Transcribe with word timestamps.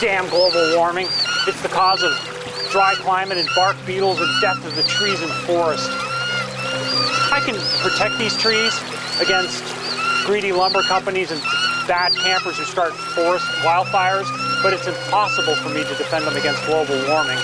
Damn 0.00 0.28
global 0.28 0.76
warming. 0.76 1.06
It's 1.48 1.60
the 1.60 1.68
cause 1.68 2.04
of 2.04 2.12
dry 2.70 2.94
climate 2.98 3.36
and 3.36 3.48
bark 3.56 3.76
beetles 3.84 4.20
and 4.20 4.28
death 4.40 4.64
of 4.64 4.76
the 4.76 4.84
trees 4.84 5.20
and 5.20 5.30
forest. 5.42 5.90
I 7.32 7.42
can 7.44 7.56
protect 7.82 8.16
these 8.16 8.36
trees 8.36 8.78
against 9.20 9.64
greedy 10.24 10.52
lumber 10.52 10.82
companies 10.82 11.32
and 11.32 11.42
bad 11.88 12.12
campers 12.14 12.58
who 12.58 12.64
start 12.64 12.92
forest 12.92 13.44
wildfires, 13.66 14.30
but 14.62 14.72
it's 14.72 14.86
impossible 14.86 15.56
for 15.56 15.70
me 15.70 15.82
to 15.82 15.94
defend 15.96 16.24
them 16.24 16.36
against 16.36 16.64
global 16.66 16.94
warming. 17.08 17.38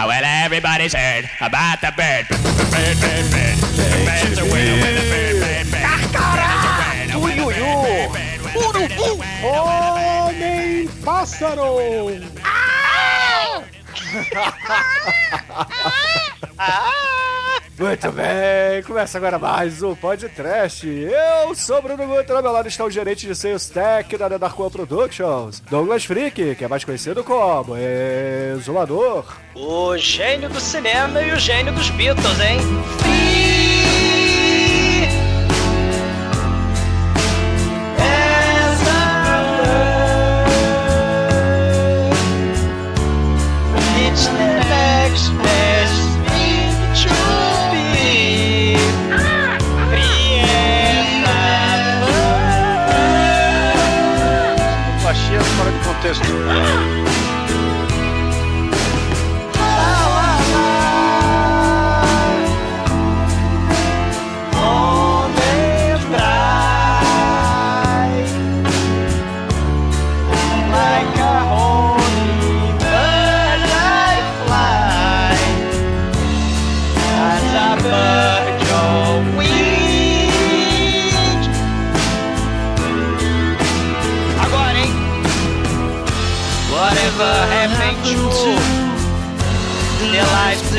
Oh, 0.00 0.06
well, 0.06 0.22
everybody's 0.22 0.92
heard 0.92 1.30
about 1.40 1.80
the 1.80 1.92
bird. 1.96 2.28
Bird, 2.28 3.00
bird, 3.00 3.30
bird. 3.32 3.56
Bird's 4.04 4.38
a 4.38 4.44
winner 4.44 4.74
with 4.74 5.00
the 5.00 5.08
bird, 5.08 5.08
bird, 5.08 5.08
bird. 5.08 5.27
Homem 9.42 10.88
pássaro! 11.04 11.76
Muito 17.78 18.10
bem, 18.10 18.82
começa 18.84 19.16
agora 19.18 19.38
mais 19.38 19.80
um 19.82 19.94
podcast. 19.94 20.88
Eu 20.88 21.54
sou 21.54 21.78
o 21.78 21.82
Bruno 21.82 22.04
Guter, 22.06 22.34
ao 22.34 22.42
meu 22.42 22.50
lado 22.50 22.66
está 22.66 22.84
o 22.84 22.90
gerente 22.90 23.28
de 23.28 23.34
sales 23.36 23.68
tech 23.68 24.16
da 24.16 24.28
Darkwan 24.28 24.70
Productions, 24.70 25.60
Douglas 25.70 26.04
Freak, 26.04 26.56
que 26.56 26.64
é 26.64 26.68
mais 26.68 26.82
conhecido 26.84 27.22
como 27.22 27.76
Exumador. 27.76 29.24
O 29.54 29.96
gênio 29.96 30.48
do 30.48 30.58
cinema 30.58 31.22
e 31.22 31.32
o 31.32 31.38
gênio 31.38 31.72
dos 31.72 31.90
Beatles, 31.90 32.40
hein? 32.40 32.58
It's 33.04 33.57
fora 56.00 56.97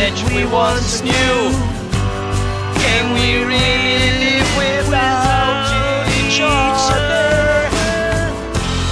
life 0.09 0.35
we 0.35 0.45
once 0.45 1.01
knew 1.03 1.51
can 2.81 3.13
we 3.13 3.43
really 3.43 4.09
live 4.23 4.57
without 4.57 6.07
each 6.19 6.39
other? 6.41 7.69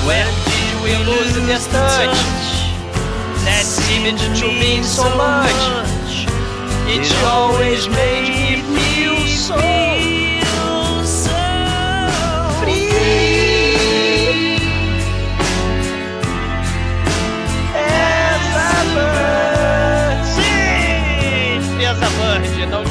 When 0.05 0.27
did 0.45 0.83
we 0.83 0.93
lose 1.09 1.33
this 1.47 1.65
touch? 1.67 2.17
That 3.45 3.63
seemed 3.65 4.19
to 4.19 4.47
mean 4.47 4.83
so 4.83 5.03
much. 5.15 6.27
It 6.87 7.11
always 7.25 7.87
made 7.89 8.29
me 8.29 8.61
feel 8.61 9.17
so 9.27 9.76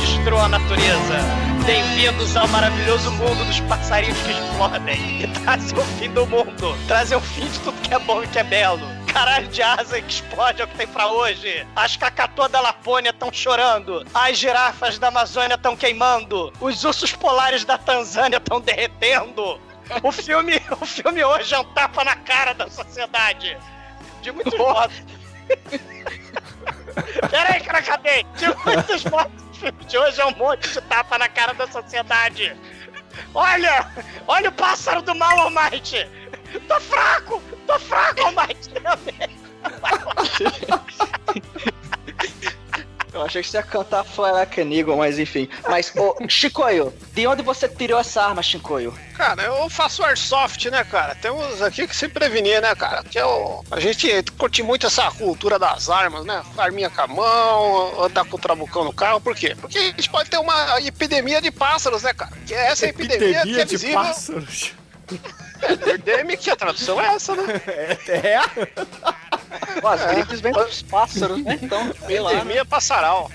destrua 0.07 0.45
a 0.45 0.49
natureza. 0.49 1.19
Bem-vindos 1.65 2.37
ao 2.37 2.47
maravilhoso 2.49 3.11
mundo 3.13 3.45
dos 3.45 3.59
passarinhos 3.61 4.17
que 4.19 4.31
explodem 4.31 5.23
e 5.23 5.27
trazem 5.27 5.77
o 5.77 5.83
fim 5.83 6.11
do 6.11 6.25
mundo. 6.27 6.79
Trazem 6.87 7.19
o 7.19 7.21
fim 7.21 7.47
de 7.49 7.59
tudo 7.59 7.81
que 7.83 7.93
é 7.93 7.99
bom 7.99 8.23
e 8.23 8.29
que 8.29 8.39
é 8.39 8.45
belo. 8.45 8.87
Caralho 9.13 9.49
de 9.49 9.63
asa 9.63 10.01
que 10.01 10.13
explode 10.13 10.63
é 10.63 10.65
o 10.65 10.69
que 10.69 10.77
tem 10.77 10.87
pra 10.87 11.09
hoje. 11.09 11.67
As 11.75 11.97
cacatoas 11.97 12.53
da 12.53 12.61
Lapônia 12.61 13.11
estão 13.11 13.33
chorando. 13.33 14.07
As 14.15 14.39
girafas 14.39 14.97
da 14.97 15.09
Amazônia 15.09 15.57
estão 15.57 15.77
queimando. 15.77 16.53
Os 16.61 16.85
ursos 16.85 17.13
polares 17.13 17.65
da 17.65 17.77
Tanzânia 17.77 18.37
estão 18.37 18.61
derretendo. 18.61 19.61
O 20.05 20.13
filme, 20.13 20.63
o 20.81 20.87
filme 20.87 21.25
hoje 21.25 21.53
é 21.53 21.59
um 21.59 21.65
tapa 21.73 22.05
na 22.05 22.15
cara 22.15 22.53
da 22.53 22.71
sociedade. 22.71 23.59
De 24.23 24.31
muitos 24.31 24.55
modos. 24.57 25.03
Peraí 27.29 27.61
que 27.61 27.69
eu 27.69 27.77
acabei. 27.77 28.25
De 28.37 28.47
muitos 28.65 29.05
modos, 29.05 29.46
filme 29.57 29.83
de 29.85 29.99
hoje 29.99 30.21
é 30.21 30.27
um 30.27 30.37
monte 30.37 30.69
de 30.69 30.81
tapa 30.83 31.19
na 31.19 31.29
cara 31.29 31.53
da 31.55 31.67
sociedade. 31.67 32.57
Olha! 33.35 33.91
Olha 34.27 34.51
o 34.51 34.53
pássaro 34.53 35.03
do 35.03 35.15
mal, 35.15 35.39
Almighty! 35.41 36.09
Tô 36.69 36.81
fraco! 36.81 37.43
Tô 37.67 37.79
fraco, 37.81 38.23
Almighty! 38.23 38.71
Eu 43.27 43.29
achei 43.29 43.43
que 43.43 43.49
você 43.49 43.57
ia 43.57 43.63
cantar 43.65 44.05
Flareca 44.05 44.61
Eagle, 44.61 44.97
mas 44.97 45.19
enfim. 45.19 45.49
Mas, 45.69 45.93
ô, 45.97 46.17
Chicoio, 46.29 46.95
de 47.13 47.27
onde 47.27 47.43
você 47.43 47.69
tirou 47.69 47.99
essa 47.99 48.23
arma, 48.23 48.41
Chicoio? 48.41 48.97
Cara, 49.17 49.43
eu 49.43 49.69
faço 49.69 50.05
airsoft, 50.05 50.71
né, 50.71 50.85
cara? 50.85 51.17
Temos 51.17 51.61
aqui 51.61 51.89
que 51.89 51.97
se 51.97 52.09
prevenir, 52.09 52.63
né, 52.63 52.73
cara? 52.77 53.03
Que 53.03 53.19
é 53.19 53.27
o... 53.27 53.65
A 53.69 53.81
gente 53.81 54.09
curte 54.39 54.63
muito 54.63 54.87
essa 54.87 55.11
cultura 55.11 55.59
das 55.59 55.91
armas, 55.91 56.25
né? 56.25 56.41
Arminha 56.57 56.89
com 56.89 57.01
a 57.01 57.07
mão, 57.09 58.05
andar 58.05 58.25
com 58.25 58.37
o 58.37 58.41
trabucão 58.41 58.85
no 58.85 58.93
carro. 58.93 59.21
Por 59.21 59.35
quê? 59.35 59.57
Porque 59.61 59.79
a 59.79 59.83
gente 59.83 60.09
pode 60.09 60.31
ter 60.31 60.39
uma 60.39 60.81
epidemia 60.81 61.43
de 61.43 61.51
pássaros, 61.51 62.05
né, 62.05 62.15
cara? 62.15 62.31
Que 62.47 62.55
é 62.55 62.69
essa 62.69 62.87
epidemia, 62.87 63.43
que 63.43 63.61
é 63.61 63.65
de 63.65 63.73
visível. 63.73 63.95
pássaros. 63.97 64.73
Epidemic, 65.63 66.49
a 66.51 66.57
tradução 66.57 67.01
é 67.01 67.15
essa, 67.15 67.35
né? 67.35 67.61
É? 68.09 68.41
Pô, 69.81 69.89
as 69.89 70.05
gripes 70.07 70.41
vêm 70.41 70.53
dos 70.53 70.83
pássaros, 70.83 71.43
né? 71.43 71.59
Então, 71.61 71.93
sei 72.07 72.21
lá. 72.21 72.31
né? 72.31 72.37
Epidemia 72.37 72.65
passaral. 72.65 73.31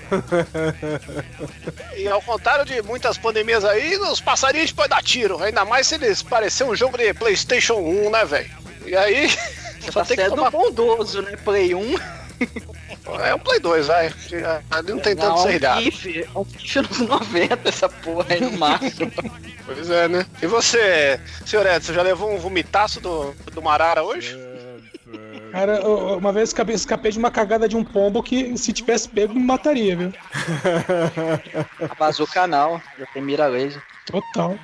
e 1.96 2.08
ao 2.08 2.22
contrário 2.22 2.64
de 2.64 2.82
muitas 2.82 3.16
pandemias 3.18 3.64
aí, 3.64 3.96
os 3.96 4.20
passarinhos 4.20 4.64
a 4.64 4.66
gente 4.66 4.74
pode 4.74 4.88
dar 4.90 5.02
tiro. 5.02 5.42
Ainda 5.42 5.64
mais 5.64 5.86
se 5.86 5.94
eles 5.94 6.22
parecerem 6.22 6.72
um 6.72 6.76
jogo 6.76 6.98
de 6.98 7.12
Playstation 7.14 7.74
1, 7.74 8.10
né, 8.10 8.24
velho? 8.24 8.50
E 8.86 8.96
aí... 8.96 9.28
Você 9.82 9.90
só 9.90 10.00
tá 10.00 10.06
tem 10.06 10.16
que 10.16 10.22
sendo 10.22 10.36
tomar... 10.36 10.50
bondoso, 10.50 11.22
né? 11.22 11.36
Play 11.44 11.74
1. 11.74 11.94
É 13.24 13.34
um 13.34 13.38
Play 13.38 13.58
2, 13.58 13.86
vai. 13.88 14.14
Ali 14.70 14.92
não 14.92 15.00
tem 15.00 15.16
tanto 15.16 15.28
Não, 15.28 15.36
é 15.36 15.40
um 15.40 15.42
serrilhado. 15.42 15.82
GIF, 15.82 16.20
é 16.22 16.38
um 16.38 16.46
GIF 16.56 16.76
nos 16.76 17.00
90, 17.00 17.68
essa 17.68 17.88
porra 17.88 18.26
aí 18.30 18.40
no 18.40 18.52
máximo. 18.52 19.12
Pois 19.66 19.90
é, 19.90 20.08
né? 20.08 20.26
E 20.40 20.46
você, 20.46 21.20
senhor 21.44 21.66
Edson, 21.66 21.92
já 21.92 22.02
levou 22.02 22.32
um 22.32 22.38
vomitaço 22.38 23.00
do, 23.00 23.32
do 23.52 23.62
Marara 23.62 24.02
hoje? 24.02 24.36
Cara, 25.52 25.76
eu- 25.80 26.16
uma 26.18 26.32
vez 26.32 26.48
escapei, 26.48 26.74
escapei 26.74 27.12
de 27.12 27.18
uma 27.18 27.30
cagada 27.30 27.68
de 27.68 27.76
um 27.76 27.84
pombo 27.84 28.22
que 28.22 28.56
se 28.56 28.72
tivesse 28.72 29.08
pego 29.08 29.34
me 29.34 29.44
mataria, 29.44 29.94
viu? 29.94 30.12
Vazou 31.98 32.26
o 32.26 32.28
canal, 32.30 32.80
já 32.98 33.06
tem 33.12 33.22
mira 33.22 33.46
laser. 33.46 33.82
Total. 34.06 34.58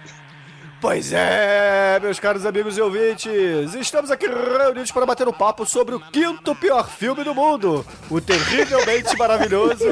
Pois 0.80 1.12
é, 1.12 1.98
meus 2.00 2.20
caros 2.20 2.46
amigos 2.46 2.78
e 2.78 2.80
ouvintes, 2.80 3.74
estamos 3.74 4.12
aqui 4.12 4.26
reunidos 4.28 4.92
para 4.92 5.04
bater 5.04 5.26
um 5.26 5.32
papo 5.32 5.66
sobre 5.66 5.94
o 5.96 6.00
quinto 6.00 6.54
pior 6.54 6.88
filme 6.88 7.24
do 7.24 7.34
mundo, 7.34 7.84
o 8.08 8.20
terrivelmente 8.20 9.14
maravilhoso 9.18 9.84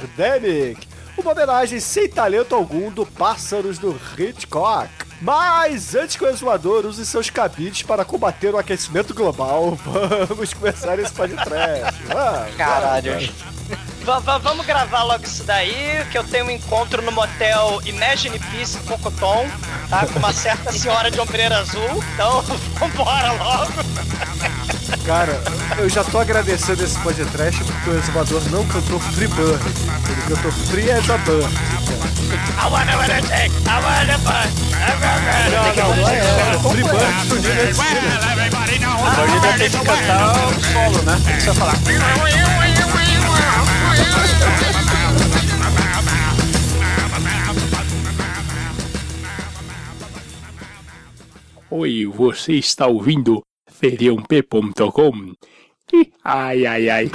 Birdemic, 0.00 0.86
uma 1.16 1.30
homenagem 1.30 1.78
sem 1.78 2.08
talento 2.08 2.56
algum 2.56 2.90
do 2.90 3.06
Pássaros 3.06 3.78
do 3.78 3.98
Hitchcock. 4.18 4.90
Mas 5.24 5.94
antes 5.94 6.16
que 6.16 6.24
o 6.24 6.28
exumador 6.28 6.84
use 6.84 7.04
seus 7.06 7.30
cabides 7.30 7.82
para 7.82 8.04
combater 8.04 8.54
o 8.54 8.58
aquecimento 8.58 9.14
global, 9.14 9.74
vamos 10.28 10.52
começar 10.52 10.98
esse 10.98 11.14
podcast. 11.14 12.02
Caralho. 12.58 13.14
vamos. 13.14 13.93
Va- 14.04 14.38
vamos 14.38 14.66
gravar 14.66 15.02
logo 15.02 15.24
isso 15.24 15.44
daí, 15.44 16.04
que 16.10 16.18
eu 16.18 16.24
tenho 16.24 16.44
um 16.46 16.50
encontro 16.50 17.00
no 17.00 17.10
motel 17.10 17.80
Imagine 17.86 18.38
Peace 18.38 18.76
em 18.76 18.80
Cocoton, 18.82 19.46
tá? 19.88 20.06
Com 20.06 20.18
uma 20.18 20.32
certa 20.32 20.70
senhora 20.72 21.10
de 21.10 21.18
ombreira 21.20 21.58
azul. 21.58 22.04
Então, 22.14 22.42
vambora 22.78 23.32
logo. 23.32 23.72
Cara, 25.06 25.40
eu 25.78 25.88
já 25.88 26.04
tô 26.04 26.18
agradecendo 26.18 26.84
esse 26.84 26.98
podcast 26.98 27.64
porque 27.64 27.90
o 27.90 27.98
exumador 27.98 28.42
não 28.50 28.64
cantou 28.66 29.00
Free 29.00 29.26
Bird. 29.28 29.62
Ele 29.64 30.34
cantou 30.34 30.52
Free 30.52 30.90
as 30.90 31.08
a 31.08 31.16
Bird. 31.18 31.44
I 31.46 32.66
wanna 32.70 32.96
wanna 32.96 33.22
take, 33.22 33.54
I 33.54 33.80
wanna 33.82 34.18
bust. 34.18 34.64
Não, 35.50 35.88
não, 35.88 35.96
não 35.96 36.08
é. 36.08 36.20
Free 36.70 36.82
Bird 36.84 37.28
do 37.28 37.36
Extreme. 37.36 37.74
Well, 37.74 38.32
everybody 38.32 38.78
knows 38.78 39.00
the 39.00 39.26
Bird 39.26 39.40
bird 39.40 39.58
tem 39.58 39.70
que 39.70 39.78
cantar 39.78 40.46
o 40.46 40.62
solo, 40.62 41.02
né? 41.04 41.20
Tem 41.24 41.36
que 41.36 41.42
só 41.42 41.54
falar. 41.54 41.74
Oi, 51.70 52.06
você 52.06 52.54
está 52.54 52.86
ouvindo 52.86 53.42
feriãop.com? 53.68 55.32
Ih, 55.92 56.12
Ai, 56.24 56.64
ai, 56.66 56.88
ai. 56.88 57.10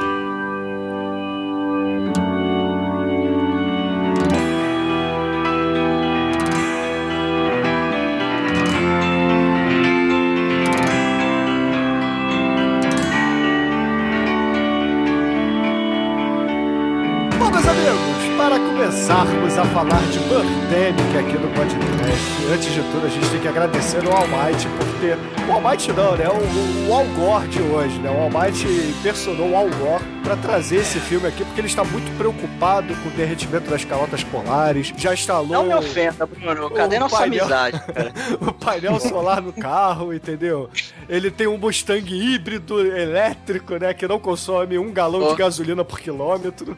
Começarmos 18.90 19.56
a 19.56 19.66
falar 19.66 20.02
de 20.12 20.18
Birdemic 20.18 21.18
aqui 21.20 21.34
no 21.38 21.48
podcast, 21.50 22.46
antes 22.52 22.74
de 22.74 22.82
tudo 22.92 23.06
a 23.06 23.10
gente 23.10 23.30
tem 23.30 23.40
que 23.40 23.48
agradecer 23.48 24.04
ao 24.04 24.14
Almighty 24.18 24.68
por 24.68 25.00
ter... 25.00 25.16
O 25.48 25.52
Almighty 25.52 25.92
não, 25.94 26.16
né? 26.16 26.26
O, 26.28 26.90
o 26.90 26.94
Al 26.96 27.06
Gore 27.06 27.48
de 27.50 27.62
hoje, 27.62 28.00
né? 28.00 28.10
O 28.10 28.22
Almighty 28.24 28.68
personou 29.04 29.52
o 29.52 29.56
Al 29.56 29.70
Gore 29.70 30.04
para 30.24 30.36
trazer 30.38 30.78
esse 30.78 31.00
filme 31.00 31.28
aqui 31.28 31.46
porque 31.46 31.62
ele 31.62 31.68
está 31.68 31.84
muito 31.84 32.12
preocupado 32.18 32.94
com 32.96 33.10
o 33.10 33.12
derretimento 33.12 33.70
das 33.70 33.86
calotas 33.86 34.24
polares, 34.24 34.92
já 34.98 35.14
instalou... 35.14 35.48
Não 35.50 35.64
me 35.66 35.74
ofenda, 35.76 36.26
Bruno. 36.26 36.70
Cadê 36.72 36.98
o 36.98 37.00
nossa 37.02 37.18
painel- 37.18 37.42
amizade, 37.44 37.80
cara? 37.94 38.14
o 38.42 38.52
painel 38.54 39.00
solar 39.00 39.40
no 39.42 39.54
carro, 39.54 40.12
entendeu? 40.14 40.68
Ele 41.08 41.30
tem 41.32 41.46
um 41.48 41.58
Mustang 41.60 42.12
híbrido 42.12 42.80
elétrico, 42.96 43.76
né? 43.78 43.94
Que 43.94 44.08
não 44.08 44.20
consome 44.20 44.78
um 44.80 44.92
galão 44.92 45.20
Oh. 45.24 45.30
de 45.32 45.36
gasolina 45.36 45.84
por 45.86 46.00
quilômetro. 46.00 46.76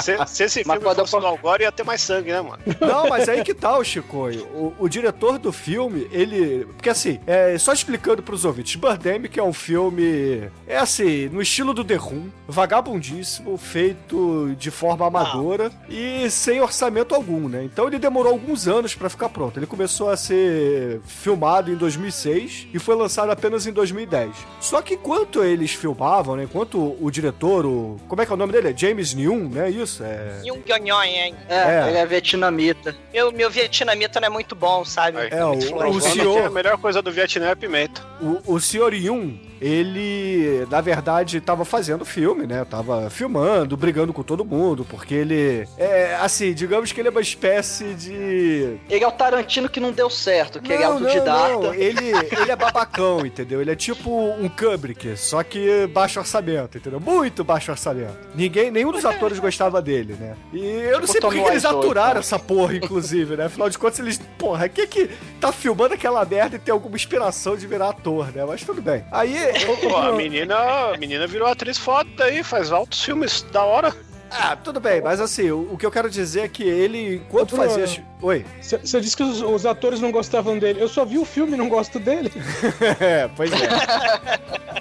Se, 0.00 0.16
se 0.26 0.44
esse 0.44 0.62
Mas 0.66 0.78
filme 0.78 0.80
quando 0.80 0.98
eu 1.00 1.06
fosse 1.12 1.20
do 1.20 1.26
Algore, 1.26 1.62
ia 1.62 1.72
ter 1.72 1.84
mais 1.84 2.00
sangue, 2.00 2.32
né, 2.32 2.40
mano? 2.40 2.58
Não, 2.80 3.08
mas 3.08 3.28
aí 3.28 3.42
que 3.42 3.54
tal, 3.54 3.82
Chico? 3.84 4.28
O, 4.54 4.74
o 4.78 4.88
diretor 4.88 5.38
do 5.38 5.52
filme, 5.52 6.08
ele. 6.10 6.66
Porque 6.66 6.88
assim, 6.88 7.20
é, 7.26 7.56
só 7.58 7.72
explicando 7.72 8.22
pros 8.22 8.44
ouvintes: 8.44 8.76
Birdemic 8.76 9.38
é 9.38 9.42
um 9.42 9.52
filme. 9.52 10.50
É 10.66 10.78
assim, 10.78 11.28
no 11.28 11.42
estilo 11.42 11.74
do 11.74 11.84
The 11.84 11.96
Room, 11.96 12.28
vagabundíssimo, 12.48 13.56
feito 13.56 14.54
de 14.58 14.70
forma 14.70 15.06
amadora 15.06 15.70
e 15.88 16.30
sem 16.30 16.60
orçamento 16.60 17.14
algum, 17.14 17.48
né? 17.48 17.64
Então 17.64 17.86
ele 17.86 17.98
demorou 17.98 18.32
alguns 18.32 18.66
anos 18.66 18.94
pra 18.94 19.08
ficar 19.08 19.28
pronto. 19.28 19.58
Ele 19.58 19.66
começou 19.66 20.10
a 20.10 20.16
ser 20.16 21.00
filmado 21.06 21.70
em 21.70 21.76
2006 21.76 22.68
e 22.72 22.78
foi 22.78 22.94
lançado 22.94 23.30
apenas 23.30 23.66
em 23.66 23.72
2010. 23.72 24.30
Só 24.60 24.80
que 24.80 24.94
enquanto 24.94 25.42
eles 25.42 25.72
filmavam, 25.72 26.36
né? 26.36 26.44
Enquanto 26.44 26.96
o 27.00 27.10
diretor, 27.10 27.66
o. 27.66 27.98
Como 28.08 28.20
é 28.20 28.26
que 28.26 28.32
é 28.32 28.34
o 28.34 28.38
nome 28.38 28.52
dele? 28.52 28.68
É 28.70 28.76
James 28.76 29.14
Neum, 29.14 29.48
né? 29.48 29.70
Isso? 29.70 30.02
É. 30.02 30.40
E 30.44 30.52
É, 31.48 31.84
É. 31.84 31.88
ele 31.88 31.98
é 31.98 32.06
vietnamita. 32.06 32.94
Meu, 33.12 33.30
meu 33.32 33.50
vietnamita 33.50 34.20
não 34.20 34.26
é 34.26 34.30
muito 34.30 34.54
bom, 34.54 34.84
sabe? 34.84 35.18
Aí. 35.18 35.28
É, 35.30 35.44
o, 35.44 35.52
o 35.52 35.60
falando 35.62 35.94
que 36.00 36.08
senhor. 36.10 36.46
A 36.46 36.50
melhor 36.50 36.78
coisa 36.78 37.00
do 37.02 37.10
Vietnã 37.12 37.48
é 37.50 37.54
pimenta. 37.54 38.02
O, 38.20 38.54
o 38.54 38.60
Sr. 38.60 38.94
Yun, 38.94 39.38
ele, 39.62 40.66
na 40.68 40.80
verdade, 40.80 41.40
tava 41.40 41.64
fazendo 41.64 42.04
filme, 42.04 42.46
né? 42.46 42.64
Tava 42.68 43.08
filmando, 43.08 43.76
brigando 43.76 44.12
com 44.12 44.22
todo 44.22 44.44
mundo, 44.44 44.84
porque 44.88 45.14
ele 45.14 45.66
é, 45.78 46.16
assim, 46.20 46.52
digamos 46.52 46.90
que 46.92 47.00
ele 47.00 47.08
é 47.08 47.10
uma 47.10 47.20
espécie 47.20 47.94
de... 47.94 48.76
Ele 48.90 49.04
é 49.04 49.06
o 49.06 49.12
Tarantino 49.12 49.68
que 49.68 49.78
não 49.78 49.92
deu 49.92 50.10
certo, 50.10 50.60
que 50.60 50.72
ele 50.72 50.82
é 50.82 50.86
Não, 50.86 50.98
não, 50.98 51.06
autodidata. 51.08 51.48
não, 51.52 51.74
ele, 51.74 52.10
ele 52.10 52.50
é 52.50 52.56
babacão, 52.56 53.24
entendeu? 53.26 53.60
Ele 53.60 53.70
é 53.70 53.76
tipo 53.76 54.10
um 54.10 54.48
Kubrick, 54.48 55.16
só 55.16 55.42
que 55.42 55.86
baixo 55.86 56.18
orçamento, 56.18 56.78
entendeu? 56.78 56.98
Muito 56.98 57.44
baixo 57.44 57.70
orçamento. 57.70 58.16
Ninguém, 58.34 58.70
nenhum 58.70 58.90
dos 58.90 59.04
atores 59.04 59.38
gostava 59.38 59.80
dele, 59.80 60.16
né? 60.18 60.34
E 60.52 60.58
eu 60.58 61.00
não 61.00 61.00
Tipo 61.02 61.12
sei 61.12 61.20
por 61.20 61.32
que 61.32 61.36
que 61.40 61.48
eles 61.50 61.64
Wiseau, 61.64 61.78
aturaram 61.78 62.10
então. 62.10 62.20
essa 62.20 62.38
porra, 62.38 62.74
inclusive, 62.76 63.36
né? 63.36 63.44
Afinal 63.46 63.70
de 63.70 63.78
contas, 63.78 63.98
eles, 64.00 64.20
porra, 64.38 64.68
quem 64.68 64.86
que 64.86 65.08
tá 65.40 65.52
filmando 65.52 65.94
aquela 65.94 66.24
merda 66.24 66.56
e 66.56 66.58
tem 66.58 66.72
alguma 66.72 66.96
inspiração 66.96 67.56
de 67.56 67.66
virar 67.66 67.90
ator, 67.90 68.32
né? 68.32 68.44
Mas 68.44 68.62
tudo 68.64 68.82
bem. 68.82 69.04
Aí, 69.10 69.36
Pô, 69.80 69.96
a 69.96 70.12
menina, 70.12 70.56
a 70.92 70.96
menina 70.96 71.26
virou 71.26 71.48
atriz 71.48 71.78
foda 71.78 72.24
aí, 72.24 72.42
faz 72.42 72.72
altos 72.72 73.02
filmes 73.02 73.42
da 73.52 73.62
hora. 73.64 73.94
Ah, 74.34 74.56
tudo 74.56 74.80
bem, 74.80 75.00
mas 75.02 75.20
assim, 75.20 75.50
o, 75.50 75.72
o 75.74 75.76
que 75.78 75.84
eu 75.84 75.90
quero 75.90 76.08
dizer 76.10 76.40
é 76.42 76.48
que 76.48 76.62
ele, 76.62 77.16
enquanto 77.16 77.54
Bruno. 77.56 77.70
fazia. 77.70 78.02
Oi. 78.22 78.44
Você 78.60 79.00
disse 79.00 79.16
que 79.16 79.22
os, 79.22 79.42
os 79.42 79.66
atores 79.66 80.00
não 80.00 80.10
gostavam 80.12 80.58
dele. 80.58 80.80
Eu 80.80 80.88
só 80.88 81.04
vi 81.04 81.18
o 81.18 81.24
filme 81.24 81.54
e 81.54 81.56
não 81.56 81.68
gosto 81.68 81.98
dele. 81.98 82.32
É, 83.00 83.28
pois 83.36 83.50
é. 83.52 83.56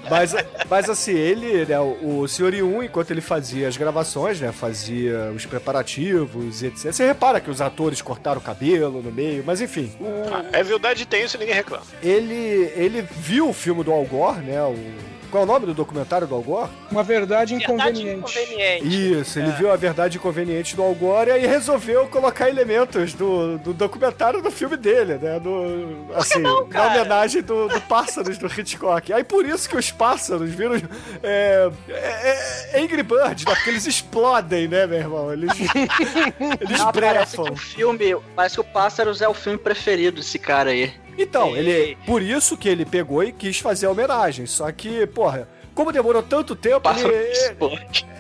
mas, 0.10 0.34
mas 0.70 0.90
assim, 0.90 1.14
ele, 1.14 1.66
né, 1.66 1.80
o, 1.80 2.20
o 2.22 2.28
Sr. 2.28 2.54
Yun, 2.56 2.84
enquanto 2.84 3.12
ele 3.12 3.22
fazia 3.22 3.68
as 3.68 3.78
gravações, 3.78 4.40
né, 4.40 4.52
fazia 4.52 5.32
os 5.36 5.46
preparativos 5.46 6.62
e 6.62 6.68
etc. 6.68 6.92
Você 6.92 7.06
repara 7.06 7.40
que 7.40 7.50
os 7.50 7.62
atores 7.62 8.02
cortaram 8.02 8.40
o 8.40 8.44
cabelo 8.44 9.02
no 9.02 9.12
meio, 9.12 9.44
mas 9.46 9.60
enfim. 9.62 9.92
o- 10.00 10.06
Ah, 10.54 10.60
Evil 10.60 10.80
Dead 10.80 11.06
tem 11.06 11.24
isso 11.24 11.36
e 11.38 11.40
ninguém 11.40 11.56
reclama. 11.56 11.84
ele, 12.02 12.72
ele 12.76 13.02
viu 13.02 13.50
o 13.50 13.54
filme 13.54 13.84
do 13.84 13.92
Al 13.92 14.06
Gore, 14.06 14.40
né, 14.42 14.62
o... 14.64 15.11
Qual 15.32 15.42
é 15.42 15.46
o 15.46 15.48
nome 15.48 15.66
do 15.66 15.74
documentário 15.74 16.28
do 16.28 16.36
Al 16.36 16.42
Gore? 16.42 16.70
Uma 16.92 17.04
verdade 17.04 17.56
Verdade 17.56 17.56
inconveniente. 18.02 18.18
inconveniente. 18.40 19.12
Isso, 19.22 19.40
ele 19.40 19.52
viu 19.54 19.72
a 19.72 19.76
verdade 19.78 20.18
inconveniente 20.18 20.76
do 20.76 20.84
Al 20.84 20.94
Gore 20.94 21.30
e 21.30 21.34
aí 21.34 21.48
resolveu 21.48 22.06
colocar 22.08 22.50
elementos 22.50 23.14
do, 23.14 23.58
do 23.60 23.74
documentário 23.74 24.42
do 24.42 24.52
filme 24.52 24.76
dele, 24.76 25.14
né? 25.16 25.40
Do, 25.40 26.06
assim, 26.16 26.40
não, 26.40 26.68
na 26.68 26.88
homenagem 26.88 27.42
do, 27.42 27.68
do 27.70 27.80
Pássaros 27.82 28.38
do 28.38 28.48
Hitchcock. 28.48 29.14
Aí 29.14 29.24
por 29.24 29.46
isso 29.46 29.70
que 29.70 29.78
os 29.78 29.90
pássaros 29.90 30.50
viram 30.52 30.76
é, 31.24 31.72
é, 31.90 32.72
é 32.74 32.82
Angry 32.82 33.02
Birds, 33.04 33.46
né? 33.46 33.56
Porque 33.56 33.70
eles 33.70 33.86
explodem, 33.88 34.68
né, 34.68 34.86
meu 34.86 35.00
irmão? 35.00 35.32
Eles, 35.32 35.52
eles 36.60 36.82
Ah, 36.82 36.92
parece 36.92 37.38
que 37.38 37.42
brefam. 37.42 37.54
o 37.54 37.56
filme, 37.56 38.16
parece 38.36 38.56
que 38.56 38.62
o 38.62 38.66
Pássaros 38.66 39.22
é 39.22 39.28
o 39.28 39.34
filme 39.34 39.58
preferido 39.58 40.18
desse 40.18 40.38
cara 40.38 40.72
aí. 40.72 40.92
Então, 41.18 41.56
ele, 41.56 41.98
por 42.06 42.22
isso 42.22 42.58
que 42.58 42.70
ele 42.70 42.86
pegou 42.86 43.24
e 43.24 43.32
quis 43.32 43.60
fazer 43.60 43.86
a 43.86 43.92
homenagem. 43.92 44.46
Só 44.46 44.72
que, 44.72 45.06
porra, 45.08 45.48
como 45.74 45.92
demorou 45.92 46.22
tanto 46.24 46.56
tempo, 46.56 46.90
ele. 46.90 47.32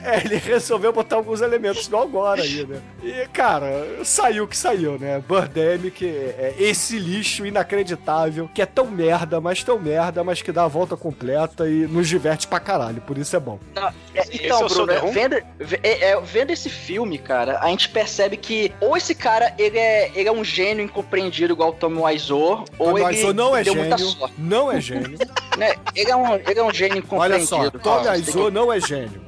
É, 0.03 0.17
ele 0.25 0.37
resolveu 0.37 0.91
botar 0.91 1.17
alguns 1.17 1.41
elementos 1.41 1.87
do 1.87 1.95
agora 1.95 2.41
aí, 2.41 2.65
né? 2.65 2.81
E, 3.03 3.27
cara, 3.27 3.69
saiu 4.03 4.45
o 4.45 4.47
que 4.47 4.57
saiu, 4.57 4.97
né? 4.97 5.21
Birdemic 5.27 6.03
é 6.07 6.55
esse 6.57 6.97
lixo 6.97 7.45
inacreditável, 7.45 8.49
que 8.53 8.61
é 8.63 8.65
tão 8.65 8.87
merda, 8.87 9.39
mas 9.39 9.63
tão 9.63 9.77
merda, 9.79 10.23
mas 10.23 10.41
que 10.41 10.51
dá 10.51 10.63
a 10.63 10.67
volta 10.67 10.97
completa 10.97 11.67
e 11.69 11.85
nos 11.87 12.07
diverte 12.09 12.47
pra 12.47 12.59
caralho, 12.59 12.99
por 13.01 13.15
isso 13.17 13.35
é 13.35 13.39
bom. 13.39 13.59
Não, 13.75 13.87
é, 14.15 14.21
Esse 14.21 14.45
então, 14.45 14.61
é 14.61 14.65
o 14.65 14.69
seu 14.69 14.85
Bruno, 14.87 14.93
derrum? 14.93 15.11
vendo, 15.11 15.35
ve- 15.59 15.79
é, 15.83 16.09
é, 16.11 16.19
vendo 16.21 16.49
esse 16.51 16.69
filme, 16.69 17.19
cara, 17.19 17.59
a 17.59 17.67
gente 17.67 17.89
percebe 17.89 18.37
que 18.37 18.71
ou 18.81 18.97
esse 18.97 19.13
cara 19.13 19.53
ele 19.59 19.77
é, 19.77 20.11
ele 20.15 20.27
é 20.27 20.31
um 20.31 20.43
gênio 20.43 20.83
incompreendido 20.83 21.53
igual 21.53 21.69
o 21.69 21.73
Tommy 21.73 21.99
Wiseau, 21.99 22.65
ou 22.79 22.87
Tommy 22.87 23.01
ele 23.01 23.05
Wiseau 23.09 23.33
não 23.33 23.55
é 23.55 23.63
deu 23.63 23.75
muita 23.75 23.97
gênio, 23.99 24.13
sorte. 24.13 24.35
não 24.39 24.71
é 24.71 24.81
gênio. 24.81 25.17
Né? 25.57 25.75
Ele, 25.93 26.09
é 26.09 26.15
um, 26.15 26.35
ele 26.35 26.59
é 26.59 26.63
um 26.63 26.73
gênio 26.73 26.93
Olha 26.93 26.99
incompreendido. 26.99 27.40
Só, 27.45 27.69
Tommy 27.71 28.07
Ó, 28.07 28.11
Wiseau 28.11 28.51
não 28.51 28.71
é 28.71 28.79
gênio. 28.79 29.21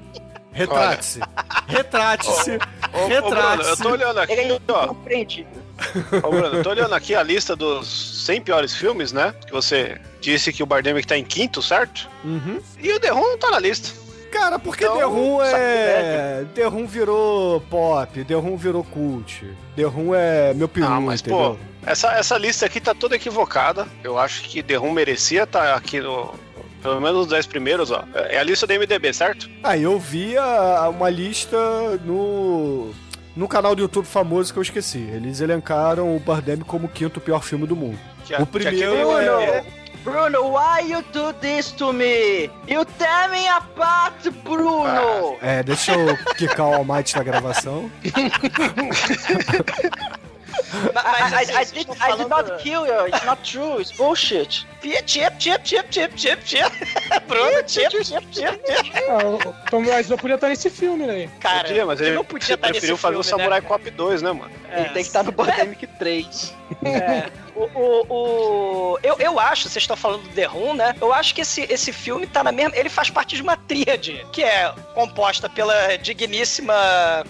Retrate-se. 0.51 1.20
Retrate-se. 1.67 2.51
Ô, 2.93 3.05
ô, 3.05 3.08
Bruno, 3.08 3.13
eu 3.13 3.29
Retrate-se. 3.32 3.82
tô 3.84 3.89
olhando 3.89 4.20
aqui, 4.20 4.34
Ele 4.34 4.62
ó. 4.67 4.84
incompreendido. 4.86 5.50
Ô, 6.24 6.29
Bruno, 6.29 6.58
eu 6.58 6.63
tô 6.63 6.70
olhando 6.70 6.93
aqui 6.93 7.15
a 7.15 7.24
lista 7.24 7.55
dos 7.55 8.24
100 8.25 8.41
piores 8.41 8.75
filmes, 8.75 9.12
né? 9.12 9.34
Que 9.46 9.51
você 9.51 10.00
disse 10.22 10.53
que 10.53 10.62
o 10.62 10.65
Bardemic 10.65 11.08
tá 11.08 11.17
em 11.17 11.24
quinto, 11.24 11.62
certo? 11.62 12.08
Uhum. 12.24 12.62
E 12.79 12.91
o 12.91 13.00
The 13.00 13.10
Room 13.10 13.22
não 13.32 13.38
tá 13.38 13.50
na 13.50 13.60
lista. 13.60 13.89
Cara, 14.32 14.58
porque 14.58 14.84
Então, 14.84 14.98
The 14.98 15.03
Room 15.03 15.41
é. 15.43 16.46
The 16.55 16.65
Room 16.65 16.86
virou 16.88 17.62
pop, 17.62 18.24
The 18.24 18.34
Room 18.36 18.58
virou 18.58 18.84
cult. 18.84 19.46
The 19.75 19.84
Room 19.84 20.13
é 20.15 20.53
meu 20.53 20.67
peru, 20.67 20.88
Ah, 20.88 21.00
mas 21.01 21.22
entendeu? 21.22 21.58
pô, 21.58 21.89
essa, 21.89 22.12
essa 22.13 22.38
lista 22.38 22.65
aqui 22.65 22.79
tá 22.79 22.93
toda 22.96 23.15
equivocada. 23.15 23.88
Eu 24.03 24.17
acho 24.17 24.41
que 24.43 24.63
The 24.63 24.75
Room 24.75 24.91
merecia 24.91 25.43
estar 25.43 25.75
aqui 25.75 26.00
no. 26.00 26.34
Pelo 26.83 27.01
menos 27.01 27.21
os 27.21 27.27
10 27.27 27.47
primeiros, 27.47 27.89
ó. 27.89 28.03
É 28.13 28.37
a 28.37 28.43
lista 28.43 28.67
do 28.67 28.73
MDB, 28.73 29.11
certo? 29.13 29.49
Ah, 29.63 29.75
eu 29.77 29.97
vi 29.97 30.37
a- 30.37 30.87
uma 30.89 31.09
lista 31.09 31.57
no. 32.05 32.93
No 33.35 33.47
canal 33.47 33.73
do 33.73 33.81
YouTube 33.81 34.05
famoso 34.05 34.53
que 34.53 34.59
eu 34.59 34.63
esqueci. 34.63 34.99
Eles 34.99 35.41
elencaram 35.41 36.15
o 36.15 36.19
Birdemic 36.19 36.65
como 36.69 36.85
o 36.85 36.89
quinto 36.89 37.19
pior 37.19 37.41
filme 37.41 37.65
do 37.65 37.75
mundo. 37.75 37.97
Que, 38.25 38.33
O 38.35 38.37
que 38.37 38.43
aqui 38.43 38.51
primeiro 38.51 38.91
tem 38.95 39.05
o- 39.05 39.17
é- 39.17 39.63
Bruno, 40.03 40.53
why 40.57 40.91
you 40.91 41.01
do 41.13 41.31
this 41.39 41.71
to 41.71 41.93
me? 41.93 42.49
You 42.67 42.83
tear 42.99 43.31
me 43.31 43.47
apart, 43.47 44.27
Bruno! 44.43 45.37
É, 45.41 45.63
deixa 45.63 45.93
eu 45.95 46.17
quicar 46.35 46.67
o 46.67 46.73
Almighty 46.73 47.15
na 47.15 47.23
gravação. 47.23 47.89
Mas, 50.93 51.31
I, 51.33 51.51
assim, 51.55 51.79
I, 51.79 51.83
did, 51.83 51.89
I 52.01 52.17
did 52.17 52.29
not 52.29 52.57
kill 52.63 52.85
you, 52.87 53.07
it's 53.07 53.25
not 53.25 53.43
true, 53.43 53.79
it's 53.79 53.91
bullshit. 53.91 54.65
Chip, 54.81 55.05
chip, 55.05 55.37
chip, 55.39 55.63
chip, 55.63 55.89
chip, 55.89 56.15
chip, 56.15 56.43
chip. 56.43 56.71
Bruno, 57.27 57.63
chip, 57.67 57.89
chip, 57.89 58.25
chip, 58.31 58.61
chip. 58.65 58.93
Ah, 59.09 59.67
Tom 59.69 59.85
Wiseau 59.85 60.17
podia 60.17 60.35
estar 60.35 60.49
nesse 60.49 60.69
filme, 60.69 61.05
né? 61.05 61.29
Cara, 61.39 61.67
Podia, 61.67 61.85
mas 61.85 61.99
ele 62.01 62.09
ele 62.09 62.15
não 62.17 62.25
podia 62.25 62.47
ele 62.47 62.53
estar 62.55 62.67
nesse 62.67 62.79
preferiu 62.79 62.97
fazer 62.97 63.17
o 63.17 63.23
filme, 63.23 63.41
Samurai 63.41 63.61
né, 63.61 63.67
Cop 63.67 63.89
2, 63.89 64.21
né, 64.21 64.31
mano? 64.31 64.51
Ele 64.71 64.85
tem 64.85 64.93
que 64.93 64.99
estar 65.01 65.23
no 65.23 65.31
Birdemic 65.31 65.87
3. 65.87 66.53
É. 66.83 67.42
O, 67.55 67.65
o, 67.65 68.05
o- 68.93 69.00
eu, 69.03 69.15
eu 69.19 69.39
acho, 69.39 69.63
vocês 69.69 69.83
estão 69.83 69.95
falando 69.95 70.24
do 70.24 70.29
The 70.29 70.45
Room, 70.45 70.74
né? 70.74 70.95
Eu 71.00 71.13
acho 71.13 71.36
que 71.36 71.41
esse, 71.41 71.62
esse 71.69 71.93
filme 71.93 72.25
tá 72.25 72.43
na 72.43 72.51
mesma. 72.51 72.75
Ele 72.75 72.89
faz 72.89 73.10
parte 73.10 73.36
de 73.36 73.41
uma 73.41 73.55
tríade, 73.55 74.25
que 74.31 74.43
é 74.43 74.74
composta 74.95 75.48
pela 75.50 75.95
digníssima 75.98 76.74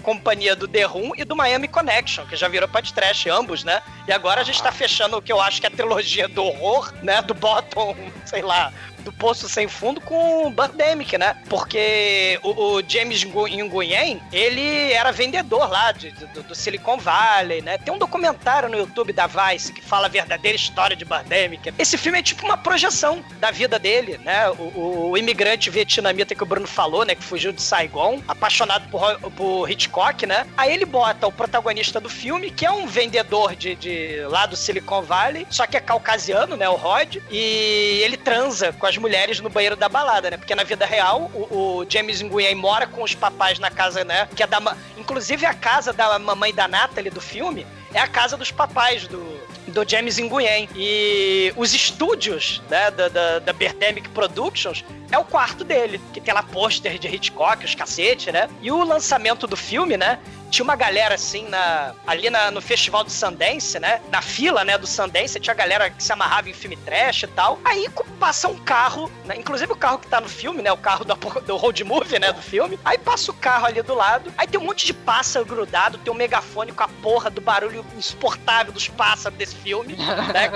companhia 0.02 0.56
do 0.56 0.66
The 0.66 0.84
Room 0.84 1.12
e 1.16 1.24
do 1.24 1.36
Miami 1.36 1.68
Connection, 1.68 2.24
que 2.26 2.36
já 2.36 2.48
virou 2.48 2.68
podcast, 2.68 3.28
ambos, 3.28 3.64
né? 3.64 3.82
E 4.08 4.12
agora 4.12 4.40
a 4.40 4.44
gente 4.44 4.62
tá 4.62 4.72
fechando 4.72 5.16
o 5.18 5.22
que 5.22 5.32
eu 5.32 5.40
acho 5.40 5.60
que 5.60 5.66
é 5.66 5.68
a 5.68 5.72
trilogia 5.72 6.26
do 6.28 6.42
horror, 6.44 6.92
né? 7.02 7.20
Do 7.22 7.34
Bottom, 7.34 7.94
sei 8.24 8.42
lá. 8.42 8.72
Do 9.04 9.12
Poço 9.12 9.48
Sem 9.48 9.68
Fundo 9.68 10.00
com 10.00 10.46
o 10.46 10.50
Birdemic, 10.50 11.16
né? 11.18 11.36
Porque 11.48 12.38
o, 12.42 12.76
o 12.76 12.82
James 12.88 13.22
Ngu- 13.24 13.48
Nguyen, 13.48 14.20
ele 14.32 14.92
era 14.92 15.12
vendedor 15.12 15.68
lá 15.70 15.92
de- 15.92 16.10
do, 16.10 16.42
do 16.42 16.54
Silicon 16.54 16.96
Valley, 16.96 17.60
né? 17.62 17.76
Tem 17.78 17.92
um 17.92 17.98
documentário 17.98 18.68
no 18.68 18.76
YouTube 18.78 19.12
da 19.12 19.26
Vice 19.26 19.72
que 19.72 19.82
fala 19.82 20.06
a 20.06 20.10
verdadeira 20.10 20.56
história 20.56 20.96
de 20.96 21.04
Birdemic. 21.04 21.72
Esse 21.78 21.98
filme 21.98 22.18
é 22.18 22.22
tipo 22.22 22.44
uma 22.46 22.56
projeção 22.56 23.22
da 23.38 23.50
vida 23.50 23.78
dele, 23.78 24.18
né? 24.24 24.48
O, 24.50 24.54
o- 24.62 25.10
o 25.10 25.18
imigrante 25.18 25.68
vietnamita 25.70 26.34
que 26.34 26.42
o 26.42 26.46
Bruno 26.46 26.66
falou, 26.66 27.04
né? 27.04 27.14
Que 27.14 27.22
fugiu 27.22 27.52
de 27.52 27.60
Saigon, 27.62 28.22
apaixonado 28.26 28.88
por, 28.88 29.18
por 29.32 29.70
Hitchcock, 29.70 30.26
né? 30.26 30.46
Aí 30.56 30.72
ele 30.72 30.84
bota 30.86 31.26
o 31.26 31.32
protagonista 31.32 32.00
do 32.00 32.08
filme, 32.08 32.50
que 32.50 32.64
é 32.64 32.70
um 32.70 32.86
vendedor 32.86 33.54
de, 33.54 33.74
de 33.74 34.20
lá 34.28 34.46
do 34.46 34.56
Silicon 34.56 35.02
Valley, 35.02 35.46
só 35.50 35.66
que 35.66 35.76
é 35.76 35.80
caucasiano, 35.80 36.56
né? 36.56 36.68
O 36.68 36.74
Rod, 36.74 37.16
e 37.30 38.00
ele 38.02 38.16
transa 38.16 38.72
com 38.72 38.86
as 38.86 38.93
mulheres 38.96 39.40
no 39.40 39.48
banheiro 39.48 39.76
da 39.76 39.88
balada, 39.88 40.30
né? 40.30 40.36
Porque 40.36 40.54
na 40.54 40.64
vida 40.64 40.86
real, 40.86 41.30
o, 41.34 41.80
o 41.80 41.86
James 41.88 42.22
Nguyen 42.22 42.54
mora 42.54 42.86
com 42.86 43.02
os 43.02 43.14
papais 43.14 43.58
na 43.58 43.70
casa, 43.70 44.04
né? 44.04 44.28
Que 44.34 44.42
é 44.42 44.46
da. 44.46 44.60
Inclusive 44.96 45.46
a 45.46 45.54
casa 45.54 45.92
da 45.92 46.18
mamãe 46.18 46.54
da 46.54 46.68
Natalie 46.68 47.10
do 47.10 47.20
filme 47.20 47.66
é 47.94 48.00
a 48.00 48.06
casa 48.08 48.36
dos 48.36 48.50
papais 48.50 49.06
do, 49.06 49.22
do 49.68 49.88
James 49.88 50.18
Nguyen. 50.18 50.68
E 50.74 51.52
os 51.56 51.72
estúdios 51.74 52.60
né, 52.68 52.90
da, 52.90 53.08
da, 53.08 53.38
da 53.38 53.52
Birdemic 53.52 54.08
Productions 54.10 54.84
é 55.10 55.18
o 55.18 55.24
quarto 55.24 55.64
dele, 55.64 56.00
que 56.12 56.20
tem 56.20 56.34
lá 56.34 56.42
pôster 56.42 56.98
de 56.98 57.06
Hitchcock, 57.08 57.64
os 57.64 57.74
cacete, 57.74 58.32
né? 58.32 58.48
E 58.60 58.72
o 58.72 58.82
lançamento 58.82 59.46
do 59.46 59.56
filme, 59.56 59.96
né? 59.96 60.18
Tinha 60.50 60.64
uma 60.64 60.76
galera 60.76 61.14
assim 61.14 61.48
na, 61.48 61.94
ali 62.06 62.30
na- 62.30 62.50
no 62.50 62.60
festival 62.60 63.04
do 63.04 63.10
Sundance, 63.10 63.78
né? 63.78 64.00
Na 64.10 64.22
fila, 64.22 64.64
né, 64.64 64.76
do 64.78 64.86
Sundance, 64.86 65.38
tinha 65.40 65.54
galera 65.54 65.90
que 65.90 66.02
se 66.02 66.12
amarrava 66.12 66.48
em 66.48 66.52
filme 66.52 66.76
trash 66.76 67.24
e 67.24 67.26
tal. 67.28 67.58
Aí 67.64 67.88
passa 68.18 68.48
um 68.48 68.56
carro, 68.58 69.10
né? 69.24 69.36
Inclusive 69.36 69.72
o 69.72 69.76
carro 69.76 69.98
que 69.98 70.06
tá 70.08 70.20
no 70.20 70.28
filme, 70.28 70.62
né? 70.62 70.72
O 70.72 70.76
carro 70.76 71.04
por- 71.16 71.40
do 71.42 71.56
road 71.56 71.84
movie, 71.84 72.18
né? 72.18 72.32
Do 72.32 72.42
filme. 72.42 72.78
Aí 72.84 72.98
passa 72.98 73.30
o 73.30 73.34
carro 73.34 73.66
ali 73.66 73.82
do 73.82 73.94
lado. 73.94 74.32
Aí 74.38 74.46
tem 74.48 74.58
um 74.58 74.64
monte 74.64 74.86
de 74.86 74.92
pássaro 74.94 75.44
grudado, 75.44 75.98
tem 75.98 76.12
um 76.12 76.16
megafone 76.16 76.72
com 76.72 76.82
a 76.82 76.88
porra 76.88 77.30
do 77.30 77.40
barulho 77.40 77.83
insuportável 77.96 78.72
dos 78.72 78.88
pássaros 78.88 79.36
desse 79.38 79.54
filme, 79.56 79.94
né? 79.96 80.50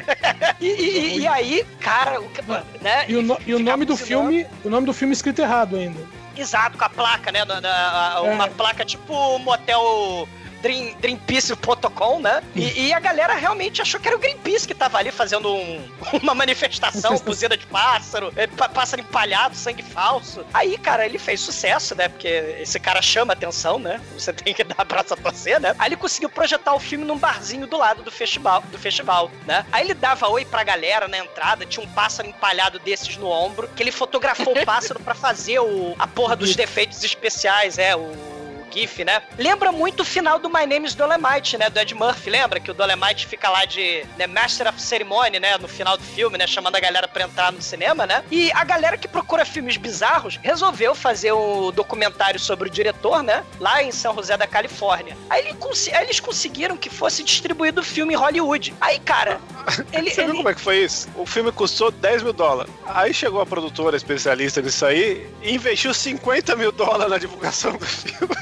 e, 0.60 0.66
e- 0.66 1.18
e 1.20 1.26
aí, 1.26 1.64
cara, 1.80 2.20
o 2.20 2.28
que- 2.30 2.42
né? 2.80 3.04
E 3.08 3.16
o, 3.16 3.22
no- 3.22 3.38
e 3.46 3.54
o 3.54 3.58
nome 3.58 3.84
do 3.84 3.96
filme, 3.96 4.46
o 4.64 4.68
nome 4.70 4.86
do 4.86 4.92
filme 4.92 5.12
é 5.12 5.14
escrito 5.14 5.40
errado 5.42 5.76
ainda. 5.76 6.00
Exato, 6.36 6.78
com 6.78 6.84
a 6.84 6.88
placa, 6.88 7.32
né? 7.32 7.44
na- 7.44 7.60
na- 7.60 8.20
uma 8.22 8.46
É. 8.46 8.50
placa 8.50 8.84
tipo 8.84 9.38
motel 9.40 10.28
Dream, 10.60 10.94
Dreampeace.com, 11.00 12.20
né? 12.20 12.42
E, 12.54 12.88
e 12.88 12.92
a 12.92 13.00
galera 13.00 13.34
realmente 13.34 13.80
achou 13.80 14.00
que 14.00 14.08
era 14.08 14.16
o 14.16 14.20
Greenpeace 14.20 14.66
que 14.66 14.74
tava 14.74 14.98
ali 14.98 15.10
fazendo 15.10 15.52
um- 15.54 15.88
uma 16.22 16.34
manifestação, 16.34 17.16
buzina 17.24 17.56
de 17.56 17.66
pássaro, 17.66 18.32
pá- 18.56 18.68
pássaro 18.68 19.02
empalhado, 19.02 19.56
sangue 19.56 19.82
falso. 19.82 20.44
Aí, 20.52 20.76
cara, 20.78 21.04
ele 21.06 21.18
fez 21.18 21.40
sucesso, 21.40 21.94
né? 21.94 22.08
Porque 22.08 22.28
esse 22.60 22.78
cara 22.80 23.00
chama 23.02 23.32
atenção, 23.32 23.78
né? 23.78 24.00
Você 24.16 24.32
tem 24.34 24.52
que 24.54 24.64
dar 24.64 24.76
abraço 24.78 25.14
a 25.14 25.16
torcer, 25.16 25.60
né? 25.60 25.74
Aí 25.78 25.88
ele 25.88 25.96
conseguiu 25.96 26.28
projetar 26.28 26.74
o 26.74 26.80
filme 26.80 27.04
num 27.04 27.18
barzinho 27.18 27.66
do 27.66 27.76
lado 27.76 28.02
do 28.02 28.10
festival, 28.10 28.62
do 28.70 28.78
festival, 28.78 29.30
né? 29.46 29.64
Aí 29.72 29.84
ele 29.84 29.94
dava 29.94 30.28
oi 30.28 30.44
pra 30.44 30.62
galera 30.64 31.08
na 31.08 31.18
entrada, 31.18 31.64
tinha 31.66 31.84
um 31.84 31.88
pássaro 31.88 32.28
empalhado 32.28 32.78
desses 32.78 33.16
no 33.16 33.28
ombro, 33.28 33.68
que 33.76 33.82
ele 33.82 33.92
fotografou 33.92 34.56
o 34.58 34.64
pássaro 34.64 35.00
pra 35.00 35.14
fazer 35.14 35.58
o, 35.60 35.94
a 35.98 36.06
porra 36.06 36.36
dos 36.36 36.54
defeitos 36.56 37.02
especiais, 37.02 37.78
é, 37.78 37.94
o 37.96 38.37
GIF, 38.70 39.04
né? 39.04 39.22
Lembra 39.38 39.72
muito 39.72 40.00
o 40.00 40.04
final 40.04 40.38
do 40.38 40.48
My 40.48 40.66
Name 40.66 40.86
is 40.86 40.94
Dolemite, 40.94 41.56
né? 41.58 41.68
Do 41.70 41.78
Ed 41.78 41.94
Murphy, 41.94 42.30
lembra? 42.30 42.60
Que 42.60 42.70
o 42.70 42.74
Dolemite 42.74 43.26
fica 43.26 43.48
lá 43.48 43.64
de 43.64 44.04
né, 44.16 44.26
Master 44.26 44.68
of 44.68 44.80
Ceremony, 44.80 45.38
né? 45.40 45.56
No 45.58 45.68
final 45.68 45.96
do 45.96 46.02
filme, 46.02 46.36
né? 46.38 46.46
Chamando 46.46 46.76
a 46.76 46.80
galera 46.80 47.06
pra 47.08 47.24
entrar 47.24 47.52
no 47.52 47.60
cinema, 47.62 48.06
né? 48.06 48.22
E 48.30 48.50
a 48.52 48.64
galera 48.64 48.96
que 48.96 49.08
procura 49.08 49.44
filmes 49.44 49.76
bizarros 49.76 50.38
resolveu 50.42 50.94
fazer 50.94 51.32
um 51.32 51.70
documentário 51.72 52.38
sobre 52.40 52.68
o 52.68 52.70
diretor, 52.70 53.22
né? 53.22 53.44
Lá 53.60 53.82
em 53.82 53.90
São 53.92 54.14
José 54.14 54.36
da 54.36 54.46
Califórnia. 54.46 55.16
Aí, 55.30 55.40
ele 55.40 55.56
aí 55.94 56.04
eles 56.04 56.20
conseguiram 56.20 56.76
que 56.76 56.90
fosse 56.90 57.22
distribuído 57.22 57.80
o 57.80 57.84
filme 57.84 58.14
em 58.14 58.16
Hollywood. 58.16 58.74
Aí, 58.80 58.98
cara, 58.98 59.40
ele... 59.92 60.10
Você 60.10 60.22
viu 60.22 60.30
ele- 60.30 60.36
como 60.38 60.48
é 60.48 60.54
que 60.54 60.60
foi 60.60 60.78
isso? 60.84 61.08
O 61.16 61.26
filme 61.26 61.52
custou 61.52 61.90
10 61.90 62.22
mil 62.22 62.32
dólares. 62.32 62.72
Aí 62.86 63.12
chegou 63.12 63.40
a 63.40 63.46
produtora 63.46 63.96
especialista 63.96 64.60
nisso 64.60 64.84
aí 64.86 65.28
e 65.42 65.54
investiu 65.54 65.92
50 65.94 66.56
mil 66.56 66.72
dólares 66.72 67.10
na 67.10 67.18
divulgação 67.18 67.72
do 67.76 67.86
filme. 67.86 68.34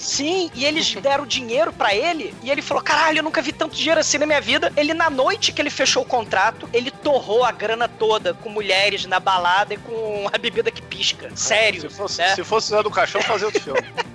Sim, 0.00 0.50
e 0.54 0.64
eles 0.64 0.94
deram 0.94 1.26
dinheiro 1.26 1.70
pra 1.72 1.94
ele 1.94 2.34
e 2.42 2.50
ele 2.50 2.62
falou: 2.62 2.82
caralho, 2.82 3.18
eu 3.18 3.22
nunca 3.22 3.42
vi 3.42 3.52
tanto 3.52 3.76
dinheiro 3.76 4.00
assim 4.00 4.16
na 4.16 4.24
minha 4.24 4.40
vida. 4.40 4.72
Ele, 4.74 4.94
na 4.94 5.10
noite 5.10 5.52
que 5.52 5.60
ele 5.60 5.68
fechou 5.68 6.02
o 6.02 6.06
contrato, 6.06 6.68
ele 6.72 6.90
torrou 6.90 7.44
a 7.44 7.52
grana 7.52 7.86
toda 7.86 8.32
com 8.32 8.48
mulheres 8.48 9.04
na 9.04 9.20
balada 9.20 9.74
e 9.74 9.76
com 9.76 10.26
a 10.32 10.38
bebida 10.38 10.70
que 10.70 10.80
pisca. 10.80 11.30
Sério. 11.36 11.82
Se 11.82 11.88
fosse, 11.90 12.18
né? 12.18 12.34
se 12.34 12.42
fosse 12.42 12.70
Zé 12.70 12.82
do 12.82 12.90
Caixão, 12.90 13.20
fazia 13.20 13.46
outro 13.46 13.60
filme. 13.62 13.80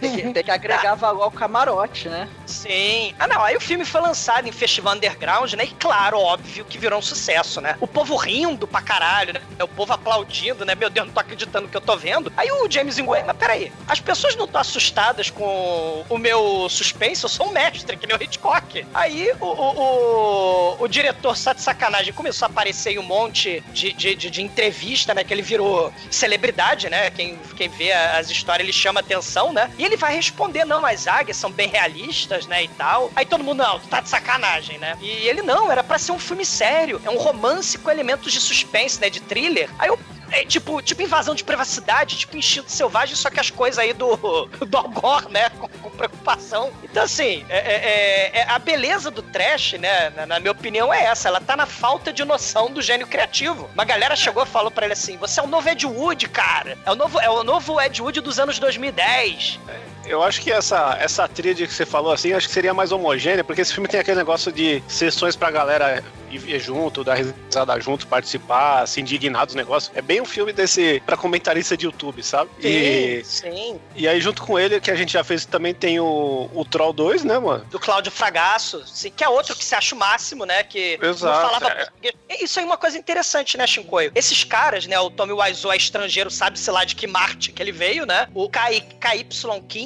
Tem 0.00 0.16
que, 0.16 0.32
tem 0.32 0.44
que 0.44 0.50
agregar 0.50 0.94
valor 0.94 1.22
ao 1.22 1.30
camarote, 1.30 2.08
né? 2.08 2.28
Sim. 2.46 3.14
Ah, 3.18 3.26
não. 3.26 3.42
Aí 3.42 3.56
o 3.56 3.60
filme 3.60 3.84
foi 3.84 4.00
lançado 4.00 4.46
em 4.48 4.52
festival 4.52 4.94
underground, 4.94 5.52
né? 5.54 5.64
E 5.64 5.68
claro, 5.68 6.18
óbvio 6.18 6.64
que 6.64 6.78
virou 6.78 6.98
um 6.98 7.02
sucesso, 7.02 7.60
né? 7.60 7.76
O 7.80 7.86
povo 7.86 8.16
rindo 8.16 8.66
pra 8.66 8.80
caralho, 8.80 9.34
né? 9.34 9.40
O 9.62 9.68
povo 9.68 9.92
aplaudindo, 9.92 10.64
né? 10.64 10.74
Meu 10.74 10.90
Deus, 10.90 11.06
não 11.06 11.14
tô 11.14 11.20
acreditando 11.20 11.68
que 11.68 11.76
eu 11.76 11.80
tô 11.80 11.96
vendo. 11.96 12.32
Aí 12.36 12.50
o 12.50 12.70
James 12.70 12.98
Nguyen, 12.98 13.24
mas 13.24 13.36
peraí, 13.36 13.72
as 13.88 14.00
pessoas 14.00 14.36
não 14.36 14.44
estão 14.44 14.60
assustadas 14.60 15.30
com 15.30 16.04
o 16.08 16.18
meu 16.18 16.68
suspense? 16.68 17.22
Eu 17.24 17.28
sou 17.28 17.48
um 17.48 17.52
mestre, 17.52 17.96
que 17.96 18.06
nem 18.06 18.16
o 18.16 18.22
Hitchcock. 18.22 18.86
Aí 18.94 19.30
o, 19.40 19.46
o, 19.46 20.76
o, 20.78 20.84
o 20.84 20.88
diretor, 20.88 21.36
só 21.36 21.52
de 21.52 21.60
sacanagem, 21.60 22.12
começou 22.12 22.46
a 22.46 22.50
aparecer 22.50 22.92
em 22.92 22.98
um 22.98 23.02
monte 23.02 23.62
de, 23.72 23.92
de, 23.92 24.14
de, 24.14 24.30
de 24.30 24.42
entrevista, 24.42 25.14
né? 25.14 25.24
Que 25.24 25.34
ele 25.34 25.42
virou 25.42 25.92
celebridade, 26.10 26.88
né? 26.88 27.10
Quem, 27.10 27.38
quem 27.56 27.68
vê 27.68 27.92
as 27.92 28.30
histórias, 28.30 28.64
ele 28.64 28.72
chama 28.72 29.00
atenção, 29.00 29.43
né? 29.52 29.70
E 29.78 29.84
ele 29.84 29.96
vai 29.96 30.14
responder, 30.14 30.64
não, 30.64 30.84
as 30.84 31.06
águias 31.06 31.36
são 31.36 31.50
bem 31.50 31.68
realistas, 31.68 32.46
né? 32.46 32.64
E 32.64 32.68
tal. 32.68 33.10
Aí 33.14 33.24
todo 33.24 33.44
mundo, 33.44 33.58
não, 33.58 33.78
tu 33.78 33.88
tá 33.88 34.00
de 34.00 34.08
sacanagem, 34.08 34.78
né? 34.78 34.96
E 35.00 35.08
ele, 35.08 35.42
não, 35.42 35.70
era 35.70 35.82
pra 35.82 35.98
ser 35.98 36.12
um 36.12 36.18
filme 36.18 36.44
sério. 36.44 37.00
É 37.04 37.10
um 37.10 37.18
romance 37.18 37.78
com 37.78 37.90
elementos 37.90 38.32
de 38.32 38.40
suspense, 38.40 39.00
né? 39.00 39.10
De 39.10 39.20
thriller. 39.20 39.70
Aí 39.78 39.88
eu 39.88 39.98
é 40.30 40.44
tipo, 40.44 40.80
tipo 40.82 41.02
invasão 41.02 41.34
de 41.34 41.44
privacidade, 41.44 42.16
tipo 42.16 42.36
instinto 42.36 42.70
selvagem, 42.70 43.14
só 43.16 43.30
que 43.30 43.40
as 43.40 43.50
coisas 43.50 43.78
aí 43.78 43.92
do, 43.92 44.16
do 44.66 44.76
Algor, 44.76 45.28
né? 45.30 45.48
Com, 45.50 45.68
com 45.68 45.90
preocupação. 45.90 46.72
Então, 46.82 47.02
assim, 47.02 47.44
é, 47.48 47.58
é- 47.58 47.74
é- 47.74 48.38
é- 48.40 48.46
a 48.50 48.58
beleza 48.58 49.10
do 49.10 49.22
trash, 49.22 49.74
né? 49.74 50.10
Na, 50.10 50.26
na 50.26 50.40
minha 50.40 50.52
opinião, 50.52 50.92
é 50.92 51.04
essa. 51.04 51.28
Ela 51.28 51.40
tá 51.40 51.56
na 51.56 51.66
falta 51.66 52.12
de 52.12 52.24
noção 52.24 52.70
do 52.70 52.80
gênio 52.82 53.06
criativo. 53.06 53.68
Uma 53.74 53.84
galera 53.84 54.16
chegou 54.16 54.42
e 54.42 54.46
falou 54.46 54.70
pra 54.70 54.84
ele 54.84 54.92
assim: 54.94 55.16
você 55.16 55.40
é 55.40 55.42
o 55.42 55.46
novo 55.46 55.68
Ed 55.68 55.86
Wood, 55.86 56.28
cara. 56.28 56.76
É 56.84 56.90
o 56.90 56.94
novo, 56.94 57.20
é 57.20 57.28
o 57.30 57.42
novo 57.44 57.80
Ed 57.80 58.00
Wood 58.02 58.20
dos 58.20 58.38
anos 58.38 58.58
2010. 58.58 59.58
Eu 60.06 60.22
acho 60.22 60.40
que 60.40 60.52
essa, 60.52 60.96
essa 61.00 61.26
tríade 61.28 61.66
que 61.66 61.72
você 61.72 61.86
falou 61.86 62.12
assim, 62.12 62.32
acho 62.32 62.46
que 62.46 62.54
seria 62.54 62.74
mais 62.74 62.92
homogênea, 62.92 63.44
porque 63.44 63.60
esse 63.60 63.72
filme 63.72 63.88
tem 63.88 64.00
aquele 64.00 64.16
negócio 64.16 64.52
de 64.52 64.82
sessões 64.88 65.36
pra 65.36 65.50
galera 65.50 66.02
ir 66.30 66.60
junto, 66.60 67.04
dar 67.04 67.14
risada 67.14 67.78
junto, 67.80 68.06
participar, 68.06 68.86
se 68.86 69.00
indignar 69.00 69.46
dos 69.46 69.54
negócios. 69.54 69.94
É 69.94 70.02
bem 70.02 70.20
um 70.20 70.24
filme 70.24 70.52
desse 70.52 71.02
pra 71.06 71.16
comentarista 71.16 71.76
de 71.76 71.86
YouTube, 71.86 72.22
sabe? 72.22 72.50
E, 72.60 73.22
sim. 73.24 73.78
e 73.94 74.08
aí, 74.08 74.20
junto 74.20 74.42
com 74.42 74.58
ele, 74.58 74.80
que 74.80 74.90
a 74.90 74.96
gente 74.96 75.12
já 75.12 75.22
fez 75.22 75.44
também, 75.44 75.72
tem 75.72 76.00
o, 76.00 76.50
o 76.52 76.64
Troll 76.64 76.92
2, 76.92 77.24
né, 77.24 77.38
mano? 77.38 77.64
do 77.70 77.78
Cláudio 77.78 78.12
Fragasso, 78.12 78.82
sim, 78.86 79.10
que 79.10 79.24
é 79.24 79.28
outro 79.28 79.54
que 79.56 79.64
se 79.64 79.74
acha 79.74 79.94
o 79.94 79.98
máximo, 79.98 80.44
né? 80.44 80.62
Que 80.62 80.98
Exato, 81.00 81.24
não 81.24 81.48
falava 81.48 81.68
é. 81.68 81.84
português. 81.84 82.14
Isso 82.40 82.58
aí 82.58 82.64
é 82.64 82.66
uma 82.66 82.76
coisa 82.76 82.98
interessante, 82.98 83.56
né, 83.56 83.66
Shinkoio? 83.66 84.12
Esses 84.14 84.44
caras, 84.44 84.86
né? 84.86 84.98
O 84.98 85.10
Tommy 85.10 85.32
Wiseau 85.32 85.72
é 85.72 85.76
estrangeiro, 85.76 86.30
sabe-se 86.30 86.70
lá 86.70 86.84
de 86.84 86.94
que 86.94 87.06
Marte 87.06 87.52
que 87.52 87.62
ele 87.62 87.72
veio, 87.72 88.06
né? 88.06 88.28
O 88.34 88.48
KY 88.48 89.24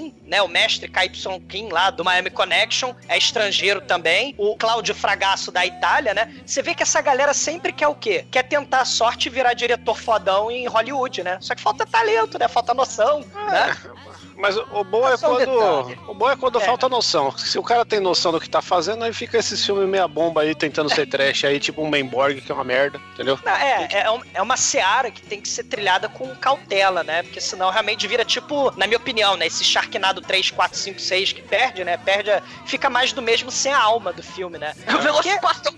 Kim, 0.08 0.14
né? 0.26 0.42
O 0.42 0.48
mestre 0.48 0.88
KY 0.88 1.40
Kim 1.48 1.68
lá 1.68 1.90
do 1.90 2.04
Miami 2.04 2.30
Connection 2.30 2.94
é 3.08 3.16
estrangeiro 3.16 3.80
também. 3.80 4.34
O 4.38 4.56
Cláudio 4.56 4.94
Fragasso 4.94 5.50
da 5.50 5.64
Itália, 5.64 6.14
né? 6.14 6.34
Você 6.44 6.62
vê 6.62 6.74
que 6.74 6.82
essa 6.82 7.00
galera 7.00 7.34
sempre 7.34 7.72
quer 7.72 7.88
o 7.88 7.94
quê? 7.94 8.26
Quer 8.30 8.44
tentar 8.44 8.80
a 8.80 8.84
sorte 8.84 9.26
e 9.26 9.30
virar 9.30 9.54
diretor 9.54 9.96
fodão 9.98 10.50
em 10.50 10.66
Hollywood, 10.66 11.22
né? 11.22 11.38
Só 11.40 11.54
que 11.54 11.60
falta 11.60 11.86
talento, 11.86 12.38
né? 12.38 12.48
Falta 12.48 12.74
noção, 12.74 13.20
né? 13.20 13.76
Mas 14.38 14.56
o 14.56 14.84
bom 14.84 15.08
é 15.08 15.14
um 15.14 15.18
quando. 15.18 15.38
detalhe. 15.38 15.98
O 16.08 16.14
bom 16.14 16.30
é 16.30 16.36
quando 16.36 16.60
É. 16.60 16.64
falta 16.64 16.88
noção. 16.88 17.36
Se 17.36 17.58
o 17.58 17.62
cara 17.62 17.84
tem 17.84 17.98
noção 17.98 18.30
do 18.30 18.40
que 18.40 18.48
tá 18.48 18.62
fazendo, 18.62 19.02
aí 19.04 19.12
fica 19.12 19.36
esse 19.38 19.56
filme 19.56 19.84
meia 19.86 20.06
bomba 20.06 20.42
aí 20.42 20.54
tentando 20.54 20.88
ser 20.94 21.06
trash 21.06 21.44
aí, 21.44 21.58
tipo 21.58 21.82
um 21.82 21.88
Mainborg, 21.90 22.40
que 22.40 22.52
é 22.52 22.54
uma 22.54 22.62
merda, 22.62 23.00
entendeu? 23.14 23.38
Não, 23.44 23.52
é, 23.52 23.88
é, 23.90 24.06
é 24.34 24.40
uma 24.42 24.56
seara 24.56 25.10
que 25.10 25.20
tem 25.22 25.40
que 25.40 25.48
ser 25.48 25.64
trilhada 25.64 26.08
com 26.08 26.34
cautela, 26.36 27.02
né? 27.02 27.22
Porque 27.24 27.40
senão 27.40 27.68
realmente 27.70 28.06
vira 28.06 28.24
tipo, 28.24 28.72
na 28.76 28.86
minha 28.86 28.98
opinião, 28.98 29.36
né? 29.36 29.46
Esse 29.46 29.64
Sharknado 29.64 30.20
3, 30.20 30.50
4, 30.52 30.78
5, 30.78 31.00
6 31.00 31.32
que 31.32 31.42
perde, 31.42 31.82
né? 31.82 31.96
Perde, 31.96 32.30
a- 32.30 32.40
fica 32.64 32.88
mais 32.88 33.12
do 33.12 33.20
mesmo 33.20 33.50
sem 33.50 33.72
a 33.72 33.80
alma 33.82 34.12
do 34.12 34.22
filme, 34.22 34.56
né? 34.56 34.72
O 34.94 35.00
Velocipastor. 35.00 35.74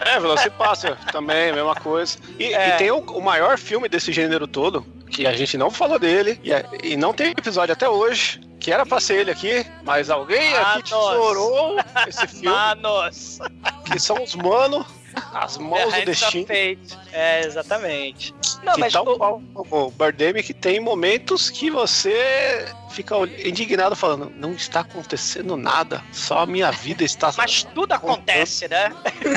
É, 0.00 0.20
Velocipastor 0.20 0.96
também, 1.10 1.52
mesma 1.52 1.74
coisa. 1.74 2.18
E, 2.38 2.52
É. 2.52 2.68
e 2.68 2.72
tem 2.78 2.90
o, 2.90 2.98
o 2.98 3.22
maior 3.22 3.56
filme 3.58 3.88
desse 3.88 4.12
gênero 4.12 4.46
todo, 4.46 4.84
que 5.12 5.26
a 5.26 5.32
gente 5.32 5.56
não 5.58 5.70
falou 5.70 5.98
dele, 5.98 6.40
e, 6.42 6.52
é- 6.52 6.64
e 6.82 6.96
não 6.96 7.12
tem 7.12 7.30
episódio 7.30 7.72
até 7.72 7.88
hoje, 7.88 8.40
que 8.58 8.72
era 8.72 8.86
pra 8.86 8.98
ser 9.00 9.20
ele 9.20 9.30
aqui, 9.30 9.64
mas 9.84 10.08
alguém 10.08 10.54
Ah, 10.54 10.72
aqui 10.74 10.84
tesourou 10.84 11.76
esse 12.08 12.26
filme, 12.40 12.46
Manos! 12.48 13.38
que 13.84 13.98
são 13.98 14.22
os 14.22 14.34
mano, 14.34 14.86
as 15.34 15.56
mãos 15.58 15.82
do 15.92 15.98
of 15.98 16.04
destino. 16.06 16.46
É, 17.12 17.40
exatamente. 17.44 18.34
Não, 18.64 18.74
que 18.74 18.80
mas 18.80 18.92
tal 18.92 19.06
o- 19.06 19.18
qual 19.18 19.42
o 19.70 19.90
Birdemic 19.90 20.54
tem 20.54 20.80
momentos 20.80 21.50
que 21.50 21.70
você 21.70 22.64
fica 22.92 23.16
indignado 23.44 23.96
falando, 23.96 24.32
não 24.36 24.52
está 24.52 24.80
acontecendo 24.80 25.56
nada, 25.56 26.02
só 26.12 26.40
a 26.40 26.46
minha 26.46 26.70
vida 26.70 27.02
está... 27.02 27.32
Mas 27.36 27.64
tudo 27.64 27.92
acontece, 27.92 28.68
né? 28.68 28.92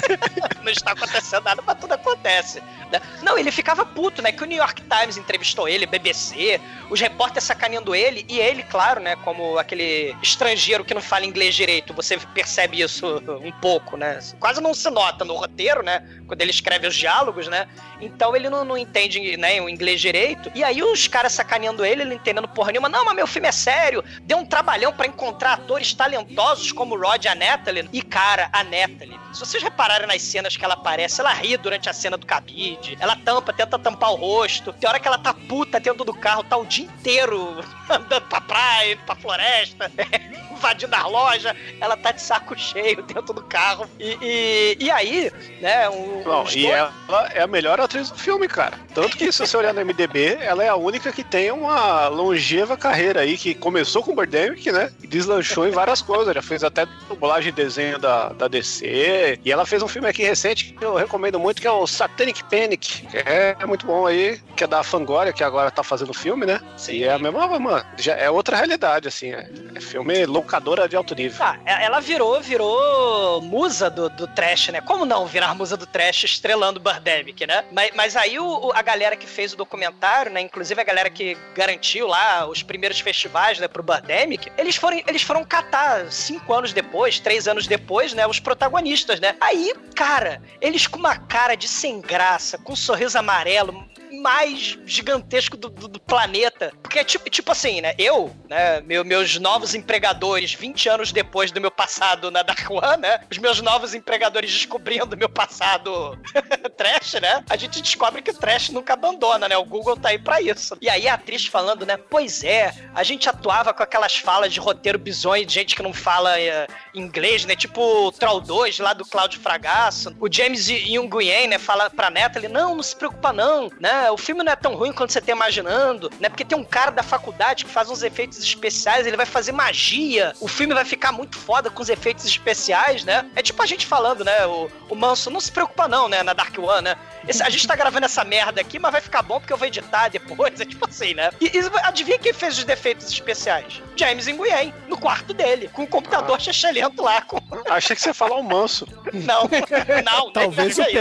não 0.64 0.72
está 0.72 0.92
acontecendo 0.92 1.44
nada, 1.44 1.62
mas 1.66 1.78
tudo 1.80 1.94
acontece. 1.94 2.62
né? 2.92 3.00
Não, 3.22 3.38
ele 3.38 3.52
ficava 3.52 3.86
puto, 3.86 4.22
né? 4.22 4.32
Que 4.32 4.44
o 4.44 4.46
New 4.46 4.58
York 4.58 4.82
Times 4.82 5.18
entrevistou 5.18 5.68
ele, 5.70 5.86
BBC, 5.86 6.60
os 6.90 7.00
repórteres 7.00 7.44
sacaneando 7.44 7.96
ele, 7.96 8.26
e 8.28 8.40
ele, 8.40 8.64
claro, 8.64 9.00
né? 9.00 9.16
Como 9.18 9.58
aquele 9.58 10.16
estrangeiro 10.22 10.84
que 10.84 10.94
não 10.94 11.02
fala 11.02 11.26
inglês 11.26 11.56
direito, 11.56 11.94
você 11.94 12.18
percebe 12.18 12.82
isso 12.82 13.22
um 13.42 13.52
pouco, 13.52 13.96
né? 13.96 14.20
Quase 14.40 14.60
não 14.60 14.74
se 14.74 14.90
nota 14.90 15.24
no 15.24 15.36
roteiro, 15.36 15.84
né? 15.84 16.04
Quando 16.28 16.42
ele 16.42 16.52
escreve 16.52 16.88
os 16.88 16.96
diálogos, 16.96 17.48
né? 17.48 17.68
Então 18.02 18.36
ele 18.36 18.50
não, 18.50 18.66
não 18.66 18.78
entende 18.78 19.38
né, 19.38 19.62
o 19.62 19.70
inglês 19.70 20.02
direito. 20.02 20.52
E 20.56 20.64
aí 20.64 20.82
os 20.82 21.08
caras 21.08 21.34
sacaneando 21.34 21.86
ele, 21.86 22.02
ele 22.02 22.10
não 22.10 22.16
entendendo 22.16 22.48
porra 22.48 22.72
nenhuma. 22.72 22.90
Não, 22.90 23.06
mas 23.06 23.16
meu 23.16 23.28
filme 23.28 23.45
é 23.46 23.52
sério. 23.52 24.04
Deu 24.22 24.38
um 24.38 24.46
trabalhão 24.46 24.92
pra 24.92 25.08
encontrar 25.08 25.54
atores 25.54 25.94
talentosos 25.94 26.72
como 26.72 26.98
Rod 26.98 27.24
e 27.26 27.28
a 27.28 27.36
Natalie. 27.36 27.90
E, 27.92 28.02
cara, 28.02 28.50
a 28.52 28.64
Natalie, 28.64 29.20
se 29.34 29.40
vocês 29.40 29.62
repararem 29.62 30.08
nas 30.08 30.22
cenas 30.22 30.56
que 30.56 30.64
ela 30.64 30.74
aparece, 30.74 31.22
ela 31.22 31.34
ri 31.34 31.58
durante 31.58 31.90
a 31.90 31.94
cena 31.94 32.18
do 32.18 32.26
cabide. 32.26 32.98
Ela 33.00 33.16
tampa, 33.16 33.52
tenta 33.52 33.78
tampar 33.78 34.12
o 34.12 34.16
rosto. 34.16 34.74
Tem 34.74 34.90
hora 34.90 35.00
que 35.00 35.08
ela 35.08 35.18
tá 35.18 35.34
puta 35.34 35.80
dentro 35.80 36.04
do 36.06 36.14
carro, 36.14 36.44
tá 36.44 36.58
o 36.58 36.66
dia 36.66 36.86
inteiro 36.86 37.64
andando 37.90 38.26
pra 38.28 38.42
praia, 38.42 38.94
indo 38.94 39.04
pra 39.04 39.16
floresta, 39.16 39.92
invadindo 40.52 40.96
a 40.96 41.08
loja. 41.08 41.56
Ela 41.80 41.98
tá 41.98 42.12
de 42.12 42.22
saco 42.22 42.58
cheio 42.58 43.04
dentro 43.04 43.34
do 43.34 43.44
carro. 43.44 43.90
E, 44.00 44.18
e, 44.22 44.78
e 44.86 44.92
aí, 44.92 45.32
né, 45.62 45.90
um, 45.90 46.24
Não, 46.24 46.44
os 46.44 46.56
e 46.56 46.66
ela 46.68 46.94
é 47.34 47.42
a 47.42 47.48
melhor 47.48 47.80
atriz 47.80 48.10
do 48.10 48.18
filme, 48.18 48.48
cara. 48.48 48.80
Tanto 48.94 49.18
que, 49.18 49.32
se 49.32 49.40
você 49.40 49.58
olhar 49.58 49.74
no 49.74 49.86
MDB, 49.86 50.38
ela 50.42 50.64
é 50.64 50.70
a 50.70 50.76
única 50.76 51.12
que 51.12 51.24
tem 51.24 51.52
uma 51.52 52.08
longeva 52.08 52.78
carreira 52.78 53.22
aí, 53.22 53.35
que 53.38 53.54
começou 53.56 54.04
com 54.04 54.16
Birdemic, 54.16 54.72
né? 54.72 54.92
E 55.02 55.08
deslanchou 55.08 55.68
em 55.68 55.72
várias 55.72 56.02
coisas. 56.02 56.34
Já 56.34 56.42
fez 56.42 56.64
até 56.64 56.86
dublagem 57.08 57.52
de 57.54 57.64
desenho 57.64 57.98
da, 58.00 58.30
da 58.30 58.48
DC. 58.48 59.40
E 59.44 59.52
ela 59.52 59.66
fez 59.66 59.82
um 59.82 59.88
filme 59.88 60.08
aqui 60.08 60.24
recente 60.24 60.74
que 60.74 60.84
eu 60.86 60.96
recomendo 60.96 61.40
muito, 61.40 61.62
que 61.62 61.68
é 61.68 61.72
o 61.72 61.86
Satanic 61.88 62.44
Panic. 62.46 63.06
Que 63.08 63.18
é 63.18 63.66
muito 63.66 63.86
bom 63.86 64.06
aí, 64.06 64.40
que 64.56 64.64
é 64.64 64.68
da 64.68 64.84
Fangoria, 64.84 65.34
que 65.34 65.44
agora 65.44 65.70
tá 65.72 65.84
fazendo 65.84 66.14
filme, 66.14 66.46
né? 66.46 66.60
E 66.90 67.04
é 67.04 67.12
a 67.14 67.20
mesma, 67.20 67.48
mano, 67.60 67.86
já 67.98 68.14
é 68.16 68.30
outra 68.30 68.56
realidade, 68.58 69.08
assim. 69.08 69.32
É, 69.32 69.50
é 69.76 69.80
filme 69.82 70.26
loucadora 70.26 70.88
de 70.88 70.96
alto 70.96 71.14
nível. 71.16 71.38
Ah, 71.46 71.58
e- 71.66 71.86
ela 71.86 72.00
virou, 72.00 72.40
virou 72.42 73.42
musa 73.42 73.90
do, 73.90 74.10
do 74.10 74.28
trash, 74.28 74.70
né? 74.70 74.82
Como 74.82 75.06
não 75.06 75.26
virar 75.26 75.54
musa 75.56 75.78
do 75.78 75.86
trash 75.86 76.24
estrelando 76.24 76.80
Birdemic, 76.80 77.46
né? 77.46 77.64
Mas, 77.72 77.92
mas 77.96 78.16
aí 78.16 78.40
o, 78.40 78.46
o- 78.68 78.72
a 78.74 78.82
galera 78.82 79.16
que 79.16 79.28
fez 79.28 79.54
o 79.54 79.58
documentário, 79.58 80.32
né? 80.32 80.42
Inclusive 80.42 80.80
a 80.80 80.84
galera 80.84 81.10
que 81.10 81.38
garantiu 81.56 82.08
lá 82.08 82.48
os 82.48 82.64
primeiros 82.64 83.00
festivais, 83.26 83.60
né, 83.60 83.68
pro 83.68 83.84
Birdemic, 83.84 84.52
eles 84.58 84.76
foram, 84.76 85.02
eles 85.08 85.22
foram 85.22 85.44
catar 85.44 86.12
cinco 86.12 86.54
anos 86.54 86.72
depois, 86.72 87.20
três 87.20 87.48
anos 87.48 87.68
depois, 87.68 88.14
né, 88.14 88.26
os 88.28 88.40
protagonistas, 88.40 89.20
né? 89.20 89.36
Aí, 89.42 89.74
cara, 89.96 90.42
eles 90.62 90.86
com 90.88 91.00
uma 91.00 91.18
cara 91.18 91.56
de 91.56 91.68
sem 91.68 92.02
graça, 92.02 92.58
com 92.58 92.74
um 92.74 92.76
sorriso 92.76 93.18
amarelo, 93.18 93.84
mais 94.22 94.78
gigantesco 94.86 95.58
do, 95.58 95.70
do- 95.70 95.88
do 95.88 96.00
planeta. 96.00 96.72
Porque, 96.82 97.04
tipo, 97.04 97.30
tipo 97.30 97.52
assim, 97.52 97.82
né? 97.82 97.94
Eu, 97.98 98.36
né? 98.50 98.82
meu- 98.82 99.04
meus 99.06 99.38
novos 99.40 99.74
empregadores, 99.76 100.54
20 100.54 100.90
anos 100.90 101.12
depois 101.12 101.52
do 101.52 101.62
meu 101.62 101.72
passado 101.72 102.30
na 102.32 102.42
Dark 102.44 102.70
One, 102.70 103.02
né? 103.02 103.20
Os 103.32 103.38
meus 103.38 103.62
novos 103.62 103.94
empregadores 103.94 104.52
descobrindo 104.52 105.16
meu 105.18 105.30
passado 105.30 106.18
trash, 106.78 107.14
né? 107.22 107.44
A 107.50 107.56
gente 107.56 107.82
descobre 107.82 108.22
que 108.22 108.32
o 108.32 108.38
trash 108.38 108.70
nunca 108.70 108.94
abandona, 108.94 109.48
né? 109.48 109.58
O 109.58 109.66
Google 109.66 109.96
tá 109.98 110.10
aí 110.10 110.20
pra 110.20 110.42
isso. 110.42 110.78
E 110.82 110.90
aí 110.90 111.08
a 111.08 111.14
atriz 111.16 111.46
falando, 111.46 111.86
né? 111.86 111.98
Pois 111.98 112.44
é, 112.44 112.74
a 112.94 113.04
gente 113.04 113.30
atuava 113.30 113.74
com 113.74 113.84
aquelas 113.84 114.16
falas 114.18 114.54
de 114.54 114.60
roteiro 114.60 114.98
bizonho 115.00 115.46
de 115.46 115.54
gente 115.54 115.76
que 115.76 115.84
não 115.84 115.94
fala 115.94 116.40
eh, 116.40 116.68
inglês, 116.94 117.46
né? 117.46 117.56
Tipo 117.56 117.82
o 118.08 118.12
Troll 118.12 118.42
2 118.42 118.80
lá 118.80 118.94
do 118.94 119.06
Cláudio 119.06 119.40
Fragasso. 119.40 120.16
O 120.20 120.32
James 120.32 120.68
Nguyen, 120.70 121.48
né? 121.48 121.60
Fala 121.60 121.90
pra 121.90 122.10
Natalie, 122.10 122.50
não, 122.50 122.76
não 122.76 122.84
se 122.84 122.96
preocupa 122.96 123.32
não, 123.34 123.70
né? 123.80 124.05
O 124.12 124.18
filme 124.18 124.44
não 124.44 124.52
é 124.52 124.56
tão 124.56 124.76
ruim 124.76 124.92
quanto 124.94 125.12
você 125.14 125.22
tá 125.22 125.32
imaginando, 125.32 126.10
né? 126.20 126.30
Porque 126.30 126.46
tem 126.46 126.58
um 126.58 126.64
cara 126.64 126.92
da 126.92 127.04
faculdade 127.04 127.66
que 127.66 127.72
faz 127.72 127.90
uns 127.90 128.04
efeitos 128.04 128.40
especiais, 128.40 129.06
ele 129.08 129.18
vai 129.18 129.26
fazer 129.26 129.52
magia. 129.52 130.34
O 130.40 130.48
filme 130.48 130.74
vai 130.74 130.86
ficar 130.86 131.12
muito 131.12 131.38
foda 131.38 131.70
com 131.70 131.82
os 131.82 131.90
efeitos 131.90 132.26
especiais, 132.26 133.04
né? 133.04 133.26
É 133.36 133.42
tipo 133.42 133.62
a 133.62 133.66
gente 133.66 133.86
falando, 133.86 134.24
né? 134.24 134.46
O, 134.46 134.70
o 134.90 134.96
Manso, 134.96 135.30
não 135.30 135.40
se 135.40 135.52
preocupa 135.52 135.88
não, 135.88 136.08
né? 136.08 136.24
Na 136.24 136.34
Dark 136.34 136.58
One, 136.58 136.82
né? 136.84 136.96
Esse- 137.28 137.44
a 137.44 137.50
gente 137.50 137.68
tá 137.68 137.76
gravando 137.76 138.06
essa 138.06 138.24
merda 138.24 138.62
aqui, 138.62 138.78
mas 138.80 138.92
vai 138.92 139.02
ficar 139.02 139.22
bom 139.22 139.40
porque 139.40 139.52
eu 139.54 139.58
vou 139.58 139.68
editar 139.68 140.10
depois. 140.10 140.36
É 140.60 140.66
tipo 140.66 140.88
assim, 140.88 141.14
né? 141.14 141.32
E, 141.42 141.46
e 141.58 141.60
adivinha 141.84 142.18
quem 142.18 142.32
fez 142.34 142.58
os 142.58 142.64
defeitos 142.64 143.08
especiais? 143.08 143.82
James 143.96 144.28
Nguyen, 144.28 144.74
no 144.88 144.98
quarto 144.98 145.34
dele, 145.34 145.70
com 145.74 145.84
um 145.84 145.88
computador 145.88 146.40
chechelento 146.40 147.02
lá. 147.02 147.22
Com... 147.22 147.38
Achei 147.70 147.96
que 147.96 148.02
você 148.02 148.10
ia 148.10 148.14
falar 148.14 148.36
o 148.38 148.44
manso. 148.44 148.88
Não, 149.14 149.50
não, 150.06 150.32
Talvez 150.32 150.78
o 150.78 150.82
nem 150.82 150.94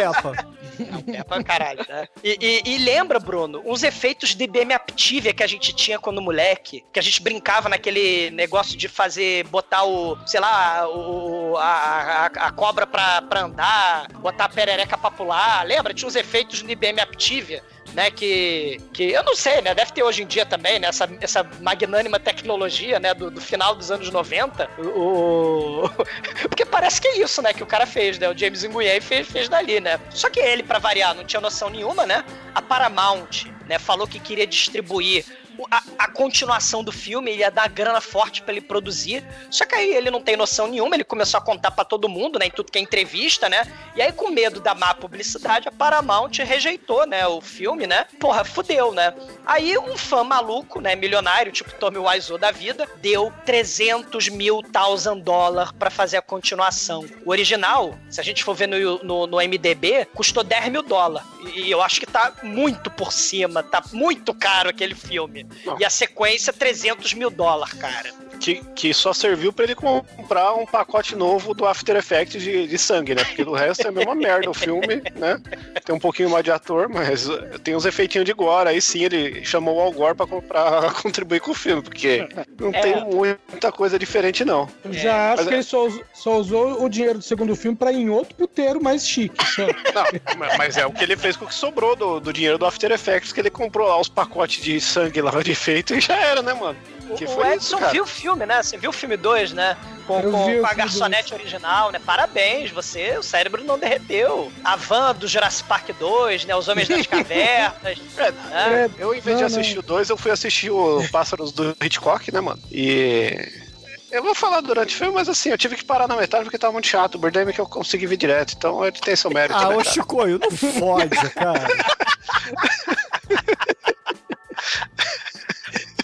É 1.12 1.22
pra 1.22 1.42
caralho, 1.42 1.84
né? 1.88 2.08
E, 2.22 2.38
e- 2.40 2.74
e 2.74 2.78
lembra, 2.78 3.18
Bruno, 3.20 3.62
uns 3.64 3.82
efeitos 3.82 4.34
de 4.34 4.46
BM 4.46 4.72
Aptivia 4.72 5.32
que 5.32 5.42
a 5.42 5.46
gente 5.46 5.74
tinha 5.74 5.98
quando 5.98 6.20
moleque, 6.22 6.84
que 6.92 6.98
a 6.98 7.02
gente 7.02 7.22
brincava 7.22 7.68
naquele 7.68 8.30
negócio 8.30 8.76
de 8.76 8.88
fazer, 8.88 9.44
botar 9.48 9.84
o, 9.84 10.16
sei 10.26 10.40
lá, 10.40 10.88
o, 10.88 11.56
a, 11.56 11.64
a, 11.64 12.26
a 12.26 12.50
cobra 12.52 12.86
pra, 12.86 13.22
pra 13.22 13.40
andar, 13.42 14.08
botar 14.14 14.46
a 14.46 14.48
perereca 14.48 14.96
pra 14.98 15.10
pular. 15.10 15.64
Lembra? 15.66 15.94
Tinha 15.94 16.08
uns 16.08 16.16
efeitos 16.16 16.62
de 16.62 16.74
BM 16.74 17.00
Aptivia. 17.00 17.62
Né, 17.94 18.10
que, 18.10 18.80
que 18.92 19.04
eu 19.12 19.22
não 19.22 19.36
sei, 19.36 19.62
né? 19.62 19.72
Deve 19.72 19.92
ter 19.92 20.02
hoje 20.02 20.24
em 20.24 20.26
dia 20.26 20.44
também, 20.44 20.80
né? 20.80 20.88
Essa, 20.88 21.08
essa 21.20 21.46
magnânima 21.60 22.18
tecnologia, 22.18 22.98
né? 22.98 23.14
Do, 23.14 23.30
do 23.30 23.40
final 23.40 23.72
dos 23.76 23.88
anos 23.92 24.10
90. 24.10 24.68
O, 24.78 25.84
o- 25.84 25.90
Porque 26.50 26.64
parece 26.64 27.00
que 27.00 27.06
é 27.06 27.18
isso, 27.20 27.40
né? 27.40 27.52
Que 27.52 27.62
o 27.62 27.66
cara 27.66 27.86
fez, 27.86 28.18
né? 28.18 28.28
O 28.28 28.36
James 28.36 28.64
Nguyen 28.64 29.00
fez, 29.00 29.28
fez 29.28 29.48
dali, 29.48 29.78
né? 29.80 30.00
Só 30.10 30.28
que 30.28 30.40
ele, 30.40 30.64
pra 30.64 30.80
variar, 30.80 31.14
não 31.14 31.24
tinha 31.24 31.40
noção 31.40 31.70
nenhuma, 31.70 32.04
né? 32.04 32.24
A 32.52 32.60
Paramount, 32.60 33.44
né? 33.68 33.78
Falou 33.78 34.08
que 34.08 34.18
queria 34.18 34.46
distribuir 34.46 35.24
a, 35.70 35.82
a 35.98 36.08
continuação 36.08 36.82
do 36.82 36.92
filme, 36.92 37.30
ele 37.30 37.40
ia 37.40 37.50
dar 37.50 37.68
grana 37.68 38.00
forte 38.00 38.42
pra 38.42 38.52
ele 38.52 38.60
produzir. 38.60 39.24
Só 39.50 39.64
que 39.64 39.74
aí 39.74 39.94
ele 39.94 40.10
não 40.10 40.20
tem 40.20 40.36
noção 40.36 40.68
nenhuma, 40.68 40.96
ele 40.96 41.04
começou 41.04 41.38
a 41.38 41.40
contar 41.40 41.70
pra 41.70 41.84
todo 41.84 42.08
mundo, 42.08 42.38
né? 42.38 42.46
Em 42.46 42.50
tudo 42.50 42.70
que 42.70 42.78
é 42.78 42.82
entrevista, 42.82 43.48
né? 43.48 43.66
E 43.94 44.02
aí, 44.02 44.12
com 44.12 44.30
medo 44.30 44.60
da 44.60 44.74
má 44.74 44.94
publicidade, 44.94 45.68
a 45.68 45.72
Paramount 45.72 46.32
rejeitou, 46.38 47.06
né? 47.06 47.26
O 47.26 47.40
filme, 47.40 47.86
né? 47.86 48.06
Porra, 48.18 48.44
fudeu, 48.44 48.92
né? 48.92 49.14
Aí 49.46 49.76
um 49.78 49.96
fã 49.96 50.24
maluco, 50.24 50.80
né? 50.80 50.96
Milionário, 50.96 51.52
tipo 51.52 51.72
Tommy 51.74 51.98
Wiseau 51.98 52.38
da 52.38 52.50
vida, 52.50 52.88
deu 53.00 53.32
300 53.44 54.28
mil 54.28 54.62
thousand 54.62 55.20
dólares 55.20 55.72
pra 55.78 55.90
fazer 55.90 56.16
a 56.16 56.22
continuação. 56.22 57.04
O 57.24 57.30
original, 57.30 57.94
se 58.10 58.20
a 58.20 58.24
gente 58.24 58.42
for 58.42 58.54
ver 58.54 58.68
no, 58.68 59.02
no, 59.02 59.26
no 59.26 59.36
MDB, 59.36 60.06
custou 60.14 60.42
10 60.42 60.68
mil 60.70 60.82
dólares. 60.82 61.26
E, 61.54 61.60
e 61.62 61.70
eu 61.70 61.82
acho 61.82 62.00
que 62.00 62.06
tá 62.06 62.32
muito 62.42 62.90
por 62.90 63.12
cima, 63.12 63.62
tá 63.62 63.82
muito 63.92 64.34
caro 64.34 64.70
aquele 64.70 64.94
filme. 64.94 65.43
E 65.78 65.84
a 65.84 65.90
sequência, 65.90 66.52
300 66.52 67.14
mil 67.14 67.30
dólares, 67.30 67.74
cara. 67.74 68.12
Que, 68.40 68.56
que 68.74 68.92
só 68.92 69.12
serviu 69.12 69.52
pra 69.52 69.64
ele 69.64 69.74
comprar 69.74 70.54
um 70.54 70.66
pacote 70.66 71.14
novo 71.16 71.54
do 71.54 71.66
After 71.66 71.96
Effects 71.96 72.42
de, 72.42 72.66
de 72.66 72.78
sangue, 72.78 73.14
né? 73.14 73.24
Porque 73.24 73.44
do 73.44 73.52
resto 73.52 73.84
é 73.86 73.88
a 73.88 73.92
mesma 73.92 74.14
merda 74.14 74.50
o 74.50 74.54
filme, 74.54 75.02
né? 75.16 75.40
Tem 75.84 75.94
um 75.94 75.98
pouquinho 75.98 76.28
mais 76.30 76.44
de 76.44 76.50
ator, 76.50 76.88
mas 76.88 77.26
tem 77.62 77.74
uns 77.74 77.84
efeitinhos 77.86 78.24
de 78.26 78.32
gore. 78.32 78.68
Aí 78.68 78.80
sim 78.80 79.02
ele 79.04 79.44
chamou 79.44 79.76
o 79.76 79.80
Al 79.80 79.92
Gore 79.92 80.14
pra, 80.14 80.26
comprar, 80.26 80.92
contribuir 81.00 81.40
com 81.40 81.52
o 81.52 81.54
filme, 81.54 81.80
porque 81.82 82.28
não 82.60 82.70
É. 82.70 82.80
tem 82.80 83.04
muita 83.04 83.72
coisa 83.72 83.98
diferente, 83.98 84.44
não. 84.44 84.68
Eu 84.84 84.92
já 84.92 85.32
acho 85.32 85.36
Mas 85.42 85.48
que 85.48 85.54
é- 85.54 85.56
ele 85.56 85.62
só, 85.62 85.88
só 86.12 86.36
usou 86.38 86.84
o 86.84 86.88
dinheiro 86.88 87.18
do 87.18 87.24
segundo 87.24 87.54
filme 87.56 87.76
pra 87.76 87.92
ir 87.92 88.00
em 88.02 88.10
outro 88.10 88.34
puteiro 88.34 88.82
mais 88.82 89.06
chique. 89.06 89.34
Não, 89.94 90.36
ma- 90.38 90.56
mas 90.58 90.76
é 90.76 90.84
o 90.84 90.92
que 90.92 91.02
ele 91.04 91.16
fez 91.16 91.36
com 91.36 91.44
o 91.44 91.48
que 91.48 91.54
sobrou 91.54 91.94
do, 91.96 92.20
do 92.20 92.32
dinheiro 92.32 92.58
do 92.58 92.66
After 92.66 92.90
Effects, 92.90 93.32
que 93.32 93.40
ele 93.40 93.50
comprou 93.50 93.86
lá 93.88 93.98
os 94.00 94.08
pacotes 94.08 94.62
de 94.62 94.80
sangue 94.80 95.20
lá 95.22 95.30
de 95.42 95.52
efeito 95.52 95.94
e 95.94 96.00
já 96.00 96.16
era, 96.16 96.42
né, 96.42 96.52
mano? 96.52 96.76
Que 97.16 97.24
o 97.24 97.28
foi 97.28 97.48
Edson 97.52 97.76
isso, 97.76 97.78
cara? 97.78 97.92
viu 97.92 98.04
o 98.04 98.06
filme, 98.06 98.23
né? 98.34 98.62
Você 98.62 98.76
viu 98.78 98.90
o 98.90 98.92
filme 98.92 99.16
2, 99.16 99.52
né? 99.52 99.76
Com, 100.06 100.20
Eu 100.20 100.30
com- 100.30 100.36
o 100.36 100.44
com 100.44 100.46
a 100.46 100.68
filme 100.68 100.74
garçonete 100.76 101.34
original, 101.34 101.90
né? 101.90 102.00
Parabéns, 102.04 102.70
você, 102.70 103.16
o 103.18 103.22
cérebro 103.22 103.62
não 103.64 103.78
derreteu. 103.78 104.50
A 104.64 104.76
van 104.76 105.14
do 105.14 105.26
Jurassic 105.28 105.68
Park 105.68 105.90
2, 105.98 106.44
né? 106.46 106.54
Os 106.56 106.68
Homens 106.68 106.88
das 106.88 107.06
Cavernas. 107.06 107.98
né? 108.16 108.32
É, 108.52 108.90
Eu, 108.98 109.14
em 109.14 109.20
vez 109.20 109.36
de 109.36 109.42
não, 109.42 109.46
assistir 109.48 109.78
o 109.78 109.82
2, 109.82 110.08
eu 110.10 110.16
fui 110.16 110.30
assistir 110.30 110.70
o 110.70 111.06
Pássaros 111.10 111.52
do 111.52 111.76
Hitchcock, 111.82 112.32
né, 112.32 112.40
mano? 112.40 112.60
E. 112.72 113.62
Eu 114.10 114.22
vou 114.22 114.32
falar 114.34 114.60
durante 114.60 114.94
o 114.94 114.98
filme, 114.98 115.12
mas 115.12 115.28
assim, 115.28 115.48
eu 115.50 115.58
tive 115.58 115.74
que 115.74 115.84
parar 115.84 116.06
na 116.06 116.14
metade 116.16 116.44
porque 116.44 116.56
tava 116.56 116.72
muito 116.72 116.86
chato. 116.86 117.16
O 117.16 117.18
Birdemic 117.18 117.58
eu 117.58 117.66
consegui 117.66 118.06
ver 118.06 118.16
direto, 118.16 118.54
então 118.56 118.84
ele 118.84 118.96
tem 119.00 119.16
seu 119.16 119.28
mérito. 119.28 119.58
Ah, 119.58 119.68
né, 119.70 119.74
ô 119.74 119.78
cara? 119.78 119.90
Chicoio, 119.90 120.38
não 120.38 120.50
fode, 120.52 121.30
cara. 121.30 121.66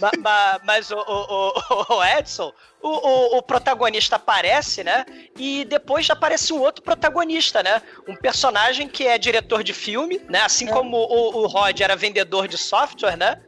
Ma- 0.00 0.10
ma- 0.18 0.60
mas 0.64 0.90
o, 0.90 0.96
o- 0.96 1.52
o- 1.96 2.04
Edson, 2.18 2.52
o, 2.82 3.36
o- 3.36 3.42
protagonista 3.42 4.16
aparece, 4.16 4.82
né? 4.82 5.04
E 5.36 5.64
depois 5.66 6.08
aparece 6.08 6.52
um 6.52 6.60
outro 6.60 6.82
protagonista, 6.82 7.62
né? 7.62 7.82
Um 8.08 8.16
personagem 8.16 8.88
que 8.88 9.06
é 9.06 9.18
diretor 9.18 9.62
de 9.62 9.74
filme, 9.74 10.20
né? 10.28 10.40
Assim 10.40 10.66
como 10.66 10.96
o, 10.96 11.46
Rod 11.46 11.78
era 11.80 11.94
vendedor 11.94 12.48
de 12.48 12.56
software, 12.56 13.16
né? 13.16 13.40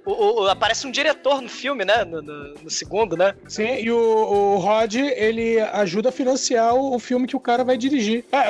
Aparece 0.50 0.86
um 0.86 0.90
diretor 0.90 1.40
no 1.40 1.48
filme, 1.48 1.84
né? 1.84 2.04
No, 2.04 2.20
no- 2.20 2.54
no 2.62 2.70
segundo, 2.70 3.16
né? 3.16 3.34
Sim, 3.48 3.76
e 3.76 3.90
o, 3.90 4.56
Rod, 4.58 4.94
ele 4.96 5.58
ajuda 5.60 6.10
a 6.10 6.12
financiar 6.12 6.74
o, 6.74 6.98
filme 6.98 7.26
que 7.26 7.36
o 7.36 7.40
cara 7.40 7.64
vai 7.64 7.76
dirigir. 7.78 8.24
É, 8.30 8.46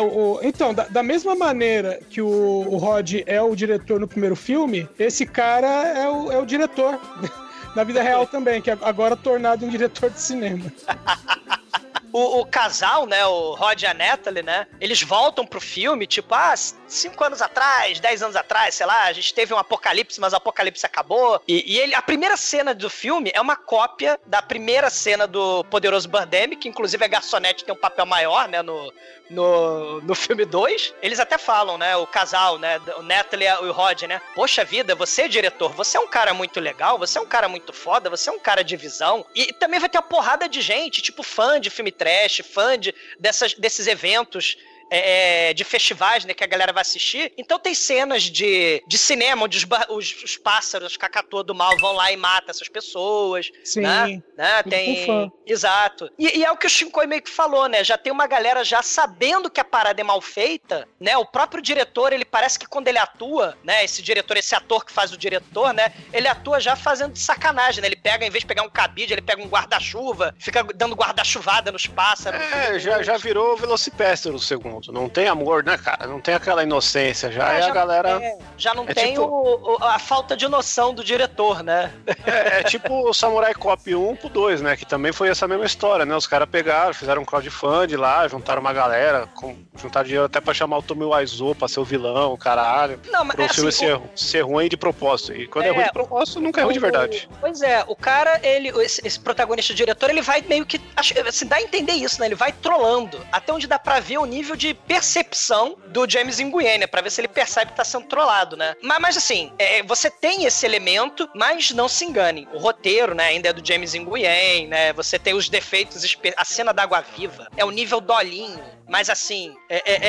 então, 0.47 0.75
da, 0.75 0.85
da 0.89 1.03
mesma 1.03 1.35
maneira 1.37 2.01
que 2.11 2.21
o, 2.21 2.27
o 2.29 2.77
Rod 2.77 3.23
é 3.27 3.41
o 3.41 3.55
diretor 3.55 4.01
no 4.01 4.09
primeiro 4.09 4.35
filme, 4.35 4.89
esse 4.99 5.25
cara 5.27 5.69
é 5.69 6.09
o, 6.09 6.33
é 6.33 6.39
o 6.39 6.45
diretor. 6.47 6.99
Na 7.75 7.85
vida 7.85 8.03
real 8.03 8.27
também, 8.27 8.61
que 8.61 8.71
agora 8.71 9.17
tornado 9.17 9.65
um 9.65 9.69
diretor 9.69 10.11
de 10.11 10.21
cinema. 10.21 10.65
O, 12.13 12.41
o 12.41 12.47
casal, 12.47 13.07
né, 13.07 13.25
o 13.25 13.55
Rod 13.55 13.83
e 13.83 13.87
a 13.87 13.95
Natalie, 13.95 14.43
né, 14.43 14.67
eles 14.81 15.03
voltam 15.03 15.47
pro 15.47 15.61
filme, 15.61 16.07
tipo, 16.07 16.35
ah, 16.35 16.55
cinco 16.87 17.25
anos 17.25 17.41
atrás, 17.41 17.99
dez 18.01 18.23
anos 18.23 18.37
atrás, 18.37 18.75
sei 18.75 18.87
lá, 18.87 19.05
a 19.05 19.13
gente 19.13 19.33
teve 19.33 19.55
um 19.55 19.59
apocalipse, 19.59 20.21
mas 20.21 20.33
o 20.33 20.37
apocalipse 20.37 20.85
acabou. 20.85 21.41
E, 21.49 21.75
e 21.75 21.81
ele, 21.81 21.95
a 21.95 22.03
primeira 22.03 22.37
cena 22.37 22.75
do 22.75 22.91
filme 22.91 23.31
é 23.35 23.41
uma 23.41 23.57
cópia 23.57 24.21
da 24.27 24.43
primeira 24.43 24.91
cena 24.91 25.27
do 25.27 25.65
Poderoso 25.65 26.09
Birdemic, 26.09 26.63
que 26.63 26.69
inclusive 26.69 27.03
a 27.05 27.09
garçonete 27.09 27.65
tem 27.65 27.75
um 27.75 27.79
papel 27.79 28.05
maior, 28.05 28.47
né, 28.49 28.61
no, 28.63 28.93
no, 29.31 30.01
no 30.03 30.15
filme 30.15 30.45
2. 30.45 30.95
Eles 31.03 31.19
até 31.19 31.39
falam, 31.39 31.79
né, 31.79 31.97
o 31.97 32.07
casal, 32.07 32.59
né, 32.59 32.81
o 32.99 33.03
Natalie 33.03 33.49
e 33.49 33.65
o 33.65 33.73
Rod, 33.73 34.03
né, 34.03 34.21
poxa 34.35 34.65
vida, 34.65 34.95
você 34.95 35.23
é 35.23 35.29
diretor, 35.29 35.73
você 35.73 35.97
é 35.97 36.01
um 36.01 36.09
cara 36.09 36.35
muito 36.35 36.61
legal, 36.61 36.99
você 36.99 37.19
é 37.19 37.21
um 37.21 37.27
cara 37.27 37.49
muito 37.49 37.73
foda, 37.73 38.11
você 38.11 38.29
é 38.29 38.33
um 38.33 38.39
cara 38.39 38.63
de 38.63 38.77
visão. 38.77 39.25
E 39.35 39.53
também 39.53 39.81
vai 39.81 39.89
ter 39.89 39.99
uma 39.99 40.03
porrada 40.03 40.49
de 40.49 40.61
gente, 40.61 41.01
tipo 41.01 41.23
fã 41.23 41.61
de 41.61 41.71
filme 41.71 41.91
trash, 42.03 42.43
fã 42.43 42.77
de, 42.79 42.95
dessas, 43.19 43.55
desses 43.55 43.87
eventos 43.87 44.59
é, 44.93 45.49
é, 45.49 45.55
de 45.55 45.65
festivais, 45.65 46.27
né, 46.27 46.35
que 46.35 46.45
a 46.45 46.47
galera 46.47 46.71
vai 46.71 46.83
assistir. 46.83 47.33
Então 47.39 47.59
tem 47.59 47.75
cenas 47.75 48.25
de, 48.25 48.83
de 48.87 48.99
cinema 48.99 49.45
onde 49.45 49.57
os, 49.57 49.67
os, 49.89 50.23
os 50.23 50.37
pássaros, 50.37 50.93
os 50.93 50.97
cacatoa 50.99 51.43
do 51.43 51.55
mal 51.55 51.75
vão 51.79 51.93
lá 51.93 52.13
e 52.13 52.17
matam 52.17 52.51
essas 52.51 52.69
pessoas. 52.69 53.51
Sim. 53.65 53.81
Né? 53.81 54.23
né? 54.37 54.63
Tem. 54.63 55.33
Exato. 55.47 56.11
E, 56.19 56.41
e 56.41 56.45
é 56.45 56.53
o 56.53 56.57
que 56.59 56.67
o 56.67 56.71
Shinkoi 56.71 57.07
meio 57.07 57.23
que 57.23 57.31
falou, 57.31 57.69
né? 57.69 57.83
Já 57.83 57.97
tem 57.97 58.13
uma 58.13 58.27
galera 58.27 58.63
já 58.63 58.83
sabendo 58.83 59.51
que 59.51 59.61
a 59.61 59.65
parada 59.65 60.01
é 60.01 60.05
mal 60.05 60.21
feita, 60.21 60.87
né? 61.01 61.17
O 61.17 61.25
próprio 61.25 61.63
diretor, 61.63 62.13
ele 62.13 62.27
parece 62.27 62.59
que 62.59 62.67
quando 62.67 62.89
ele 62.89 62.99
atua, 62.99 63.57
né? 63.65 63.83
Esse 63.83 64.03
diretor, 64.03 64.37
esse 64.37 64.55
ator 64.55 64.85
que 64.85 64.93
faz 64.93 65.11
o 65.11 65.17
diretor, 65.17 65.73
né? 65.73 65.95
Ele 66.13 66.29
atua 66.29 66.61
já 66.61 66.77
fazendo 66.77 67.15
de 67.15 67.19
sacanagem, 67.19 67.81
né? 67.81 67.89
Ele 67.89 67.97
pega, 67.97 68.27
em 68.27 68.31
vez 68.31 68.43
de 68.43 68.47
pegar 68.47 68.63
um 68.63 68.71
cabide, 68.71 69.15
ele 69.15 69.23
pega 69.23 69.43
um 69.43 69.49
guarda-chuva, 69.49 70.35
fica 70.39 70.63
dando 70.75 70.95
guarda-chuvada 70.95 71.73
nos 71.73 71.87
pássaros. 71.87 72.41
É, 72.41 72.79
já, 72.79 73.03
já 73.03 73.17
virou 73.17 73.57
Velocipastor 73.57 74.35
o 74.35 74.39
segundo. 74.39 74.82
Não 74.91 75.09
tem 75.09 75.29
amor, 75.29 75.63
né, 75.63 75.77
cara? 75.79 76.07
Não 76.07 76.21
tem 76.21 76.35
aquela 76.35 76.63
inocência. 76.63 77.31
Já 77.31 77.53
É, 77.55 77.61
é, 77.61 77.63
a 77.65 77.71
galera. 77.71 78.21
já 78.57 78.75
não 78.75 78.85
é 78.89 78.95
tem 78.95 79.13
tipo- 79.13 79.23
o- 79.25 79.75
o- 79.75 79.85
a 79.85 79.99
falta 79.99 80.37
de 80.37 80.49
noção 80.49 80.93
do 80.95 81.05
diretor, 81.05 81.63
né? 81.63 81.93
É, 82.27 82.61
é 82.61 82.63
tipo 82.65 83.09
o 83.09 83.13
Samurai 83.15 83.55
Cop 83.55 83.95
1 83.95 84.17
pro 84.17 84.29
2, 84.29 84.61
né? 84.63 84.77
Que 84.77 84.87
também 84.87 85.13
foi 85.13 85.29
essa 85.29 85.47
mesma 85.47 85.65
história, 85.67 86.05
né? 86.05 86.17
Os 86.17 86.27
caras 86.27 86.49
pegaram, 86.49 86.95
fizeram 86.95 87.23
um 87.23 87.25
crowdfund 87.25 87.97
lá, 87.97 88.27
juntaram 88.29 88.61
uma 88.61 88.73
galera, 88.73 89.29
com, 89.35 89.57
juntaram 89.77 90.05
dinheiro 90.05 90.25
até 90.27 90.41
pra 90.41 90.55
chamar 90.55 90.79
o 90.79 90.83
Tomi 90.83 91.05
Wiseau 91.05 91.55
pra 91.55 91.69
ser 91.69 91.81
o 91.81 91.85
vilão, 91.85 92.37
caralho. 92.37 92.99
Não, 93.11 93.25
mas 93.25 93.37
Pro 93.37 93.45
é 93.45 93.49
filme 93.49 93.69
assim, 93.69 93.87
ser, 93.87 94.01
ser 94.17 94.41
ruim 94.43 94.69
de 94.69 94.77
propósito. 94.77 95.35
E 95.35 95.47
quando 95.47 95.67
é, 95.67 95.69
É, 95.69 95.73
ruim 95.73 95.85
de 95.85 95.93
propósito, 95.93 96.41
nunca 96.41 96.61
é 96.61 96.65
ruim 96.65 96.75
de 96.75 96.81
verdade. 96.81 97.29
Pois 97.41 97.61
é, 97.63 97.85
o 97.87 97.95
cara, 97.97 98.41
ele, 98.43 98.69
esse, 98.83 99.01
esse 99.07 99.19
protagonista 99.21 99.75
diretor, 99.75 100.11
ele 100.11 100.23
vai 100.23 100.43
meio 100.43 100.65
que. 100.65 100.81
Assim, 100.97 101.47
dá 101.47 101.57
a 101.57 101.63
entender 101.63 101.93
isso, 101.93 102.21
né? 102.21 102.27
Ele 102.27 102.35
vai 102.35 102.53
trollando. 102.53 103.21
Até 103.31 103.53
onde 103.53 103.67
dá 103.67 103.79
pra 103.79 104.01
ver 104.01 104.19
o 104.19 104.25
nível 104.25 104.57
de 104.57 104.62
percepção 104.75 105.77
do 105.89 106.09
James 106.09 106.39
Nguyen, 106.39 106.79
né? 106.79 106.87
Pra 106.87 107.01
ver 107.01 107.11
se 107.11 107.21
ele 107.21 107.29
percebe 107.29 107.73
que 107.73 107.77
tá 107.77 107.85
sendo 107.85 108.07
trollado, 108.07 108.57
né? 108.57 108.75
Mas, 108.83 108.99
mas 109.01 109.17
assim, 109.17 109.53
é, 109.59 109.83
você 109.83 110.11
tem 110.11 110.45
esse 110.45 110.65
elemento, 110.65 111.29
mas 111.35 111.71
não 111.71 111.89
se 111.89 112.05
engane. 112.05 112.49
O 112.53 112.59
roteiro, 112.59 113.15
né, 113.15 113.25
ainda 113.25 113.49
é 113.49 113.53
do 113.53 113.67
James 113.67 113.95
Nguyen, 113.95 114.69
né? 114.69 114.93
Você 114.93 115.19
tem 115.19 115.35
os 115.35 115.49
defeitos. 115.49 116.03
A 116.37 116.45
cena 116.45 116.73
da 116.73 116.83
água 116.83 117.01
viva 117.01 117.49
é 117.57 117.65
o 117.65 117.71
nível 117.71 118.01
dolinho. 118.01 118.63
Mas 118.89 119.09
assim, 119.09 119.57
é, 119.71 119.83
é, 119.91 120.09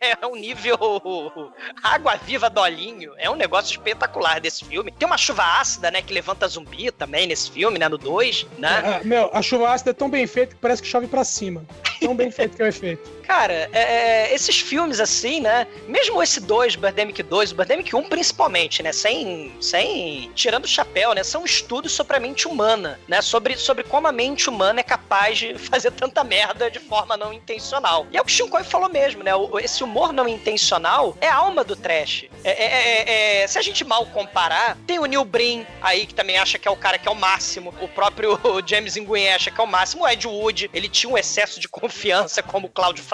é, 0.00 0.16
é 0.20 0.26
um 0.26 0.34
nível. 0.34 0.76
Água 1.82 2.16
viva 2.16 2.50
dolinho. 2.50 3.12
É 3.16 3.30
um 3.30 3.36
negócio 3.36 3.70
espetacular 3.70 4.40
desse 4.40 4.64
filme. 4.64 4.90
Tem 4.90 5.06
uma 5.06 5.18
chuva 5.18 5.44
ácida, 5.60 5.90
né? 5.90 6.02
Que 6.02 6.12
levanta 6.12 6.48
zumbi 6.48 6.90
também 6.90 7.26
nesse 7.26 7.50
filme, 7.50 7.78
né? 7.78 7.88
No 7.88 7.96
2, 7.96 8.46
né? 8.58 8.82
Ah, 8.84 9.00
meu, 9.04 9.30
a 9.32 9.40
chuva 9.40 9.70
ácida 9.70 9.90
é 9.90 9.94
tão 9.94 10.10
bem 10.10 10.26
feita 10.26 10.54
que 10.54 10.60
parece 10.60 10.82
que 10.82 10.88
chove 10.88 11.06
pra 11.06 11.22
cima. 11.22 11.64
Tão 12.00 12.14
bem 12.14 12.30
feito 12.30 12.56
que 12.56 12.62
é 12.62 12.64
o 12.64 12.68
efeito. 12.68 13.17
Cara, 13.28 13.68
é, 13.74 13.82
é, 14.30 14.34
esses 14.34 14.58
filmes 14.58 15.00
assim, 15.00 15.38
né? 15.42 15.66
Mesmo 15.86 16.22
esse 16.22 16.40
2, 16.40 16.76
Birdemic 16.76 17.22
2, 17.22 17.52
o 17.52 17.56
Birdemic 17.56 17.94
1 17.94 18.04
principalmente, 18.08 18.82
né? 18.82 18.90
Sem, 18.90 19.52
sem. 19.60 20.32
tirando 20.34 20.64
o 20.64 20.68
chapéu, 20.68 21.12
né? 21.12 21.22
São 21.22 21.44
estudos 21.44 21.92
sobre 21.92 22.16
a 22.16 22.20
mente 22.20 22.48
humana, 22.48 22.98
né? 23.06 23.20
Sobre, 23.20 23.54
sobre 23.58 23.84
como 23.84 24.08
a 24.08 24.12
mente 24.12 24.48
humana 24.48 24.80
é 24.80 24.82
capaz 24.82 25.36
de 25.36 25.58
fazer 25.60 25.90
tanta 25.92 26.24
merda 26.24 26.70
de 26.70 26.78
forma 26.78 27.18
não 27.18 27.30
intencional. 27.30 28.06
E 28.10 28.16
é 28.16 28.20
o 28.22 28.24
que 28.24 28.32
o 28.32 28.34
Shinkoi 28.34 28.64
falou 28.64 28.88
mesmo, 28.88 29.22
né? 29.22 29.32
Esse 29.62 29.84
humor 29.84 30.10
não 30.10 30.26
intencional 30.26 31.14
é 31.20 31.28
a 31.28 31.34
alma 31.36 31.62
do 31.62 31.76
trash. 31.76 32.24
É, 32.42 32.50
é- 32.50 32.64
é- 32.64 33.42
é- 33.42 33.46
se 33.46 33.58
a 33.58 33.62
gente 33.62 33.84
mal 33.84 34.06
comparar, 34.06 34.78
tem 34.86 34.98
o 34.98 35.04
Neil 35.04 35.24
Brin 35.26 35.66
aí, 35.82 36.06
que 36.06 36.14
também 36.14 36.38
acha 36.38 36.58
que 36.58 36.66
é 36.66 36.70
o 36.70 36.76
cara 36.76 36.96
que 36.98 37.06
é 37.06 37.10
o 37.10 37.14
máximo. 37.14 37.74
O 37.82 37.88
próprio 37.88 38.40
James 38.66 38.96
Nguyen 38.96 39.34
acha 39.34 39.50
que 39.50 39.60
é 39.60 39.64
o 39.64 39.66
máximo. 39.66 40.04
O 40.04 40.08
Ed 40.08 40.26
Wood, 40.26 40.70
ele 40.72 40.88
tinha 40.88 41.12
um 41.12 41.18
excesso 41.18 41.60
de 41.60 41.68
confiança, 41.68 42.42
como 42.42 42.68
o 42.68 42.70
Cláudio 42.70 43.04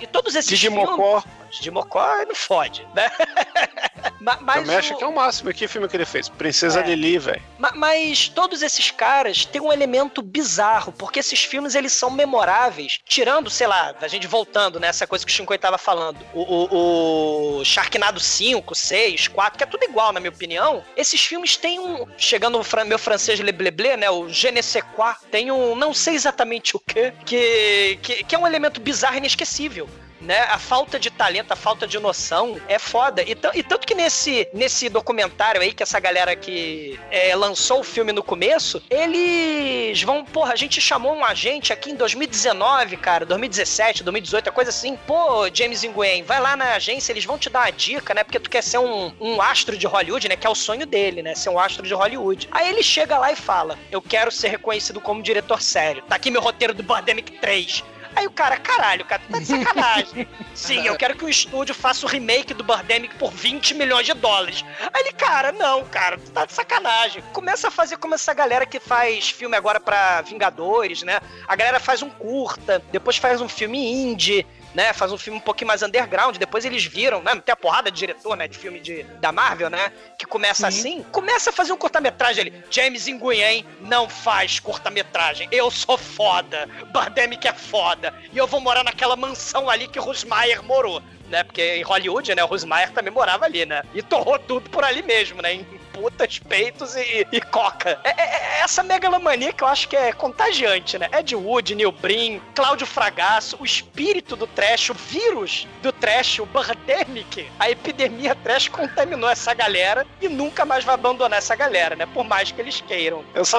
E 0.00 0.06
todos 0.06 0.34
esses 0.34 0.50
Didi 0.50 0.68
filmes... 0.68 0.88
Mocó 0.88 1.22
Didi 1.50 1.70
Mocó 1.70 2.24
não 2.26 2.34
fode, 2.34 2.86
né? 2.94 3.10
Ma- 4.20 4.38
mas 4.40 4.60
também 4.60 4.78
o- 4.92 4.96
que 4.98 5.04
é 5.04 5.06
o 5.06 5.14
máximo. 5.14 5.52
Que 5.52 5.66
filme 5.68 5.88
que 5.88 5.96
ele 5.96 6.04
fez? 6.04 6.28
Princesa 6.28 6.80
É. 6.80 6.86
Lili, 6.86 7.18
velho. 7.18 7.42
Ma- 7.58 7.72
Mas 7.74 8.28
todos 8.28 8.62
esses 8.62 8.90
caras 8.90 9.44
têm 9.44 9.60
um 9.60 9.72
elemento 9.72 10.20
bizarro, 10.22 10.92
porque 10.92 11.20
esses 11.20 11.42
filmes 11.44 11.74
eles 11.74 11.92
são 11.92 12.10
memoráveis, 12.10 12.98
tirando, 13.04 13.48
sei 13.50 13.66
lá, 13.66 13.94
a 14.00 14.08
gente 14.08 14.26
voltando 14.26 14.78
nessa 14.80 15.06
coisa 15.06 15.24
que 15.24 15.30
o 15.32 15.34
Shinkoi 15.34 15.58
tava 15.58 15.78
falando, 15.78 16.18
o, 16.34 16.40
o, 16.42 17.58
o 17.60 17.64
Sharknado 17.64 18.20
5, 18.20 18.74
6, 18.74 19.28
4, 19.28 19.58
que 19.58 19.64
é 19.64 19.66
tudo 19.66 19.84
igual 19.84 20.12
na 20.12 20.20
minha 20.20 20.30
opinião. 20.30 20.84
Esses 20.96 21.20
filmes 21.24 21.56
têm 21.56 21.78
um, 21.80 22.06
chegando 22.16 22.58
o 22.58 22.64
fran- 22.64 22.84
meu 22.84 22.98
francês 22.98 23.38
lebleble, 23.40 23.96
né, 23.96 24.10
o 24.10 24.28
je 24.28 24.50
ne 24.50 24.62
sais 24.62 24.84
quoi, 24.94 25.14
tem 25.30 25.50
um, 25.50 25.74
não 25.74 25.92
sei 25.94 26.14
exatamente 26.14 26.76
o 26.76 26.80
quê, 26.80 27.12
que, 27.24 27.98
que, 28.02 28.24
que 28.24 28.34
é 28.34 28.38
um 28.38 28.46
elemento 28.46 28.80
bizarro 28.80 29.14
e 29.14 29.18
inesquecível 29.18 29.88
né? 30.20 30.40
A 30.50 30.58
falta 30.58 30.98
de 30.98 31.10
talento, 31.10 31.52
a 31.52 31.56
falta 31.56 31.86
de 31.86 31.98
noção 31.98 32.60
é 32.68 32.78
foda. 32.78 33.22
E, 33.22 33.36
e 33.54 33.62
tanto 33.62 33.86
que 33.86 33.94
nesse, 33.94 34.48
nesse 34.52 34.88
documentário 34.88 35.60
aí, 35.60 35.72
que 35.72 35.82
essa 35.82 35.98
galera 36.00 36.34
que 36.34 36.98
é, 37.10 37.34
lançou 37.34 37.80
o 37.80 37.84
filme 37.84 38.12
no 38.12 38.22
começo, 38.22 38.82
eles 38.90 40.02
vão, 40.02 40.24
porra, 40.24 40.52
a 40.52 40.56
gente 40.56 40.80
chamou 40.80 41.14
um 41.14 41.24
agente 41.24 41.72
aqui 41.72 41.90
em 41.90 41.94
2019, 41.96 42.96
cara, 42.96 43.24
2017, 43.24 44.02
2018, 44.04 44.48
é 44.48 44.52
coisa 44.52 44.70
assim. 44.70 44.96
Pô, 45.06 45.48
James 45.52 45.84
Nguyen, 45.84 46.22
vai 46.22 46.40
lá 46.40 46.56
na 46.56 46.74
agência, 46.74 47.12
eles 47.12 47.24
vão 47.24 47.38
te 47.38 47.48
dar 47.48 47.60
uma 47.60 47.70
dica, 47.70 48.14
né? 48.14 48.24
Porque 48.24 48.40
tu 48.40 48.50
quer 48.50 48.62
ser 48.62 48.78
um, 48.78 49.12
um 49.20 49.40
astro 49.40 49.76
de 49.76 49.86
Hollywood, 49.86 50.28
né? 50.28 50.36
Que 50.36 50.46
é 50.46 50.50
o 50.50 50.54
sonho 50.54 50.86
dele, 50.86 51.22
né? 51.22 51.34
Ser 51.34 51.50
um 51.50 51.58
astro 51.58 51.86
de 51.86 51.94
Hollywood. 51.94 52.48
Aí 52.50 52.68
ele 52.68 52.82
chega 52.82 53.18
lá 53.18 53.32
e 53.32 53.36
fala: 53.36 53.78
Eu 53.90 54.02
quero 54.02 54.30
ser 54.30 54.48
reconhecido 54.48 55.00
como 55.00 55.22
diretor 55.22 55.60
sério. 55.60 56.02
Tá 56.08 56.16
aqui 56.16 56.30
meu 56.30 56.40
roteiro 56.40 56.74
do 56.74 56.82
Birdemic 56.82 57.32
3. 57.32 57.84
Aí 58.14 58.26
o 58.26 58.30
cara, 58.30 58.56
caralho, 58.56 59.04
cara, 59.04 59.22
tu 59.26 59.32
tá 59.32 59.38
de 59.38 59.46
sacanagem. 59.46 60.28
Sim, 60.54 60.86
eu 60.86 60.96
quero 60.96 61.16
que 61.16 61.24
o 61.24 61.28
estúdio 61.28 61.74
faça 61.74 62.04
o 62.04 62.08
remake 62.08 62.54
do 62.54 62.64
Birdemic 62.64 63.14
por 63.16 63.30
20 63.30 63.74
milhões 63.74 64.06
de 64.06 64.14
dólares. 64.14 64.64
Aí 64.92 65.02
ele, 65.02 65.12
cara, 65.12 65.52
não, 65.52 65.84
cara, 65.84 66.18
tu 66.18 66.30
tá 66.30 66.44
de 66.44 66.52
sacanagem. 66.52 67.22
Começa 67.32 67.68
a 67.68 67.70
fazer 67.70 67.96
como 67.96 68.14
essa 68.14 68.34
galera 68.34 68.66
que 68.66 68.80
faz 68.80 69.30
filme 69.30 69.56
agora 69.56 69.78
pra 69.80 70.20
Vingadores, 70.22 71.02
né? 71.02 71.20
A 71.46 71.54
galera 71.54 71.78
faz 71.80 72.02
um 72.02 72.10
curta, 72.10 72.82
depois 72.90 73.16
faz 73.16 73.40
um 73.40 73.48
filme 73.48 73.78
indie, 73.78 74.46
né? 74.78 74.92
Faz 74.92 75.10
um 75.10 75.18
filme 75.18 75.40
um 75.40 75.42
pouquinho 75.42 75.66
mais 75.66 75.82
underground. 75.82 76.36
Depois 76.36 76.64
eles 76.64 76.84
viram, 76.84 77.20
né? 77.20 77.34
Tem 77.44 77.52
a 77.52 77.56
porrada 77.56 77.90
de 77.90 77.98
diretor, 77.98 78.36
né? 78.36 78.46
De 78.46 78.56
filme 78.56 78.78
de, 78.78 79.02
da 79.20 79.32
Marvel, 79.32 79.68
né? 79.68 79.90
Que 80.16 80.24
começa 80.24 80.68
assim. 80.68 81.02
Começa 81.10 81.50
a 81.50 81.52
fazer 81.52 81.72
um 81.72 81.76
curta-metragem 81.76 82.42
ali. 82.42 82.64
James 82.70 83.08
Nguyen 83.08 83.66
não 83.80 84.08
faz 84.08 84.60
curta-metragem. 84.60 85.48
Eu 85.50 85.68
sou 85.68 85.98
foda. 85.98 86.68
Birdemic 86.92 87.48
é 87.48 87.52
foda. 87.52 88.14
E 88.32 88.38
eu 88.38 88.46
vou 88.46 88.60
morar 88.60 88.84
naquela 88.84 89.16
mansão 89.16 89.68
ali 89.68 89.88
que 89.88 89.98
Rosmaier 89.98 90.62
morou. 90.62 91.02
Né, 91.28 91.44
porque 91.44 91.74
em 91.74 91.82
Hollywood, 91.82 92.34
né, 92.34 92.42
o 92.42 92.46
Rosmaier 92.46 92.90
também 92.92 93.12
morava 93.12 93.44
ali, 93.44 93.66
né? 93.66 93.82
E 93.92 94.00
torrou 94.00 94.38
tudo 94.38 94.70
por 94.70 94.82
ali 94.82 95.02
mesmo, 95.02 95.42
né? 95.42 95.52
Em 95.52 95.66
putas, 95.98 96.38
peitos 96.38 96.94
e, 96.96 97.26
e 97.32 97.40
coca. 97.40 97.98
É, 98.04 98.10
é- 98.10 98.38
é 98.58 98.60
essa 98.62 98.82
megalomania 98.82 99.52
que 99.52 99.62
eu 99.64 99.68
acho 99.68 99.88
que 99.88 99.96
é 99.96 100.12
contagiante, 100.12 100.98
né? 100.98 101.08
Ed 101.12 101.34
Wood, 101.34 101.74
Neil 101.74 101.90
Breen, 101.92 102.40
Cláudio 102.54 102.86
Fragasso, 102.86 103.56
o 103.60 103.64
espírito 103.64 104.36
do 104.36 104.46
trash, 104.46 104.90
o 104.90 104.94
vírus 104.94 105.66
do 105.82 105.90
trash, 105.92 106.38
o 106.40 106.46
Birdemic, 106.46 107.50
a 107.58 107.70
epidemia 107.70 108.34
trash 108.34 108.68
contaminou 108.68 109.28
essa 109.28 109.52
galera 109.54 110.06
e 110.20 110.28
nunca 110.28 110.64
mais 110.64 110.84
vai 110.84 110.94
abandonar 110.94 111.38
essa 111.38 111.54
galera, 111.56 111.96
né? 111.96 112.06
Por 112.06 112.24
mais 112.24 112.50
que 112.52 112.60
eles 112.60 112.80
queiram. 112.80 113.24
Eu 113.34 113.44
só 113.44 113.58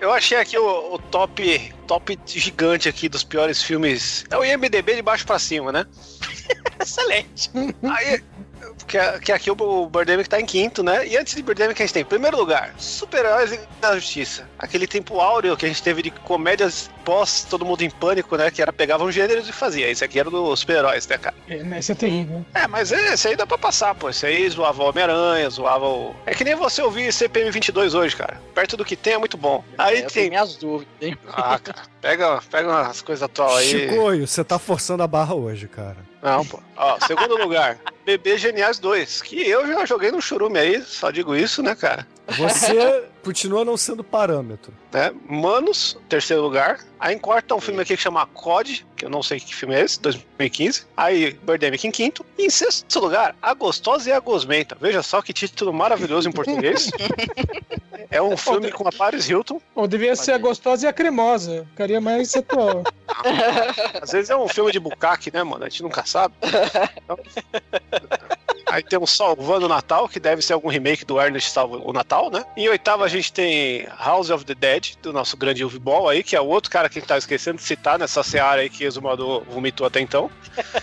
eu 0.00 0.12
achei 0.12 0.38
aqui 0.38 0.58
o, 0.58 0.94
o 0.94 0.98
top 0.98 1.72
top 1.86 2.18
gigante 2.26 2.88
aqui 2.88 3.08
dos 3.08 3.22
piores 3.22 3.62
filmes. 3.62 4.24
É 4.30 4.36
o 4.36 4.44
IMDB 4.44 4.96
de 4.96 5.02
baixo 5.02 5.24
pra 5.26 5.38
cima, 5.38 5.70
né? 5.70 5.86
Excelente. 6.80 7.50
Aí, 7.82 8.22
que, 8.86 8.98
que 9.20 9.32
aqui 9.32 9.50
o 9.50 9.86
Birdemic 9.86 10.28
tá 10.28 10.40
em 10.40 10.46
quinto, 10.46 10.82
né? 10.82 11.06
E 11.06 11.16
antes 11.16 11.34
de 11.34 11.42
Birdemic 11.42 11.80
a 11.80 11.86
gente 11.86 11.94
tem, 11.94 12.02
em 12.02 12.06
primeiro 12.06 12.36
lugar, 12.36 12.74
Super-Heróis 12.78 13.58
da 13.80 13.94
Justiça. 13.94 14.48
Aquele 14.58 14.86
tempo 14.86 15.20
áureo 15.20 15.56
que 15.56 15.64
a 15.64 15.68
gente 15.68 15.82
teve 15.82 16.02
de 16.02 16.10
comédias 16.10 16.90
pós 17.04 17.44
Todo 17.48 17.64
Mundo 17.64 17.82
em 17.82 17.90
Pânico, 17.90 18.36
né? 18.36 18.50
Que 18.50 18.60
era 18.62 18.72
pegavam 18.72 19.10
gêneros 19.12 19.48
e 19.48 19.52
fazia. 19.52 19.88
Esse 19.88 20.04
aqui 20.04 20.18
era 20.18 20.30
dos 20.30 20.60
super-heróis, 20.60 21.06
né, 21.06 21.18
cara? 21.18 21.34
É, 21.48 21.78
Esse 21.78 21.92
é 21.92 21.94
terrível. 21.94 22.44
É, 22.54 22.66
mas 22.66 22.90
esse 22.92 23.28
aí 23.28 23.36
dá 23.36 23.46
pra 23.46 23.58
passar, 23.58 23.94
pô. 23.94 24.08
Esse 24.08 24.26
aí 24.26 24.48
zoava 24.48 24.82
o 24.82 24.88
Homem-Aranha, 24.88 25.48
zoava 25.50 25.86
o. 25.86 26.14
É 26.26 26.34
que 26.34 26.44
nem 26.44 26.54
você 26.54 26.82
ouvir 26.82 27.12
CPM 27.12 27.50
22 27.50 27.94
hoje, 27.94 28.16
cara. 28.16 28.40
Perto 28.54 28.76
do 28.76 28.84
que 28.84 28.96
tem 28.96 29.14
é 29.14 29.18
muito 29.18 29.36
bom. 29.36 29.64
Aí 29.78 30.02
eu 30.02 30.10
tem. 30.10 30.28
minhas 30.28 30.56
dúvidas, 30.56 30.92
hein? 31.00 31.16
Ah, 31.32 31.58
cara. 31.58 31.82
Pega, 32.00 32.40
pega 32.50 32.68
umas 32.68 33.02
coisas 33.02 33.22
atuais 33.22 33.58
aí. 33.72 33.88
Chicoio, 33.88 34.26
você 34.26 34.42
tá 34.42 34.58
forçando 34.58 35.02
a 35.02 35.06
barra 35.06 35.34
hoje, 35.34 35.68
cara. 35.68 35.98
Não, 36.22 36.44
pô. 36.44 36.60
Ó, 36.76 36.98
segundo 37.06 37.36
lugar, 37.36 37.78
Bebê 38.06 38.38
Geniais 38.38 38.78
2, 38.78 39.20
que 39.20 39.50
eu 39.50 39.66
já 39.66 39.84
joguei 39.84 40.12
no 40.12 40.22
churume 40.22 40.60
aí, 40.60 40.80
só 40.80 41.10
digo 41.10 41.34
isso, 41.34 41.60
né, 41.60 41.74
cara? 41.74 42.06
Você 42.28 43.04
continua 43.22 43.64
não 43.64 43.76
sendo 43.76 44.02
parâmetro. 44.02 44.72
Né? 44.92 45.12
Manos, 45.28 45.96
terceiro 46.08 46.42
lugar. 46.42 46.80
Aí 46.98 47.14
em 47.14 47.18
quarto 47.18 47.46
tá 47.46 47.54
um 47.54 47.60
filme 47.60 47.82
aqui 47.82 47.96
que 47.96 48.02
chama 48.02 48.26
COD, 48.26 48.86
que 48.96 49.04
eu 49.04 49.10
não 49.10 49.22
sei 49.22 49.38
que 49.38 49.54
filme 49.54 49.74
é 49.74 49.82
esse, 49.82 50.00
2015. 50.00 50.86
Aí 50.96 51.32
Birdemic 51.32 51.86
em 51.86 51.90
quinto. 51.90 52.26
E 52.36 52.46
em 52.46 52.50
sexto 52.50 52.98
lugar, 52.98 53.36
A 53.40 53.54
Gostosa 53.54 54.10
e 54.10 54.12
a 54.12 54.20
Gosmenta. 54.20 54.76
Veja 54.80 55.02
só 55.02 55.22
que 55.22 55.32
título 55.32 55.72
maravilhoso 55.72 56.28
em 56.28 56.32
português. 56.32 56.90
é 58.10 58.20
um 58.20 58.36
filme 58.36 58.72
com 58.72 58.88
a 58.88 58.92
Paris 58.92 59.28
Hilton. 59.28 59.60
Ou 59.74 59.86
devia 59.86 60.16
ser 60.16 60.32
a 60.32 60.38
gostosa 60.38 60.86
e 60.86 60.88
a 60.88 60.92
cremosa. 60.92 61.66
Ficaria 61.70 62.00
mais 62.00 62.34
atual. 62.34 62.82
Às 64.02 64.12
vezes 64.12 64.30
é 64.30 64.36
um 64.36 64.48
filme 64.48 64.72
de 64.72 64.80
bucaque, 64.80 65.32
né, 65.32 65.42
mano? 65.42 65.64
A 65.64 65.68
gente 65.68 65.82
nunca 65.82 66.04
sabe. 66.04 66.34
Então- 67.04 67.18
Aí 68.66 68.82
tem 68.82 68.98
um 68.98 69.06
Salvando 69.06 69.66
o 69.66 69.68
Natal, 69.68 70.08
que 70.08 70.18
deve 70.18 70.42
ser 70.42 70.52
algum 70.52 70.68
remake 70.68 71.04
do 71.04 71.20
Ernest 71.20 71.50
Salva 71.50 71.76
o 71.76 71.92
Natal, 71.92 72.30
né? 72.30 72.44
Em 72.56 72.68
oitavo 72.68 73.04
a 73.04 73.08
gente 73.08 73.32
tem 73.32 73.86
House 73.98 74.30
of 74.30 74.44
the 74.44 74.54
Dead, 74.54 74.94
do 75.02 75.12
nosso 75.12 75.36
grande 75.36 75.64
Uwe 75.64 75.78
Ball 75.78 76.08
aí, 76.08 76.22
que 76.22 76.34
é 76.34 76.40
o 76.40 76.46
outro 76.46 76.70
cara 76.70 76.88
que 76.88 76.98
a 76.98 77.00
gente 77.00 77.08
tá 77.08 77.16
esquecendo 77.16 77.58
de 77.58 77.62
citar 77.62 77.98
nessa 77.98 78.22
seara 78.22 78.62
aí 78.62 78.68
que 78.68 78.84
o 78.84 78.86
Exumador 78.86 79.44
vomitou 79.44 79.86
até 79.86 80.00
então. 80.00 80.30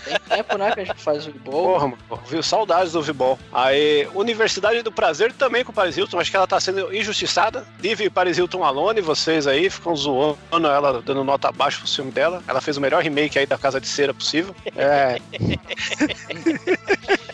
Tem 0.04 0.36
tempo, 0.36 0.56
né, 0.56 0.72
que 0.72 0.80
a 0.80 0.84
gente 0.84 1.00
faz 1.00 1.26
o 1.26 1.32
bom. 1.32 1.50
Porra, 1.50 1.88
mano, 1.88 2.22
viu? 2.26 2.42
Saudades 2.42 2.92
do 2.92 3.00
Uwe 3.00 3.12
Ball. 3.12 3.38
Aí, 3.52 4.08
Universidade 4.14 4.82
do 4.82 4.92
Prazer 4.92 5.32
também 5.32 5.64
com 5.64 5.72
Paris 5.72 5.96
Hilton, 5.96 6.18
acho 6.18 6.30
que 6.30 6.36
ela 6.36 6.46
tá 6.46 6.58
sendo 6.58 6.94
injustiçada. 6.94 7.66
Leave 7.82 8.08
Paris 8.08 8.38
Hilton 8.38 8.64
alone, 8.64 9.00
vocês 9.00 9.46
aí 9.46 9.68
ficam 9.68 9.94
zoando 9.94 10.66
ela, 10.66 11.02
dando 11.02 11.22
nota 11.22 11.48
abaixo 11.48 11.80
pro 11.80 11.88
filme 11.88 12.10
dela. 12.10 12.42
Ela 12.48 12.60
fez 12.60 12.76
o 12.76 12.80
melhor 12.80 13.02
remake 13.02 13.38
aí 13.38 13.46
da 13.46 13.58
Casa 13.58 13.80
de 13.80 13.86
Cera 13.86 14.14
possível. 14.14 14.54
É, 14.76 15.20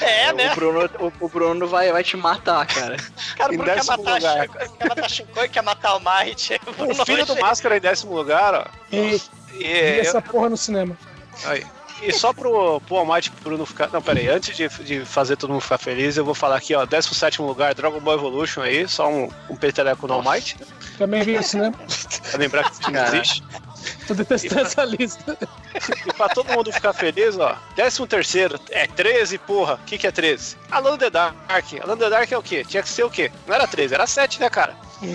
É, 0.00 0.32
né? 0.32 0.52
O 0.52 0.54
Bruno, 0.54 0.90
o, 0.98 1.12
o 1.24 1.28
Bruno 1.28 1.66
vai, 1.68 1.92
vai 1.92 2.02
te 2.04 2.16
matar, 2.16 2.66
cara. 2.66 2.96
Cara, 3.36 3.50
o 3.50 3.54
Em 3.54 3.56
Bruno 3.58 3.64
quer 3.72 3.76
décimo 3.76 3.96
matar, 4.04 4.14
lugar. 4.16 4.38
a 4.38 4.42
Shinko- 4.42 4.58
quer 4.78 4.88
matar 4.88 5.04
a 5.04 5.08
Shinkoi, 5.08 5.48
quer 5.48 5.62
matar 5.62 5.96
o 5.96 6.00
Might. 6.00 6.60
o 7.00 7.04
filho 7.04 7.26
do 7.26 7.36
Máscara 7.40 7.76
em 7.76 7.80
décimo 7.80 8.14
lugar, 8.14 8.54
ó. 8.54 8.64
E, 8.92 9.20
E, 9.54 9.64
e 9.64 10.00
essa 10.00 10.20
porra 10.22 10.48
no 10.48 10.56
cinema. 10.56 10.96
aí. 11.44 11.66
E 12.02 12.12
só 12.14 12.32
pro, 12.32 12.80
pro 12.80 12.96
Almighty 12.96 13.30
pro 13.30 13.44
Bruno 13.50 13.66
ficar. 13.66 13.88
Não, 13.92 14.00
peraí, 14.00 14.26
antes 14.26 14.56
de, 14.56 14.66
de 14.84 15.04
fazer 15.04 15.36
todo 15.36 15.50
mundo 15.50 15.60
ficar 15.60 15.76
feliz, 15.76 16.16
eu 16.16 16.24
vou 16.24 16.32
falar 16.34 16.56
aqui, 16.56 16.74
ó, 16.74 16.86
17 16.86 17.42
lugar, 17.42 17.74
Dragon 17.74 18.00
Ball 18.00 18.14
Evolution 18.14 18.62
aí, 18.62 18.88
só 18.88 19.06
um, 19.06 19.28
um 19.50 19.54
peteleco 19.56 20.06
no 20.06 20.14
Almighty, 20.14 20.56
Também 20.96 21.22
vi 21.22 21.36
no 21.36 21.42
cinema. 21.42 21.74
pra 22.30 22.38
lembrar 22.38 22.64
que 22.64 22.70
esse 22.70 22.80
filme 22.82 22.94
Caraca. 22.98 23.16
existe. 23.18 23.42
Tô 24.06 24.14
detestando 24.14 24.60
essa 24.62 24.84
lista. 24.84 25.36
E 26.06 26.12
pra 26.12 26.28
todo 26.28 26.52
mundo 26.52 26.72
ficar 26.72 26.92
feliz, 26.92 27.38
ó, 27.38 27.56
13 27.76 28.06
terceiro, 28.06 28.60
é 28.70 28.86
13, 28.86 29.38
porra. 29.38 29.74
O 29.74 29.78
que 29.86 29.96
que 29.98 30.06
é 30.06 30.10
13? 30.12 30.56
Alan 30.70 30.96
the 30.98 31.10
Dark. 31.10 31.34
Alan 31.82 31.96
the 31.96 32.10
Dark 32.10 32.30
é 32.32 32.36
o 32.38 32.42
quê? 32.42 32.64
Tinha 32.64 32.82
que 32.82 32.88
ser 32.88 33.04
o 33.04 33.10
quê? 33.10 33.30
Não 33.46 33.54
era 33.54 33.66
13, 33.66 33.94
era 33.94 34.06
7, 34.06 34.40
né, 34.40 34.50
cara? 34.50 34.76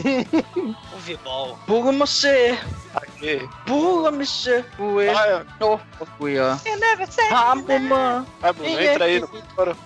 O 0.96 0.98
Vibol. 0.98 1.60
Burro 1.68 1.92
você, 1.94 2.58
Aí, 3.22 3.48
burro 3.68 4.12
você, 4.12 4.66
ué. 4.80 5.14
vai, 5.14 5.46
Oh, 5.60 5.78
uia. 6.24 6.58
Ah, 7.32 7.54
mamãe. 7.54 8.26
vai, 8.40 8.54
Bruno, 8.54 8.80
entra 8.82 9.06
aí 9.06 9.20
no 9.20 9.28
coro. 9.56 9.78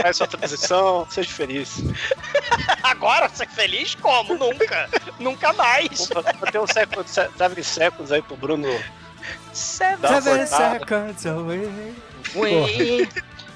Faz 0.00 0.16
sua 0.16 0.26
transição, 0.26 1.06
seja 1.10 1.30
feliz. 1.30 1.82
Agora, 2.82 3.28
ser 3.28 3.48
feliz? 3.48 3.94
Como? 3.94 4.36
Nunca. 4.36 4.88
Nunca 5.18 5.52
mais. 5.52 6.08
Vou 6.08 6.50
ter 6.50 6.58
um 6.58 6.66
second, 6.66 7.08
seven 7.08 7.62
seconds 7.62 8.12
aí 8.12 8.22
pro 8.22 8.36
Bruno 8.36 8.68
Seven. 9.52 10.46
seconds 10.46 11.26
away. 11.26 11.94
Ui. 12.34 13.08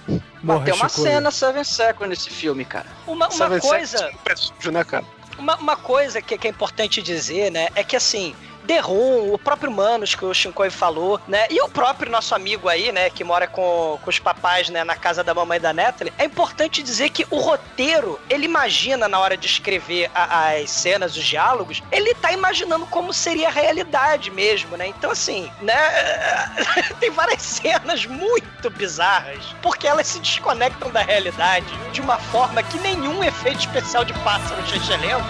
Mas 0.07 0.23
Morre, 0.43 0.65
tem 0.67 0.75
uma 0.75 0.89
cena 0.89 1.31
Seven 1.31 1.65
Seconds 1.65 2.09
nesse 2.11 2.31
filme, 2.31 2.65
cara. 2.65 2.87
Uma, 3.07 3.27
uma 3.27 3.31
Seven 3.31 3.61
coisa, 3.61 3.99
seconds, 3.99 4.53
sujo, 4.55 4.71
né, 4.71 4.85
cara? 4.85 5.05
uma, 5.39 5.57
uma 5.57 5.77
coisa 5.77 6.21
que, 6.21 6.37
que 6.37 6.47
é 6.47 6.51
importante 6.51 7.03
dizer, 7.03 7.51
né, 7.51 7.69
é 7.75 7.83
que 7.83 7.97
assim, 7.97 8.35
The 8.67 8.81
o 8.87 9.39
próprio 9.39 9.71
Manos 9.71 10.15
que 10.15 10.25
o 10.25 10.33
Shinkoi 10.33 10.71
falou, 10.71 11.21
né, 11.29 11.47
e 11.51 11.61
o 11.63 11.69
próprio 11.69 12.11
nosso 12.11 12.35
amigo 12.35 12.69
aí, 12.69 12.93
né, 12.93 13.11
que 13.11 13.23
mora 13.25 13.47
com, 13.47 13.99
com 14.03 14.11
os 14.11 14.19
papais, 14.19 14.69
né, 14.71 14.85
na 14.85 14.97
casa 14.97 15.23
da 15.25 15.35
mamãe 15.35 15.61
da 15.61 15.73
Natalie, 15.73 16.13
é 16.19 16.25
importante 16.25 16.83
dizer 16.83 17.11
que 17.11 17.27
o 17.31 17.39
roteiro, 17.39 18.19
ele 18.31 18.45
imagina 18.47 19.09
na 19.09 19.19
hora 19.19 19.37
de 19.37 19.47
escrever 19.47 20.11
a- 20.15 20.51
as 20.53 20.71
cenas, 20.71 21.17
os 21.17 21.23
diálogos, 21.25 21.83
ele 21.93 22.15
tá 22.15 22.33
imaginando 22.33 22.87
como 22.87 23.13
seria 23.13 23.49
a 23.49 23.51
realidade 23.51 24.31
mesmo, 24.31 24.77
né, 24.77 24.87
então 24.89 25.11
assim, 25.11 25.51
né, 25.61 25.77
tem 27.01 27.11
várias 27.11 27.43
cenas 27.43 28.07
muito 28.07 28.71
bizarras, 28.71 29.45
porque 29.63 29.87
elas 29.87 30.07
se 30.07 30.21
desconectam 30.21 30.91
da 30.91 31.01
realidade 31.03 31.67
de 31.93 32.01
uma 32.01 32.19
forma 32.19 32.63
que 32.63 32.79
nenhum 32.79 33.23
efeito 33.23 33.34
efeito 33.45 33.61
especial 33.61 34.05
de 34.07 34.15
pássaro 34.21 34.67
chechelento 34.67 35.23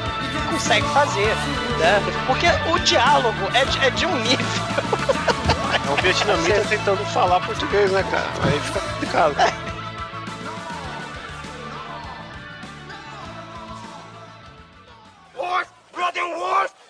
consegue 0.51 0.87
fazer. 0.89 1.35
Né? 1.79 2.01
Porque 2.27 2.47
o 2.71 2.79
diálogo 2.81 3.51
é 3.53 3.65
de, 3.65 3.85
é 3.85 3.91
de 3.91 4.07
um 4.07 4.17
nível. 4.21 4.47
É 5.87 5.91
um 5.91 5.97
vietnamita 5.97 6.63
Você... 6.63 6.77
tentando 6.77 7.05
falar 7.07 7.41
português, 7.41 7.91
né, 7.91 8.05
cara? 8.05 8.31
Aí 8.45 8.61
fica 8.61 8.81
complicado. 8.81 9.35
É. 9.41 9.75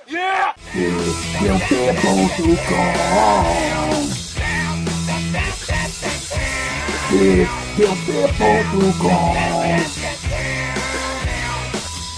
Yeah! 0.06 0.54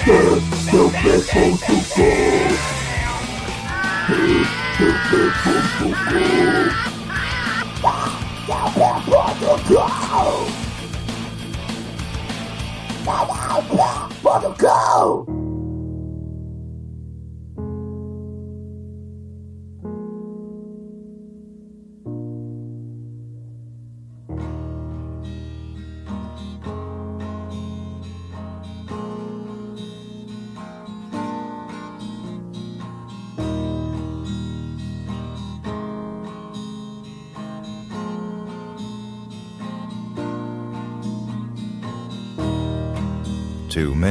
Serve 0.06 0.38
the 0.70 0.86
vessel 1.02 1.56
to 1.56 1.74
go. 1.96 2.10
Take 4.06 4.46
the 4.78 4.88
vessel 5.02 5.58
to 5.78 5.86
go. 6.10 6.22
Bottle 13.04 13.62
go! 13.68 13.86
Bottle 14.22 14.54
go! 14.54 15.45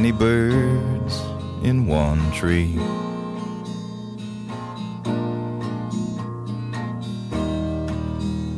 Many 0.05 0.19
birds 0.19 1.19
in 1.63 1.87
one 1.87 2.31
tree. 2.31 2.75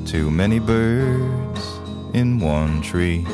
Too 0.06 0.30
many 0.30 0.60
birds 0.60 1.80
in 2.14 2.40
one 2.40 2.82
tree. 2.82 3.26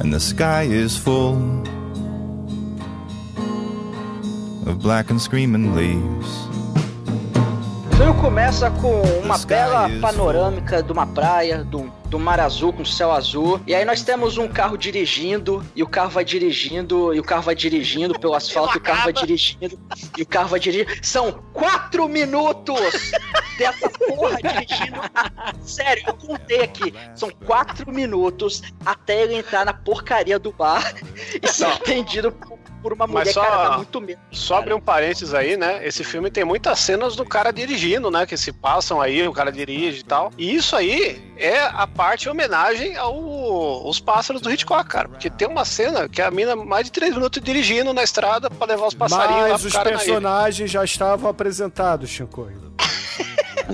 And 0.00 0.10
the 0.10 0.18
sky 0.18 0.62
is 0.62 0.96
full 0.96 1.36
of 4.66 4.80
black 4.80 5.10
and 5.10 5.20
screaming 5.20 5.74
leaves. 5.74 6.47
Filme 8.08 8.22
começa 8.22 8.70
com 8.70 9.02
uma 9.22 9.36
bela 9.36 9.86
panorâmica 10.00 10.82
de 10.82 10.90
uma 10.90 11.06
praia, 11.06 11.62
do, 11.62 11.92
do 12.06 12.18
mar 12.18 12.40
azul 12.40 12.72
com 12.72 12.82
céu 12.82 13.12
azul. 13.12 13.60
E 13.66 13.74
aí 13.74 13.84
nós 13.84 14.00
temos 14.00 14.38
um 14.38 14.48
carro 14.48 14.78
dirigindo, 14.78 15.62
e 15.76 15.82
o 15.82 15.86
carro 15.86 16.08
vai 16.08 16.24
dirigindo, 16.24 17.12
e 17.12 17.20
o 17.20 17.22
carro 17.22 17.42
vai 17.42 17.54
dirigindo 17.54 18.18
pelo 18.18 18.32
asfalto, 18.32 18.76
e 18.76 18.78
o 18.78 18.80
carro 18.80 19.04
vai 19.04 19.12
dirigindo, 19.12 19.78
e 20.16 20.22
o 20.22 20.26
carro 20.26 20.48
vai 20.48 20.58
dirigindo. 20.58 20.90
São 21.02 21.32
quatro 21.52 22.08
minutos 22.08 23.12
dessa 23.58 23.90
porra 23.90 24.38
dirigindo. 24.40 25.00
Sério, 25.60 26.04
eu 26.06 26.14
contei 26.14 26.62
aqui. 26.62 26.94
São 27.14 27.28
quatro 27.44 27.92
minutos 27.92 28.62
até 28.86 29.24
ele 29.24 29.34
entrar 29.34 29.66
na 29.66 29.74
porcaria 29.74 30.38
do 30.38 30.50
bar 30.50 30.94
e 31.42 31.46
ser 31.46 31.66
atendido 31.66 32.32
por, 32.32 32.57
por 32.82 32.92
uma 32.92 33.06
mulher, 33.06 33.24
Mas 33.26 33.34
só- 33.34 33.42
cara, 33.42 33.68
dá 33.70 33.76
muito 33.76 34.00
medo. 34.00 34.20
Só 34.30 34.58
abrir 34.58 34.74
um 34.74 34.80
parênteses 34.80 35.34
aí, 35.34 35.56
né? 35.56 35.86
Esse 35.86 36.02
filme 36.04 36.30
tem 36.30 36.44
muitas 36.44 36.78
cenas 36.78 37.16
do 37.16 37.24
cara 37.24 37.52
dirigindo, 37.52 38.10
né? 38.10 38.24
Que 38.26 38.36
se 38.36 38.52
passam 38.52 39.00
aí, 39.00 39.26
o 39.26 39.32
cara 39.32 39.50
dirige 39.52 40.00
e 40.00 40.04
tal. 40.04 40.32
E 40.38 40.54
isso 40.54 40.74
aí 40.76 41.20
é 41.36 41.60
a 41.60 41.86
parte 41.86 42.28
homenagem 42.28 42.96
ao- 42.96 43.14
aos 43.86 44.00
pássaros 44.00 44.40
do 44.42 44.50
Hitchcock, 44.50 44.88
cara. 44.88 45.08
Porque 45.08 45.28
tem 45.30 45.48
uma 45.48 45.64
cena 45.64 46.08
que 46.08 46.22
a 46.22 46.30
mina 46.30 46.54
mais 46.56 46.84
de 46.86 46.92
três 46.92 47.14
minutos 47.14 47.42
dirigindo 47.42 47.92
na 47.92 48.02
estrada 48.02 48.48
pra 48.50 48.66
levar 48.66 48.86
os 48.86 48.94
passarinhos 48.94 49.42
lá 49.42 49.48
Mas 49.50 49.60
pro 49.62 49.68
os 49.68 49.76
personagens 49.76 50.70
já 50.70 50.84
estavam 50.84 51.28
apresentados, 51.30 52.08
Chico. 52.10 52.48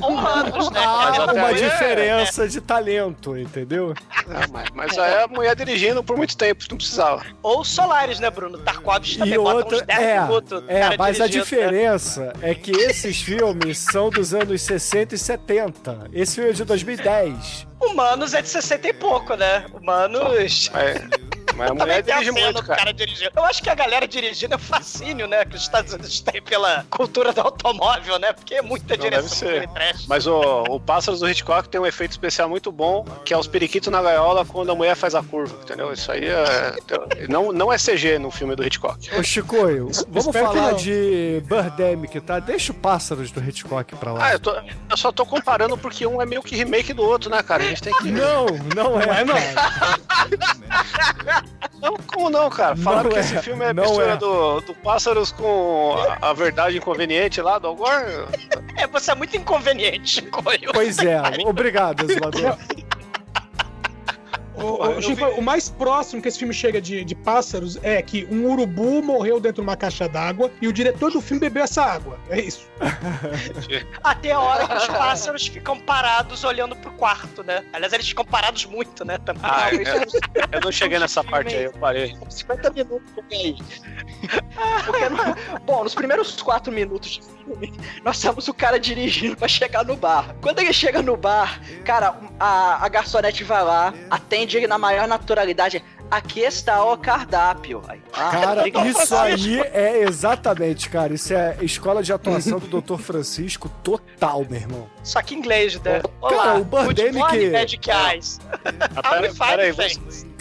Humanos, 0.03 0.71
né? 0.71 0.81
Há 0.85 1.33
uma 1.33 1.47
aí 1.49 1.63
é- 1.63 1.69
diferença 1.69 2.49
de 2.49 2.61
talento, 2.61 3.37
entendeu? 3.37 3.95
É, 4.29 4.47
mas, 4.51 4.71
mas 4.75 4.99
aí 4.99 5.23
a 5.23 5.29
mulher 5.29 5.55
dirigindo 5.55 6.03
por 6.03 6.17
muito 6.17 6.37
tempo, 6.37 6.65
não 6.71 6.77
precisava. 6.77 7.25
Ou 7.43 7.65
Solares, 7.65 8.19
né, 8.21 8.31
Bruno? 8.31 8.59
Tarkovsky 8.59 9.17
E 9.17 9.19
também 9.19 9.39
bota 9.39 9.57
outra, 9.57 9.77
uns 9.79 9.83
10 9.83 10.01
é, 10.01 10.21
minutos. 10.21 10.65
é, 10.69 10.81
cara 10.81 10.97
mas 10.99 11.21
a 11.21 11.25
né? 11.25 11.29
diferença 11.31 12.33
é 12.43 12.55
que 12.55 12.71
esses 12.73 13.21
filmes 13.21 13.79
são 13.79 14.11
dos 14.11 14.35
anos 14.35 14.63
60 14.63 15.15
e 15.15 15.19
70. 15.19 16.11
Esse 16.13 16.37
filme 16.37 16.51
é 16.51 16.53
de 16.53 16.65
2010. 16.65 17.67
Humanos 17.81 18.33
é 18.35 18.41
de 18.41 18.49
60 18.49 18.89
e 18.89 18.93
pouco, 18.95 19.35
né? 19.35 19.67
Humanos. 19.75 20.71
Mas, 20.73 21.01
mas 21.57 21.71
a 21.71 21.75
Também 21.75 21.87
mulher 21.87 22.03
dirige 22.03 22.31
muito, 22.31 22.53
do 22.61 22.63
cara. 22.63 22.79
cara 22.79 22.93
dirigindo. 22.93 23.31
Eu 23.37 23.45
acho 23.45 23.63
que 23.63 23.71
a 23.71 23.75
galera 23.75 24.07
dirigindo 24.09 24.55
é 24.55 24.59
fascínio, 24.59 25.27
né? 25.27 25.45
Que 25.45 25.57
os 25.57 25.63
Estados 25.63 25.93
Unidos 25.93 26.21
têm 26.21 26.43
pela 26.43 26.85
cultura 26.91 27.33
do 27.33 27.41
automóvel, 27.41 28.19
né? 28.19 28.33
Porque 28.33 28.55
é 28.57 28.63
muita 28.63 28.97
Não, 28.97 29.03
deve 29.03 29.11
direção 29.11 29.29
ser. 29.49 29.69
Mas 30.09 30.27
o, 30.27 30.41
o 30.69 30.81
Pássaros 30.81 31.21
do 31.21 31.29
Hitchcock 31.29 31.69
tem 31.69 31.81
um 31.81 31.87
efeito 31.87 32.13
especial 32.13 32.49
muito 32.49 32.71
bom, 32.73 33.05
que 33.25 33.33
é 33.33 33.39
os 33.39 33.47
periquitos 33.47 33.91
na 33.91 34.03
gaiola 34.03 34.45
quando 34.45 34.71
a 34.71 34.75
mulher 34.75 34.97
faz 34.97 35.15
a 35.15 35.23
curva, 35.23 35.57
entendeu? 35.63 35.93
Isso 35.93 36.11
aí 36.11 36.25
é. 36.27 36.75
Não, 37.29 37.53
não 37.53 37.73
é 37.73 37.77
CG 37.79 38.19
no 38.19 38.31
filme 38.31 38.55
do 38.57 38.65
Hitchcock. 38.65 39.11
Ô, 39.19 39.23
Chicoio, 39.23 39.91
vamos 40.09 40.27
Espero 40.27 40.51
que 40.51 40.57
falar 40.57 40.73
de 40.75 41.43
Birdemic, 41.47 42.21
tá? 42.21 42.39
Deixa 42.39 42.73
o 42.73 42.75
Pássaros 42.75 43.31
do 43.31 43.43
Hitchcock 43.43 43.95
pra 43.97 44.13
lá. 44.13 44.27
Ah, 44.27 44.33
eu, 44.33 44.41
tô- 44.41 44.55
eu 44.91 44.97
só 44.97 45.13
tô 45.13 45.25
comparando 45.27 45.77
porque 45.79 46.07
um 46.07 46.21
é 46.21 46.27
meio 46.27 46.43
que 46.43 46.57
remake 46.57 46.93
do 46.93 47.03
outro, 47.03 47.31
né, 47.31 47.43
cara? 47.43 47.63
A 47.63 47.67
gente 47.67 47.83
tem 47.83 47.93
que. 47.95 48.11
Não, 48.11 48.47
não 48.75 49.01
é, 49.01 49.07
Não 49.07 49.15
é, 49.15 49.25
não. 49.25 49.35
Não, 51.81 51.97
como 51.97 52.31
não, 52.31 52.49
cara? 52.49 52.77
Falaram 52.77 53.05
Não 53.05 53.11
que 53.11 53.17
é, 53.19 53.21
esse 53.21 53.39
filme 53.43 53.65
é 53.65 53.73
não 53.73 53.85
mistura 53.85 54.13
é. 54.13 54.17
Do, 54.17 54.61
do 54.61 54.75
Pássaros 54.75 55.33
com 55.33 55.97
a, 56.21 56.31
a 56.31 56.33
verdade 56.33 56.79
inconveniente 56.79 57.41
lá 57.41 57.59
do 57.59 57.69
Algor. 57.69 58.29
É, 58.77 58.87
você 58.87 59.11
é 59.11 59.15
muito 59.15 59.37
inconveniente, 59.37 60.23
Coio. 60.23 60.71
Pois 60.73 60.99
é, 60.99 61.21
obrigado, 61.45 62.11
Exumador. 62.11 62.57
O, 64.57 64.99
o, 64.99 65.03
Chico, 65.03 65.25
o 65.25 65.43
mais 65.43 65.69
próximo 65.69 66.23
que 66.23 66.29
esse 66.29 66.39
filme 66.39 66.55
chega 66.55 66.81
de, 66.81 67.05
de 67.05 67.15
pássaros 67.15 67.79
é 67.83 68.01
que 68.01 68.27
um 68.31 68.51
urubu 68.51 69.03
morreu 69.03 69.41
dentro 69.41 69.63
de 69.63 69.69
uma 69.69 69.77
caixa 69.77 70.09
d'água 70.09 70.51
e 70.61 70.69
o 70.69 70.73
diretor 70.73 71.11
do 71.11 71.21
filme 71.21 71.41
bebeu 71.41 71.65
essa 71.65 71.83
água. 71.83 72.19
É 72.31 72.41
isso. 72.41 72.69
Até 74.03 74.33
a 74.33 74.39
hora 74.39 74.69
que 74.69 74.75
os 74.75 74.87
pássaros 74.87 75.47
ficam 75.47 75.79
parados 75.81 76.45
olhando 76.45 76.77
pro 76.77 76.93
quarto, 76.93 77.43
né? 77.43 77.65
Aliás, 77.73 77.93
eles 77.93 78.09
ficam 78.09 78.25
parados 78.25 78.65
muito, 78.67 79.05
né? 79.05 79.19
Também. 79.19 79.43
Ah, 79.45 79.71
Não, 79.73 80.05
isso 80.05 80.17
eu, 80.35 80.43
eu 80.53 80.61
não 80.61 80.73
cheguei 80.73 80.99
nessa 80.99 81.25
parte 81.25 81.55
aí, 81.55 81.65
eu 81.65 81.73
parei. 81.73 82.17
50 82.29 82.71
minutos 82.71 83.13
aí. 83.33 83.57
Porque, 84.85 85.61
bom, 85.65 85.83
nos 85.83 85.95
primeiros 85.95 86.41
4 86.41 86.73
minutos 86.73 87.11
de 87.11 87.23
filme, 87.23 87.34
nós 88.03 88.19
temos 88.21 88.49
o 88.49 88.55
cara 88.55 88.79
dirigindo 88.79 89.37
pra 89.37 89.49
chegar 89.49 89.85
no 89.85 89.97
bar. 89.97 90.35
Quando 90.41 90.59
ele 90.61 90.73
chega 90.73 91.03
no 91.03 91.17
bar, 91.17 91.61
cara, 91.85 92.15
a, 92.39 92.85
a 92.85 92.89
garçonete 92.89 93.45
vai 93.45 93.63
lá, 93.63 93.93
atende 94.11 94.57
ele 94.57 94.67
na 94.67 94.79
maior 94.79 95.07
naturalidade. 95.09 95.83
Aqui 96.11 96.41
está 96.41 96.85
o 96.85 96.97
cardápio. 96.99 97.83
Ah, 98.13 98.31
Cara, 98.31 98.69
isso 98.87 99.17
aí 99.17 99.59
é 99.73 100.03
exatamente, 100.03 100.89
cara. 100.91 101.15
Isso 101.15 101.33
é 101.33 101.57
escola 101.63 102.03
de 102.03 102.13
atuação 102.13 102.59
do 102.59 102.81
Dr. 102.81 102.99
Francisco 103.01 103.69
total, 103.83 104.45
meu 104.49 104.61
irmão. 104.61 104.87
Só 105.03 105.23
que 105.23 105.35
em 105.35 105.39
inglês, 105.39 105.81
né? 105.81 106.03
Cara, 106.29 106.59
o 106.59 106.65
good 106.65 106.87
Birdemic- 106.95 107.19
morning, 107.19 107.51
Magic 107.51 107.91
Eyes. 107.91 108.39
Ah, 109.03 109.21
pera, 109.47 109.75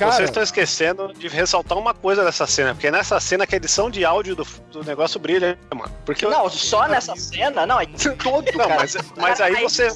Cara- 0.03 0.15
vocês 0.15 0.29
estão 0.29 0.43
esquecendo 0.43 1.13
de 1.13 1.27
ressaltar 1.27 1.77
uma 1.77 1.93
coisa 1.93 2.23
dessa 2.23 2.45
cena, 2.47 2.73
porque 2.73 2.87
é 2.87 2.91
nessa 2.91 3.19
cena 3.19 3.45
que 3.47 3.55
a 3.55 3.57
edição 3.57 3.89
de 3.89 4.03
áudio 4.05 4.35
do, 4.35 4.47
do 4.71 4.83
negócio 4.83 5.19
brilha, 5.19 5.57
mano. 5.73 5.91
Porque 6.05 6.25
Não, 6.25 6.49
só 6.49 6.87
nessa 6.87 7.15
cena, 7.15 7.65
não, 7.65 7.79
é 7.79 7.85
todo, 7.85 8.45
Não, 8.55 8.67
cara. 8.67 8.75
mas- 8.81 8.97
mas 9.17 9.41
aí 9.41 9.57
a 9.57 9.61
você- 9.61 9.89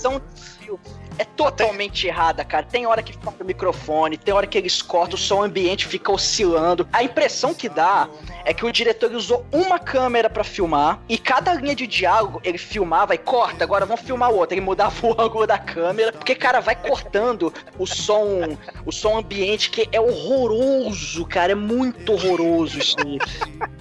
É 1.20 1.26
totalmente 1.26 2.06
errada, 2.06 2.46
cara. 2.46 2.64
Tem 2.64 2.86
hora 2.86 3.02
que 3.02 3.12
falta 3.14 3.44
o 3.44 3.48
microfone, 3.48 4.18
tem 4.18 4.32
hora 4.32 4.46
que 4.46 4.56
eles 4.56 4.84
cortam, 4.84 5.16
o 5.16 5.18
som 5.18 5.42
ambiente 5.42 5.88
fica 5.88 6.12
oscilando. 6.12 6.88
A 6.94 7.02
impressão 7.02 7.56
que 7.56 7.68
dá 7.68 8.08
é 8.46 8.54
que 8.54 8.64
o 8.64 8.72
diretor 8.72 9.12
usou 9.14 9.44
uma 9.52 9.80
câmera 9.80 10.30
pra 10.30 10.44
filmar 10.44 11.00
e 11.10 11.18
cada 11.18 11.56
linha 11.56 11.74
de 11.76 11.88
diálogo 11.88 12.40
ele 12.44 12.60
filmava 12.60 13.16
e 13.16 13.18
corta, 13.18 13.64
agora 13.64 13.84
vamos 13.84 14.02
filmar 14.02 14.30
outra. 14.30 14.54
Ele 14.56 14.62
mudava 14.64 14.94
o 15.08 15.20
ângulo 15.20 15.48
da 15.48 15.58
câmera, 15.58 16.12
porque, 16.12 16.36
cara, 16.36 16.60
vai 16.60 16.76
cortando 16.76 17.52
o 17.80 17.88
som, 17.88 18.56
o 18.86 18.92
som 18.92 19.18
ambiente 19.18 19.72
que 19.72 19.90
é 19.98 20.02
horroroso, 20.02 21.26
cara. 21.26 21.52
É 21.52 21.56
muito 21.56 22.14
horroroso 22.14 22.80
isso. 22.80 22.96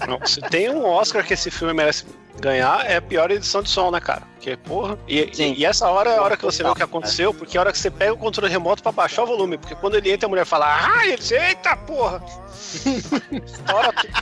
Não, 0.06 0.24
se 0.26 0.40
tem 0.40 0.70
um 0.70 0.84
Oscar 0.84 1.24
que 1.24 1.34
esse 1.34 1.50
filme 1.50 1.74
merece 1.74 2.04
ganhar, 2.40 2.84
é 2.90 2.96
a 2.96 3.02
pior 3.02 3.30
edição 3.30 3.62
de 3.62 3.68
som, 3.70 3.90
né, 3.90 4.00
cara? 4.00 4.22
Porque, 4.34 4.56
porra. 4.56 4.98
E, 5.08 5.30
Sim. 5.34 5.52
e, 5.52 5.60
e 5.60 5.64
essa 5.64 5.88
hora 5.88 6.10
é 6.10 6.18
a 6.18 6.22
hora 6.22 6.36
que 6.36 6.44
você 6.44 6.62
vê 6.62 6.68
o 6.68 6.74
que 6.74 6.82
aconteceu, 6.82 7.32
porque 7.34 7.56
é 7.56 7.58
a 7.58 7.62
hora 7.62 7.72
que 7.72 7.78
você 7.78 7.90
pega 7.90 8.12
o 8.12 8.16
controle 8.16 8.50
remoto 8.52 8.82
pra 8.82 8.92
baixar 8.92 9.22
o 9.24 9.26
volume. 9.26 9.58
Porque 9.58 9.74
quando 9.74 9.96
ele 9.96 10.10
entra, 10.12 10.26
a 10.26 10.30
mulher 10.30 10.44
fala, 10.46 10.66
ah, 10.66 11.06
ele 11.06 11.16
diz, 11.16 11.30
eita 11.32 11.76
porra! 11.76 12.22
Estoura 12.56 13.92
tudo. 13.92 14.12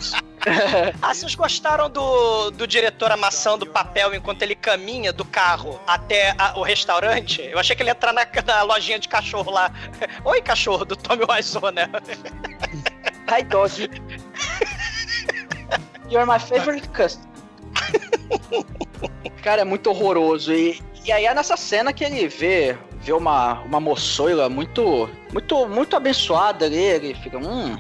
Ah, 1.03 1.15
vocês 1.15 1.35
gostaram 1.35 1.89
do, 1.89 2.51
do 2.51 2.67
diretor 2.67 3.11
amassando 3.11 3.67
papel 3.67 4.15
enquanto 4.15 4.43
ele 4.43 4.55
caminha 4.55 5.13
do 5.13 5.25
carro 5.25 5.81
até 5.87 6.35
a- 6.39 6.53
o 6.59 6.63
restaurante? 6.63 7.41
Eu 7.43 7.59
achei 7.59 7.75
que 7.75 7.83
ele 7.83 7.91
ia 7.91 7.95
entrar 7.95 8.13
na, 8.13 8.27
na 8.47 8.63
lojinha 8.63 8.99
de 8.99 9.09
cachorro 9.09 9.51
lá. 9.51 9.71
Oi, 10.25 10.43
cachorro, 10.43 10.85
do 10.85 10.95
Tommy 10.97 11.25
Wiseau, 11.29 11.71
né? 11.71 11.89
Hi, 13.31 13.43
dog. 13.45 13.89
You're 16.11 16.27
my 16.27 16.39
favorite 16.39 16.87
customer. 16.91 17.34
Cara, 19.43 19.63
é 19.63 19.65
muito 19.65 19.91
horroroso. 19.91 20.53
E, 20.53 20.81
e 21.05 21.13
aí 21.13 21.27
é 21.27 21.35
nessa 21.35 21.57
cena 21.57 21.93
que 21.93 22.05
ele 22.05 22.27
vê, 22.29 22.77
vê 23.01 23.13
uma, 23.13 23.61
uma 23.63 23.81
moçoila 23.81 24.49
muito, 24.49 25.09
muito, 25.33 25.67
muito 25.69 25.97
abençoada 25.97 26.65
ali. 26.67 26.77
Ele 26.77 27.15
fica, 27.15 27.39
hum. 27.39 27.77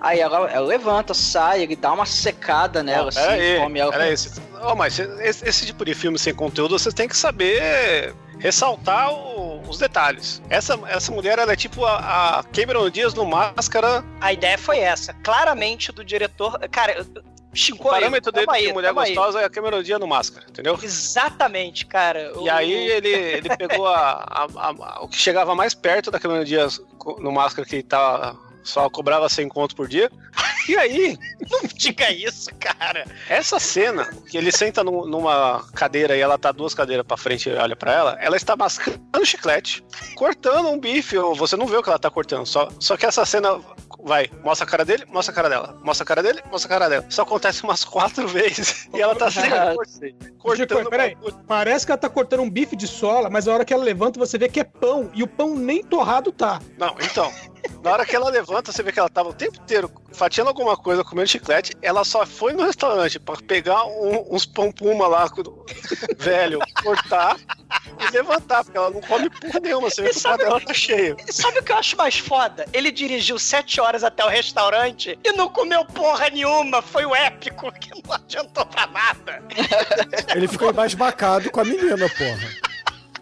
Aí 0.00 0.18
ela, 0.20 0.50
ela 0.50 0.66
levanta, 0.66 1.12
sai, 1.12 1.62
ele 1.62 1.76
dá 1.76 1.92
uma 1.92 2.06
secada 2.06 2.82
nela, 2.82 3.10
assim, 3.10 3.20
Pera 3.20 3.32
aí, 3.32 3.58
come 3.60 3.78
ela. 3.78 3.92
pera. 3.92 4.16
Cê- 4.16 4.40
Ó, 4.62 4.74
mas 4.74 4.98
esse, 4.98 5.48
esse 5.48 5.66
tipo 5.66 5.84
de 5.84 5.94
filme 5.94 6.18
sem 6.18 6.34
conteúdo, 6.34 6.78
vocês 6.78 6.94
têm 6.94 7.06
que 7.08 7.16
saber 7.16 8.14
ressaltar 8.38 9.12
o- 9.12 9.60
os 9.68 9.78
detalhes. 9.78 10.42
Essa, 10.48 10.78
essa 10.88 11.12
mulher, 11.12 11.38
ela 11.38 11.52
é 11.52 11.56
tipo 11.56 11.84
a, 11.84 12.38
a 12.38 12.42
Cameron 12.44 12.88
Diaz 12.90 13.12
no 13.14 13.24
Máscara. 13.26 14.02
A 14.20 14.32
ideia 14.32 14.56
foi 14.58 14.78
essa. 14.78 15.12
Claramente 15.22 15.92
do 15.92 16.02
diretor. 16.04 16.58
Cara, 16.70 17.06
O 17.52 17.56
Chincou 17.56 17.90
parâmetro 17.90 18.30
dele 18.32 18.46
aí, 18.50 18.66
de 18.68 18.72
mulher 18.72 18.88
tamo 18.88 19.00
aí. 19.00 19.14
gostosa 19.14 19.40
é 19.40 19.44
a 19.44 19.50
Cameron 19.50 19.82
Diaz 19.82 19.98
no 20.00 20.06
Máscara, 20.06 20.46
entendeu? 20.48 20.78
Exatamente, 20.82 21.84
cara. 21.84 22.32
E 22.40 22.48
aí 22.48 22.72
ele, 22.72 23.08
ele 23.10 23.48
pegou 23.56 23.86
a, 23.86 24.24
a- 24.30 24.46
a- 24.68 25.00
o 25.02 25.08
que 25.08 25.16
chegava 25.16 25.54
mais 25.54 25.74
perto 25.74 26.10
da 26.10 26.18
Cameron 26.20 26.44
Diaz 26.44 26.80
no 27.18 27.32
Máscara, 27.32 27.66
que 27.66 27.82
tá, 27.82 28.34
só 28.62 28.88
cobrava 28.90 29.28
100 29.28 29.48
conto 29.48 29.74
por 29.76 29.88
dia. 29.88 30.10
E 30.68 30.76
aí, 30.76 31.18
Não 31.50 31.62
diga 31.74 32.12
isso, 32.12 32.48
cara. 32.60 33.04
essa 33.28 33.58
cena, 33.58 34.06
que 34.30 34.36
ele 34.36 34.52
senta 34.52 34.84
num- 34.84 35.04
numa 35.06 35.64
cadeira 35.74 36.14
e 36.16 36.20
ela 36.20 36.38
tá 36.38 36.52
duas 36.52 36.74
cadeiras 36.74 37.04
pra 37.04 37.16
frente 37.16 37.48
e 37.48 37.54
olha 37.54 37.74
pra 37.74 37.92
ela, 37.92 38.18
ela 38.20 38.36
está 38.36 38.54
mascando 38.54 39.00
chiclete, 39.24 39.82
cortando 40.14 40.68
um 40.68 40.78
bife, 40.78 41.16
ou 41.16 41.34
você 41.34 41.56
não 41.56 41.66
vê 41.66 41.76
o 41.76 41.82
que 41.82 41.88
ela 41.88 41.98
tá 41.98 42.10
cortando, 42.10 42.46
só, 42.46 42.68
só 42.78 42.96
que 42.96 43.06
essa 43.06 43.24
cena 43.24 43.58
vai, 44.04 44.30
mostra 44.44 44.64
a 44.66 44.70
cara 44.70 44.84
dele, 44.84 45.04
mostra 45.08 45.32
a 45.32 45.34
cara 45.34 45.48
dela, 45.48 45.76
mostra 45.82 46.04
a 46.04 46.06
cara 46.06 46.22
dele, 46.22 46.40
mostra 46.50 46.68
a 46.68 46.78
cara 46.78 46.88
dela. 46.90 47.06
Isso 47.08 47.22
acontece 47.22 47.64
umas 47.64 47.82
quatro 47.82 48.28
vezes 48.28 48.86
e 48.94 49.00
ela 49.00 49.16
tá 49.16 49.30
sempre 49.30 49.58
Chico, 49.58 50.38
cortando 50.38 50.90
peraí. 50.90 51.16
Parece 51.48 51.84
que 51.86 51.90
ela 51.92 51.98
tá 51.98 52.08
cortando 52.08 52.40
um 52.42 52.50
bife 52.50 52.76
de 52.76 52.86
sola, 52.86 53.28
mas 53.30 53.48
a 53.48 53.52
hora 53.54 53.64
que 53.64 53.72
ela 53.74 53.82
levanta, 53.82 54.20
você 54.20 54.38
vê 54.38 54.48
que 54.48 54.60
é 54.60 54.64
pão. 54.64 55.10
E 55.14 55.22
o 55.22 55.26
pão 55.26 55.56
nem 55.56 55.82
torrado 55.82 56.30
tá. 56.30 56.60
Não, 56.78 56.94
então. 57.02 57.32
Na 57.82 57.92
hora 57.92 58.04
que 58.06 58.14
ela 58.14 58.28
levanta, 58.30 58.70
você 58.72 58.82
vê 58.82 58.92
que 58.92 58.98
ela 59.00 59.08
tava 59.08 59.30
o 59.30 59.34
tempo 59.34 59.56
inteiro 59.62 59.90
fatiando 60.12 60.48
alguma 60.50 60.76
coisa, 60.76 61.02
comendo 61.02 61.28
chiclete. 61.28 61.72
Ela 61.80 62.04
só 62.04 62.26
foi 62.26 62.52
no 62.52 62.62
restaurante 62.64 63.18
pra 63.18 63.36
pegar 63.36 63.84
um- 63.86 64.26
uns 64.34 64.44
pão 64.44 64.70
puma 64.70 65.06
lá, 65.08 65.26
velho, 66.18 66.58
cortar 66.82 67.36
e 67.98 68.10
levantar, 68.12 68.64
porque 68.64 68.76
ela 68.76 68.90
não 68.90 69.00
come 69.00 69.30
porra 69.30 69.60
nenhuma. 69.60 69.88
Você 69.88 70.02
vê 70.02 70.08
E 70.08 70.10
que 70.12 70.18
o 70.18 70.20
sabe- 70.20 70.38
prato 70.38 70.48
dela 70.58 70.60
tá 70.66 70.74
cheio. 70.74 71.16
E 71.26 71.32
sabe 71.32 71.58
o 71.58 71.62
que 71.62 71.72
eu 71.72 71.76
acho 71.76 71.96
mais 71.96 72.18
foda? 72.18 72.66
Ele 72.72 72.90
dirigiu 72.90 73.38
sete 73.38 73.80
horas 73.80 74.04
até 74.04 74.24
o 74.24 74.28
restaurante 74.28 75.18
e 75.24 75.32
não 75.32 75.48
comeu 75.48 75.84
porra 75.86 76.28
nenhuma. 76.28 76.82
Foi 76.82 77.04
o 77.06 77.14
épico 77.14 77.72
que 77.72 77.90
não 77.90 78.02
adiantou 78.14 78.66
pra 78.66 78.86
nada. 78.88 79.42
Ele 80.34 80.46
ficou 80.48 80.68
embasbacado 80.70 81.50
com 81.50 81.60
a 81.60 81.64
menina, 81.64 82.08
porra. 82.10 82.69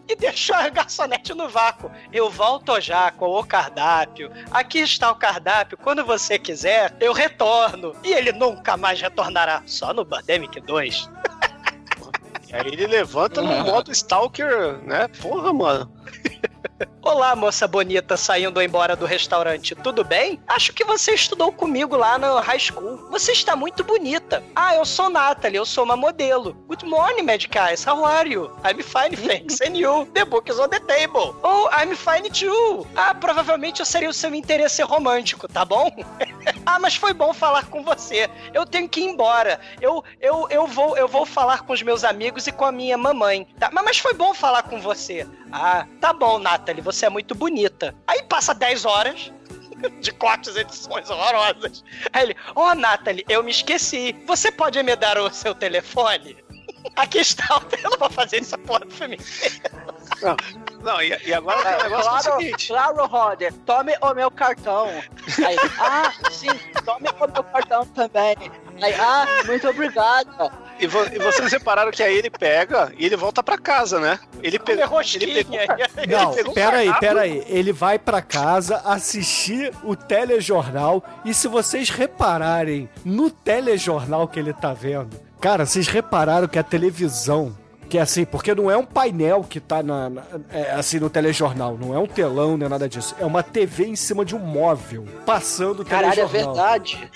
E 0.08 0.16
deixou 0.16 0.56
a 0.56 0.68
garçonete 0.70 1.34
no 1.34 1.48
vácuo. 1.48 1.90
Eu 2.10 2.30
volto 2.30 2.80
já 2.80 3.10
com 3.10 3.26
o 3.26 3.44
cardápio. 3.44 4.32
Aqui 4.50 4.78
está 4.78 5.10
o 5.10 5.16
cardápio. 5.16 5.76
Quando 5.76 6.04
você 6.04 6.38
quiser, 6.38 6.96
eu 6.98 7.12
retorno. 7.12 7.94
E 8.02 8.12
ele 8.12 8.32
nunca 8.32 8.76
mais 8.76 9.00
retornará. 9.00 9.62
Só 9.66 9.92
no 9.92 10.06
Birdemic 10.06 10.60
2. 10.60 11.10
E 12.48 12.54
aí 12.54 12.66
ele 12.66 12.86
levanta 12.86 13.42
no 13.42 13.64
modo 13.64 13.92
Stalker, 13.92 14.78
né? 14.82 15.08
Porra, 15.20 15.52
mano. 15.52 15.92
Olá, 17.02 17.34
moça 17.34 17.66
bonita 17.66 18.16
saindo 18.16 18.62
embora 18.62 18.94
do 18.94 19.04
restaurante. 19.04 19.74
Tudo 19.74 20.04
bem? 20.04 20.38
Acho 20.46 20.72
que 20.72 20.84
você 20.84 21.12
estudou 21.12 21.50
comigo 21.50 21.96
lá 21.96 22.18
no 22.18 22.38
high 22.38 22.58
school. 22.58 22.98
Você 23.10 23.32
está 23.32 23.56
muito 23.56 23.82
bonita. 23.82 24.44
Ah, 24.54 24.76
eu 24.76 24.84
sou 24.84 25.10
Natalie, 25.10 25.56
eu 25.56 25.66
sou 25.66 25.84
uma 25.84 25.96
modelo. 25.96 26.52
Good 26.68 26.84
morning, 26.84 27.22
Mad 27.22 27.44
Guys. 27.46 27.84
How 27.84 28.04
are 28.04 28.30
you? 28.30 28.50
I'm 28.64 28.80
fine, 28.82 29.16
thanks. 29.16 29.60
And 29.60 29.76
you? 29.76 30.06
The 30.14 30.24
book 30.24 30.48
is 30.50 30.60
on 30.60 30.68
the 30.68 30.78
table. 30.80 31.34
Oh, 31.42 31.68
I'm 31.72 31.96
fine 31.96 32.30
too. 32.30 32.86
Ah, 32.94 33.14
provavelmente 33.14 33.80
eu 33.80 33.86
seria 33.86 34.10
o 34.10 34.14
seu 34.14 34.32
interesse 34.32 34.82
romântico, 34.82 35.48
tá 35.48 35.64
bom? 35.64 35.90
ah, 36.64 36.78
mas 36.78 36.94
foi 36.94 37.12
bom 37.12 37.32
falar 37.32 37.66
com 37.66 37.82
você. 37.82 38.30
Eu 38.54 38.64
tenho 38.64 38.88
que 38.88 39.00
ir 39.00 39.04
embora. 39.04 39.58
Eu, 39.80 40.04
eu, 40.20 40.46
eu, 40.50 40.66
vou, 40.66 40.96
eu 40.96 41.08
vou 41.08 41.26
falar 41.26 41.62
com 41.62 41.72
os 41.72 41.82
meus 41.82 42.04
amigos 42.04 42.46
e 42.46 42.52
com 42.52 42.64
a 42.64 42.70
minha 42.70 42.96
mamãe. 42.96 43.48
Tá? 43.58 43.70
Mas, 43.72 43.98
foi 43.98 44.14
bom 44.14 44.32
falar 44.32 44.62
com 44.64 44.80
você. 44.80 45.26
Ah, 45.50 45.86
tá 46.00 46.12
bom, 46.12 46.38
Nathalie, 46.68 46.82
você 46.82 47.06
é 47.06 47.08
muito 47.08 47.34
bonita. 47.34 47.94
Aí 48.06 48.22
passa 48.24 48.54
10 48.54 48.84
horas 48.84 49.32
de 50.00 50.12
cortes 50.12 50.54
edições 50.54 51.08
horrorosas. 51.08 51.82
Aí 52.12 52.24
ele, 52.24 52.36
ó, 52.54 52.70
oh, 52.70 52.74
Nathalie, 52.74 53.24
eu 53.28 53.42
me 53.42 53.50
esqueci. 53.50 54.14
Você 54.26 54.52
pode 54.52 54.82
me 54.82 54.94
dar 54.94 55.18
o 55.18 55.32
seu 55.32 55.54
telefone? 55.54 56.36
Aqui 56.96 57.18
está 57.18 57.44
o. 57.56 57.62
Eu 57.82 57.90
não 57.90 57.98
vou 57.98 58.10
fazer 58.10 58.38
essa 58.38 58.56
porra 58.58 58.80
do 58.80 58.90
filme. 58.90 59.18
Não, 60.22 60.36
não 60.82 61.00
e, 61.02 61.16
e 61.26 61.32
agora 61.34 61.62
tem 61.62 61.74
um 61.78 61.82
negócio 61.90 62.10
que 62.10 62.16
é 62.16 62.18
o 62.18 62.22
Claro, 62.22 62.40
seguinte. 62.40 62.68
claro, 62.68 63.06
Roder, 63.06 63.52
tome 63.64 63.94
o 64.00 64.14
meu 64.14 64.30
cartão. 64.30 64.86
Aí, 65.46 65.56
ah, 65.78 66.12
sim, 66.30 66.48
tome 66.84 67.08
o 67.08 67.26
meu 67.32 67.44
cartão 67.44 67.86
também. 67.86 68.36
Aí, 68.82 68.94
ah, 68.94 69.26
muito 69.46 69.68
obrigada. 69.68 70.50
E, 70.80 70.86
vo- 70.86 71.06
e 71.12 71.18
vocês 71.18 71.50
repararam 71.52 71.90
que 71.90 72.02
aí 72.02 72.16
ele 72.16 72.30
pega 72.30 72.92
e 72.96 73.04
ele 73.06 73.16
volta 73.16 73.42
pra 73.42 73.58
casa, 73.58 73.98
né? 73.98 74.18
Ele 74.42 74.58
pegou. 74.60 75.00
Ele 75.02 75.44
pegou. 75.44 76.18
Não, 76.18 76.32
pegou 76.34 76.50
um 76.52 76.54
peraí, 76.54 76.94
peraí. 77.00 77.44
Ele 77.48 77.72
vai 77.72 77.98
pra 77.98 78.22
casa 78.22 78.80
assistir 78.84 79.72
o 79.82 79.96
telejornal 79.96 81.02
e 81.24 81.34
se 81.34 81.48
vocês 81.48 81.90
repararem 81.90 82.88
no 83.04 83.28
telejornal 83.30 84.28
que 84.28 84.38
ele 84.38 84.52
tá 84.52 84.72
vendo, 84.72 85.18
cara, 85.40 85.64
vocês 85.64 85.88
repararam 85.88 86.48
que 86.48 86.58
a 86.58 86.62
televisão 86.62 87.54
que 87.88 87.96
é 87.98 88.00
assim, 88.02 88.24
porque 88.24 88.54
não 88.54 88.70
é 88.70 88.76
um 88.76 88.84
painel 88.84 89.42
que 89.42 89.58
tá 89.60 89.82
na, 89.82 90.10
na- 90.10 90.22
é, 90.52 90.72
assim 90.72 90.98
no 90.98 91.08
telejornal, 91.08 91.76
não 91.78 91.94
é 91.94 91.98
um 91.98 92.06
telão, 92.06 92.56
não 92.56 92.66
é 92.66 92.68
nada 92.68 92.88
disso. 92.88 93.14
É 93.18 93.24
uma 93.24 93.42
TV 93.42 93.86
em 93.86 93.96
cima 93.96 94.24
de 94.24 94.36
um 94.36 94.38
móvel, 94.38 95.06
passando 95.24 95.80
o 95.80 95.84
Caralho, 95.84 96.12
é 96.20 96.26
telejornal. 96.26 96.54
verdade. 96.54 97.10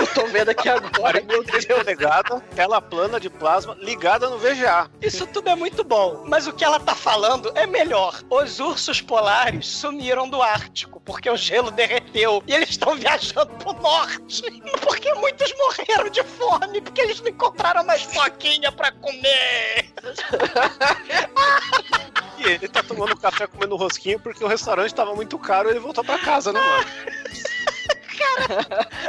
Eu 0.00 0.06
tô 0.08 0.26
vendo 0.26 0.48
aqui 0.50 0.68
agora, 0.68 1.20
meu 1.26 1.44
43 1.44 1.64
Deus. 1.64 1.78
polegadas, 1.82 2.42
tela 2.54 2.80
plana 2.80 3.20
de 3.20 3.30
plasma 3.30 3.76
ligada 3.80 4.28
no 4.28 4.38
VGA. 4.38 4.90
Isso 5.00 5.26
tudo 5.28 5.48
é 5.48 5.54
muito 5.54 5.84
bom, 5.84 6.24
mas 6.26 6.46
o 6.46 6.52
que 6.52 6.64
ela 6.64 6.80
tá 6.80 6.94
falando 6.94 7.52
é 7.54 7.66
melhor. 7.66 8.20
Os 8.30 8.58
ursos 8.58 9.00
polares 9.00 9.66
sumiram 9.66 10.28
do 10.28 10.42
Ártico 10.42 11.00
porque 11.04 11.30
o 11.30 11.36
gelo 11.36 11.70
derreteu 11.70 12.42
e 12.46 12.52
eles 12.54 12.70
estão 12.70 12.96
viajando 12.96 13.46
pro 13.58 13.72
norte. 13.74 14.42
Porque 14.82 15.12
muitos 15.14 15.52
morreram 15.56 16.08
de 16.10 16.22
fome 16.24 16.80
porque 16.80 17.00
eles 17.00 17.20
não 17.20 17.28
encontraram 17.28 17.84
mais 17.84 18.02
foquinha 18.02 18.72
pra 18.72 18.90
comer. 18.92 19.86
E 22.38 22.44
ele 22.44 22.68
tá 22.68 22.82
tomando 22.82 23.16
café 23.16 23.46
comendo 23.46 23.76
rosquinho 23.76 24.20
porque 24.20 24.44
o 24.44 24.46
restaurante 24.46 24.94
tava 24.94 25.14
muito 25.14 25.38
caro 25.38 25.68
e 25.68 25.70
ele 25.72 25.80
voltou 25.80 26.04
pra 26.04 26.18
casa, 26.18 26.52
né, 26.52 26.60
mano? 26.60 26.84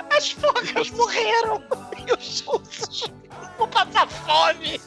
As 0.15 0.31
focas 0.31 0.89
morreram 0.91 1.61
e 2.07 2.13
os 2.13 2.41
ursos 2.47 3.11
vão 3.57 3.67
passar 3.67 4.07
fome. 4.07 4.79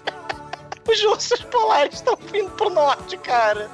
Os 0.88 1.04
ursos 1.04 1.42
polares 1.42 1.96
estão 1.96 2.16
vindo 2.32 2.50
pro 2.52 2.70
norte, 2.70 3.18
cara. 3.18 3.70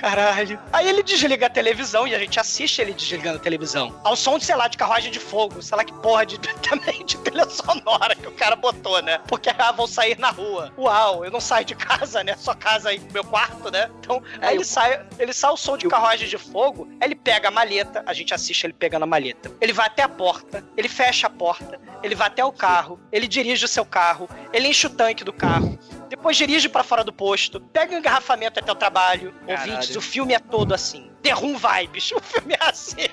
Caralho. 0.00 0.58
Aí 0.72 0.88
ele 0.88 1.02
desliga 1.02 1.46
a 1.46 1.50
televisão 1.50 2.08
e 2.08 2.14
a 2.14 2.18
gente 2.18 2.40
assiste 2.40 2.80
ele 2.80 2.94
desligando 2.94 3.36
a 3.36 3.40
televisão. 3.40 4.00
Ao 4.02 4.16
som, 4.16 4.38
de, 4.38 4.46
sei 4.46 4.56
lá, 4.56 4.66
de 4.66 4.78
carruagem 4.78 5.12
de 5.12 5.20
fogo. 5.20 5.60
Sei 5.60 5.76
lá 5.76 5.84
que 5.84 5.92
porra 5.92 6.24
de, 6.24 6.38
também 6.66 7.04
de 7.04 7.18
trilha 7.18 7.44
sonora 7.50 8.14
que 8.14 8.26
o 8.26 8.32
cara 8.32 8.56
botou, 8.56 9.02
né? 9.02 9.20
Porque 9.28 9.50
ah, 9.50 9.72
vão 9.72 9.86
sair 9.86 10.18
na 10.18 10.30
rua. 10.30 10.72
Uau, 10.78 11.22
eu 11.22 11.30
não 11.30 11.38
saio 11.40 11.66
de 11.66 11.74
casa, 11.74 12.24
né? 12.24 12.34
Só 12.38 12.54
casa 12.54 12.88
aí 12.88 12.98
pro 12.98 13.12
meu 13.12 13.24
quarto, 13.24 13.70
né? 13.70 13.90
Então, 14.00 14.22
aí 14.40 14.54
ele 14.54 14.64
sai, 14.64 15.04
ele 15.18 15.34
sai 15.34 15.50
o 15.50 15.56
som 15.56 15.76
de 15.76 15.86
carruagem 15.86 16.26
de 16.26 16.38
fogo, 16.38 16.88
aí 16.98 17.08
ele 17.08 17.14
pega 17.14 17.48
a 17.48 17.50
maleta, 17.50 18.02
a 18.06 18.14
gente 18.14 18.32
assiste 18.32 18.64
ele 18.64 18.72
pegando 18.72 19.02
a 19.02 19.06
maleta. 19.06 19.52
Ele 19.60 19.72
vai 19.72 19.86
até 19.86 20.02
a 20.02 20.08
porta, 20.08 20.64
ele 20.76 20.88
fecha 20.88 21.26
a 21.26 21.30
porta, 21.30 21.78
ele 22.02 22.14
vai 22.14 22.28
até 22.28 22.42
o 22.42 22.52
carro, 22.52 22.98
ele 23.12 23.28
dirige 23.28 23.66
o 23.66 23.68
seu 23.68 23.84
carro, 23.84 24.28
ele 24.52 24.68
enche 24.68 24.86
o 24.86 24.90
tanque 24.90 25.24
do 25.24 25.32
carro, 25.32 25.78
depois 26.10 26.36
dirige 26.36 26.68
pra 26.68 26.82
fora 26.82 27.02
do 27.02 27.12
posto, 27.12 27.58
pega 27.60 27.94
o 27.94 27.98
engarrafamento 27.98 28.58
até 28.60 28.70
o 28.70 28.74
trabalho. 28.74 29.32
Caralho. 29.46 29.72
Ouvintes, 29.72 29.96
o 29.96 30.00
filme 30.00 30.34
é 30.34 30.38
todo 30.38 30.74
assim. 30.74 31.10
Room 31.34 31.56
Vibes, 31.56 32.10
o 32.12 32.20
filme 32.20 32.54
é 32.54 32.68
assim. 32.68 33.06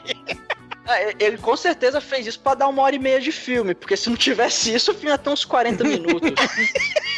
Ah, 0.89 1.01
Ele 1.19 1.37
com 1.37 1.55
certeza 1.57 1.99
fez 1.99 2.25
isso 2.25 2.39
pra 2.39 2.53
dar 2.55 2.67
uma 2.69 2.81
hora 2.81 2.95
e 2.95 2.99
meia 2.99 3.19
de 3.19 3.31
filme, 3.31 3.75
porque 3.75 3.95
se 3.97 4.09
não 4.09 4.15
tivesse 4.15 4.73
isso, 4.73 4.91
o 4.91 4.93
filme 4.93 5.09
ia 5.09 5.17
ter 5.17 5.29
uns 5.29 5.43
40 5.45 5.83
minutos. 5.85 6.31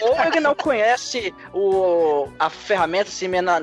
Ou 0.01 0.19
ele 0.23 0.39
não 0.39 0.55
conhece 0.55 1.33
o, 1.53 2.27
a, 2.39 2.49
ferramenta 2.49 3.11
cimena- 3.11 3.61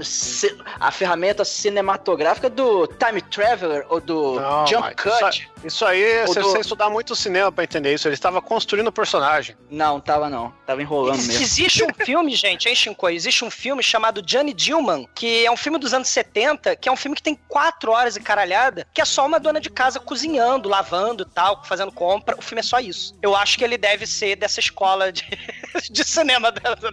a 0.79 0.91
ferramenta 0.93 1.45
cinematográfica 1.45 2.49
do 2.49 2.87
Time 2.87 3.21
Traveler 3.21 3.85
ou 3.89 4.01
do 4.01 4.39
Não, 4.41 4.67
Jump 4.67 4.83
mas 4.83 5.21
Cut. 5.21 5.51
Isso, 5.67 5.85
aí, 5.85 6.23
você 6.27 6.35
do- 6.35 6.41
precisa 6.41 6.61
estudar 6.61 6.89
muito 6.91 7.15
cinema 7.17 7.51
pra 7.51 7.65
entender 7.65 7.93
isso. 7.95 8.07
Ele 8.09 8.15
estava 8.15 8.41
construindo 8.41 8.87
o 8.89 8.93
personagem. 8.93 9.57
Não, 9.71 10.01
tava 10.01 10.31
não. 10.31 10.53
Tava 10.67 10.81
enrolando 10.83 11.17
mesmo. 11.19 11.43
Existe 11.43 11.83
um 11.85 11.93
filme, 12.05 12.35
gente, 12.35 12.69
hein, 12.69 12.75
Shinko? 12.75 13.09
Existe 13.09 13.45
um 13.45 13.51
filme 13.51 13.83
chamado 13.83 14.23
Johnny 14.23 14.53
Dillman, 14.55 15.09
que 15.15 15.45
é 15.45 15.51
um 15.51 15.57
filme 15.57 15.79
dos 15.79 15.93
anos 15.95 16.09
70, 16.09 16.77
que 16.77 16.89
é 16.89 16.93
um 16.93 16.97
filme 16.97 17.17
que 17.17 17.23
tem 17.23 17.35
quatro 17.49 17.91
horas 17.93 18.17
e 18.17 18.21
caralhada, 18.21 18.87
que 18.95 19.01
é 19.01 19.05
só 19.05 19.27
uma 19.27 19.41
dona 19.41 19.61
de 19.61 19.71
casa 19.71 19.99
cozinhando, 19.99 20.69
lavando 20.69 21.23
e 21.29 21.35
tal, 21.35 21.65
fazendo 21.65 21.91
compra. 21.93 22.37
O 22.39 22.43
filme 22.43 22.61
é 22.61 22.63
só 22.65 22.79
isso. 22.79 23.17
Eu 23.23 23.35
acho 23.35 23.59
que 23.59 23.65
ele 23.65 23.77
deve 23.79 24.07
ser 24.07 24.37
dessa 24.37 24.61
escola 24.61 25.11
de, 25.13 25.25
de 25.91 26.05
cinema 26.05 26.53
da- 26.53 26.75
da- 26.75 26.93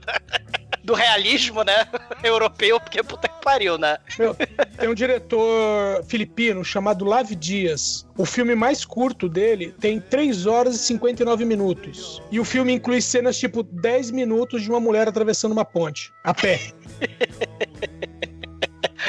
do 0.84 0.94
realismo, 0.94 1.64
né? 1.64 1.88
Europeu, 2.24 2.78
porque 2.80 3.02
puta 3.04 3.28
que 3.30 3.42
pariu, 3.42 3.78
né? 3.78 3.98
Meu, 4.20 4.36
tem 4.78 4.90
um 4.90 4.94
diretor 4.94 6.04
filipino 6.08 6.64
chamado 6.66 7.06
Lavi 7.06 7.36
Dias. 7.36 8.06
O 8.18 8.26
filme 8.26 8.54
mais 8.64 8.86
curto 8.86 9.28
dele 9.28 9.76
tem 9.78 10.00
3 10.00 10.46
horas 10.46 10.76
e 10.76 10.80
59 10.80 11.44
minutos. 11.44 12.22
E 12.32 12.40
o 12.40 12.46
filme 12.46 12.72
inclui 12.72 13.02
cenas 13.02 13.38
tipo 13.38 13.62
10 13.62 14.12
minutos 14.12 14.62
de 14.62 14.70
uma 14.70 14.80
mulher 14.80 15.06
atravessando 15.06 15.52
uma 15.52 15.66
ponte, 15.66 16.14
a 16.24 16.34
pé. 16.34 16.62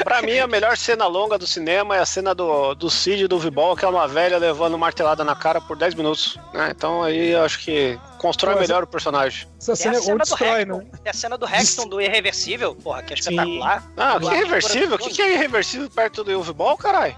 Pra 0.03 0.21
mim, 0.23 0.37
a 0.41 0.49
melhor 0.49 0.77
cena 0.77 1.07
longa 1.07 1.39
do 1.39 1.47
cinema 1.47 1.95
é 1.95 2.01
a 2.01 2.05
cena 2.05 2.35
do, 2.35 2.75
do 2.75 2.91
Cid 2.91 3.29
do 3.29 3.39
Vibol, 3.39 3.77
que 3.77 3.85
é 3.85 3.89
uma 3.89 4.09
velha 4.09 4.39
levando 4.39 4.77
martelada 4.77 5.23
na 5.23 5.37
cara 5.37 5.61
por 5.61 5.77
10 5.77 5.95
minutos. 5.95 6.37
né? 6.53 6.73
Então 6.77 7.01
aí 7.05 7.31
eu 7.31 7.45
acho 7.45 7.61
que 7.61 7.97
Constrói 8.25 8.55
Pô, 8.55 8.61
melhor 8.61 8.83
o 8.83 8.87
personagem. 8.87 9.47
Essa 9.61 9.73
É 9.73 9.77
cena 9.77 9.93
a 9.93 9.97
é 9.97 9.99
ou 9.99 10.05
cena 10.05 10.17
do 10.17 10.25
destrói, 10.25 10.65
né? 10.65 10.87
É 11.05 11.11
a 11.11 11.13
cena 11.13 11.37
do 11.37 11.47
Hexton 11.47 11.87
do 11.87 12.01
Irreversível, 12.01 12.75
porra, 12.75 13.03
que 13.03 13.13
é 13.13 13.17
Sim. 13.17 13.31
espetacular. 13.33 13.85
Ah, 13.99 14.19
que 14.19 14.27
irreversível? 14.27 14.95
O 14.97 14.99
que, 14.99 15.11
que 15.11 15.21
é 15.21 15.35
irreversível 15.35 15.91
perto 15.91 16.25
do 16.25 16.39
Uvebol, 16.41 16.75
caralho? 16.79 17.15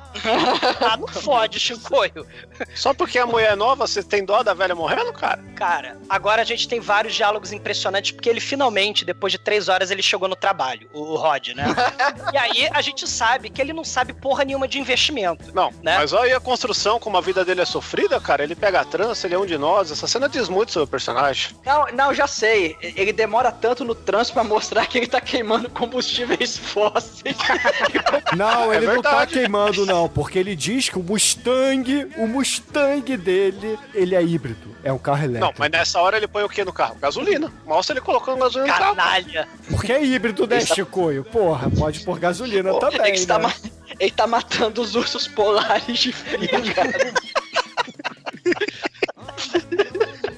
Ah, 0.80 0.96
não 0.96 1.06
fode, 1.06 1.60
Chicoio. 1.60 2.26
Só 2.74 2.92
porque 2.92 3.20
a 3.20 3.26
mulher 3.26 3.52
é 3.52 3.54
nova, 3.54 3.86
você 3.86 4.02
tem 4.02 4.24
dó 4.24 4.42
da 4.42 4.52
velha 4.52 4.74
morrendo, 4.74 5.12
cara? 5.12 5.40
Cara, 5.54 5.96
agora 6.08 6.42
a 6.42 6.44
gente 6.44 6.66
tem 6.66 6.80
vários 6.80 7.14
diálogos 7.14 7.52
impressionantes, 7.52 8.10
porque 8.10 8.28
ele 8.28 8.40
finalmente, 8.40 9.04
depois 9.04 9.32
de 9.32 9.38
três 9.38 9.68
horas, 9.68 9.92
ele 9.92 10.02
chegou 10.02 10.28
no 10.28 10.34
trabalho, 10.34 10.90
o, 10.92 11.14
Rod, 11.14 11.50
né? 11.54 11.66
e 12.34 12.36
aí 12.36 12.68
a 12.72 12.80
gente 12.82 13.06
sabe 13.08 13.48
que 13.48 13.62
ele 13.62 13.72
não 13.72 13.84
sabe 13.84 14.12
porra 14.12 14.44
nenhuma 14.44 14.66
de 14.66 14.80
investimento. 14.80 15.54
Não, 15.54 15.70
Né? 15.82 15.98
mas 15.98 16.12
olha 16.12 16.24
aí 16.24 16.32
a 16.32 16.40
construção, 16.40 16.98
como 16.98 17.16
a 17.16 17.20
vida 17.20 17.44
dele 17.44 17.60
é 17.60 17.64
sofrida, 17.64 18.20
cara. 18.20 18.42
Ele 18.42 18.56
pega 18.56 18.80
a 18.80 18.84
trança, 18.84 19.26
ele 19.26 19.34
é 19.34 19.38
um 19.38 19.46
de 19.46 19.56
nós. 19.56 19.92
Essa 19.92 20.08
cena 20.08 20.28
diz 20.28 20.48
muito 20.48 20.72
sobre 20.72 20.86
o 20.86 20.88
personagem. 20.96 21.54
Não, 21.64 21.86
não, 21.92 22.14
já 22.14 22.26
sei. 22.26 22.74
Ele 22.80 23.12
demora 23.12 23.52
tanto 23.52 23.84
no 23.84 23.94
trânsito 23.94 24.32
pra 24.32 24.42
mostrar 24.42 24.86
que 24.86 24.96
ele 24.96 25.06
tá 25.06 25.20
queimando 25.20 25.68
combustíveis 25.68 26.56
fósseis. 26.58 27.36
Não, 28.36 28.72
É 28.72 28.76
ele 28.78 28.86
não 28.86 29.02
tá 29.02 29.26
queimando, 29.26 29.84
não, 29.84 30.08
porque 30.08 30.38
ele 30.38 30.56
diz 30.56 30.88
que 30.88 30.98
o 30.98 31.02
Mustang, 31.02 32.08
o 32.16 32.26
Mustang 32.26 33.16
dele, 33.18 33.78
ele 33.94 34.14
é 34.14 34.22
híbrido. 34.22 34.74
É 34.82 34.90
um 34.92 34.98
carro 34.98 35.18
Não, 35.18 35.24
elétrico. 35.24 35.54
mas 35.58 35.70
nessa 35.70 36.00
hora 36.00 36.16
ele 36.16 36.28
põe 36.28 36.44
o 36.44 36.48
que 36.48 36.64
no 36.64 36.72
carro? 36.72 36.94
Gasolina. 37.00 37.52
Mostra 37.66 37.92
ele 37.94 38.00
colocando 38.00 38.38
gasolina 38.38 38.72
no 38.72 38.78
carro. 38.78 38.96
Canalha. 38.96 39.48
Porque 39.68 39.92
é 39.92 40.02
híbrido, 40.02 40.46
né, 40.46 40.60
tá- 40.60 40.74
Chicoio? 40.74 41.24
Porra, 41.24 41.68
pode 41.70 42.00
pôr 42.04 42.18
gasolina 42.18 42.72
também, 42.78 43.00
ele, 43.08 43.16
está 43.16 43.36
né? 43.38 43.44
ma- 43.48 43.70
ele 43.98 44.10
tá 44.12 44.26
matando 44.26 44.80
os 44.80 44.94
ursos 44.94 45.26
polares 45.28 45.98
de 45.98 46.12
frio, 46.12 46.48
cara. 46.74 47.12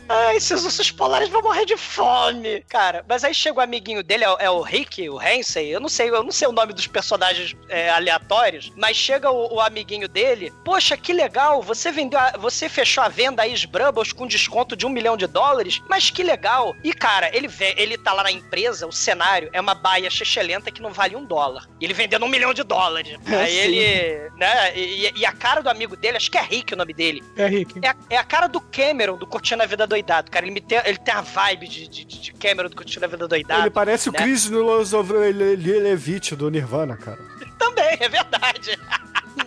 Ai, 0.08 0.36
esses 0.36 0.64
ursos 0.64 0.90
polares 0.90 1.28
vão 1.28 1.42
morrer 1.42 1.64
de 1.66 1.76
fome. 1.76 2.64
Cara, 2.68 3.04
mas 3.08 3.24
aí 3.24 3.34
chega 3.34 3.58
o 3.58 3.62
amiguinho 3.62 4.02
dele, 4.02 4.24
é 4.24 4.30
o, 4.30 4.36
é 4.38 4.50
o 4.50 4.60
Rick, 4.62 5.08
o 5.08 5.20
Hensei. 5.20 5.68
Eu 5.74 5.80
não 5.80 5.88
sei, 5.88 6.08
eu 6.10 6.22
não 6.22 6.32
sei 6.32 6.48
o 6.48 6.52
nome 6.52 6.72
dos 6.72 6.86
personagens 6.86 7.54
é, 7.68 7.90
aleatórios, 7.90 8.72
mas 8.76 8.96
chega 8.96 9.30
o, 9.30 9.54
o 9.56 9.60
amiguinho 9.60 10.08
dele. 10.08 10.52
Poxa, 10.64 10.96
que 10.96 11.12
legal, 11.12 11.62
você 11.62 11.90
vendeu, 11.92 12.18
a- 12.18 12.32
você 12.38 12.68
fechou 12.68 13.02
a 13.04 13.08
venda 13.08 13.42
aí 13.42 13.54
Brubbles 13.66 14.12
com 14.12 14.26
desconto 14.26 14.74
de 14.76 14.86
um 14.86 14.88
milhão 14.90 15.16
de 15.16 15.26
dólares. 15.26 15.80
Mas 15.88 16.10
que 16.10 16.22
legal. 16.22 16.74
E 16.82 16.92
cara, 16.92 17.34
ele 17.36 17.48
vê, 17.48 17.74
ele 17.76 17.98
tá 17.98 18.12
lá 18.12 18.22
na 18.22 18.30
empresa, 18.32 18.86
o 18.86 18.92
cenário 18.92 19.50
é 19.52 19.60
uma 19.60 19.74
baia 19.74 20.08
chechelenta 20.10 20.70
que 20.70 20.80
não 20.80 20.90
vale 20.92 21.16
um 21.16 21.24
dólar. 21.24 21.68
E 21.80 21.84
ele 21.84 21.92
vendendo 21.94 22.24
um 22.24 22.28
milhão 22.28 22.54
de 22.54 22.62
dólares. 22.62 23.16
Aí 23.26 23.50
Sim. 23.52 23.56
ele, 23.76 24.30
né? 24.36 24.76
E, 24.78 25.12
e 25.20 25.26
a 25.26 25.32
cara 25.32 25.60
do 25.60 25.68
amigo 25.68 25.96
dele, 25.96 26.16
acho 26.16 26.30
que 26.30 26.38
é 26.38 26.42
Rick 26.42 26.72
o 26.72 26.76
nome 26.76 26.94
dele. 26.94 27.22
É, 27.36 27.46
Rick. 27.46 27.78
É 27.82 27.88
a, 27.88 27.96
é 28.10 28.16
a 28.16 28.24
cara 28.24 28.46
do 28.46 28.60
Cameron, 28.60 29.16
do 29.16 29.26
Curtindo 29.26 29.62
a 29.62 29.66
Vida 29.66 29.86
Doidado, 29.98 30.30
cara. 30.30 30.44
Ele, 30.44 30.52
me 30.54 30.60
tem, 30.60 30.80
ele 30.84 30.98
tem 30.98 31.12
a 31.14 31.20
vibe 31.20 31.66
de, 31.68 31.88
de, 31.88 32.04
de 32.04 32.32
Cameron 32.34 32.68
do 32.68 32.76
Curtindo 32.76 33.04
a 33.04 33.08
Vida 33.08 33.26
Doidado. 33.26 33.62
Ele 33.62 33.70
parece 33.70 34.08
o 34.08 34.12
né? 34.12 34.18
Chris 34.18 34.48
Levit 34.48 36.36
do 36.36 36.48
Nirvana, 36.50 36.96
cara. 36.96 37.18
Também, 37.58 37.96
é 38.00 38.08
verdade. 38.08 38.78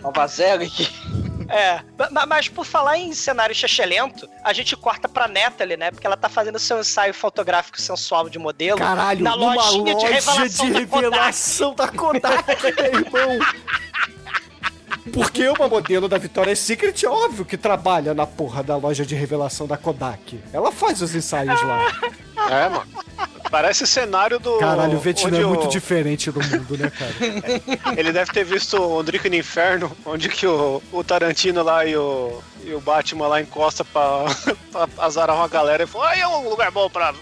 Nova 0.02 0.26
Zelig. 0.26 0.90
É, 1.48 1.80
ma- 2.10 2.26
mas 2.26 2.48
por 2.48 2.64
falar 2.64 2.98
em 2.98 3.12
cenário 3.14 3.54
chechelento, 3.54 4.28
a 4.44 4.52
gente 4.52 4.76
corta 4.76 5.08
pra 5.08 5.26
Natalie, 5.28 5.76
né? 5.76 5.90
Porque 5.90 6.06
ela 6.06 6.16
tá 6.16 6.28
fazendo 6.28 6.58
seu 6.58 6.78
ensaio 6.80 7.12
fotográfico 7.14 7.80
sensual 7.80 8.28
de 8.28 8.38
modelo. 8.38 8.78
Caralho, 8.78 9.22
na 9.22 9.34
lojinha 9.34 9.94
de 9.94 10.04
loja 10.04 10.06
revelação 10.08 10.66
de 10.66 10.72
da 10.72 10.86
Kodak. 10.86 10.94
revelação 11.04 11.74
da 11.74 11.88
Kodak, 11.88 12.44
meu 12.76 13.00
irmão. 13.00 13.38
Porque 15.12 15.48
uma 15.48 15.68
modelo 15.68 16.08
da 16.08 16.18
Victoria's 16.18 16.58
Secret 16.58 16.94
é 17.04 17.08
óbvio 17.08 17.44
que 17.44 17.56
trabalha 17.56 18.14
na 18.14 18.26
porra 18.26 18.62
da 18.62 18.76
loja 18.76 19.04
de 19.04 19.14
revelação 19.14 19.66
da 19.66 19.76
Kodak. 19.76 20.38
Ela 20.52 20.70
faz 20.70 21.02
os 21.02 21.14
ensaios 21.14 21.60
lá. 21.62 21.86
É, 22.50 22.68
mano. 22.68 22.86
Parece 23.50 23.86
cenário 23.86 24.38
do. 24.38 24.56
Caralho, 24.58 24.96
o 24.96 25.00
Vietnã 25.00 25.38
é 25.40 25.44
muito 25.44 25.66
o- 25.66 25.68
diferente 25.68 26.30
do 26.30 26.40
mundo, 26.40 26.78
né, 26.78 26.90
cara? 26.90 27.12
Ele 27.98 28.10
deve 28.12 28.32
ter 28.32 28.44
visto 28.44 28.80
o 28.80 29.02
Drico 29.02 29.28
no 29.28 29.34
Inferno, 29.34 29.94
onde 30.06 30.28
que 30.28 30.46
o, 30.46 30.82
o 30.90 31.04
Tarantino 31.04 31.62
lá 31.62 31.84
e 31.84 31.94
o, 31.96 32.40
e 32.64 32.72
o 32.72 32.80
Batman 32.80 33.26
lá 33.28 33.40
encosta 33.42 33.84
pra, 33.84 34.24
pra 34.72 34.88
azarar 34.98 35.36
uma 35.36 35.48
galera 35.48 35.82
e 35.82 35.86
falou: 35.86 36.06
aí 36.06 36.20
é 36.20 36.28
um 36.28 36.48
lugar 36.48 36.70
bom 36.70 36.88
pra 36.88 37.12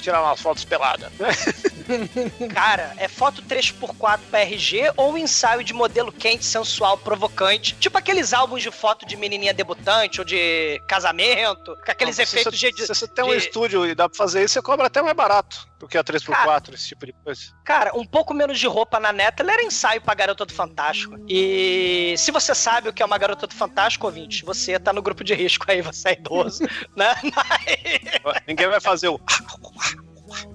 tirar 0.00 0.22
umas 0.22 0.40
fotos 0.40 0.64
peladas. 0.64 1.10
Cara, 2.52 2.94
é 2.96 3.08
foto 3.08 3.42
3x4 3.42 4.20
pra 4.30 4.40
RG 4.40 4.92
ou 4.96 5.12
um 5.12 5.18
ensaio 5.18 5.62
de 5.62 5.72
modelo 5.72 6.10
quente, 6.12 6.44
sensual, 6.44 6.96
provocante. 6.98 7.74
Tipo 7.78 7.98
aqueles 7.98 8.32
álbuns 8.32 8.62
de 8.62 8.70
foto 8.70 9.06
de 9.06 9.16
menininha 9.16 9.54
debutante 9.54 10.20
ou 10.20 10.24
de 10.24 10.80
casamento, 10.86 11.76
com 11.84 11.90
aqueles 11.90 12.16
Se 12.16 12.22
efeitos 12.22 12.58
você, 12.58 12.70
de, 12.70 12.76
de- 12.76 12.86
se 12.86 12.94
você 12.94 13.06
tem 13.08 13.24
um 13.24 13.30
de- 13.30 13.36
estúdio 13.36 13.86
e 13.86 13.94
dá 13.94 14.08
pra 14.08 14.16
fazer 14.16 14.44
isso, 14.44 14.54
você 14.54 14.62
cobra 14.62 14.86
até 14.86 15.00
mais 15.02 15.16
barato 15.16 15.66
do 15.78 15.86
que 15.86 15.98
a 15.98 16.04
3x4, 16.04 16.74
esse 16.74 16.88
tipo 16.88 17.06
de 17.06 17.12
coisa. 17.12 17.40
Cara, 17.64 17.96
um 17.96 18.04
pouco 18.04 18.32
menos 18.32 18.58
de 18.58 18.66
roupa 18.66 18.98
na 18.98 19.12
neta, 19.12 19.42
ele 19.42 19.50
era 19.50 19.62
ensaio 19.62 20.00
pra 20.00 20.14
Garota 20.14 20.46
do 20.46 20.52
Fantástico. 20.52 21.16
E 21.28 22.14
se 22.16 22.30
você 22.30 22.54
sabe 22.54 22.88
o 22.88 22.92
que 22.92 23.02
é 23.02 23.06
uma 23.06 23.18
Garota 23.18 23.46
do 23.46 23.54
Fantástico, 23.54 24.06
ouvinte, 24.06 24.44
você 24.44 24.78
tá 24.78 24.92
no 24.92 25.02
grupo 25.02 25.22
de 25.22 25.34
risco 25.34 25.64
aí, 25.68 25.82
você 25.82 26.10
é 26.10 26.12
idoso, 26.12 26.64
né? 26.96 27.14
Mas... 27.34 28.42
Ninguém 28.46 28.68
vai 28.68 28.80
fazer 28.80 29.08
o. 29.08 29.20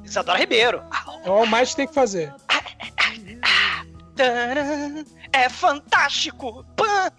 Isadora 0.04 0.38
Ribeiro. 0.38 0.84
É 1.24 1.30
o 1.30 1.46
Might 1.46 1.76
tem 1.76 1.88
que 1.88 1.94
fazer. 1.94 2.34
É 5.34 5.50
fantástico! 5.50 6.66
Pã! 6.76 7.12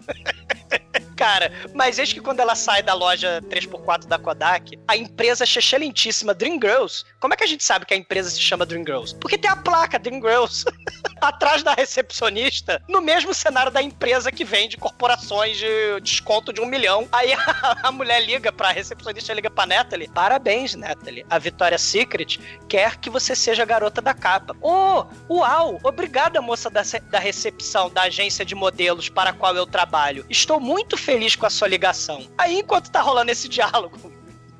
Cara, 1.15 1.51
mas 1.73 1.99
eis 1.99 2.11
que 2.11 2.19
quando 2.19 2.39
ela 2.39 2.55
sai 2.55 2.81
da 2.81 2.93
loja 2.93 3.41
3x4 3.49 4.05
da 4.05 4.17
Kodak, 4.17 4.79
a 4.87 4.97
empresa 4.97 5.43
excelentíssima 5.43 6.33
Dream 6.33 6.59
Girls, 6.61 7.03
como 7.19 7.33
é 7.33 7.37
que 7.37 7.43
a 7.43 7.47
gente 7.47 7.63
sabe 7.63 7.85
que 7.85 7.93
a 7.93 7.97
empresa 7.97 8.29
se 8.29 8.39
chama 8.39 8.65
Dream 8.65 8.83
Girls? 8.85 9.15
Porque 9.15 9.37
tem 9.37 9.49
a 9.49 9.55
placa 9.55 9.99
Dream 9.99 10.21
Girls 10.21 10.65
atrás 11.21 11.63
da 11.63 11.73
recepcionista, 11.73 12.81
no 12.87 13.01
mesmo 13.01 13.33
cenário 13.33 13.71
da 13.71 13.81
empresa 13.81 14.31
que 14.31 14.43
vende 14.43 14.77
corporações 14.77 15.57
de 15.57 16.01
desconto 16.01 16.51
de 16.51 16.61
um 16.61 16.65
milhão. 16.65 17.07
Aí 17.11 17.33
a, 17.33 17.77
a 17.83 17.91
mulher 17.91 18.23
liga 18.25 18.51
pra 18.51 18.71
recepcionista, 18.71 19.33
liga 19.33 19.49
pra 19.49 19.65
Natalie. 19.65 20.09
Parabéns, 20.09 20.75
Natalie. 20.75 21.25
A 21.29 21.39
Victoria's 21.39 21.81
Secret 21.81 22.39
quer 22.67 22.97
que 22.97 23.09
você 23.09 23.35
seja 23.35 23.63
a 23.63 23.65
garota 23.65 24.01
da 24.01 24.13
capa. 24.13 24.55
Oh, 24.61 25.05
uau! 25.29 25.79
Obrigada, 25.83 26.41
moça 26.41 26.69
da, 26.69 26.81
da 27.09 27.19
recepção 27.19 27.89
da 27.89 28.03
agência 28.03 28.43
de 28.43 28.55
modelos 28.55 29.09
para 29.09 29.29
a 29.29 29.33
qual 29.33 29.55
eu 29.55 29.65
trabalho. 29.65 30.25
Estou 30.29 30.59
muito 30.59 30.97
feliz 31.03 31.35
com 31.35 31.45
a 31.45 31.49
sua 31.49 31.67
ligação. 31.67 32.27
Aí, 32.37 32.59
enquanto 32.59 32.89
tá 32.89 33.01
rolando 33.01 33.31
esse 33.31 33.47
diálogo, 33.47 33.97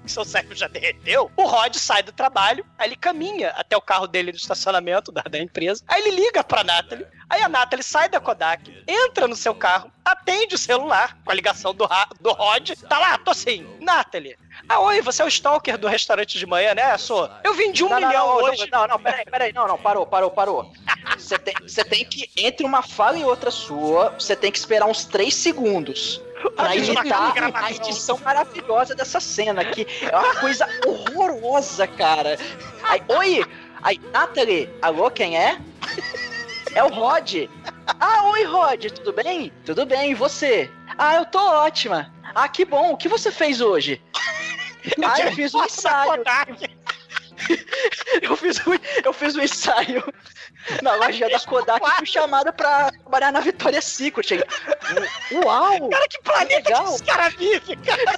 que 0.03 0.11
seu 0.11 0.25
cérebro 0.25 0.55
já 0.55 0.67
derreteu, 0.67 1.31
o 1.35 1.45
Rod 1.45 1.75
sai 1.75 2.03
do 2.03 2.11
trabalho, 2.11 2.65
aí 2.77 2.89
ele 2.89 2.95
caminha 2.95 3.49
até 3.51 3.75
o 3.75 3.81
carro 3.81 4.05
dele 4.05 4.31
no 4.31 4.37
estacionamento 4.37 5.11
da, 5.11 5.21
da 5.21 5.39
empresa, 5.39 5.83
aí 5.87 6.01
ele 6.01 6.17
liga 6.17 6.43
pra 6.43 6.63
Natalie, 6.63 7.07
aí 7.29 7.41
a 7.41 7.49
Natalie 7.49 7.83
sai 7.83 8.09
da 8.09 8.19
Kodak, 8.19 8.83
entra 8.85 9.27
no 9.27 9.35
seu 9.35 9.55
carro, 9.55 9.91
atende 10.03 10.55
o 10.55 10.57
celular 10.57 11.17
com 11.23 11.31
a 11.31 11.35
ligação 11.35 11.73
do, 11.73 11.87
do 12.19 12.31
Rod, 12.33 12.71
tá 12.89 12.99
lá, 12.99 13.17
tô 13.17 13.31
assim, 13.31 13.65
Natalie. 13.79 14.37
Ah, 14.69 14.79
oi, 14.79 15.01
você 15.01 15.21
é 15.21 15.25
o 15.25 15.27
stalker 15.27 15.77
do 15.77 15.87
restaurante 15.87 16.37
de 16.37 16.45
manhã, 16.45 16.75
né? 16.75 16.95
Sou. 16.97 17.29
Eu 17.43 17.53
vendi 17.53 17.83
um 17.83 17.89
não, 17.89 17.97
milhão 17.97 18.27
não, 18.27 18.37
não, 18.37 18.43
hoje. 18.43 18.69
Não, 18.71 18.87
não, 18.87 18.99
peraí, 18.99 19.25
peraí. 19.25 19.51
Não, 19.51 19.67
não, 19.67 19.77
parou, 19.77 20.05
parou, 20.05 20.29
parou. 20.29 20.71
Você 21.17 21.37
tem, 21.39 21.55
você 21.61 21.83
tem 21.83 22.05
que, 22.05 22.29
entre 22.37 22.65
uma 22.65 22.81
fala 22.81 23.17
e 23.17 23.23
outra 23.23 23.49
sua, 23.49 24.11
você 24.11 24.35
tem 24.35 24.51
que 24.51 24.57
esperar 24.57 24.85
uns 24.85 25.05
3 25.05 25.33
segundos. 25.33 26.21
Pra 26.51 26.75
editar 26.75 27.33
gravação. 27.33 27.65
a 27.65 27.71
edição 27.71 28.19
maravilhosa 28.23 28.95
dessa 28.95 29.19
cena, 29.19 29.63
que 29.65 29.87
é 30.01 30.17
uma 30.17 30.35
coisa 30.35 30.67
horrorosa, 30.85 31.87
cara. 31.87 32.37
Aí, 32.83 33.01
oi! 33.07 33.45
Aí, 33.81 33.99
Natalie, 34.11 34.69
alô, 34.81 35.11
quem 35.11 35.37
é? 35.37 35.59
É 36.73 36.83
o 36.83 36.87
Rod. 36.87 37.49
Ah, 37.99 38.23
oi, 38.29 38.43
Rod, 38.45 38.85
tudo 38.91 39.11
bem? 39.13 39.51
Tudo 39.65 39.85
bem, 39.85 40.11
e 40.11 40.15
você? 40.15 40.71
Ah, 40.97 41.15
eu 41.15 41.25
tô 41.25 41.39
ótima. 41.39 42.11
Ah, 42.33 42.47
que 42.47 42.65
bom, 42.65 42.91
o 42.93 42.97
que 42.97 43.07
você 43.09 43.31
fez 43.31 43.61
hoje? 43.61 44.01
Ah, 45.01 45.21
eu 45.21 45.31
fiz 45.31 45.55
um 45.55 45.63
ensaio. 45.63 46.21
Eu 48.21 48.37
fiz, 48.37 48.59
um, 48.65 48.73
eu 49.03 49.11
fiz 49.11 49.35
um 49.35 49.41
ensaio 49.41 50.03
na 50.81 50.95
loja 50.95 51.27
da 51.29 51.39
Kodak 51.39 51.85
e 51.85 51.91
fui 51.97 52.05
chamada 52.05 52.53
pra 52.53 52.91
trabalhar 52.91 53.31
na 53.31 53.39
Victoria's 53.39 53.85
Secret. 53.85 54.43
Uau! 55.31 55.89
Cara, 55.89 56.07
que 56.07 56.21
planeta 56.21 56.69
legal. 56.69 56.85
que 56.85 56.93
esse 56.93 57.03
cara 57.03 57.29
vive, 57.29 57.75
cara? 57.77 58.17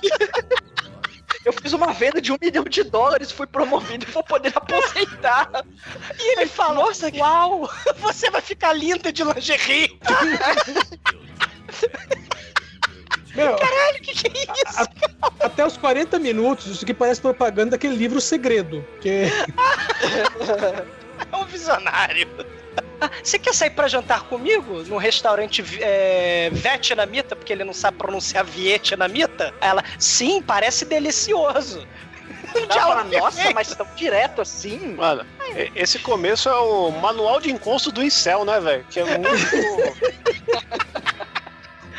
Eu 1.45 1.53
fiz 1.53 1.73
uma 1.73 1.93
venda 1.93 2.19
de 2.19 2.31
um 2.31 2.37
milhão 2.41 2.63
de 2.63 2.83
dólares, 2.83 3.31
fui 3.31 3.47
promovido 3.47 4.05
e 4.07 4.11
vou 4.11 4.23
poder 4.23 4.51
aposentar. 4.55 5.49
E 6.19 6.31
ele 6.33 6.47
fala, 6.47 6.73
Nossa, 6.73 7.09
uau, 7.15 7.69
você 7.97 8.29
vai 8.29 8.41
ficar 8.41 8.73
linda 8.73 9.11
de 9.11 9.23
lingerie. 9.23 9.99
Meu, 13.35 13.55
Caralho, 13.55 14.01
que 14.01 14.13
que 14.13 14.27
é 14.27 14.43
isso? 14.43 14.89
até 15.39 15.65
os 15.65 15.77
40 15.77 16.17
minutos, 16.19 16.67
isso 16.67 16.83
aqui 16.83 16.93
parece 16.93 17.21
propaganda 17.21 17.71
daquele 17.71 17.95
livro 17.95 18.21
Segredo. 18.21 18.85
Que 19.01 19.25
É 21.31 21.35
um 21.35 21.45
visionário. 21.45 22.27
Ah, 23.01 23.09
Você 23.21 23.37
quer 23.37 23.53
sair 23.53 23.71
pra 23.71 23.87
jantar 23.87 24.23
comigo 24.23 24.83
no 24.83 24.97
restaurante 24.97 25.63
é, 25.81 26.49
vietnamita, 26.51 27.35
porque 27.35 27.51
ele 27.51 27.63
não 27.63 27.73
sabe 27.73 27.97
pronunciar 27.97 28.45
vietnamita? 28.45 29.53
Ela, 29.59 29.83
sim, 29.99 30.41
parece 30.41 30.85
delicioso. 30.85 31.85
Dá 32.69 32.85
pra, 32.87 33.03
nossa, 33.03 33.51
mas 33.51 33.75
tão 33.75 33.85
direto 33.95 34.41
assim? 34.41 34.95
Mano, 34.95 35.25
esse 35.75 35.99
começo 35.99 36.47
é 36.47 36.55
o 36.55 36.89
manual 36.91 37.41
de 37.41 37.51
encosto 37.51 37.91
do 37.91 38.01
incel, 38.01 38.45
né, 38.45 38.59
velho? 38.61 38.85
Que 38.89 39.01
é 39.01 39.17
muito. 39.17 39.29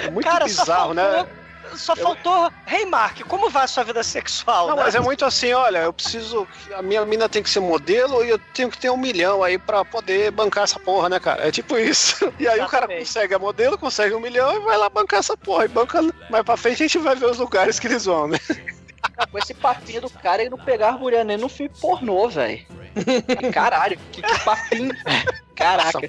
é 0.00 0.10
muito 0.10 0.24
Cara, 0.26 0.48
só 0.48 0.62
bizarro, 0.62 0.94
né? 0.94 1.02
faltou- 1.02 1.46
Só 1.76 1.96
faltou. 1.96 2.52
Hey, 2.66 2.86
Mark, 2.86 3.20
como 3.26 3.50
vai 3.50 3.64
a 3.64 3.66
sua 3.66 3.82
vida 3.82 4.02
sexual? 4.04 4.68
Não, 4.68 4.76
né? 4.76 4.82
mas 4.84 4.94
é 4.94 5.00
muito 5.00 5.24
assim, 5.24 5.52
olha, 5.52 5.78
eu 5.78 5.92
preciso. 5.92 6.46
A 6.76 6.80
minha 6.80 7.04
mina 7.04 7.28
tem 7.28 7.42
que 7.42 7.50
ser 7.50 7.58
modelo 7.58 8.24
e 8.24 8.28
eu 8.30 8.38
tenho 8.54 8.70
que 8.70 8.78
ter 8.78 8.88
um 8.88 8.96
milhão 8.96 9.42
aí 9.42 9.58
pra 9.58 9.84
poder 9.84 10.30
bancar 10.30 10.62
essa 10.64 10.78
porra, 10.78 11.08
né, 11.08 11.18
cara? 11.18 11.46
É 11.46 11.50
tipo 11.50 11.76
isso. 11.76 12.32
E 12.38 12.46
aí 12.46 12.60
o 12.60 12.68
cara 12.68 12.86
consegue 12.86 13.34
a 13.34 13.38
modelo, 13.38 13.76
consegue 13.76 14.14
um 14.14 14.20
milhão 14.20 14.54
e 14.54 14.60
vai 14.60 14.76
lá 14.76 14.88
bancar 14.88 15.18
essa 15.18 15.36
porra. 15.36 15.64
E 15.64 15.68
banca. 15.68 16.00
Mais 16.30 16.44
pra 16.44 16.56
frente 16.56 16.84
a 16.84 16.86
gente 16.86 16.98
vai 16.98 17.16
ver 17.16 17.26
os 17.26 17.38
lugares 17.38 17.80
que 17.80 17.88
eles 17.88 18.04
vão, 18.04 18.28
né? 18.28 18.38
Com 19.32 19.38
esse 19.38 19.54
papinho 19.54 20.00
do 20.02 20.10
cara 20.10 20.42
e 20.44 20.48
não 20.48 20.58
pegar 20.58 20.90
a 20.90 20.98
mulher 20.98 21.24
nem 21.24 21.36
no 21.36 21.48
filme 21.48 21.72
pornô, 21.80 22.28
velho. 22.28 22.64
Caralho, 23.52 23.98
que, 24.12 24.22
que 24.22 24.38
papinho. 24.44 24.90
Caraca. 25.54 26.00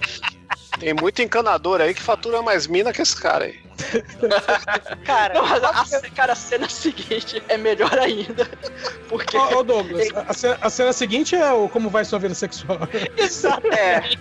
Tem 0.79 0.93
muito 0.93 1.21
encanador 1.21 1.81
aí 1.81 1.93
que 1.93 2.01
fatura 2.01 2.41
mais 2.41 2.67
mina 2.67 2.93
que 2.93 3.01
esse 3.01 3.15
cara 3.19 3.45
aí. 3.45 3.59
Cara, 5.05 5.35
Não, 5.35 5.45
mas 5.47 5.63
a, 5.63 5.85
ce- 5.85 6.09
cara, 6.11 6.33
a 6.33 6.35
cena 6.35 6.67
seguinte 6.67 7.41
é 7.47 7.57
melhor 7.57 7.93
ainda. 7.97 8.45
Porque. 9.07 9.37
Ô, 9.37 9.59
ô, 9.59 9.63
Douglas, 9.63 10.07
a 10.15 10.33
cena, 10.33 10.57
a 10.61 10.69
cena 10.69 10.93
seguinte 10.93 11.35
é 11.35 11.51
o 11.53 11.69
como 11.69 11.89
vai 11.89 12.03
sua 12.03 12.17
vida 12.19 12.33
sexual. 12.33 12.79
Exatamente. 13.17 14.17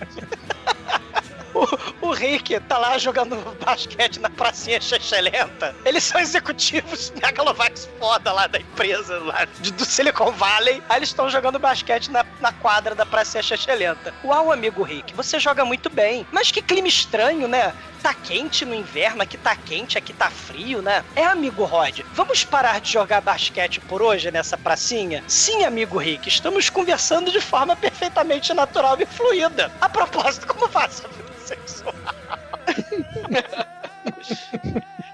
O, 2.01 2.11
Rick 2.11 2.59
tá 2.61 2.77
lá 2.77 2.97
jogando 2.97 3.35
basquete 3.63 4.19
na 4.19 4.29
pracinha 4.29 4.79
Xexelenta. 4.79 5.75
Eles 5.85 6.03
são 6.03 6.19
executivos 6.21 7.11
megalovax 7.21 7.89
foda 7.99 8.31
lá 8.31 8.47
da 8.47 8.59
empresa 8.59 9.17
lá 9.19 9.45
de- 9.59 9.71
do 9.71 9.85
Silicon 9.85 10.31
Valley. 10.31 10.81
Aí 10.89 10.97
eles 10.99 11.09
estão 11.09 11.29
jogando 11.29 11.57
basquete 11.59 12.09
na, 12.11 12.25
na 12.39 12.51
quadra 12.53 12.93
da 12.95 13.05
pracinha 13.05 13.41
Xexelenta. 13.43 14.13
Uau, 14.23 14.51
amigo 14.51 14.83
Rick, 14.83 15.13
você 15.13 15.39
joga 15.39 15.65
muito 15.65 15.89
bem. 15.89 16.25
Mas 16.31 16.51
que 16.51 16.61
clima 16.61 16.87
estranho, 16.87 17.47
né? 17.47 17.73
Tá 18.03 18.13
quente 18.13 18.63
no 18.63 18.75
inverno, 18.75 19.23
aqui 19.23 19.37
tá 19.37 19.55
quente, 19.55 19.97
aqui 19.97 20.13
tá 20.13 20.29
frio, 20.29 20.81
né? 20.81 21.03
É, 21.15 21.25
amigo 21.25 21.65
Rod, 21.65 22.01
vamos 22.13 22.43
parar 22.45 22.79
de 22.79 22.91
jogar 22.91 23.21
basquete 23.21 23.79
por 23.81 24.01
hoje 24.03 24.29
nessa 24.29 24.55
pracinha? 24.57 25.23
Sim, 25.27 25.65
amigo 25.65 25.97
Rick, 25.97 26.29
estamos 26.29 26.69
conversando 26.69 27.31
de 27.31 27.41
forma 27.41 27.75
perfeitamente 27.75 28.53
natural 28.53 28.97
e 28.99 29.05
fluida. 29.05 29.71
A 29.81 29.89
propósito, 29.89 30.45
como 30.47 30.67
vida 30.67 31.46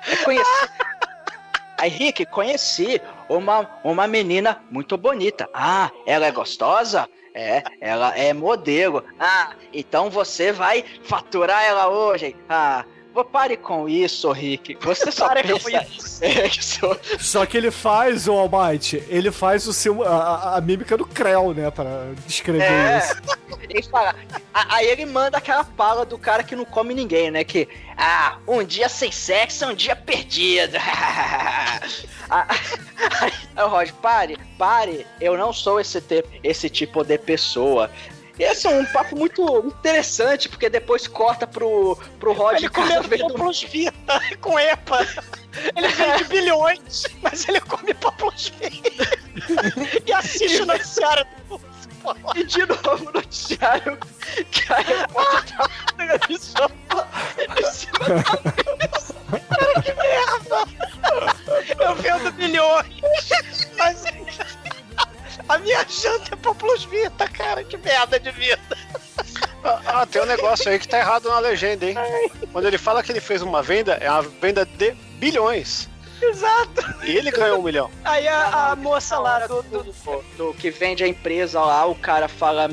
Eu 0.08 0.18
conheci. 0.24 0.70
Aí, 1.78 1.90
Rick, 1.90 2.26
conheci 2.28 3.02
uma, 3.28 3.70
uma 3.84 4.08
menina 4.08 4.62
muito 4.72 4.98
bonita. 4.98 5.50
Ah, 5.54 5.92
ela 6.06 6.26
é 6.26 6.32
gostosa? 6.32 7.10
É, 7.36 7.64
ela 7.82 8.16
é 8.18 8.32
modelo. 8.32 9.04
Ah, 9.20 9.54
então 9.74 10.10
você 10.10 10.52
vai 10.52 10.86
faturar 11.04 11.64
ela 11.64 11.90
hoje. 11.90 12.36
Ah, 12.48 12.86
pare 13.22 13.58
com 13.58 13.90
isso, 13.90 14.32
Rick. 14.32 14.78
Você 14.82 15.12
só 15.12 15.28
Pare 15.28 15.44
pensa 15.44 15.70
em 15.72 16.00
sexo. 16.00 16.98
Só 17.20 17.46
que 17.46 17.58
ele 17.58 17.70
faz, 17.70 18.28
o 18.30 18.32
Almighty, 18.34 19.04
ele 19.10 19.30
faz 19.30 19.68
o 19.68 19.74
seu, 19.74 20.02
a, 20.04 20.56
a- 20.56 20.62
mímica 20.62 20.96
do 20.98 21.06
Krell, 21.06 21.54
né? 21.54 21.70
Pra 21.70 22.08
descrever 22.26 22.64
É. 22.64 22.98
isso. 23.00 23.14
Ele 23.70 23.84
fala, 23.84 24.16
aí 24.54 24.88
ele 24.88 25.06
manda 25.06 25.38
aquela 25.38 25.64
fala 25.64 26.06
do 26.06 26.18
cara 26.18 26.44
que 26.44 26.56
não 26.56 26.66
come 26.66 26.94
ninguém, 26.94 27.30
né? 27.30 27.44
Que, 27.44 27.68
ah, 27.98 28.38
um 28.48 28.64
dia 28.64 28.88
sem 28.88 29.12
sexo 29.12 29.64
é 29.66 29.68
um 29.68 29.76
dia 29.76 29.96
perdido. 29.96 30.78
Ah, 32.30 32.48
Aí, 33.22 33.32
aí, 33.58 33.68
Rod, 33.68 33.92
pare, 34.02 34.38
pare, 34.58 35.06
eu 35.20 35.38
não 35.38 35.52
sou 35.52 35.80
esse, 35.80 36.00
te- 36.02 36.24
esse 36.42 36.70
tipo 36.70 37.04
de 37.04 37.18
pessoa. 37.18 37.92
Esse 38.38 38.68
é 38.68 38.70
um 38.70 38.86
papo 38.86 39.16
muito 39.16 39.44
interessante, 39.68 40.50
porque 40.50 40.70
depois 40.70 41.08
corta 41.08 41.46
pro, 41.46 41.98
pro 42.20 42.34
Rod 42.34 42.58
Ele 42.58 42.70
comeu 42.70 43.04
Poplos 43.04 43.64
Vita 43.64 44.20
com 44.42 44.58
EPA. 44.58 45.08
Ele 45.76 45.88
vende 45.90 46.24
bilhões, 46.26 47.04
mas 47.22 47.48
ele 47.48 47.60
come 47.62 47.94
Poplos 47.94 48.52
Vita. 48.60 49.24
E 50.06 50.14
assiste 50.14 50.62
o 50.62 50.66
noticiário 50.66 51.26
do 51.50 51.60
E 52.36 52.44
de 52.44 52.66
novo 52.66 53.10
o 53.10 53.14
noticiário 53.14 53.98
que 54.52 54.74
a 54.74 54.78
repórter 54.78 55.58
tá 55.58 56.30
em 56.30 56.38
cima 56.38 56.70
Cara, 59.50 59.82
que 59.82 59.94
merda! 59.94 60.66
Eu 61.80 61.96
vendo 61.96 62.32
bilhões, 62.34 62.86
a 65.48 65.58
minha 65.58 65.86
janta 65.88 66.34
é 66.34 66.36
Poplos 66.36 66.86
Vita, 66.86 67.28
cara. 67.28 67.64
Que 67.64 67.78
merda 67.78 68.20
de 68.20 68.32
vida. 68.32 68.78
Ah, 69.64 69.82
ah, 69.86 70.06
tem 70.06 70.22
um 70.22 70.26
negócio 70.26 70.70
aí 70.70 70.78
que 70.78 70.88
tá 70.88 71.00
errado 71.00 71.30
na 71.30 71.40
legenda, 71.40 71.86
hein? 71.86 71.96
Quando 72.52 72.66
ele 72.66 72.78
fala 72.78 73.02
que 73.02 73.12
ele 73.12 73.22
fez 73.22 73.42
uma 73.42 73.62
venda, 73.62 73.94
é 73.94 74.10
uma 74.10 74.22
venda 74.22 74.66
de 74.66 74.92
bilhões. 75.20 75.90
Exato. 76.22 76.82
E 77.04 77.18
ele 77.18 77.32
ganhou 77.32 77.60
um 77.60 77.64
milhão. 77.64 77.90
Aí 78.04 78.28
a, 78.28 78.72
a 78.72 78.76
moça 78.76 79.18
lá 79.20 79.46
do, 79.46 79.62
do, 79.64 79.84
do, 79.84 80.24
do 80.38 80.54
que 80.54 80.70
vende 80.70 81.04
a 81.04 81.08
empresa 81.08 81.62
lá, 81.62 81.86
o 81.86 81.96
cara 81.96 82.28
fala 82.28 82.70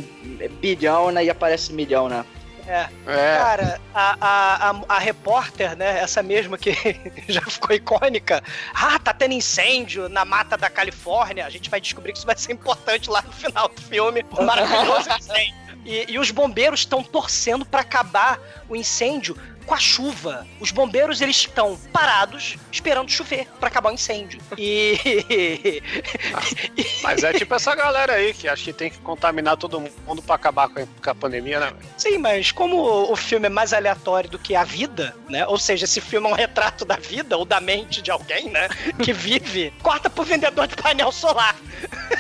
bilhão, 0.61 1.11
né? 1.11 1.25
E 1.25 1.31
aparece 1.31 1.73
milhão, 1.73 2.09
né? 2.09 2.25
É. 2.67 2.89
É. 3.07 3.39
Cara, 3.39 3.81
a, 3.95 4.17
a, 4.21 4.83
a, 4.89 4.99
repórter, 4.99 5.77
né? 5.77 6.01
Essa 6.01 6.23
mesma 6.23 6.57
que 6.59 6.73
já 7.29 7.41
ficou 7.43 7.75
icônica. 7.75 8.43
Ah, 8.75 8.99
tá 8.99 9.13
tendo 9.13 9.35
incêndio 9.35 10.09
na 10.09 10.25
mata 10.25 10.57
da 10.57 10.71
Califórnia. 10.71 11.47
A 11.47 11.51
gente 11.51 11.71
vai 11.71 11.81
descobrir 11.81 12.13
que 12.13 12.19
isso 12.19 12.27
vai 12.27 12.37
ser 12.37 12.53
importante 12.53 13.11
lá 13.11 13.23
no 13.23 13.33
final 13.33 13.69
do 13.69 13.81
filme. 13.81 14.25
O 14.31 14.43
maravilhoso 14.43 15.09
incêndio. 15.19 15.61
E, 15.85 16.13
e 16.13 16.19
os 16.19 16.31
bombeiros 16.31 16.81
estão 16.81 17.03
torcendo 17.03 17.65
pra 17.65 17.81
acabar 17.81 18.39
o 18.69 18.77
incêndio 18.77 19.37
com 19.71 19.75
a 19.75 19.79
chuva. 19.79 20.45
Os 20.59 20.73
bombeiros 20.73 21.21
eles 21.21 21.37
estão 21.37 21.79
parados 21.93 22.57
esperando 22.73 23.09
chover 23.09 23.47
pra 23.61 23.69
acabar 23.69 23.91
o 23.91 23.95
incêndio. 23.95 24.41
E 24.59 25.81
Mas 27.05 27.23
é 27.23 27.33
tipo 27.33 27.55
essa 27.55 27.73
galera 27.77 28.15
aí 28.15 28.35
que 28.35 28.49
acha 28.49 28.65
que 28.65 28.73
tem 28.73 28.91
que 28.91 28.99
contaminar 28.99 29.57
todo 29.57 29.81
mundo 29.81 30.21
pra 30.23 30.35
acabar 30.35 30.69
com 30.69 31.11
a, 31.11 31.15
pandemia, 31.15 31.61
né? 31.61 31.73
Sim, 31.97 32.19
mas 32.19 32.51
como 32.51 33.13
o 33.13 33.15
filme 33.15 33.47
é 33.47 33.49
mais 33.49 33.73
aleatório 33.73 34.29
do 34.29 34.41
que 34.41 34.57
a 34.57 34.65
vida, 34.65 35.15
né? 35.29 35.47
Ou 35.47 35.57
seja, 35.57 35.85
esse 35.85 36.01
filme 36.01 36.27
é 36.27 36.31
um 36.31 36.35
retrato 36.35 36.85
da 36.85 36.97
vida 36.97 37.37
ou 37.37 37.45
da 37.45 37.61
mente 37.61 38.03
de 38.03 38.11
alguém, 38.11 38.49
né? 38.51 38.69
Que 39.01 39.13
vive, 39.13 39.73
corta 39.85 40.11
pro 40.11 40.25
vendedor 40.25 40.67
de 40.67 40.75
painel 40.75 41.13
solar. 41.13 41.55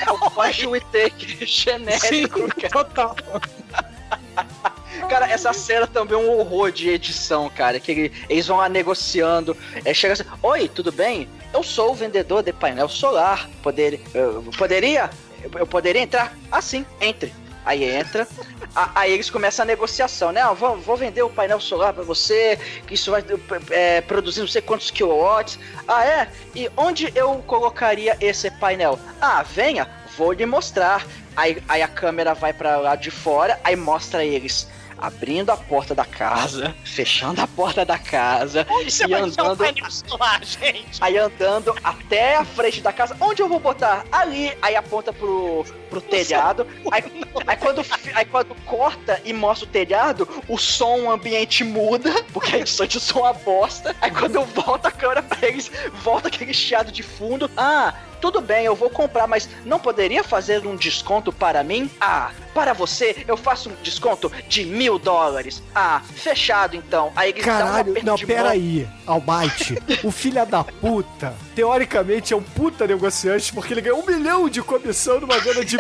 É 0.07 0.13
o 0.13 0.71
We 0.71 0.81
Take 0.93 1.43
genérico, 1.45 2.47
cara. 2.55 2.69
Total. 2.69 3.17
Cara, 5.09 5.31
essa 5.31 5.53
cena 5.53 5.87
também 5.87 6.15
é 6.15 6.21
um 6.21 6.39
horror 6.39 6.71
de 6.71 6.89
edição, 6.89 7.49
cara. 7.51 7.79
Que 7.81 7.91
ele- 7.93 8.13
eles 8.29 8.47
vão 8.47 8.59
lá 8.59 8.69
negociando. 8.69 9.57
É, 9.85 9.93
chega 9.95 10.15
assim: 10.15 10.25
Oi, 10.43 10.69
tudo 10.69 10.93
bem? 10.93 11.29
Eu 11.53 11.63
sou 11.63 11.91
o 11.91 11.95
vendedor 11.95 12.43
de 12.43 12.53
painel 12.53 12.89
solar. 12.89 13.49
Poder, 13.63 14.01
eu 14.15 14.43
poderia? 14.57 15.11
Eu, 15.43 15.67
poderia 15.67 16.03
entrar? 16.03 16.37
Ah, 16.51 16.61
sim, 16.63 16.85
entre. 17.01 17.33
Aí 17.65 17.85
entra. 17.85 18.27
a- 18.75 18.91
aí 18.95 19.13
eles 19.13 19.29
começam 19.29 19.63
a 19.65 19.67
negociação, 19.67 20.33
né? 20.33 20.41
Ah, 20.41 20.53
vou, 20.53 20.77
vou 20.79 20.97
vender 20.97 21.23
o 21.23 21.29
painel 21.29 21.61
solar 21.61 21.93
pra 21.93 22.03
você, 22.05 22.59
que 22.87 22.95
isso 22.95 23.11
vai 23.11 23.23
é, 23.71 24.01
produzir 24.01 24.41
não 24.41 24.49
sei 24.49 24.63
quantos 24.63 24.91
kilowatts. 24.91 25.59
Ah, 25.89 26.05
é? 26.05 26.29
E 26.55 26.71
onde 26.77 27.13
eu 27.15 27.35
colocaria 27.47 28.17
esse 28.21 28.51
painel? 28.53 28.99
Ah, 29.21 29.43
venha, 29.43 29.89
vou 30.17 30.33
lhe 30.33 30.47
mostrar. 30.47 31.05
Aí, 31.37 31.63
aí 31.69 31.83
a 31.83 31.89
câmera 31.89 32.33
vai 32.35 32.53
pra 32.53 32.77
lá 32.77 32.95
de 32.97 33.11
fora, 33.11 33.59
aí 33.65 33.77
mostra 33.77 34.25
eles 34.25 34.67
abrindo 35.01 35.51
a 35.51 35.57
porta 35.57 35.95
da 35.95 36.05
casa, 36.05 36.75
fechando 36.85 37.41
a 37.41 37.47
porta 37.47 37.85
da 37.85 37.99
casa 37.99 38.67
Onde 38.69 38.91
você 38.91 39.05
e 39.05 39.09
vai 39.09 39.23
andando, 39.23 39.59
painel 39.59 39.91
solar, 39.91 40.45
gente? 40.45 40.99
aí 41.01 41.17
andando 41.17 41.75
até 41.83 42.37
a 42.37 42.45
frente 42.45 42.81
da 42.81 42.93
casa. 42.93 43.17
Onde 43.21 43.43
eu 43.43 43.49
vou 43.49 43.59
botar? 43.59 44.05
Ali. 44.13 44.53
Aí 44.61 44.77
aponta 44.77 45.13
pro, 45.13 45.65
pro 45.89 46.01
telhado. 46.01 46.67
Aí, 46.91 47.05
aí, 47.47 47.57
quando, 47.57 47.85
aí 48.15 48.25
quando 48.25 48.55
corta 48.65 49.21
e 49.25 49.33
mostra 49.33 49.67
o 49.69 49.71
telhado, 49.71 50.29
o 50.49 50.59
som 50.59 51.11
ambiente 51.11 51.63
muda, 51.63 52.25
porque 52.33 52.57
a 52.57 52.59
edição 52.59 52.87
de 52.87 52.99
som 52.99 53.21
é 53.21 53.23
uma 53.23 53.33
bosta. 53.33 53.95
Aí 54.01 54.11
quando 54.11 54.35
eu 54.35 54.45
volto 54.45 54.87
a 54.87 54.91
câmera 54.91 55.23
pra 55.23 55.49
eles, 55.49 55.71
volta 56.03 56.29
aquele 56.29 56.53
chiado 56.53 56.91
de 56.91 57.03
fundo. 57.03 57.51
Ah, 57.57 57.95
tudo 58.21 58.41
bem, 58.41 58.65
eu 58.65 58.75
vou 58.75 58.91
comprar, 58.91 59.27
mas 59.27 59.49
não 59.65 59.79
poderia 59.79 60.23
fazer 60.23 60.67
um 60.67 60.77
desconto 60.77 61.33
para 61.33 61.63
mim? 61.65 61.91
Ah, 62.01 62.31
para 62.55 62.73
você, 62.73 63.25
eu 63.27 63.37
faço 63.37 63.71
um 63.71 63.75
desconto 63.83 64.31
de 64.49 64.65
mil 64.65 64.99
dólares. 64.99 65.63
Ah, 65.75 66.03
fechado 66.15 66.77
então. 66.77 67.13
Aí 67.17 67.31
eles 67.31 67.45
dão 67.45 67.55
um 67.55 67.59
Caralho, 67.59 67.91
aperto 67.91 68.07
não, 68.07 68.17
mão. 68.17 68.27
peraí, 68.27 68.89
Almighty. 69.07 69.79
o 70.05 70.11
filho 70.11 70.45
da 70.47 70.63
puta, 70.65 71.35
teoricamente 71.55 72.33
é 72.33 72.37
um 72.37 72.43
puta 72.43 72.87
negociante 72.87 73.53
porque 73.53 73.73
ele 73.73 73.81
ganhou 73.81 74.01
um 74.03 74.07
milhão 74.07 74.49
de 74.49 74.63
comissão 74.63 75.21
numa 75.21 75.39
venda 75.39 75.65
de 75.65 75.79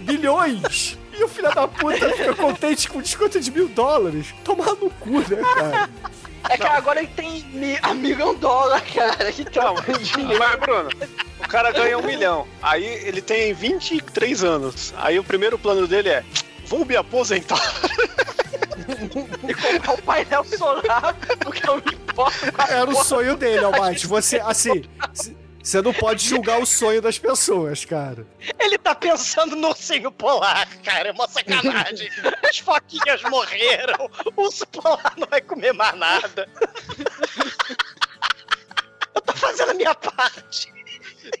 bilhões. 0.00 0.98
E 1.18 1.24
o 1.24 1.28
filho 1.28 1.52
da 1.52 1.66
puta 1.66 2.10
fica 2.10 2.34
contente 2.34 2.88
com 2.88 3.00
desconto 3.00 3.40
de 3.40 3.50
mil 3.50 3.68
dólares. 3.68 4.34
Tomar 4.44 4.74
no 4.76 4.88
cu, 4.90 5.18
né, 5.20 5.42
cara? 5.54 5.90
É 6.48 6.56
que 6.56 6.66
agora 6.66 7.00
ele 7.00 7.10
tem 7.14 7.42
mi- 7.52 7.78
a 7.82 7.92
milhão 7.94 8.34
dólar, 8.34 8.80
cara. 8.82 9.32
Então, 9.38 9.74
Mas, 10.38 10.60
Bruno, 10.60 10.90
O 11.40 11.48
cara 11.48 11.70
ganha 11.72 11.98
um 11.98 12.02
milhão. 12.02 12.46
Aí 12.62 12.84
ele 12.84 13.20
tem 13.22 13.52
23 13.54 14.42
anos. 14.44 14.92
Aí 14.96 15.18
o 15.18 15.24
primeiro 15.24 15.58
plano 15.58 15.86
dele 15.86 16.08
é: 16.10 16.24
vou 16.66 16.84
me 16.84 16.96
aposentar. 16.96 17.60
E 19.48 19.54
comprar 19.54 19.92
um 19.92 19.96
painel 19.98 20.44
solar, 20.44 21.14
porque 21.40 21.68
eu 21.68 21.76
me 21.76 21.94
importo 21.94 22.52
com 22.52 22.62
a 22.62 22.66
Era 22.66 22.90
o 22.90 23.04
sonho 23.04 23.36
dele, 23.36 23.64
Almighty. 23.64 24.06
Você, 24.06 24.40
assim, 24.40 24.84
você 25.68 25.82
não 25.82 25.92
pode 25.92 26.26
julgar 26.26 26.58
o 26.58 26.64
sonho 26.64 27.02
das 27.02 27.18
pessoas, 27.18 27.84
cara. 27.84 28.26
Ele 28.58 28.78
tá 28.78 28.94
pensando 28.94 29.54
no 29.54 29.68
ursinho 29.68 30.10
polar, 30.10 30.66
cara. 30.82 31.10
É 31.10 31.12
uma 31.12 31.28
sacanagem. 31.28 32.08
As 32.48 32.58
foquinhas 32.58 33.20
morreram. 33.24 34.10
O 34.34 34.44
urso 34.44 34.66
polar 34.68 35.12
não 35.18 35.26
vai 35.28 35.42
comer 35.42 35.74
mais 35.74 35.94
nada. 35.94 36.48
Eu 39.14 39.20
tô 39.20 39.32
fazendo 39.34 39.72
a 39.72 39.74
minha 39.74 39.94
parte. 39.94 40.72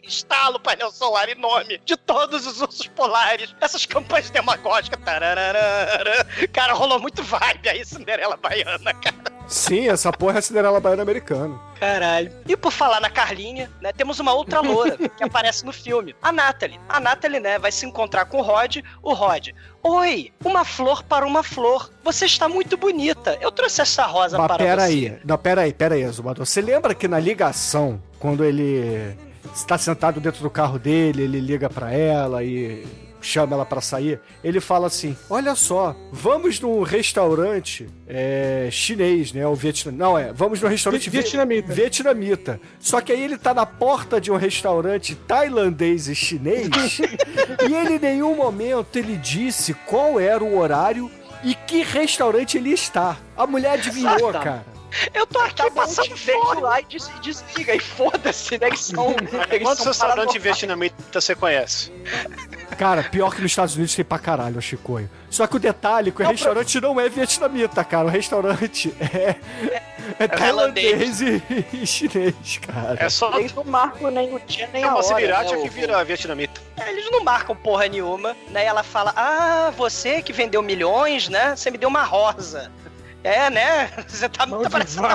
Instalo 0.02 0.56
o 0.56 0.60
painel 0.60 0.92
solar 0.92 1.30
em 1.30 1.34
nome 1.34 1.78
de 1.86 1.96
todos 1.96 2.46
os 2.46 2.60
ursos 2.60 2.86
polares. 2.88 3.54
Essas 3.62 3.86
campanhas 3.86 4.28
demagógicas. 4.28 5.02
Tararara. 5.02 6.26
Cara, 6.52 6.74
rolou 6.74 7.00
muito 7.00 7.22
vibe 7.22 7.66
aí, 7.66 7.82
Cinderela 7.82 8.36
Baiana, 8.36 8.92
cara. 8.92 9.27
Sim, 9.48 9.88
essa 9.88 10.12
porra 10.12 10.34
é 10.34 10.38
a 10.38 10.42
Cinderela 10.42 10.78
Baiana 10.78 11.02
americana. 11.02 11.58
Caralho. 11.80 12.30
E 12.46 12.54
por 12.56 12.70
falar 12.70 13.00
na 13.00 13.08
Carlinha, 13.08 13.70
né, 13.80 13.92
temos 13.92 14.20
uma 14.20 14.34
outra 14.34 14.60
loura 14.60 14.96
que 15.16 15.24
aparece 15.24 15.64
no 15.64 15.72
filme, 15.72 16.14
a 16.20 16.30
Natalie. 16.30 16.78
A 16.88 17.00
Natalie, 17.00 17.40
né, 17.40 17.58
vai 17.58 17.72
se 17.72 17.86
encontrar 17.86 18.26
com 18.26 18.38
o 18.38 18.42
Rod. 18.42 18.76
O 19.02 19.14
Rod, 19.14 19.48
oi, 19.82 20.30
uma 20.44 20.64
flor 20.64 21.02
para 21.02 21.26
uma 21.26 21.42
flor. 21.42 21.90
Você 22.04 22.26
está 22.26 22.46
muito 22.48 22.76
bonita. 22.76 23.38
Eu 23.40 23.50
trouxe 23.50 23.80
essa 23.80 24.04
rosa 24.04 24.36
Mas 24.36 24.46
para 24.46 24.58
pera 24.58 24.82
você. 24.82 24.88
aí, 24.88 25.18
não, 25.24 25.38
pera 25.38 25.62
aí, 25.62 25.72
pera 25.72 25.94
aí, 25.94 26.04
Azumador. 26.04 26.44
Você 26.44 26.60
lembra 26.60 26.94
que 26.94 27.08
na 27.08 27.18
ligação, 27.18 28.02
quando 28.18 28.44
ele 28.44 29.16
está 29.54 29.78
sentado 29.78 30.20
dentro 30.20 30.42
do 30.42 30.50
carro 30.50 30.78
dele, 30.78 31.22
ele 31.22 31.40
liga 31.40 31.70
pra 31.70 31.90
ela 31.92 32.44
e 32.44 32.86
chama 33.20 33.54
ela 33.54 33.64
pra 33.66 33.80
sair, 33.80 34.20
ele 34.42 34.60
fala 34.60 34.86
assim: 34.86 35.16
Olha 35.28 35.54
só, 35.54 35.94
vamos 36.12 36.60
num 36.60 36.82
restaurante 36.82 37.88
é, 38.06 38.68
chinês, 38.70 39.32
né? 39.32 39.46
O 39.46 39.54
Vietnã. 39.54 39.92
Não, 39.92 40.18
é, 40.18 40.32
vamos 40.32 40.60
num 40.60 40.68
restaurante 40.68 41.10
Vi- 41.10 41.18
vietnamita. 41.20 41.72
vietnamita. 41.72 42.60
Só 42.78 43.00
que 43.00 43.12
aí 43.12 43.22
ele 43.22 43.36
tá 43.38 43.52
na 43.52 43.66
porta 43.66 44.20
de 44.20 44.30
um 44.30 44.36
restaurante 44.36 45.14
tailandês 45.14 46.08
e 46.08 46.14
chinês 46.14 46.68
e 47.68 47.74
ele 47.74 47.94
em 47.94 47.98
nenhum 47.98 48.36
momento 48.36 48.96
ele 48.96 49.16
disse 49.16 49.74
qual 49.86 50.18
era 50.20 50.42
o 50.42 50.58
horário 50.58 51.10
e 51.44 51.54
que 51.54 51.82
restaurante 51.82 52.56
ele 52.58 52.70
está. 52.70 53.16
A 53.36 53.46
mulher 53.46 53.72
adivinhou, 53.72 54.32
cara. 54.32 54.64
Eu 55.12 55.26
tô 55.26 55.38
aqui 55.40 55.54
Tá 55.56 55.70
passando 55.70 56.16
fome. 56.16 56.60
lá 56.62 56.80
e 56.80 56.84
des- 56.84 57.10
desliga. 57.20 57.74
E 57.74 57.80
foda-se, 57.80 58.58
né? 58.58 58.70
Que 58.70 58.78
são. 58.78 59.10
eles 59.50 59.62
Quantos 59.66 59.84
restaurantes 59.84 59.98
paranormais. 59.98 60.42
vietnamitas 60.42 61.24
você 61.24 61.34
conhece? 61.34 61.92
Cara, 62.78 63.02
pior 63.02 63.34
que 63.34 63.42
nos 63.42 63.50
Estados 63.52 63.74
Unidos 63.74 63.94
tem 63.94 64.04
pra 64.04 64.18
caralho, 64.18 64.60
Chicoio. 64.62 65.10
Só 65.30 65.46
que 65.46 65.56
o 65.56 65.58
detalhe 65.58 66.08
é 66.08 66.12
que 66.12 66.22
o 66.22 66.26
restaurante 66.26 66.80
não 66.80 66.98
é 66.98 67.08
vietnamita, 67.08 67.84
cara. 67.84 68.06
O 68.06 68.10
restaurante 68.10 68.94
é, 69.00 69.36
é, 70.18 70.28
tailandês 70.28 71.20
e, 71.20 71.42
e 71.72 71.84
chinês, 71.86 72.58
cara. 72.66 72.96
É 72.98 73.08
só 73.10 73.36
Eles 73.38 73.52
não 73.52 73.64
marcam 73.64 74.10
nem 74.10 74.32
o 74.34 74.40
dia 74.40 74.68
nem 74.72 74.82
é 74.82 74.86
a 74.86 74.90
uma 74.90 74.98
hora. 74.98 75.06
sibirate 75.06 75.54
né, 75.54 75.62
que 75.62 75.68
vira 75.68 76.02
vietnamita. 76.04 76.60
Eles 76.86 77.10
não 77.10 77.22
marcam 77.22 77.54
porra 77.54 77.88
nenhuma, 77.88 78.34
né? 78.50 78.62
E 78.64 78.66
ela 78.66 78.82
fala: 78.82 79.12
Ah, 79.16 79.70
você 79.76 80.22
que 80.22 80.32
vendeu 80.32 80.62
milhões, 80.62 81.28
né? 81.28 81.54
Você 81.56 81.70
me 81.70 81.76
deu 81.76 81.88
uma 81.88 82.04
rosa. 82.04 82.70
É, 83.28 83.50
né? 83.50 83.90
Você 84.08 84.26
tá 84.26 84.46
Mão 84.46 84.60
muito 84.60 84.70
de 84.70 84.72
parecendo. 84.72 85.06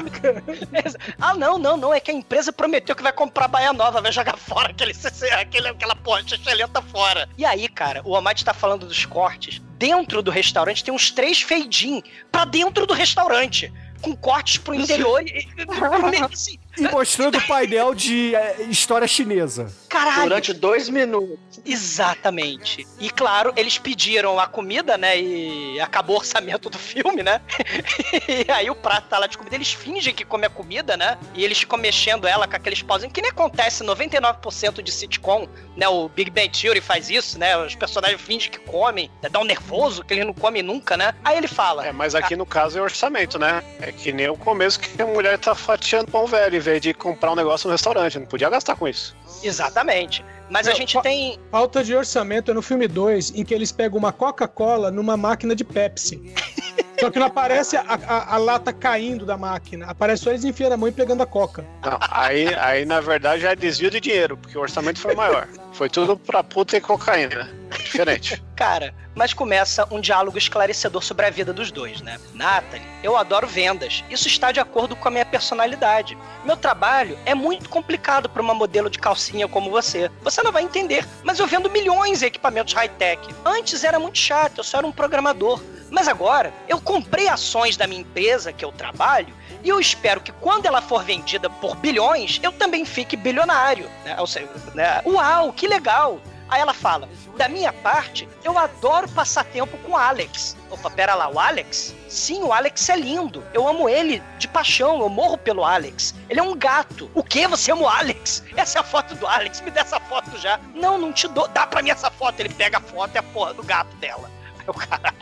Ah, 1.20 1.34
não, 1.34 1.58
não, 1.58 1.76
não. 1.76 1.94
É 1.94 2.00
que 2.00 2.12
a 2.12 2.14
empresa 2.14 2.54
prometeu 2.54 2.96
que 2.96 3.02
vai 3.02 3.12
comprar 3.12 3.48
baia 3.48 3.74
nova, 3.74 4.02
vai 4.02 4.12
jogar 4.12 4.38
fora 4.38 4.70
aquele, 4.70 4.94
aquele 5.32 5.68
aquela 5.70 5.96
porra 5.96 6.22
excelenta 6.22 6.80
fora. 6.82 7.28
E 7.36 7.44
aí, 7.44 7.68
cara, 7.68 8.02
o 8.06 8.16
Amate 8.16 8.46
tá 8.46 8.54
falando 8.54 8.86
dos 8.86 9.04
cortes. 9.04 9.60
Dentro 9.80 10.22
do 10.22 10.30
restaurante 10.30 10.84
tem 10.84 10.94
uns 10.94 11.10
três 11.10 11.42
feidin 11.42 12.04
pra 12.32 12.46
dentro 12.46 12.86
do 12.86 12.94
restaurante. 12.94 13.74
Com 14.02 14.16
cortes 14.16 14.58
pro 14.58 14.76
interior 14.76 15.24
e. 15.26 15.40
e- 15.40 16.24
assim, 16.32 16.60
E 16.78 16.88
mostrando 16.88 17.38
o 17.38 17.48
painel 17.48 17.94
de 17.94 18.36
é, 18.36 18.64
história 18.64 19.08
chinesa. 19.08 19.72
caralho. 19.88 20.24
Durante 20.24 20.54
dois 20.54 20.90
minutos. 20.90 21.38
Exatamente. 21.64 22.88
E 23.00 23.10
claro, 23.10 23.54
eles 23.56 23.78
pediram 23.78 24.40
a 24.40 24.48
comida, 24.48 24.98
né? 24.98 25.20
E 25.20 25.80
acabou 25.80 26.16
o 26.16 26.20
orçamento 26.20 26.70
do 26.70 26.80
filme, 26.80 27.22
né? 27.22 27.42
e 28.48 28.52
aí 28.52 28.70
o 28.70 28.76
prato 28.76 29.08
tá 29.08 29.20
lá 29.20 29.28
de 29.28 29.38
comida. 29.38 29.56
Eles 29.56 29.72
fingem 29.72 30.14
que 30.14 30.26
comem 30.26 30.48
a 30.48 30.50
comida, 30.50 30.98
né? 30.98 31.18
E 31.36 31.44
eles 31.44 31.60
ficam 31.60 31.78
mexendo 31.78 32.28
ela 32.28 32.48
com 32.48 32.56
aqueles 32.56 32.82
pauzinhos, 32.82 33.14
que 33.14 33.22
nem 33.22 33.30
acontece 33.30 33.84
99% 33.84 34.82
de 34.82 34.92
sitcom, 34.92 35.48
né? 35.78 35.88
O 35.88 36.10
Big 36.10 36.32
Bang 36.32 36.50
Theory 36.50 36.82
faz 36.82 37.10
isso, 37.10 37.38
né? 37.38 37.56
Os 37.58 37.76
personagens 37.76 38.20
fingem 38.20 38.50
que 38.50 38.60
comem, 38.60 39.12
né? 39.22 39.30
dá 39.30 39.40
um 39.40 39.46
nervoso 39.46 40.04
que 40.04 40.14
eles 40.14 40.26
não 40.26 40.34
comem 40.34 40.64
nunca, 40.64 40.98
né? 40.98 41.14
Aí 41.24 41.38
ele 41.38 41.48
fala. 41.48 41.86
É, 41.86 41.92
mas 41.92 42.16
aqui 42.16 42.36
no 42.36 42.46
caso 42.46 42.80
é 42.80 42.82
orçamento, 42.82 43.38
né? 43.38 43.64
É 43.80 43.92
que 43.92 44.12
nem 44.12 44.28
o 44.28 44.36
começo 44.36 44.80
que 44.80 45.00
a 45.00 45.06
mulher 45.06 45.38
tá 45.38 45.54
fatiando 45.54 46.10
pão 46.10 46.26
velho 46.26 46.63
em 46.64 46.72
vez 46.72 46.82
de 46.82 46.94
comprar 46.94 47.32
um 47.34 47.36
negócio 47.36 47.68
no 47.68 47.74
restaurante. 47.74 48.18
Não 48.18 48.26
podia 48.26 48.50
gastar 48.50 48.76
com 48.78 48.88
isso. 48.88 49.14
Exatamente. 49.44 50.24
Mas 50.50 50.68
a 50.68 50.74
gente 50.74 50.94
fa- 50.94 51.02
tem. 51.02 51.38
Falta 51.52 51.84
de 51.84 51.94
orçamento 51.96 52.52
é 52.52 52.54
no 52.54 52.62
filme 52.62 52.88
2, 52.88 53.32
em 53.36 53.44
que 53.44 53.54
eles 53.54 53.72
pegam 53.72 53.98
uma 54.00 54.12
Coca-Cola 54.14 54.90
numa 54.92 55.18
máquina 55.18 55.54
de 55.56 55.64
Pepsi. 55.64 56.22
Só 57.00 57.10
que 57.12 57.20
não 57.20 57.26
aparece 57.28 57.76
a, 57.76 57.82
a- 57.86 58.36
a 58.36 58.38
lata 58.38 58.72
caindo 58.72 59.26
da 59.26 59.36
máquina. 59.38 59.88
Aparece 59.88 60.24
só 60.24 60.30
eles 60.30 60.46
enfiando 60.46 60.74
a 60.74 60.78
mão 60.78 60.88
e 60.88 60.92
pegando 60.92 61.22
a 61.22 61.26
Coca. 61.26 61.66
Não, 61.84 61.98
aí, 62.10 62.48
aí 62.56 62.86
na 62.86 63.02
verdade 63.02 63.42
já 63.42 63.52
é 63.52 63.56
desvio 63.58 63.92
de 63.92 64.00
dinheiro, 64.00 64.38
porque 64.38 64.58
o 64.58 64.62
orçamento 64.62 65.00
foi 65.00 65.14
maior. 65.14 65.50
Foi 65.74 65.90
tudo 65.90 66.16
pra 66.16 66.42
puta 66.44 66.78
e 66.78 66.82
cocaína. 66.82 67.50
Diferente. 67.84 68.42
Cara, 68.64 68.96
mas 69.14 69.34
começa 69.34 69.86
um 69.92 70.00
diálogo 70.00 70.38
esclarecedor 70.38 71.04
sobre 71.04 71.26
a 71.26 71.30
vida 71.30 71.52
dos 71.52 71.70
dois, 71.70 72.00
né? 72.00 72.18
Nathalie, 72.34 72.88
eu 73.04 73.18
adoro 73.18 73.46
vendas. 73.46 74.06
Isso 74.10 74.30
está 74.30 74.54
de 74.54 74.60
acordo 74.62 74.96
com 74.96 75.06
a 75.06 75.12
minha 75.12 75.26
personalidade. 75.26 76.18
Meu 76.46 76.56
trabalho 76.56 77.20
é 77.26 77.36
muito 77.36 77.68
complicado 77.68 78.30
para 78.30 78.42
uma 78.42 78.54
modelo 78.54 78.90
de 78.90 78.98
calcinha 78.98 79.50
como 79.50 79.70
você. 79.70 80.10
Você 80.22 80.42
não 80.42 80.54
vai 80.54 80.64
entender, 80.64 81.06
mas 81.26 81.40
eu 81.40 81.46
vendo 81.46 81.70
milhões 81.70 82.20
de 82.20 82.26
equipamentos 82.26 82.74
high-tech. 82.74 83.36
Antes 83.44 83.84
era 83.84 84.00
muito 84.00 84.18
chato, 84.18 84.60
eu 84.60 84.64
só 84.64 84.78
era 84.78 84.88
um 84.88 84.94
programador. 84.94 85.62
Mas 85.92 86.08
agora, 86.08 86.54
eu 86.70 86.80
comprei 86.80 87.28
ações 87.28 87.76
da 87.76 87.86
minha 87.86 88.00
empresa 88.00 88.54
que 88.54 88.64
eu 88.64 88.72
trabalho 88.72 89.36
e 89.62 89.68
eu 89.68 89.78
espero 89.78 90.22
que 90.22 90.32
quando 90.32 90.68
ela 90.68 90.82
for 90.82 91.04
vendida 91.04 91.50
por 91.50 91.76
bilhões, 91.76 92.40
eu 92.42 92.54
também 92.54 92.86
fique 92.86 93.18
bilionário. 93.18 93.92
Né? 94.06 94.16
Ou 94.20 94.26
seja, 94.26 94.50
né? 94.74 95.02
Uau, 95.06 95.52
que 95.52 95.68
legal! 95.68 96.22
Aí 96.54 96.62
ela 96.62 96.74
fala: 96.74 97.10
da 97.36 97.50
minha 97.50 97.74
parte, 97.74 98.30
eu 98.44 98.56
adoro 98.60 99.10
passar 99.10 99.44
tempo 99.44 99.76
com 99.80 99.94
o 99.94 99.98
Alex. 99.98 100.56
Opa, 100.70 100.88
pera 100.92 101.16
lá, 101.16 101.28
o 101.28 101.40
Alex? 101.40 101.96
Sim, 102.08 102.44
o 102.44 102.54
Alex 102.54 102.88
é 102.90 102.96
lindo. 102.96 103.44
Eu 103.52 103.68
amo 103.68 103.90
ele 103.90 104.22
de 104.38 104.48
paixão, 104.48 105.02
eu 105.02 105.10
morro 105.10 105.36
pelo 105.36 105.66
Alex. 105.66 106.14
Ele 106.30 106.40
é 106.40 106.44
um 106.44 106.56
gato. 106.56 107.10
O 107.16 107.24
quê? 107.24 107.48
Você 107.48 107.72
ama 107.72 107.82
o 107.82 107.88
Alex? 107.88 108.44
Essa 108.56 108.78
é 108.78 108.82
a 108.82 108.84
foto 108.84 109.16
do 109.16 109.26
Alex, 109.26 109.62
me 109.62 109.72
dá 109.72 109.82
essa 109.82 110.00
foto 110.00 110.38
já. 110.38 110.60
Não, 110.76 110.96
não 110.96 111.12
te 111.12 111.28
dou. 111.28 111.48
Dá 111.48 111.66
pra 111.66 111.82
mim 111.82 111.90
essa 111.90 112.12
foto. 112.12 112.40
Ele 112.40 112.54
pega 112.54 112.78
a 112.78 112.82
foto 112.82 113.16
e 113.16 113.18
a 113.18 113.24
porra 113.24 113.56
do 113.56 113.64
gato 113.64 113.96
dela. 113.96 114.30
Eu, 114.68 114.74
caralho. 114.76 115.18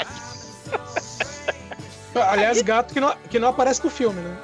Aliás, 2.13 2.61
gato 2.61 2.93
que 2.93 2.99
não, 2.99 3.15
que 3.29 3.39
não 3.39 3.47
aparece 3.47 3.82
no 3.86 3.89
filme, 3.89 4.19
né? 4.19 4.38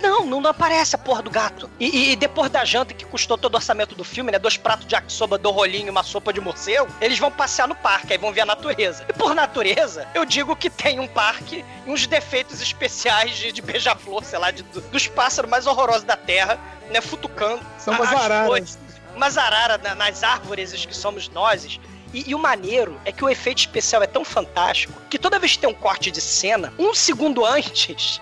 Não, 0.00 0.24
não, 0.26 0.40
não 0.40 0.50
aparece 0.50 0.94
a 0.94 0.98
porra 0.98 1.22
do 1.22 1.30
gato. 1.30 1.68
E, 1.78 2.12
e- 2.12 2.16
depois 2.16 2.50
da 2.50 2.64
janta 2.64 2.94
que 2.94 3.04
custou 3.04 3.36
todo 3.36 3.54
o 3.54 3.56
orçamento 3.56 3.94
do 3.94 4.04
filme, 4.04 4.30
né? 4.32 4.38
Dois 4.38 4.56
pratos 4.56 4.86
de 4.86 4.94
yakisoba 4.94 5.36
do 5.38 5.50
rolinho 5.50 5.86
e 5.88 5.90
uma 5.90 6.02
sopa 6.02 6.32
de 6.32 6.40
morcego, 6.40 6.88
eles 7.00 7.18
vão 7.18 7.30
passear 7.30 7.68
no 7.68 7.74
parque, 7.74 8.12
aí 8.12 8.18
vão 8.18 8.32
ver 8.32 8.42
a 8.42 8.46
natureza. 8.46 9.04
E 9.08 9.12
por 9.12 9.34
natureza, 9.34 10.06
eu 10.14 10.24
digo 10.24 10.54
que 10.56 10.70
tem 10.70 10.98
um 11.00 11.06
parque 11.08 11.64
e 11.86 11.90
uns 11.90 12.06
defeitos 12.06 12.60
especiais 12.60 13.36
de, 13.36 13.52
de 13.52 13.62
beija-flor, 13.62 14.24
sei 14.24 14.38
lá, 14.38 14.50
de- 14.50 14.62
do- 14.62 14.80
dos 14.80 15.06
pássaros 15.06 15.50
mais 15.50 15.66
horrorosos 15.66 16.04
da 16.04 16.16
Terra, 16.16 16.58
né? 16.90 17.00
Futucando. 17.00 17.60
São 17.78 17.94
umas 17.94 18.08
as 18.12 18.20
araras. 18.20 18.46
flores. 18.46 18.78
Umas 19.14 19.36
araras 19.38 19.82
na- 19.82 19.94
nas 19.94 20.22
árvores 20.22 20.86
que 20.86 20.96
somos 20.96 21.28
nós. 21.28 21.78
E, 22.12 22.30
e 22.30 22.34
o 22.34 22.38
maneiro 22.38 23.00
é 23.04 23.12
que 23.12 23.24
o 23.24 23.28
efeito 23.28 23.58
especial 23.58 24.02
é 24.02 24.06
tão 24.06 24.24
fantástico 24.24 24.92
que 25.08 25.18
toda 25.18 25.38
vez 25.38 25.52
que 25.52 25.58
tem 25.58 25.68
um 25.70 25.74
corte 25.74 26.10
de 26.10 26.20
cena, 26.20 26.72
um 26.78 26.92
segundo 26.94 27.44
antes, 27.44 28.20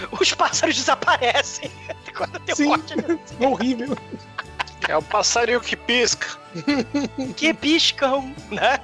os 0.20 0.32
pássaros 0.34 0.76
desaparecem. 0.76 1.70
Quando 2.16 2.38
tem 2.40 2.54
um 2.54 2.56
Sim. 2.56 2.68
corte 2.68 2.94
de 2.96 3.20
Horrível. 3.46 3.98
É 4.88 4.96
o 4.96 5.02
passarinho 5.02 5.60
que 5.60 5.76
pisca. 5.76 6.26
que 7.36 7.52
piscam, 7.52 8.34
né? 8.50 8.78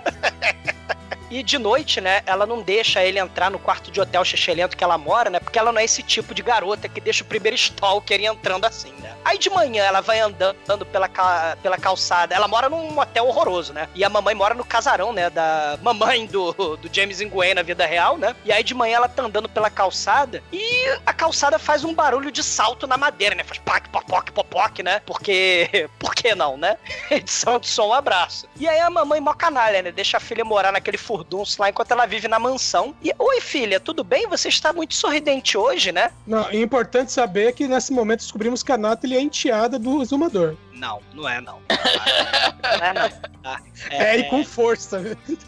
E 1.32 1.42
de 1.42 1.56
noite, 1.58 1.98
né, 2.00 2.22
ela 2.26 2.44
não 2.44 2.60
deixa 2.60 3.02
ele 3.02 3.18
entrar 3.18 3.50
no 3.50 3.58
quarto 3.58 3.90
de 3.90 4.00
hotel 4.00 4.22
xixelento 4.24 4.76
que 4.76 4.84
ela 4.84 4.98
mora, 4.98 5.30
né? 5.30 5.40
Porque 5.40 5.58
ela 5.58 5.72
não 5.72 5.80
é 5.80 5.84
esse 5.84 6.02
tipo 6.02 6.34
de 6.34 6.42
garota 6.42 6.88
que 6.88 7.00
deixa 7.00 7.24
o 7.24 7.26
primeiro 7.26 7.56
stalker 7.56 8.20
entrando 8.22 8.66
assim, 8.66 8.92
né? 9.00 9.14
Aí 9.24 9.38
de 9.38 9.48
manhã 9.48 9.82
ela 9.84 10.00
vai 10.02 10.20
andando 10.20 10.84
pela, 10.84 11.08
ca- 11.08 11.56
pela 11.62 11.78
calçada. 11.78 12.34
Ela 12.34 12.46
mora 12.48 12.68
num 12.68 12.98
hotel 12.98 13.26
horroroso, 13.26 13.72
né? 13.72 13.88
E 13.94 14.04
a 14.04 14.08
mamãe 14.10 14.34
mora 14.34 14.54
no 14.54 14.64
casarão, 14.64 15.12
né? 15.12 15.30
Da 15.30 15.78
mamãe 15.80 16.26
do, 16.26 16.52
do 16.76 16.90
James 16.92 17.20
Nguyen 17.20 17.54
na 17.54 17.62
vida 17.62 17.86
real, 17.86 18.18
né? 18.18 18.36
E 18.44 18.52
aí 18.52 18.62
de 18.62 18.74
manhã 18.74 18.96
ela 18.96 19.08
tá 19.08 19.22
andando 19.22 19.48
pela 19.48 19.70
calçada 19.70 20.42
e 20.52 20.62
a 21.06 21.12
calçada 21.14 21.58
faz 21.58 21.82
um 21.84 21.94
barulho 21.94 22.30
de 22.30 22.42
salto 22.42 22.86
na 22.86 22.96
madeira, 22.98 23.34
né? 23.34 23.42
Faz 23.44 23.58
pac, 23.60 23.88
popoc, 23.88 24.30
popoc, 24.32 24.82
né? 24.82 25.00
Porque. 25.06 25.88
Por 25.98 26.14
que 26.14 26.34
não, 26.34 26.56
né? 26.56 26.76
Edição 27.10 27.58
de 27.58 27.68
som, 27.68 27.88
um 27.88 27.92
abraço. 27.94 28.46
E 28.58 28.68
aí 28.68 28.80
a 28.80 28.90
mamãe 28.90 29.20
mó 29.20 29.32
canalha, 29.32 29.80
né? 29.82 29.90
Deixa 29.92 30.16
a 30.18 30.20
filha 30.20 30.44
morar 30.44 30.72
naquele 30.72 30.98
furdunço 31.22 31.60
lá 31.60 31.70
enquanto 31.70 31.92
ela 31.92 32.06
vive 32.06 32.28
na 32.28 32.38
mansão. 32.38 32.94
E, 33.02 33.12
oi 33.18 33.40
filha, 33.40 33.78
tudo 33.78 34.02
bem? 34.02 34.26
Você 34.28 34.48
está 34.48 34.72
muito 34.72 34.94
sorridente 34.94 35.56
hoje, 35.56 35.92
né? 35.92 36.10
Não, 36.26 36.48
é 36.48 36.60
importante 36.60 37.12
saber 37.12 37.52
que 37.54 37.68
nesse 37.68 37.92
momento 37.92 38.20
descobrimos 38.20 38.62
que 38.62 38.72
a 38.72 38.76
Natalie 38.76 39.16
é 39.16 39.20
enteada 39.20 39.78
do 39.78 40.02
exumador. 40.02 40.56
Não, 40.82 41.00
não 41.14 41.28
é 41.28 41.40
não. 41.40 41.60
Não 41.68 42.86
é 42.86 42.92
não. 42.92 43.08
Tá? 43.40 43.60
É, 43.90 44.16
e 44.18 44.24
com 44.24 44.44
força. 44.44 45.00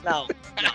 Não, 0.05 0.27
não. 0.27 0.75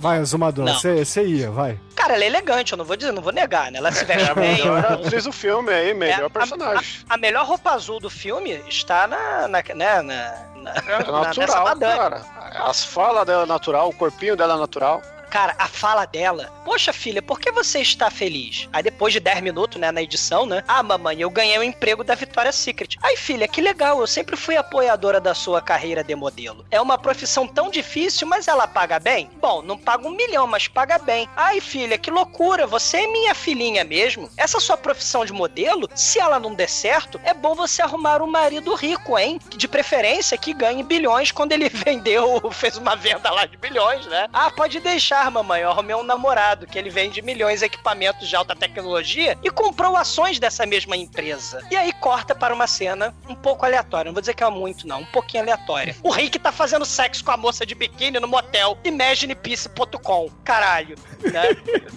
Vai, 0.00 0.18
Azumador, 0.18 0.66
você 0.80 1.22
ia, 1.26 1.50
vai. 1.50 1.78
Cara, 1.94 2.14
ela 2.14 2.24
é 2.24 2.26
elegante, 2.26 2.72
eu 2.72 2.78
não 2.78 2.84
vou 2.84 2.96
dizer, 2.96 3.12
não 3.12 3.22
vou 3.22 3.32
negar, 3.32 3.70
né? 3.70 3.78
Ela 3.78 3.92
se 3.92 4.04
veste 4.06 4.28
É 4.28 4.30
a 4.30 4.34
bem. 4.34 4.54
melhor 4.56 4.84
atriz 4.92 5.24
do 5.24 5.32
filme 5.32 5.70
aí, 5.72 5.92
melhor 5.92 6.22
É, 6.22 6.24
a- 6.26 6.30
personagem. 6.30 7.04
A 7.08 7.16
melhor 7.18 7.44
roupa 7.46 7.72
azul 7.72 8.00
do 8.00 8.08
filme 8.08 8.52
está 8.68 9.06
na. 9.06 9.48
na, 9.48 9.62
né, 9.74 10.02
na, 10.02 10.02
na, 10.02 10.70
É 10.72 11.04
na- 11.10 11.20
natural, 11.24 11.76
cara. 11.78 12.22
As 12.64 12.82
falas 12.84 13.26
dela 13.26 13.42
é 13.42 13.46
natural, 13.46 13.88
o 13.90 13.94
corpinho 13.94 14.34
dela 14.36 14.54
é 14.54 14.58
natural. 14.58 15.02
Cara, 15.30 15.54
a 15.58 15.68
fala 15.68 16.04
dela, 16.06 16.52
poxa 16.64 16.92
filha, 16.92 17.22
por 17.22 17.38
que 17.38 17.52
você 17.52 17.78
está 17.78 18.10
feliz? 18.10 18.68
Aí 18.72 18.82
depois 18.82 19.12
de 19.12 19.20
10 19.20 19.40
minutos, 19.42 19.80
né, 19.80 19.92
na 19.92 20.02
edição, 20.02 20.44
né? 20.44 20.64
Ah, 20.66 20.82
mamãe, 20.82 21.20
eu 21.20 21.30
ganhei 21.30 21.56
o 21.56 21.62
emprego 21.62 22.02
da 22.02 22.16
Victoria's 22.16 22.56
Secret. 22.56 22.98
Ai, 23.00 23.16
filha, 23.16 23.46
que 23.46 23.60
legal, 23.60 24.00
eu 24.00 24.06
sempre 24.08 24.36
fui 24.36 24.56
apoiadora 24.56 25.20
da 25.20 25.32
sua 25.32 25.62
carreira 25.62 26.02
de 26.02 26.16
modelo. 26.16 26.66
É 26.68 26.80
uma 26.80 26.98
profissão 26.98 27.46
tão 27.46 27.70
difícil, 27.70 28.26
mas 28.26 28.48
ela 28.48 28.66
paga 28.66 28.98
bem? 28.98 29.30
Bom, 29.40 29.62
não 29.62 29.78
paga 29.78 30.08
um 30.08 30.16
milhão, 30.16 30.48
mas 30.48 30.66
paga 30.66 30.98
bem. 30.98 31.28
Ai, 31.36 31.60
filha, 31.60 31.96
que 31.96 32.10
loucura, 32.10 32.66
você 32.66 32.98
é 32.98 33.06
minha 33.06 33.34
filhinha 33.34 33.84
mesmo. 33.84 34.28
Essa 34.36 34.58
sua 34.58 34.76
profissão 34.76 35.24
de 35.24 35.32
modelo, 35.32 35.88
se 35.94 36.18
ela 36.18 36.40
não 36.40 36.54
der 36.54 36.68
certo, 36.68 37.20
é 37.22 37.32
bom 37.32 37.54
você 37.54 37.82
arrumar 37.82 38.20
um 38.20 38.26
marido 38.26 38.74
rico, 38.74 39.16
hein? 39.16 39.38
De 39.56 39.68
preferência 39.68 40.36
que 40.36 40.52
ganhe 40.52 40.82
bilhões 40.82 41.30
quando 41.30 41.52
ele 41.52 41.68
vendeu, 41.70 42.50
fez 42.50 42.76
uma 42.76 42.96
venda 42.96 43.30
lá 43.30 43.46
de 43.46 43.56
bilhões, 43.56 44.06
né? 44.06 44.26
Ah, 44.32 44.50
pode 44.50 44.80
deixar, 44.80 45.19
mamãe. 45.28 45.62
Eu 45.62 45.70
arrumei 45.70 45.96
um 45.96 46.04
namorado 46.04 46.66
que 46.66 46.78
ele 46.78 46.88
vende 46.88 47.20
milhões 47.20 47.58
de 47.60 47.66
equipamentos 47.66 48.28
de 48.28 48.36
alta 48.36 48.54
tecnologia 48.54 49.36
e 49.42 49.50
comprou 49.50 49.96
ações 49.96 50.38
dessa 50.38 50.64
mesma 50.64 50.96
empresa. 50.96 51.66
E 51.70 51.76
aí 51.76 51.92
corta 51.92 52.32
para 52.34 52.54
uma 52.54 52.68
cena 52.68 53.12
um 53.28 53.34
pouco 53.34 53.66
aleatória. 53.66 54.08
Não 54.08 54.14
vou 54.14 54.22
dizer 54.22 54.34
que 54.34 54.44
é 54.44 54.50
muito, 54.50 54.86
não. 54.86 55.00
Um 55.00 55.06
pouquinho 55.06 55.42
aleatória. 55.42 55.96
O 56.02 56.10
Rick 56.10 56.38
tá 56.38 56.52
fazendo 56.52 56.84
sexo 56.84 57.24
com 57.24 57.32
a 57.32 57.36
moça 57.36 57.66
de 57.66 57.74
biquíni 57.74 58.20
no 58.20 58.28
motel 58.28 58.78
imaginepeace.com. 58.84 60.30
Caralho. 60.44 60.96
Né? 61.20 61.42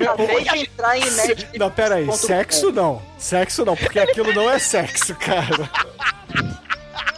Acabei 0.01 0.43
de 0.43 0.57
entrar 0.57 0.97
em 0.97 1.03
Imagine 1.03 1.47
Não, 1.59 1.69
pera 1.69 1.95
aí, 1.95 2.11
sexo 2.13 2.71
não. 2.71 3.01
Sexo 3.17 3.63
não, 3.63 3.75
porque 3.75 3.99
aquilo 3.99 4.33
não 4.33 4.49
é 4.49 4.57
sexo, 4.57 5.15
cara. 5.15 5.69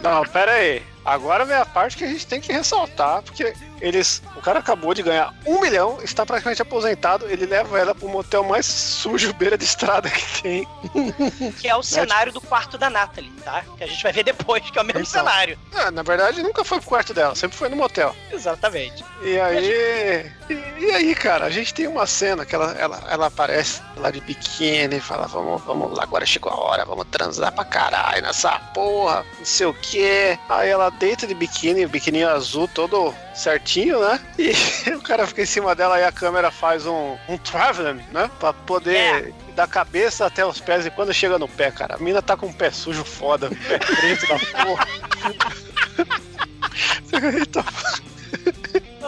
Não, 0.00 0.22
pera 0.24 0.52
aí. 0.52 0.82
Agora 1.04 1.44
vem 1.44 1.56
a 1.56 1.64
parte 1.64 1.96
que 1.96 2.04
a 2.04 2.08
gente 2.08 2.26
tem 2.26 2.40
que 2.40 2.52
ressaltar, 2.52 3.22
porque 3.22 3.54
eles. 3.80 4.22
O 4.36 4.40
cara 4.40 4.58
acabou 4.58 4.94
de 4.94 5.02
ganhar 5.02 5.34
um 5.46 5.60
milhão, 5.60 5.98
está 6.02 6.24
praticamente 6.24 6.62
aposentado, 6.62 7.26
ele 7.28 7.46
leva 7.46 7.78
ela 7.78 7.94
pro 7.94 8.08
motel 8.08 8.44
mais 8.44 8.66
sujo, 8.66 9.32
beira 9.34 9.56
de 9.58 9.64
estrada 9.64 10.08
que 10.10 10.42
tem. 10.42 10.68
que 11.60 11.68
é 11.68 11.76
o 11.76 11.82
cenário 11.82 12.32
do 12.32 12.40
quarto 12.40 12.78
da 12.78 12.88
Natalie, 12.90 13.30
tá? 13.44 13.62
Que 13.76 13.84
a 13.84 13.86
gente 13.86 14.02
vai 14.02 14.12
ver 14.12 14.24
depois, 14.24 14.62
que 14.70 14.78
é 14.78 14.82
o 14.82 14.84
mesmo 14.84 15.00
Então. 15.00 15.10
cenário. 15.24 15.58
Ah, 15.74 15.90
na 15.90 16.02
verdade, 16.02 16.42
nunca 16.42 16.64
foi 16.64 16.78
pro 16.78 16.88
quarto 16.88 17.12
dela, 17.14 17.34
sempre 17.34 17.56
foi 17.56 17.68
no 17.68 17.76
motel. 17.76 18.14
Exatamente. 18.32 19.04
E 19.22 19.38
aí. 19.40 20.32
E, 20.48 20.84
e 20.84 20.90
aí, 20.92 21.14
cara, 21.14 21.46
a 21.46 21.50
gente 21.50 21.74
tem 21.74 21.86
uma 21.86 22.06
cena 22.06 22.44
que 22.46 22.54
ela, 22.54 22.72
ela, 22.78 23.02
ela 23.08 23.26
aparece 23.26 23.82
lá 23.96 24.10
de 24.10 24.20
biquíni 24.20 24.96
e 24.96 25.00
fala: 25.00 25.26
vamos, 25.26 25.62
vamos 25.62 25.92
lá, 25.96 26.02
agora 26.04 26.24
chegou 26.24 26.52
a 26.52 26.56
hora, 26.56 26.84
vamos 26.84 27.06
transar 27.10 27.52
pra 27.52 27.64
caralho 27.64 28.22
nessa 28.22 28.58
porra, 28.72 29.24
não 29.38 29.44
sei 29.44 29.66
o 29.66 29.74
quê. 29.74 30.38
Aí 30.48 30.68
ela 30.68 30.90
deita 30.90 31.26
de 31.26 31.34
biquíni, 31.34 31.86
biquininho 31.86 32.28
azul 32.28 32.68
todo 32.68 33.14
certinho, 33.66 34.00
né? 34.00 34.20
E 34.86 34.94
o 34.94 35.02
cara 35.02 35.26
fica 35.26 35.42
em 35.42 35.46
cima 35.46 35.74
dela 35.74 35.98
e 35.98 36.04
a 36.04 36.12
câmera 36.12 36.50
faz 36.50 36.86
um, 36.86 37.16
um 37.28 37.36
traveling, 37.36 38.02
né? 38.12 38.30
Pra 38.38 38.52
poder. 38.52 39.34
Da 39.56 39.66
cabeça 39.66 40.26
até 40.26 40.44
os 40.44 40.60
pés, 40.60 40.84
e 40.84 40.90
quando 40.90 41.14
chega 41.14 41.38
no 41.38 41.48
pé, 41.48 41.70
cara, 41.70 41.94
a 41.94 41.98
mina 41.98 42.20
tá 42.20 42.36
com 42.36 42.46
o 42.46 42.52
pé 42.52 42.70
sujo 42.70 43.02
foda, 43.04 43.48
pé 43.48 43.78
preto 43.78 44.26
da 44.28 44.38
porra. 44.62 44.86
Eita. 47.38 47.64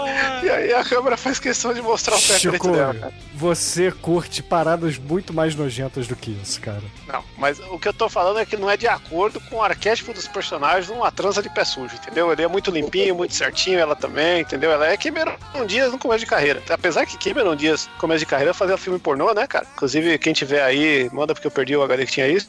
E 0.43 0.49
aí 0.51 0.73
a 0.73 0.85
câmera 0.85 1.17
faz 1.17 1.41
questão 1.41 1.75
de 1.75 1.83
mostrar 1.83 2.15
o 2.15 2.19
pé 2.21 2.39
Chico, 2.39 2.51
preto 2.59 2.71
dela, 2.73 2.95
cara. 2.95 3.13
você 3.35 3.91
curte 3.91 4.41
paradas 4.43 4.97
muito 4.97 5.35
mais 5.35 5.55
nojentas 5.55 6.07
do 6.07 6.15
que 6.15 6.31
isso, 6.43 6.61
cara. 6.61 6.81
Não, 7.09 7.25
mas 7.37 7.59
o 7.59 7.79
que 7.79 7.89
eu 7.89 7.93
tô 7.93 8.09
falando 8.09 8.39
é 8.39 8.47
que 8.47 8.57
não 8.57 8.71
é 8.71 8.77
de 8.77 8.87
acordo 8.87 9.41
com 9.41 9.57
o 9.57 9.63
arquétipo 9.63 10.13
dos 10.15 10.29
personagens 10.29 10.89
numa 10.89 11.11
trança 11.11 11.43
de 11.43 11.51
pé 11.51 11.65
sujo, 11.65 11.95
entendeu? 11.97 12.31
Ele 12.33 12.43
é 12.43 12.49
muito 12.49 12.71
limpinho, 12.71 13.17
muito 13.17 13.35
certinho, 13.35 13.79
ela 13.81 13.97
também, 13.97 14.43
entendeu? 14.43 14.71
Ela 14.71 14.87
é 14.87 14.97
Cameron 14.97 15.35
Dias 15.67 15.91
no 15.91 15.99
começo 15.99 16.21
de 16.21 16.27
carreira. 16.27 16.63
Apesar 16.71 17.05
que 17.05 17.19
Cameron 17.19 17.57
Dias, 17.57 17.89
no 17.93 17.99
começo 18.01 18.21
de 18.21 18.27
carreira, 18.27 18.55
fazia 18.55 18.79
filme 18.79 18.99
pornô, 19.01 19.35
né, 19.35 19.47
cara? 19.47 19.67
Inclusive, 19.75 20.17
quem 20.19 20.33
tiver 20.33 20.63
aí, 20.63 21.11
manda 21.13 21.35
porque 21.35 21.49
eu 21.49 21.51
perdi 21.53 21.77
o 21.77 21.83
HD 21.83 22.07
que 22.07 22.13
tinha 22.13 22.29
isso. 22.29 22.49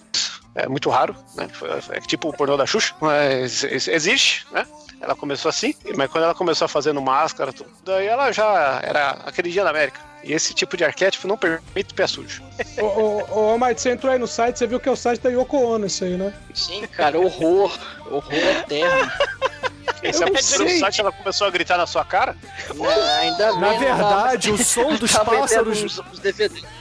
É 0.56 0.68
muito 0.68 0.90
raro, 0.90 1.16
né? 1.36 1.48
É 1.92 2.00
tipo 2.02 2.30
o 2.30 2.34
pornô 2.34 2.56
da 2.58 2.66
Xuxa, 2.66 2.94
mas 3.02 3.64
ex- 3.64 3.88
existe, 3.88 4.46
né? 4.52 4.66
Ela 5.02 5.16
começou 5.16 5.50
assim, 5.50 5.74
mas 5.96 6.10
quando 6.12 6.26
ela 6.26 6.36
começou 6.36 6.66
a 6.66 6.70
fazer 6.70 6.94
no 6.94 7.02
máscara, 7.02 7.54
tudo, 7.54 7.70
daí 7.86 8.08
ela 8.08 8.32
já 8.32 8.82
era 8.84 9.12
aquele 9.26 9.50
dia 9.50 9.64
da 9.64 9.70
América. 9.70 10.00
E 10.24 10.34
esse 10.34 10.54
tipo 10.54 10.76
de 10.76 10.84
arquétipo 10.84 11.28
não 11.28 11.38
permite 11.38 11.94
pé 11.94 12.06
sujo. 12.06 12.44
Ô, 12.78 12.86
ô, 12.86 13.54
ô, 13.54 13.58
Mike, 13.58 13.80
você 13.80 13.92
entrou 13.92 14.12
aí 14.12 14.20
no 14.20 14.28
site, 14.28 14.60
você 14.60 14.68
viu 14.68 14.80
que 14.80 14.90
é 14.90 14.92
o 14.92 14.96
site 14.96 15.22
da 15.22 15.30
Yoko 15.30 15.58
Ono, 15.58 15.86
isso 15.86 16.04
aí, 16.04 16.18
né? 16.18 16.34
Sim, 16.54 16.86
cara, 16.88 17.18
horror. 17.18 17.72
Horror 18.06 18.34
eterno. 18.34 19.12
Esse 20.02 20.24
é 20.24 20.28
o 20.28 20.80
site 20.80 21.02
ela 21.02 21.12
começou 21.12 21.48
a 21.48 21.50
gritar 21.50 21.78
na 21.78 21.86
sua 21.88 22.06
cara? 22.06 22.36
Não, 22.76 23.60
Na 23.60 23.74
verdade, 23.74 24.52
o 24.52 24.58
som 24.58 24.96
dos 24.96 25.12
pássaros. 25.12 26.02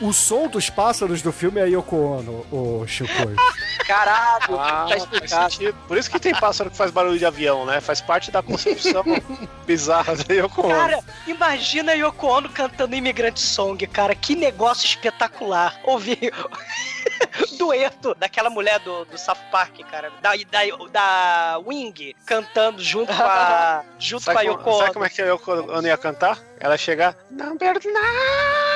O 0.01 0.13
som 0.13 0.49
dos 0.49 0.71
pássaros 0.71 1.23
do 1.23 1.33
filme 1.33 1.61
é 1.61 1.67
Yoko 1.69 1.97
Ono, 1.97 2.47
o 2.53 2.87
Chico. 2.87 3.09
Caralho, 3.87 4.59
Ah, 4.59 4.87
tá 4.89 4.97
explicado. 4.97 5.75
Por 5.87 5.97
isso 5.97 6.11
que 6.11 6.21
tem 6.21 6.35
pássaro 6.35 6.71
que 6.71 6.77
faz 6.77 6.91
barulho 6.91 7.19
de 7.19 7.25
avião, 7.27 7.65
né? 7.65 7.81
Faz 7.81 8.01
parte 8.01 8.31
da 8.31 8.43
concepção 8.43 9.03
bizarra 9.67 10.15
da 10.17 10.35
Yoko 10.35 10.63
Ono. 10.63 10.75
Cara, 10.75 11.01
imagina 11.27 11.93
a 11.93 11.95
Yoko 11.95 12.27
Ono 12.27 12.49
cantando 12.49 12.95
Imigrante 12.95 13.41
Song, 13.41 13.85
cara. 13.87 14.15
Que 14.15 14.35
negócio 14.37 14.87
espetacular. 14.87 15.79
Ouvir 15.85 16.19
dueto 17.59 18.15
daquela 18.15 18.51
mulher 18.51 18.79
do, 18.81 19.05
do 19.07 19.19
South 19.19 19.39
Park, 19.51 19.79
cara. 19.91 20.11
Da, 20.21 20.33
da, 20.51 20.61
da 20.91 21.61
Wing 21.67 22.15
cantando 22.27 22.83
junto 22.83 23.08
junto 23.09 23.17
com 23.17 23.23
a. 23.23 23.85
junto 23.99 24.23
sabe 24.25 24.35
com 24.35 24.41
a 24.41 24.43
Yoko 24.43 24.65
como, 24.65 24.79
Sabe 24.79 24.93
como 24.93 25.05
é 25.05 25.11
que 25.11 25.23
a 25.23 25.27
Yoko 25.27 25.53
Ono 25.53 25.87
ia 25.87 25.97
cantar? 25.97 26.39
Ela 26.61 26.75
ia 26.75 26.79
chegar. 26.79 27.17
Number 27.31 27.75
nine! 27.85 28.69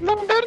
Number 0.00 0.46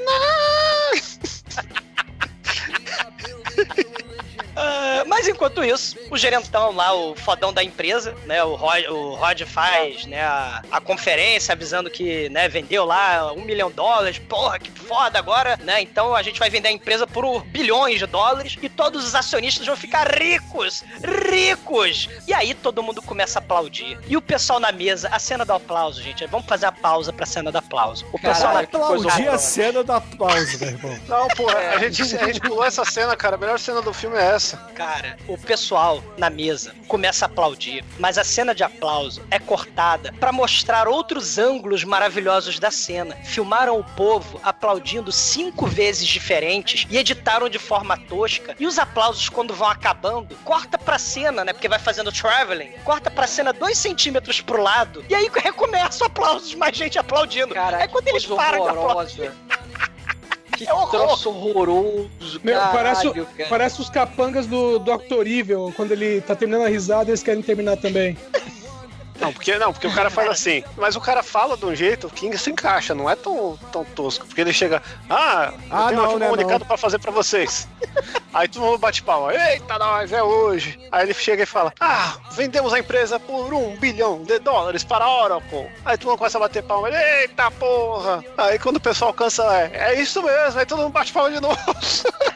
Uh, 4.49 5.07
mas 5.07 5.27
enquanto 5.27 5.63
isso, 5.63 5.97
o 6.09 6.17
gerentão 6.17 6.71
lá, 6.71 6.93
o 6.93 7.15
fodão 7.15 7.53
da 7.53 7.63
empresa, 7.63 8.15
né? 8.25 8.43
O 8.43 8.55
Rod, 8.55 8.85
o 8.89 9.15
Rod 9.15 9.41
faz 9.43 10.05
né, 10.05 10.21
a, 10.21 10.61
a 10.71 10.81
conferência 10.81 11.53
avisando 11.53 11.89
que 11.89 12.29
né, 12.29 12.49
vendeu 12.49 12.85
lá 12.85 13.31
um 13.33 13.41
milhão 13.41 13.69
de 13.69 13.75
dólares. 13.75 14.19
Porra, 14.19 14.59
que 14.59 14.71
foda 14.71 15.17
agora, 15.17 15.57
né? 15.63 15.81
Então 15.81 16.15
a 16.15 16.21
gente 16.21 16.39
vai 16.39 16.49
vender 16.49 16.69
a 16.69 16.71
empresa 16.71 17.07
por 17.07 17.43
bilhões 17.45 17.99
de 17.99 18.05
dólares 18.05 18.57
e 18.61 18.67
todos 18.67 19.05
os 19.05 19.15
acionistas 19.15 19.65
vão 19.65 19.75
ficar 19.75 20.07
ricos! 20.07 20.83
Ricos! 21.31 22.09
E 22.27 22.33
aí 22.33 22.53
todo 22.53 22.83
mundo 22.83 23.01
começa 23.01 23.39
a 23.39 23.41
aplaudir. 23.41 23.97
E 24.07 24.17
o 24.17 24.21
pessoal 24.21 24.59
na 24.59 24.71
mesa, 24.71 25.09
a 25.09 25.19
cena 25.19 25.45
do 25.45 25.53
aplauso, 25.53 26.01
gente. 26.01 26.25
Vamos 26.27 26.47
fazer 26.47 26.65
a 26.65 26.71
pausa 26.71 27.13
pra 27.13 27.25
cena 27.25 27.51
do 27.51 27.57
aplauso. 27.57 28.05
O 28.11 28.19
pessoal 28.19 28.53
Caralho, 28.53 28.69
na... 28.71 28.79
aplaudir 28.79 29.27
a 29.29 29.37
cena 29.37 29.83
do 29.83 29.91
aplauso, 29.91 30.59
meu 30.59 30.69
irmão. 30.69 30.99
Não, 31.07 31.27
porra, 31.29 31.57
a 31.57 31.77
gente, 31.79 32.01
a 32.17 32.25
gente 32.25 32.39
pulou 32.39 32.65
essa 32.65 32.83
cena, 32.83 33.15
cara. 33.15 33.35
A 33.35 33.39
melhor 33.39 33.59
cena 33.59 33.81
do 33.81 33.93
filme 33.93 34.17
é 34.17 34.35
essa. 34.35 34.38
Cara, 34.73 35.17
o 35.27 35.37
pessoal 35.37 36.01
na 36.17 36.29
mesa 36.29 36.73
começa 36.87 37.25
a 37.25 37.27
aplaudir, 37.27 37.83
mas 37.99 38.17
a 38.17 38.23
cena 38.23 38.55
de 38.55 38.63
aplauso 38.63 39.21
é 39.29 39.37
cortada 39.37 40.13
para 40.19 40.31
mostrar 40.31 40.87
outros 40.87 41.37
ângulos 41.37 41.83
maravilhosos 41.83 42.57
da 42.57 42.71
cena. 42.71 43.15
Filmaram 43.25 43.77
o 43.77 43.83
povo 43.83 44.39
aplaudindo 44.41 45.11
cinco 45.11 45.67
vezes 45.67 46.07
diferentes 46.07 46.87
e 46.89 46.97
editaram 46.97 47.49
de 47.49 47.59
forma 47.59 47.97
tosca. 47.97 48.55
E 48.59 48.65
os 48.65 48.79
aplausos, 48.79 49.27
quando 49.27 49.53
vão 49.53 49.67
acabando, 49.67 50.35
corta 50.45 50.77
pra 50.77 50.97
cena, 50.97 51.43
né? 51.43 51.51
Porque 51.51 51.67
vai 51.67 51.79
fazendo 51.79 52.11
traveling, 52.11 52.71
corta 52.85 53.11
pra 53.11 53.27
cena 53.27 53.51
dois 53.51 53.77
centímetros 53.77 54.39
pro 54.39 54.61
lado. 54.61 55.03
E 55.09 55.15
aí 55.15 55.29
recomeça 55.43 56.03
o 56.03 56.07
aplausos, 56.07 56.55
mais 56.55 56.75
gente 56.77 56.97
aplaudindo. 56.97 57.53
Cara, 57.53 57.81
é 57.81 57.87
quando 57.87 58.07
eles 58.07 58.25
param 58.25 58.63
de 58.63 58.69
aplaudir. 58.69 59.31
Que 60.59 60.67
É 60.69 60.73
horror. 60.73 60.89
troço 60.89 61.29
horroroso, 61.29 62.09
Meu, 62.43 62.53
caralho, 62.55 62.73
parece, 62.73 63.07
o- 63.07 63.13
cara. 63.13 63.49
parece 63.49 63.79
os 63.81 63.89
capangas 63.89 64.45
do 64.45 64.77
Dr. 64.79 65.25
Evil, 65.25 65.71
quando 65.73 65.93
ele 65.93 66.19
tá 66.19 66.35
terminando 66.35 66.65
a 66.65 66.67
risada, 66.67 67.09
eles 67.09 67.23
querem 67.23 67.41
terminar 67.41 67.77
também. 67.77 68.17
Não, 69.19 69.33
porque 69.33 69.57
não, 69.57 69.73
porque 69.73 69.87
o 69.87 69.93
cara 69.93 70.09
faz 70.09 70.29
assim. 70.29 70.63
Mas 70.77 70.95
o 70.95 71.01
cara 71.01 71.21
fala 71.21 71.57
de 71.57 71.65
um 71.65 71.75
jeito 71.75 72.09
que 72.09 72.37
se 72.37 72.49
encaixa, 72.51 72.95
não 72.95 73.09
é 73.09 73.15
tão, 73.15 73.57
tão 73.71 73.83
tosco. 73.83 74.25
Porque 74.25 74.41
ele 74.41 74.53
chega, 74.53 74.81
ah, 75.09 75.51
eu 75.53 75.59
Ah, 75.69 75.87
tenho 75.89 76.01
não, 76.01 76.13
um 76.13 76.17
né, 76.17 76.25
comunicado 76.27 76.59
não. 76.59 76.67
pra 76.67 76.77
fazer 76.77 76.99
pra 76.99 77.11
vocês. 77.11 77.67
Aí 78.33 78.47
todo 78.47 78.61
mundo 78.63 78.77
bate 78.77 79.01
palma, 79.01 79.33
eita, 79.33 79.77
nós, 79.79 80.11
é 80.11 80.21
hoje. 80.21 80.79
Aí 80.91 81.03
ele 81.03 81.13
chega 81.13 81.43
e 81.43 81.45
fala, 81.47 81.73
ah, 81.79 82.15
vendemos 82.31 82.71
a 82.73 82.79
empresa 82.79 83.19
por 83.19 83.53
um 83.53 83.75
bilhão 83.77 84.23
de 84.23 84.37
dólares 84.39 84.83
para 84.83 85.03
a 85.03 85.23
Oracle. 85.23 85.67
Aí 85.83 85.97
todo 85.97 86.09
mundo 86.09 86.19
começa 86.19 86.37
a 86.37 86.41
bater 86.41 86.61
palma, 86.63 86.89
eita 86.91 87.49
porra. 87.51 88.23
Aí 88.37 88.59
quando 88.59 88.75
o 88.77 88.79
pessoal 88.81 89.11
cansa, 89.13 89.43
é, 89.55 89.71
é 89.93 90.01
isso 90.01 90.21
mesmo, 90.21 90.59
aí 90.59 90.65
todo 90.65 90.79
mundo 90.83 90.91
bate 90.93 91.11
palma 91.11 91.31
de 91.31 91.39
novo. 91.41 91.57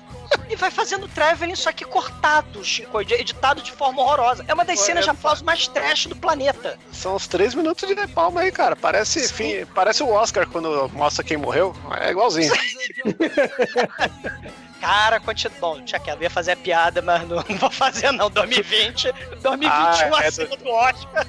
E 0.54 0.56
vai 0.56 0.70
fazendo 0.70 1.08
traveling, 1.08 1.56
só 1.56 1.72
que 1.72 1.84
cortado, 1.84 2.64
Chico, 2.64 3.02
editado 3.02 3.60
de 3.60 3.72
forma 3.72 4.04
horrorosa. 4.04 4.46
É 4.48 4.54
uma 4.54 4.64
das 4.64 4.78
Pô, 4.78 4.86
cenas 4.86 5.04
de 5.04 5.10
aplauso 5.10 5.44
mais 5.44 5.68
trash 5.68 6.06
do 6.06 6.16
planeta. 6.16 6.78
São 6.92 7.16
uns 7.16 7.28
três 7.28 7.56
minutos 7.56 7.90
de 7.90 8.08
palma 8.10 8.42
aí, 8.42 8.52
cara. 8.52 8.76
Parece, 8.76 9.28
fim, 9.34 9.66
parece 9.74 10.04
o 10.04 10.10
Oscar 10.10 10.48
quando 10.48 10.88
mostra 10.90 11.24
quem 11.24 11.38
morreu. 11.38 11.76
É 12.00 12.12
igualzinho. 12.12 12.54
Cara, 14.84 15.18
continua. 15.18 15.58
Bom, 15.62 15.82
tinha 15.82 15.98
que 15.98 16.12
eu 16.12 16.22
ia 16.22 16.30
fazer 16.30 16.52
a 16.52 16.56
piada, 16.58 17.02
mas 17.02 17.26
não, 17.26 17.38
não 17.38 17.44
vou 17.58 17.72
fazer, 17.72 18.12
não. 18.12 18.30
2020, 18.30 19.14
2021 19.42 19.70
Ah, 19.72 20.24
é 20.24 20.28
acima 20.28 20.58
do 20.58 20.70
Oscar. 20.70 21.26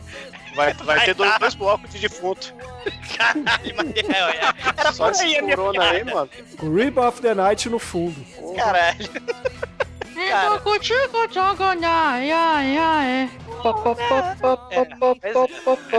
Vai, 0.56 0.74
vai 0.82 0.96
Vai 0.96 1.04
ter 1.04 1.14
dois, 1.14 1.30
dar. 1.30 1.38
dois 1.38 1.54
blocos 1.54 1.88
de 1.92 2.00
defunto. 2.00 2.52
Caralho, 3.16 3.74
mas 3.76 3.86
é, 3.94 4.00
é. 4.18 4.54
Era 4.76 4.92
Só 4.92 5.08
por 5.08 5.20
aí 5.20 5.38
a 5.38 5.42
minha 5.42 5.56
corona 5.56 5.84
aí, 5.88 6.02
mano. 6.02 6.28
Rip 6.60 6.98
of 6.98 7.22
the 7.22 7.32
Night 7.32 7.68
no 7.68 7.78
fundo. 7.78 8.16
Caralho. 8.56 9.08
Cara, 10.16 10.60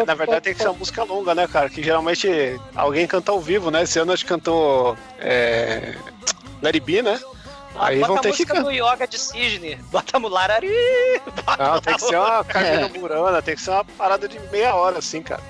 Na 0.05 0.13
verdade 0.13 0.41
tem 0.41 0.53
que 0.53 0.61
ser 0.61 0.67
uma 0.67 0.77
música 0.77 1.03
longa, 1.03 1.33
né, 1.33 1.47
cara? 1.47 1.69
Que 1.69 1.81
geralmente 1.81 2.27
alguém 2.75 3.07
canta 3.07 3.31
ao 3.31 3.39
vivo, 3.39 3.71
né? 3.71 3.83
Esse 3.83 3.97
ano 3.99 4.11
a 4.11 4.15
gente 4.15 4.25
cantou 4.25 4.97
é... 5.19 5.95
Let 6.61 6.75
It 6.75 6.79
Be, 6.81 7.01
né? 7.01 7.19
Aí 7.77 7.99
bota 7.99 8.07
vão 8.07 8.17
a 8.17 8.21
ter 8.21 8.31
que 8.31 8.33
música 8.33 8.53
cantar. 8.53 8.63
do 8.63 8.71
Yoga 8.71 9.07
de 9.07 9.19
Cisne. 9.19 9.75
Bota 9.91 10.17
a 10.17 10.19
Mularari. 10.19 10.69
Bota 11.45 11.63
Não, 11.63 11.81
tem 11.81 11.95
que 11.95 12.01
ser 12.01 12.17
uma 12.17 12.43
carreira 12.43 12.87
murana, 12.89 13.41
tem 13.41 13.55
que 13.55 13.61
ser 13.61 13.71
uma 13.71 13.85
parada 13.85 14.27
de 14.27 14.39
meia 14.51 14.75
hora, 14.75 14.99
assim, 14.99 15.21
cara. 15.21 15.41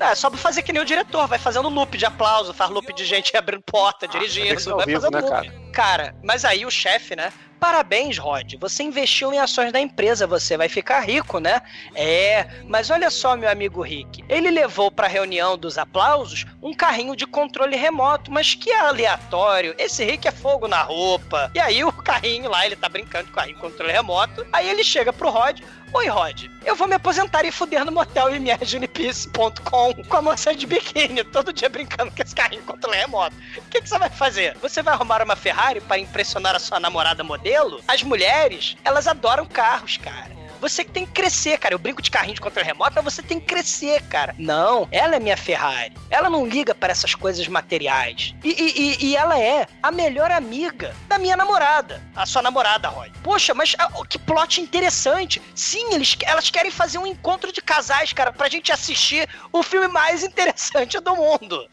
É, 0.00 0.10
é 0.10 0.14
só 0.14 0.28
pra 0.28 0.38
fazer 0.38 0.62
que 0.62 0.72
nem 0.72 0.82
o 0.82 0.84
diretor, 0.84 1.26
vai 1.26 1.38
fazendo 1.38 1.68
loop 1.68 1.96
de 1.96 2.04
aplauso, 2.04 2.52
faz 2.52 2.70
loop 2.70 2.92
de 2.92 3.04
gente 3.04 3.36
abrindo 3.36 3.62
porta, 3.62 4.06
que 4.06 4.18
dirigindo, 4.18 4.70
ao 4.70 4.76
vai 4.76 4.86
vivo, 4.86 5.00
fazendo 5.00 5.14
né, 5.14 5.20
loop. 5.20 5.30
cara? 5.30 5.62
Cara, 5.72 6.14
mas 6.22 6.44
aí 6.44 6.66
o 6.66 6.70
chefe, 6.70 7.16
né? 7.16 7.32
Parabéns, 7.62 8.18
Rod. 8.18 8.56
Você 8.58 8.82
investiu 8.82 9.32
em 9.32 9.38
ações 9.38 9.70
da 9.70 9.78
empresa, 9.78 10.26
você 10.26 10.56
vai 10.56 10.68
ficar 10.68 10.98
rico, 10.98 11.38
né? 11.38 11.62
É, 11.94 12.44
mas 12.66 12.90
olha 12.90 13.08
só, 13.08 13.36
meu 13.36 13.48
amigo 13.48 13.80
Rick. 13.80 14.24
Ele 14.28 14.50
levou 14.50 14.90
pra 14.90 15.06
reunião 15.06 15.56
dos 15.56 15.78
aplausos 15.78 16.44
um 16.60 16.74
carrinho 16.74 17.14
de 17.14 17.24
controle 17.24 17.76
remoto, 17.76 18.32
mas 18.32 18.52
que 18.52 18.72
aleatório. 18.72 19.76
Esse 19.78 20.04
Rick 20.04 20.26
é 20.26 20.32
fogo 20.32 20.66
na 20.66 20.82
roupa. 20.82 21.52
E 21.54 21.60
aí 21.60 21.84
o 21.84 21.92
carrinho 21.92 22.50
lá, 22.50 22.66
ele 22.66 22.74
tá 22.74 22.88
brincando 22.88 23.26
com 23.26 23.30
o 23.30 23.36
carrinho 23.36 23.54
de 23.54 23.62
controle 23.62 23.92
remoto. 23.92 24.44
Aí 24.52 24.68
ele 24.68 24.82
chega 24.82 25.12
pro 25.12 25.30
Rod. 25.30 25.60
Oi, 25.94 26.08
Rod. 26.08 26.48
Eu 26.64 26.74
vou 26.74 26.88
me 26.88 26.94
aposentar 26.94 27.44
e 27.44 27.52
fuder 27.52 27.84
no 27.84 27.92
motel 27.92 28.34
imaginapeace.com 28.34 29.94
com 30.08 30.16
a 30.16 30.22
moça 30.22 30.54
de 30.54 30.66
biquíni, 30.66 31.22
todo 31.22 31.52
dia 31.52 31.68
brincando 31.68 32.10
com 32.10 32.22
esse 32.22 32.34
carrinho 32.34 32.62
controle 32.62 32.96
remoto. 32.96 33.36
O 33.58 33.62
que, 33.68 33.82
que 33.82 33.88
você 33.88 33.98
vai 33.98 34.08
fazer? 34.08 34.56
Você 34.62 34.82
vai 34.82 34.94
arrumar 34.94 35.22
uma 35.22 35.36
Ferrari 35.36 35.82
para 35.82 35.98
impressionar 35.98 36.56
a 36.56 36.58
sua 36.58 36.80
namorada 36.80 37.22
modelo? 37.22 37.82
As 37.86 38.02
mulheres, 38.02 38.74
elas 38.82 39.06
adoram 39.06 39.44
carros, 39.44 39.98
cara. 39.98 40.41
Você 40.62 40.84
que 40.84 40.92
tem 40.92 41.04
que 41.04 41.10
crescer, 41.12 41.58
cara. 41.58 41.74
Eu 41.74 41.78
brinco 41.78 42.00
de 42.00 42.08
carrinho 42.08 42.36
de 42.36 42.40
controle 42.40 42.64
remoto, 42.66 42.92
mas 42.94 43.02
você 43.12 43.20
tem 43.20 43.40
que 43.40 43.46
crescer, 43.46 44.00
cara. 44.04 44.32
Não, 44.38 44.86
ela 44.92 45.16
é 45.16 45.20
minha 45.20 45.36
Ferrari. 45.36 45.92
Ela 46.08 46.30
não 46.30 46.46
liga 46.46 46.72
para 46.72 46.92
essas 46.92 47.16
coisas 47.16 47.46
materiais. 47.48 48.32
E, 48.44 48.48
e- 48.50 49.06
e- 49.06 49.16
ela 49.16 49.36
é 49.38 49.66
a 49.82 49.90
melhor 49.90 50.30
amiga 50.30 50.94
da 51.08 51.18
minha 51.18 51.36
namorada. 51.36 52.00
A 52.14 52.24
sua 52.24 52.42
namorada, 52.42 52.88
Roy. 52.88 53.10
Poxa, 53.24 53.52
mas 53.54 53.74
ah, 53.76 53.90
que 54.08 54.20
plot 54.20 54.60
interessante. 54.60 55.42
Sim, 55.52 55.94
eles, 55.94 56.16
elas 56.22 56.48
querem 56.48 56.70
fazer 56.70 56.98
um 56.98 57.06
encontro 57.08 57.52
de 57.52 57.60
casais, 57.60 58.12
cara, 58.12 58.32
pra 58.32 58.48
gente 58.48 58.70
assistir 58.70 59.28
o 59.52 59.64
filme 59.64 59.88
mais 59.88 60.22
interessante 60.24 61.00
do 61.00 61.16
mundo. 61.16 61.66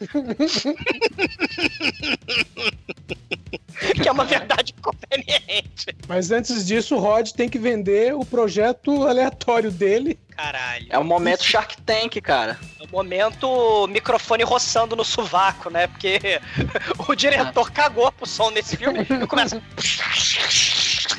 que 4.02 4.08
é 4.08 4.12
uma 4.12 4.24
verdade 4.24 4.74
conveniente. 4.74 5.86
Mas 6.08 6.30
antes 6.30 6.66
disso, 6.66 6.96
o 6.96 6.98
Rod 6.98 7.30
tem 7.30 7.48
que 7.48 7.58
vender 7.58 8.14
o 8.14 8.24
projeto 8.24 8.79
aleatório 9.06 9.70
dele. 9.70 10.18
Caralho. 10.36 10.86
É 10.88 10.98
o 10.98 11.04
momento 11.04 11.44
Shark 11.44 11.76
Tank, 11.82 12.20
cara. 12.20 12.58
É 12.80 12.84
o 12.84 12.90
momento 12.90 13.86
microfone 13.88 14.42
roçando 14.42 14.96
no 14.96 15.04
sovaco, 15.04 15.68
né? 15.68 15.86
Porque 15.86 16.40
o 17.06 17.14
diretor 17.14 17.70
cagou 17.70 18.10
pro 18.12 18.26
som 18.26 18.50
nesse 18.50 18.76
filme 18.76 19.00
e 19.02 19.26
começa. 19.26 19.60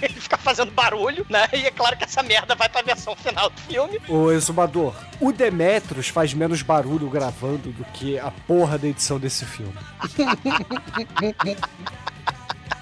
Ele 0.01 0.19
fica 0.19 0.37
fazendo 0.37 0.71
barulho, 0.71 1.23
né? 1.29 1.47
E 1.53 1.67
é 1.67 1.71
claro 1.71 1.95
que 1.95 2.03
essa 2.03 2.23
merda 2.23 2.55
vai 2.55 2.67
pra 2.67 2.81
versão 2.81 3.15
final 3.15 3.51
do 3.51 3.61
filme. 3.61 4.01
Ô, 4.07 4.31
Exumador, 4.31 4.95
o 5.19 5.31
Demetrius 5.31 6.07
faz 6.07 6.33
menos 6.33 6.63
barulho 6.63 7.07
gravando 7.07 7.71
do 7.71 7.83
que 7.85 8.17
a 8.17 8.31
porra 8.31 8.79
da 8.79 8.87
edição 8.87 9.19
desse 9.19 9.45
filme. 9.45 9.75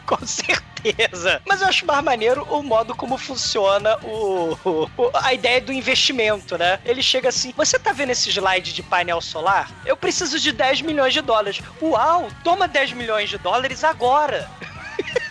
Com 0.05 0.25
certeza. 0.25 0.68
Mas 1.47 1.61
eu 1.61 1.67
acho 1.67 1.85
mais 1.85 2.03
maneiro 2.03 2.43
o 2.49 2.61
modo 2.63 2.95
como 2.95 3.17
funciona 3.17 3.97
o, 4.03 4.57
o- 4.97 5.11
a 5.13 5.33
ideia 5.33 5.59
do 5.61 5.71
investimento, 5.73 6.57
né? 6.57 6.79
Ele 6.85 7.01
chega 7.01 7.29
assim: 7.29 7.53
você 7.55 7.77
tá 7.79 7.91
vendo 7.91 8.11
esse 8.11 8.29
slide 8.29 8.73
de 8.73 8.83
painel 8.83 9.21
solar? 9.21 9.69
Eu 9.85 9.97
preciso 9.97 10.39
de 10.39 10.51
10 10.51 10.81
milhões 10.81 11.13
de 11.13 11.21
dólares. 11.21 11.61
Uau, 11.81 12.27
toma 12.43 12.67
10 12.67 12.93
milhões 12.93 13.29
de 13.29 13.37
dólares 13.37 13.83
agora. 13.83 14.49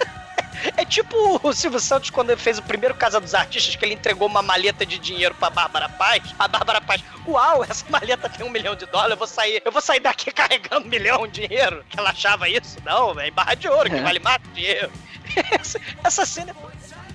É 0.77 0.85
tipo 0.85 1.39
o 1.41 1.53
Silvio 1.53 1.79
Santos 1.79 2.11
quando 2.11 2.31
ele 2.31 2.41
fez 2.41 2.59
o 2.59 2.63
primeiro 2.63 2.93
Casa 2.95 3.21
dos 3.21 3.33
Artistas, 3.33 3.77
que 3.77 3.85
ele 3.85 3.95
entregou 3.95 4.27
uma 4.27 4.43
maleta 4.43 4.85
de 4.85 4.99
dinheiro 4.99 5.33
pra 5.37 5.49
Bárbara 5.51 5.89
Paz. 5.89 6.21
A 6.37 6.49
Bárbara 6.49 6.81
Paz, 6.81 7.01
uau, 7.29 7.63
essa 7.63 7.85
maleta 7.89 8.29
tem 8.29 8.45
um 8.45 8.51
milhão 8.51 8.75
de 8.75 8.85
dólares, 8.87 9.13
eu 9.13 9.17
vou 9.17 9.27
sair, 9.29 9.63
eu 9.65 9.71
vou 9.71 9.81
sair 9.81 10.01
daqui 10.01 10.31
carregando 10.35 10.85
um 10.87 10.89
milhão 10.91 11.29
de 11.29 11.47
dinheiro. 11.47 11.85
Que 11.89 11.99
ela 11.99 12.11
achava 12.11 12.49
isso? 12.49 12.77
Não, 12.85 13.19
é 13.21 13.31
barra 13.31 13.55
de 13.55 13.69
ouro, 13.69 13.89
que 13.89 14.01
vale 14.01 14.19
mais 14.19 14.41
dinheiro. 14.53 14.91
Essa, 16.05 16.27
cena 16.27 16.53
é 16.53 16.55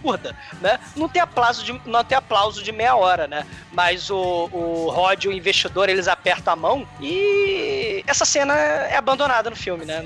absurda, 0.03 0.35
né? 0.61 0.79
Não 0.95 1.07
tem 1.07 1.21
aplauso 1.21 1.63
de, 1.63 1.81
não 1.85 2.03
tem 2.03 2.17
aplauso 2.17 2.63
de 2.63 2.71
meia 2.71 2.95
hora, 2.95 3.27
né? 3.27 3.45
Mas 3.71 4.09
o, 4.09 4.49
o 4.51 4.89
Rod 4.89 5.23
e 5.23 5.27
o 5.27 5.31
investidor, 5.31 5.89
eles 5.89 6.07
apertam 6.07 6.53
a 6.53 6.55
mão 6.55 6.87
e 7.01 8.03
essa 8.05 8.25
cena 8.25 8.53
é 8.53 8.97
abandonada 8.97 9.49
no 9.49 9.55
filme, 9.55 9.85
né? 9.85 10.03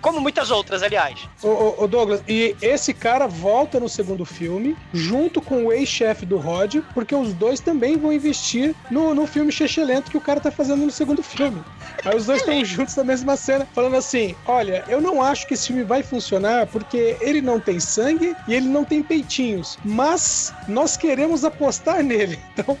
Como 0.00 0.20
muitas 0.20 0.50
outras, 0.50 0.82
aliás. 0.82 1.28
Ô, 1.42 1.86
Douglas, 1.86 2.22
e 2.28 2.56
esse 2.62 2.94
cara 2.94 3.26
volta 3.26 3.80
no 3.80 3.88
segundo 3.88 4.24
filme, 4.24 4.76
junto 4.92 5.40
com 5.40 5.66
o 5.66 5.72
ex-chefe 5.72 6.24
do 6.24 6.38
Rod, 6.38 6.76
porque 6.94 7.14
os 7.14 7.32
dois 7.34 7.60
também 7.60 7.98
vão 7.98 8.12
investir 8.12 8.74
no, 8.90 9.14
no 9.14 9.26
filme 9.26 9.52
Chechelento 9.52 10.10
que 10.10 10.16
o 10.16 10.20
cara 10.20 10.40
tá 10.40 10.50
fazendo 10.50 10.84
no 10.84 10.90
segundo 10.90 11.22
filme. 11.22 11.62
Aí 12.04 12.16
os 12.16 12.26
dois 12.26 12.40
estão 12.40 12.64
juntos 12.64 12.96
na 12.96 13.04
mesma 13.04 13.36
cena, 13.36 13.66
falando 13.74 13.96
assim: 13.96 14.34
olha, 14.46 14.84
eu 14.88 15.00
não 15.00 15.22
acho 15.22 15.46
que 15.46 15.54
esse 15.54 15.68
filme 15.68 15.84
vai 15.84 16.02
funcionar 16.02 16.66
porque 16.66 17.16
ele 17.20 17.40
não 17.40 17.60
tem 17.60 17.78
sangue 17.80 18.34
e 18.48 18.54
ele 18.54 18.66
não 18.66 18.84
tem 18.84 19.02
peitinhos, 19.02 19.78
mas 19.84 20.52
nós 20.68 20.96
queremos 20.96 21.44
apostar 21.44 22.02
nele. 22.02 22.38
Então. 22.60 22.76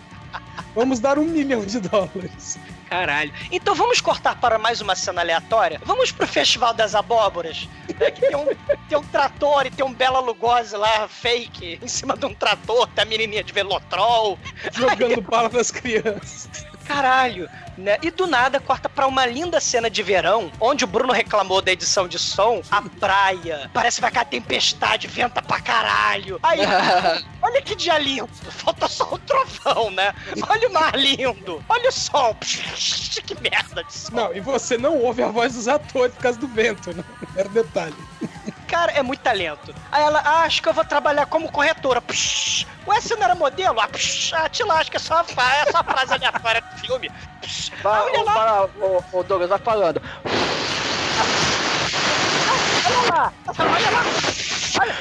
Vamos 0.74 1.00
dar 1.00 1.18
um 1.18 1.24
milhão 1.24 1.64
de 1.64 1.80
dólares. 1.80 2.58
Caralho. 2.88 3.32
Então 3.50 3.74
vamos 3.74 4.00
cortar 4.00 4.38
para 4.40 4.58
mais 4.58 4.80
uma 4.80 4.94
cena 4.94 5.20
aleatória? 5.20 5.80
Vamos 5.84 6.10
pro 6.10 6.26
Festival 6.26 6.74
das 6.74 6.94
Abóboras? 6.94 7.68
né, 7.98 8.10
que 8.10 8.20
tem 8.20 8.36
um, 8.36 8.46
tem 8.88 8.98
um 8.98 9.02
trator 9.02 9.66
e 9.66 9.70
tem 9.70 9.84
um 9.84 9.92
Bela 9.92 10.20
Lugosi 10.20 10.76
lá, 10.76 11.06
fake, 11.06 11.78
em 11.82 11.88
cima 11.88 12.16
de 12.16 12.26
um 12.26 12.34
trator, 12.34 12.88
tem 12.88 13.02
a 13.02 13.06
menininha 13.06 13.44
de 13.44 13.52
Velotrol. 13.52 14.38
Jogando 14.72 15.20
bala 15.22 15.48
nas 15.48 15.70
crianças. 15.70 16.48
Caralho, 16.90 17.48
né? 17.78 17.98
E 18.02 18.10
do 18.10 18.26
nada 18.26 18.58
corta 18.58 18.88
pra 18.88 19.06
uma 19.06 19.24
linda 19.24 19.60
cena 19.60 19.88
de 19.88 20.02
verão, 20.02 20.50
onde 20.60 20.84
o 20.84 20.88
Bruno 20.88 21.12
reclamou 21.12 21.62
da 21.62 21.70
edição 21.70 22.08
de 22.08 22.18
som, 22.18 22.60
a 22.68 22.82
praia, 22.82 23.70
parece 23.72 23.98
que 23.98 24.02
vai 24.02 24.10
cair 24.10 24.26
tempestade, 24.26 25.06
venta 25.06 25.40
pra 25.40 25.60
caralho. 25.60 26.40
Aí, 26.42 26.60
olha 27.40 27.62
que 27.62 27.76
dia 27.76 27.96
lindo, 27.96 28.28
falta 28.50 28.88
só 28.88 29.04
o 29.12 29.18
trovão, 29.18 29.90
né? 29.92 30.12
Olha 30.48 30.68
o 30.68 30.72
mar 30.72 30.96
lindo, 30.96 31.64
olha 31.68 31.88
o 31.88 31.92
sol, 31.92 32.34
que 32.42 33.40
merda 33.40 33.84
de 33.84 33.94
sol. 33.94 34.10
Não, 34.12 34.34
e 34.34 34.40
você 34.40 34.76
não 34.76 34.98
ouve 34.98 35.22
a 35.22 35.28
voz 35.28 35.54
dos 35.54 35.68
atores 35.68 36.12
por 36.16 36.22
causa 36.22 36.38
do 36.38 36.48
vento, 36.48 36.92
né? 36.92 37.04
Era 37.36 37.48
detalhe. 37.48 37.94
Cara, 38.70 38.92
é 38.92 39.02
muito 39.02 39.20
talento. 39.20 39.74
Aí 39.90 40.02
ela, 40.04 40.20
ah, 40.24 40.42
acho 40.42 40.62
que 40.62 40.68
eu 40.68 40.72
vou 40.72 40.84
trabalhar 40.84 41.26
como 41.26 41.50
corretora. 41.50 42.00
Psh, 42.00 42.64
ué, 42.86 43.00
você 43.00 43.16
não 43.16 43.24
era 43.24 43.34
modelo? 43.34 43.80
Ah, 43.80 43.88
psh, 43.88 44.32
ah 44.32 44.48
te 44.48 44.62
lasca, 44.62 44.96
é 44.96 45.00
só, 45.00 45.24
fa- 45.24 45.56
é 45.56 45.72
só 45.72 45.78
a 45.78 45.84
frase 45.84 46.14
aleatória 46.14 46.60
do 46.62 46.78
filme. 46.78 47.10
Psh, 47.42 47.72
Vai, 47.82 48.00
olha 48.00 48.20
ô, 48.20 48.24
lá, 48.24 48.32
para, 48.32 48.62
ô, 48.86 49.02
ô, 49.12 49.22
Douglas, 49.24 49.50
vai 49.50 49.58
falando. 49.58 50.00
olha 52.86 53.12
lá, 53.12 53.32
olha 53.58 53.90
lá. 53.90 54.04
Olha. 54.80 54.94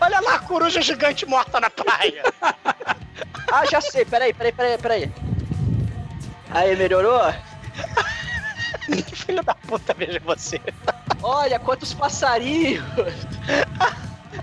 Olha 0.00 0.20
lá 0.20 0.34
a 0.34 0.38
coruja 0.40 0.82
gigante 0.82 1.24
morta 1.26 1.58
na 1.58 1.70
praia. 1.70 2.22
Ah, 3.50 3.64
já 3.70 3.80
sei, 3.80 4.04
peraí, 4.04 4.34
peraí, 4.34 4.52
peraí, 4.52 4.78
peraí. 4.78 5.12
Aí, 6.50 6.76
melhorou? 6.76 7.32
Que 8.86 9.16
filho 9.16 9.42
da 9.42 9.54
puta, 9.54 9.94
veja 9.94 10.20
você. 10.24 10.60
Olha 11.22 11.58
quantos 11.58 11.94
passarinhos! 11.94 12.84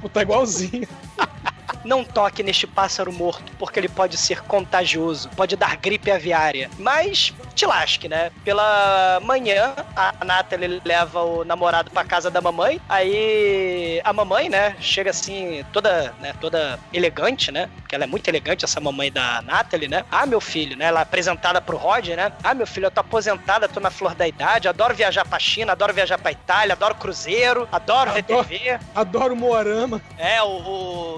Pô, 0.01 0.09
Tá 0.09 0.21
igualzinho. 0.21 0.87
Não 1.83 2.03
toque 2.03 2.43
neste 2.43 2.67
pássaro 2.67 3.11
morto, 3.11 3.51
porque 3.57 3.79
ele 3.79 3.89
pode 3.89 4.17
ser 4.17 4.41
contagioso, 4.43 5.29
pode 5.29 5.55
dar 5.55 5.75
gripe 5.77 6.11
aviária. 6.11 6.69
Mas 6.77 7.33
te 7.55 7.65
lasque, 7.65 8.07
né? 8.07 8.31
Pela 8.43 9.19
manhã, 9.23 9.73
a 9.95 10.23
Natalie 10.23 10.81
leva 10.85 11.21
o 11.21 11.43
namorado 11.43 11.91
pra 11.91 12.03
casa 12.03 12.29
da 12.29 12.41
mamãe. 12.41 12.79
Aí 12.87 14.01
a 14.03 14.13
mamãe, 14.13 14.49
né, 14.49 14.75
chega 14.79 15.09
assim, 15.09 15.65
toda, 15.71 16.13
né, 16.19 16.33
toda 16.39 16.79
elegante, 16.93 17.51
né? 17.51 17.69
Porque 17.77 17.95
ela 17.95 18.03
é 18.03 18.07
muito 18.07 18.27
elegante, 18.27 18.65
essa 18.65 18.79
mamãe 18.79 19.11
da 19.11 19.41
Natalie, 19.41 19.87
né? 19.87 20.05
Ah, 20.11 20.25
meu 20.25 20.39
filho, 20.41 20.77
né? 20.77 20.85
Ela 20.85 20.99
é 20.99 21.03
apresentada 21.03 21.61
pro 21.61 21.77
Rod, 21.77 22.07
né? 22.09 22.31
Ah, 22.43 22.53
meu 22.53 22.67
filho, 22.67 22.85
eu 22.87 22.91
tô 22.91 23.01
aposentada, 23.01 23.67
tô 23.67 23.79
na 23.79 23.89
flor 23.91 24.15
da 24.15 24.27
idade, 24.27 24.67
adoro 24.67 24.93
viajar 24.95 25.25
pra 25.25 25.39
China, 25.39 25.71
adoro 25.73 25.93
viajar 25.93 26.17
pra 26.17 26.31
Itália, 26.31 26.73
adoro 26.73 26.95
cruzeiro, 26.95 27.67
adoro 27.71 28.11
Adoro. 28.11 28.45
TV. 28.45 28.79
Adoro 28.95 29.35
Moarama. 29.35 30.01
É, 30.17 30.41
o, 30.41 30.47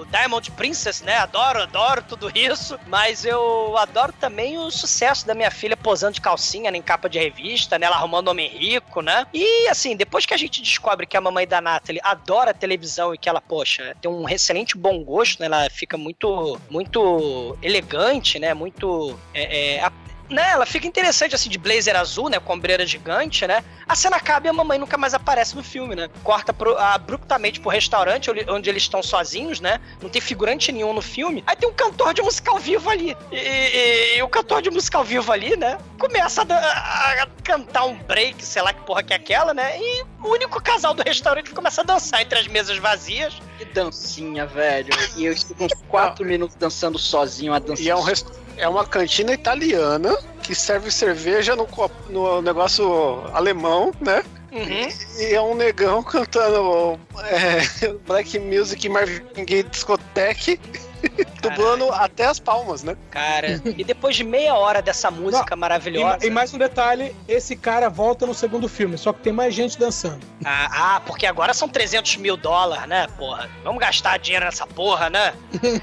o 0.01 0.05
Diamond 0.11 0.51
Princess, 0.55 1.01
né? 1.01 1.17
Adoro, 1.17 1.61
adoro 1.63 2.03
tudo 2.07 2.31
isso. 2.33 2.79
Mas 2.87 3.25
eu 3.25 3.77
adoro 3.77 4.13
também 4.13 4.57
o 4.57 4.69
sucesso 4.71 5.25
da 5.25 5.33
minha 5.33 5.51
filha 5.51 5.75
posando 5.75 6.13
de 6.13 6.21
calcinha 6.21 6.71
né, 6.71 6.77
em 6.77 6.81
capa 6.81 7.09
de 7.09 7.19
revista, 7.19 7.77
né? 7.77 7.85
Ela 7.85 7.97
arrumando 7.97 8.27
homem 8.29 8.47
rico, 8.49 9.01
né? 9.01 9.25
E 9.33 9.67
assim, 9.67 9.95
depois 9.95 10.25
que 10.25 10.33
a 10.33 10.37
gente 10.37 10.61
descobre 10.61 11.05
que 11.05 11.17
a 11.17 11.21
mamãe 11.21 11.47
da 11.47 11.61
Natalie 11.61 12.01
adora 12.03 12.53
televisão 12.53 13.13
e 13.13 13.17
que 13.17 13.27
ela, 13.27 13.41
poxa, 13.41 13.95
tem 14.01 14.09
um 14.09 14.27
excelente 14.29 14.77
bom 14.77 15.03
gosto, 15.03 15.39
né? 15.39 15.47
Ela 15.47 15.69
fica 15.69 15.97
muito, 15.97 16.59
muito 16.69 17.57
elegante, 17.61 18.39
né? 18.39 18.53
Muito. 18.53 19.19
É, 19.33 19.77
é, 19.77 19.91
né, 20.33 20.49
ela 20.51 20.65
fica 20.65 20.87
interessante 20.87 21.35
assim 21.35 21.49
de 21.49 21.57
blazer 21.57 21.95
azul, 21.95 22.27
né, 22.29 22.39
com 22.39 22.53
ombreira 22.53 22.85
gigante, 22.85 23.45
né? 23.47 23.63
A 23.87 23.95
cena 23.95 24.17
acaba 24.17 24.47
e 24.47 24.49
a 24.49 24.53
mamãe 24.53 24.77
nunca 24.79 24.97
mais 24.97 25.13
aparece 25.13 25.55
no 25.55 25.63
filme, 25.63 25.95
né? 25.95 26.09
Corta 26.23 26.51
pro- 26.53 26.77
abruptamente 26.77 27.59
pro 27.59 27.69
restaurante 27.69 28.29
onde, 28.49 28.69
eles 28.69 28.83
estão 28.83 29.03
sozinhos, 29.03 29.59
né? 29.59 29.79
Não 30.01 30.09
tem 30.09 30.21
figurante 30.21 30.71
nenhum 30.71 30.93
no 30.93 31.01
filme. 31.01 31.43
Aí 31.45 31.55
tem 31.55 31.69
um 31.69 31.73
cantor 31.73 32.13
de 32.13 32.21
música 32.21 32.49
ao 32.51 32.57
vivo 32.59 32.89
ali. 32.89 33.15
E, 33.31 33.35
e- 33.35 34.17
e 34.17 34.23
o 34.23 34.27
cantor 34.27 34.61
de 34.61 34.69
música 34.71 34.97
ao 34.97 35.03
vivo 35.03 35.31
ali, 35.31 35.55
né? 35.55 35.77
Começa 35.99 36.41
a, 36.41 36.55
a- 36.55 37.23
a 37.23 37.27
cantar 37.43 37.85
um 37.85 37.95
break, 37.95 38.43
sei 38.43 38.61
lá 38.61 38.73
que 38.73 38.81
porra 38.81 39.03
que 39.03 39.13
é 39.13 39.17
aquela, 39.17 39.53
né? 39.53 39.77
E 39.79 40.03
o 40.21 40.29
único 40.29 40.61
casal 40.61 40.93
do 40.93 41.03
restaurante 41.03 41.51
começa 41.51 41.81
a 41.81 41.83
dançar 41.83 42.21
entre 42.21 42.39
as 42.39 42.47
mesas 42.47 42.77
vazias. 42.77 43.33
Que 43.65 43.73
dancinha, 43.73 44.45
velho. 44.45 44.93
E 45.15 45.25
eu 45.25 45.33
estive 45.33 45.63
uns 45.65 45.73
4 45.89 46.25
minutos 46.25 46.55
dançando 46.55 46.97
sozinho 46.99 47.53
a 47.53 47.59
dança. 47.59 47.81
E 47.81 47.89
é, 47.89 47.95
um 47.95 48.01
rest- 48.01 48.27
é 48.57 48.67
uma 48.67 48.85
cantina 48.85 49.31
italiana 49.33 50.15
que 50.41 50.53
serve 50.53 50.91
cerveja 50.91 51.55
no, 51.55 51.65
copo- 51.65 52.11
no 52.11 52.41
negócio 52.41 53.21
alemão, 53.33 53.93
né? 54.01 54.23
Uhum. 54.51 54.87
E 55.19 55.33
é 55.33 55.41
um 55.41 55.55
negão 55.55 56.03
cantando 56.03 56.99
é, 57.23 57.87
Black 58.05 58.37
Music 58.37 58.87
Marvin 58.87 59.23
Gaye 59.45 59.63
Discoteque, 59.63 60.59
dublando 61.49 61.91
até 61.91 62.25
as 62.25 62.39
palmas, 62.39 62.83
né? 62.83 62.95
Cara, 63.11 63.61
e 63.77 63.83
depois 63.83 64.15
de 64.15 64.23
meia 64.23 64.55
hora 64.55 64.81
dessa 64.81 65.11
música 65.11 65.53
E, 65.55 65.57
maravilhosa. 65.57 66.25
e 66.25 66.29
mais 66.29 66.53
um 66.53 66.57
detalhe: 66.57 67.15
esse 67.27 67.55
cara 67.55 67.89
volta 67.89 68.25
no 68.25 68.33
segundo 68.33 68.67
filme, 68.67 68.97
só 68.97 69.11
que 69.13 69.21
tem 69.21 69.33
mais 69.33 69.53
gente 69.53 69.77
dançando. 69.77 70.25
Ah, 70.45 70.95
ah, 70.95 70.99
porque 71.05 71.25
agora 71.25 71.53
são 71.53 71.67
300 71.67 72.17
mil 72.17 72.35
dólares, 72.37 72.87
né, 72.87 73.07
porra? 73.17 73.49
Vamos 73.63 73.79
gastar 73.79 74.17
dinheiro 74.19 74.45
nessa 74.45 74.65
porra, 74.65 75.09
né? 75.09 75.33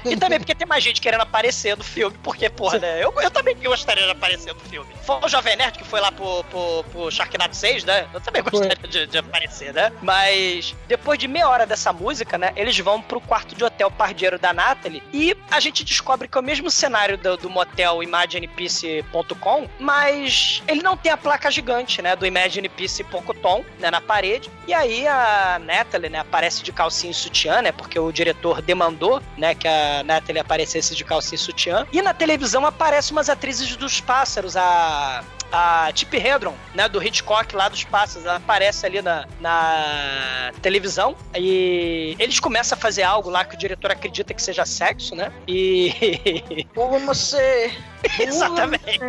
E 0.05 0.15
também 0.17 0.39
porque 0.39 0.55
tem 0.55 0.67
mais 0.67 0.83
gente 0.83 0.99
querendo 1.01 1.21
aparecer 1.21 1.77
no 1.77 1.83
filme, 1.83 2.17
porque, 2.23 2.49
porra, 2.49 2.79
né? 2.79 3.03
Eu, 3.03 3.13
eu 3.21 3.31
também 3.31 3.55
gostaria 3.55 4.03
de 4.05 4.11
aparecer 4.11 4.53
no 4.53 4.59
filme. 4.61 4.89
Foi 5.03 5.17
o 5.23 5.27
Jovem 5.27 5.55
Nerd 5.55 5.77
que 5.77 5.83
foi 5.85 5.99
lá 5.99 6.11
pro, 6.11 6.43
pro, 6.45 6.83
pro 6.91 7.11
Sharknado 7.11 7.55
6, 7.55 7.83
né? 7.85 8.07
Eu 8.13 8.21
também 8.21 8.41
gostaria 8.43 8.87
de, 8.87 9.07
de 9.07 9.17
aparecer, 9.17 9.73
né? 9.73 9.91
Mas 10.01 10.75
depois 10.87 11.17
de 11.19 11.27
meia 11.27 11.47
hora 11.47 11.65
dessa 11.65 11.91
música, 11.93 12.37
né? 12.37 12.51
Eles 12.55 12.77
vão 12.79 13.01
pro 13.01 13.19
quarto 13.21 13.55
de 13.55 13.63
hotel 13.63 13.89
pardieiro 13.91 14.37
da 14.39 14.53
Natalie 14.53 15.01
e 15.13 15.35
a 15.51 15.59
gente 15.59 15.83
descobre 15.83 16.27
que 16.27 16.37
é 16.37 16.41
o 16.41 16.43
mesmo 16.43 16.71
cenário 16.71 17.17
do, 17.17 17.35
do 17.35 17.49
motel 17.49 18.01
ImaginePeace.com, 18.01 19.67
mas 19.77 20.63
ele 20.67 20.81
não 20.81 20.95
tem 20.95 21.11
a 21.11 21.17
placa 21.17 21.51
gigante, 21.51 22.01
né? 22.01 22.15
Do 22.15 22.25
ImaginePeace.com, 22.25 23.65
né? 23.77 23.91
Na 23.91 23.99
parede. 23.99 24.49
E 24.71 24.73
aí 24.73 25.05
a 25.05 25.59
Natalie, 25.61 26.09
né? 26.09 26.19
Aparece 26.19 26.63
de 26.63 26.71
calcinha 26.71 27.11
e 27.11 27.13
sutiã, 27.13 27.61
né? 27.61 27.73
Porque 27.73 27.99
o 27.99 28.09
diretor 28.09 28.61
demandou, 28.61 29.21
né? 29.37 29.53
Que 29.53 29.67
a 29.67 30.01
Natalie 30.01 30.39
aparecesse 30.39 30.95
de 30.95 31.03
calcinha 31.03 31.35
e 31.35 31.39
sutiã. 31.39 31.85
E 31.91 32.01
na 32.01 32.13
televisão 32.13 32.65
aparecem 32.65 33.11
umas 33.11 33.27
atrizes 33.27 33.75
dos 33.75 33.99
pássaros, 33.99 34.55
a 34.55 35.25
a 35.51 35.91
Tippi 35.91 36.15
Hedron, 36.15 36.55
né, 36.73 36.87
do 36.87 37.03
Hitchcock 37.03 37.53
lá 37.53 37.67
dos 37.67 37.83
Pássaros, 37.83 38.25
ela 38.25 38.37
aparece 38.37 38.85
ali 38.85 39.01
na, 39.01 39.27
na 39.41 40.53
televisão 40.61 41.13
e 41.35 42.15
eles 42.17 42.39
começam 42.39 42.77
a 42.77 42.79
fazer 42.79 43.03
algo 43.03 43.29
lá 43.29 43.43
que 43.43 43.55
o 43.55 43.57
diretor 43.57 43.91
acredita 43.91 44.33
que 44.33 44.41
seja 44.41 44.65
sexo, 44.65 45.13
né? 45.13 45.29
E 45.45 46.65
Como 46.73 46.97
você. 47.01 47.69
exatamente. 48.17 49.01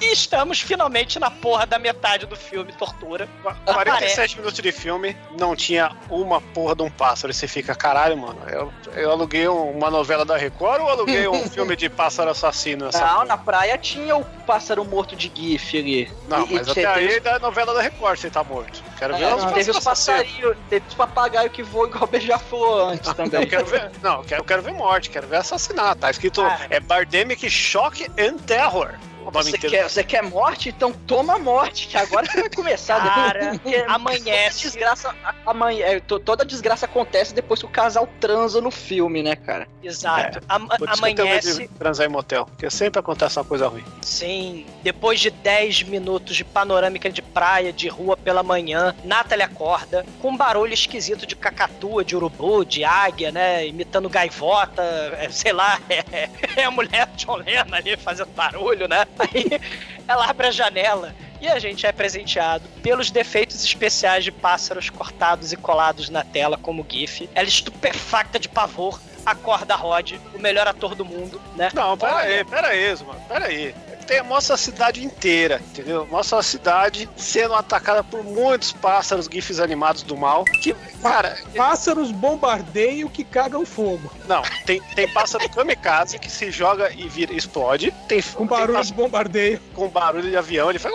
E 0.00 0.12
estamos 0.12 0.60
finalmente 0.60 1.18
na 1.18 1.30
porra 1.30 1.66
da 1.66 1.78
metade 1.78 2.26
do 2.26 2.36
filme 2.36 2.72
Tortura. 2.72 3.28
47 3.64 4.36
minutos 4.38 4.60
de 4.60 4.72
filme, 4.72 5.16
não 5.38 5.54
tinha 5.56 5.96
uma 6.10 6.40
porra 6.40 6.74
de 6.74 6.82
um 6.82 6.90
pássaro. 6.90 7.30
E 7.30 7.34
você 7.34 7.46
fica, 7.48 7.74
caralho, 7.74 8.16
mano, 8.16 8.38
eu, 8.48 8.72
eu 8.94 9.10
aluguei 9.10 9.46
uma 9.48 9.90
novela 9.90 10.24
da 10.24 10.36
Record 10.36 10.80
ou 10.82 10.88
aluguei 10.88 11.26
um 11.28 11.46
filme 11.48 11.76
de 11.76 11.88
pássaro 11.88 12.30
assassino? 12.30 12.88
Essa 12.88 13.00
Não, 13.00 13.12
porra? 13.14 13.24
na 13.26 13.36
praia 13.38 13.78
tinha 13.78 14.16
o 14.16 14.24
pássaro 14.46 14.84
morto 14.84 15.14
de 15.16 15.30
GIF 15.34 15.78
ali. 15.78 16.10
Não, 16.28 16.46
E- 16.46 16.50
e 16.50 16.54
mas 16.54 16.68
até 16.68 16.84
aí 16.86 17.20
da 17.20 17.38
novela 17.38 17.72
da 17.74 17.80
Record 17.82 18.18
você 18.18 18.30
tá 18.30 18.42
morto. 18.44 18.82
Quero 18.98 19.16
ver 19.16 19.24
É, 19.24 19.34
os 19.34 19.44
teve 19.52 19.70
os 19.70 19.80
passarinhos, 19.80 20.56
teve 20.68 20.86
os 20.88 20.94
papagaios 20.94 21.52
que 21.52 21.62
voam 21.62 21.86
igual 21.88 22.06
beija-flor 22.06 22.92
antes 22.92 23.12
também. 23.14 23.42
Eu 23.42 23.48
quero 23.48 23.66
ver, 23.66 23.90
não, 24.02 24.18
eu 24.18 24.24
quero, 24.24 24.40
eu 24.40 24.44
quero 24.44 24.62
ver 24.62 24.72
morte, 24.72 25.10
quero 25.10 25.26
ver 25.26 25.36
assassinato. 25.36 26.00
Tá 26.00 26.10
escrito 26.10 26.40
Ah. 26.42 26.58
é 26.70 26.78
Bardemic 26.80 27.48
Shock 27.50 28.06
and 28.18 28.36
Terror. 28.46 28.90
Você 29.30 29.58
quer, 29.58 29.88
você 29.88 30.04
quer 30.04 30.22
morte? 30.22 30.68
Então 30.70 30.92
toma 30.92 31.38
morte, 31.38 31.86
que 31.88 31.96
agora 31.96 32.26
que 32.26 32.40
vai 32.40 32.50
começar. 32.50 33.02
Cara, 33.02 33.50
Porque 33.62 33.76
amanhece. 33.88 34.62
Desgraça, 34.62 35.14
amanhã, 35.46 35.86
é, 35.86 36.00
to- 36.00 36.18
toda 36.18 36.44
desgraça 36.44 36.86
acontece 36.86 37.34
depois 37.34 37.60
que 37.60 37.66
o 37.66 37.68
casal 37.68 38.08
transa 38.20 38.60
no 38.60 38.70
filme, 38.70 39.22
né, 39.22 39.36
cara? 39.36 39.66
Exato. 39.82 40.40
Am- 40.48 40.68
Por 40.68 40.88
tenho 40.90 41.02
medo 41.02 41.22
amanhece 41.22 41.62
de 41.62 41.68
transar 41.68 42.06
em 42.06 42.10
motel, 42.10 42.46
porque 42.46 42.68
sempre 42.70 43.00
acontece 43.00 43.38
uma 43.38 43.44
coisa 43.44 43.68
ruim. 43.68 43.84
Sim, 44.00 44.66
depois 44.82 45.20
de 45.20 45.30
10 45.30 45.82
minutos 45.84 46.36
de 46.36 46.44
panorâmica 46.44 47.10
de 47.10 47.22
praia, 47.22 47.72
de 47.72 47.88
rua 47.88 48.16
pela 48.16 48.42
manhã, 48.42 48.94
Nathalie 49.04 49.42
acorda 49.44 50.04
com 50.20 50.30
um 50.30 50.36
barulho 50.36 50.72
esquisito 50.72 51.26
de 51.26 51.34
cacatua, 51.36 52.04
de 52.04 52.14
urubu, 52.16 52.64
de 52.64 52.84
águia, 52.84 53.30
né? 53.32 53.66
Imitando 53.66 54.08
gaivota, 54.08 54.82
é, 55.18 55.28
sei 55.30 55.52
lá, 55.52 55.80
é, 55.88 56.28
é 56.56 56.64
a 56.64 56.70
mulher 56.70 57.06
de 57.08 57.24
John 57.24 57.36
Lennon 57.36 57.74
ali 57.74 57.96
fazendo 57.96 58.30
barulho, 58.30 58.86
né? 58.88 59.04
Aí 59.18 59.60
ela 60.06 60.28
abre 60.28 60.48
a 60.48 60.50
janela 60.50 61.14
e 61.40 61.48
a 61.48 61.58
gente 61.58 61.86
é 61.86 61.92
presenteado 61.92 62.68
pelos 62.82 63.10
defeitos 63.10 63.64
especiais 63.64 64.24
de 64.24 64.30
pássaros 64.30 64.88
cortados 64.90 65.52
e 65.52 65.56
colados 65.56 66.08
na 66.08 66.22
tela 66.24 66.56
como 66.56 66.86
GIF. 66.88 67.28
Ela 67.34 67.48
estupefacta 67.48 68.38
de 68.38 68.48
pavor, 68.48 69.00
acorda 69.26 69.74
Rod, 69.74 70.12
o 70.34 70.38
melhor 70.38 70.68
ator 70.68 70.94
do 70.94 71.04
mundo, 71.04 71.40
né? 71.56 71.70
Não, 71.74 71.96
pera 71.98 72.16
Olha, 72.16 72.26
aí, 72.26 72.44
pera 72.44 72.68
aí, 72.68 72.96
mano, 73.04 73.20
pera 73.28 73.46
aí. 73.46 73.74
Tem, 74.12 74.22
mostra 74.22 74.54
a 74.54 74.58
cidade 74.58 75.04
inteira, 75.04 75.60
entendeu? 75.70 76.06
Mostra 76.10 76.38
a 76.38 76.42
cidade 76.42 77.08
sendo 77.16 77.54
atacada 77.54 78.02
por 78.04 78.22
muitos 78.24 78.72
pássaros, 78.72 79.26
gifs 79.30 79.58
animados 79.60 80.02
do 80.02 80.16
mal. 80.16 80.44
Que, 80.44 80.74
cara, 81.02 81.36
Pássaros 81.56 82.10
bombardeiam 82.12 83.08
que 83.08 83.24
cagam 83.24 83.64
fogo. 83.66 84.10
não, 84.28 84.42
tem, 84.66 84.80
tem 84.94 85.08
pássaro 85.08 85.48
kamikaze 85.48 86.18
que 86.18 86.30
se 86.30 86.50
joga 86.50 86.92
e 86.92 87.08
vira, 87.08 87.32
explode. 87.32 87.92
Tem, 88.08 88.20
Com 88.22 88.38
tem 88.38 88.46
barulho 88.46 88.72
pássaro 88.78 88.86
de 88.96 89.02
bombardeio. 89.02 89.60
com 89.74 89.88
barulho 89.88 90.30
de 90.30 90.36
avião, 90.36 90.70
ele 90.70 90.78
faz. 90.78 90.94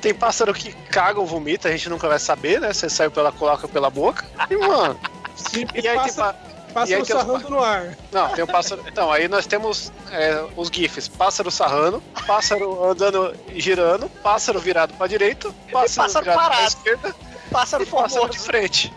Tem 0.00 0.14
pássaro 0.14 0.52
que 0.54 0.72
caga 0.90 1.18
ou 1.20 1.26
vomita, 1.26 1.68
a 1.68 1.72
gente 1.72 1.88
nunca 1.88 2.08
vai 2.08 2.18
saber, 2.18 2.60
né? 2.60 2.72
Você 2.72 2.88
sai 2.88 3.10
pela 3.10 3.32
coloca 3.32 3.66
pela 3.66 3.90
boca. 3.90 4.24
E, 4.50 4.56
mano. 4.56 4.98
E, 5.54 5.58
E 5.60 5.64
aí 5.64 5.82
tem 5.82 5.94
passa, 5.96 6.22
pa- 6.32 6.34
e 6.47 6.47
pássaro 6.68 7.00
aí 7.00 7.06
tem 7.06 7.16
os 7.16 7.22
sarrando 7.22 7.50
no 7.50 7.62
ar. 7.62 7.96
Não, 8.12 8.28
tem 8.30 8.44
o 8.44 8.46
pássaro. 8.46 8.84
Então, 8.86 9.10
aí 9.10 9.28
nós 9.28 9.46
temos 9.46 9.92
é, 10.10 10.44
os 10.56 10.68
GIFs: 10.68 11.08
pássaro 11.08 11.50
sarrando, 11.50 12.02
pássaro 12.26 12.84
andando 12.84 13.34
e 13.48 13.60
girando, 13.60 14.08
pássaro 14.22 14.60
virado 14.60 14.94
pra 14.94 15.06
direita, 15.06 15.52
pássaro, 15.72 16.06
pássaro 16.06 16.24
virado 16.24 16.38
pra 16.38 16.48
parado. 16.48 16.68
esquerda 16.68 17.14
Pássaro 17.50 17.82
e 17.82 17.86
pássaro 17.86 18.28
de 18.28 18.38
frente. 18.38 18.92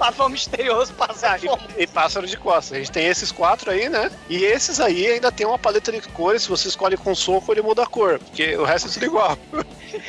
Pavão 0.00 0.30
misterioso, 0.30 0.94
formoso. 0.94 1.58
e, 1.76 1.86
pássaro 1.86 2.26
de 2.26 2.34
costas. 2.38 2.72
A 2.76 2.78
gente 2.80 2.90
tem 2.90 3.06
esses 3.06 3.30
quatro 3.30 3.70
aí, 3.70 3.86
né? 3.90 4.10
E 4.30 4.44
esses 4.44 4.80
aí 4.80 5.06
ainda 5.06 5.30
tem 5.30 5.46
uma 5.46 5.58
paleta 5.58 5.92
de 5.92 6.00
cores. 6.00 6.42
Se 6.44 6.48
você 6.48 6.68
escolhe 6.68 6.96
com 6.96 7.14
soco, 7.14 7.52
ele 7.52 7.60
muda 7.60 7.82
a 7.82 7.86
cor. 7.86 8.18
Porque 8.18 8.56
o 8.56 8.64
resto 8.64 8.88
é 8.88 8.92
tudo 8.92 9.04
igual. 9.04 9.36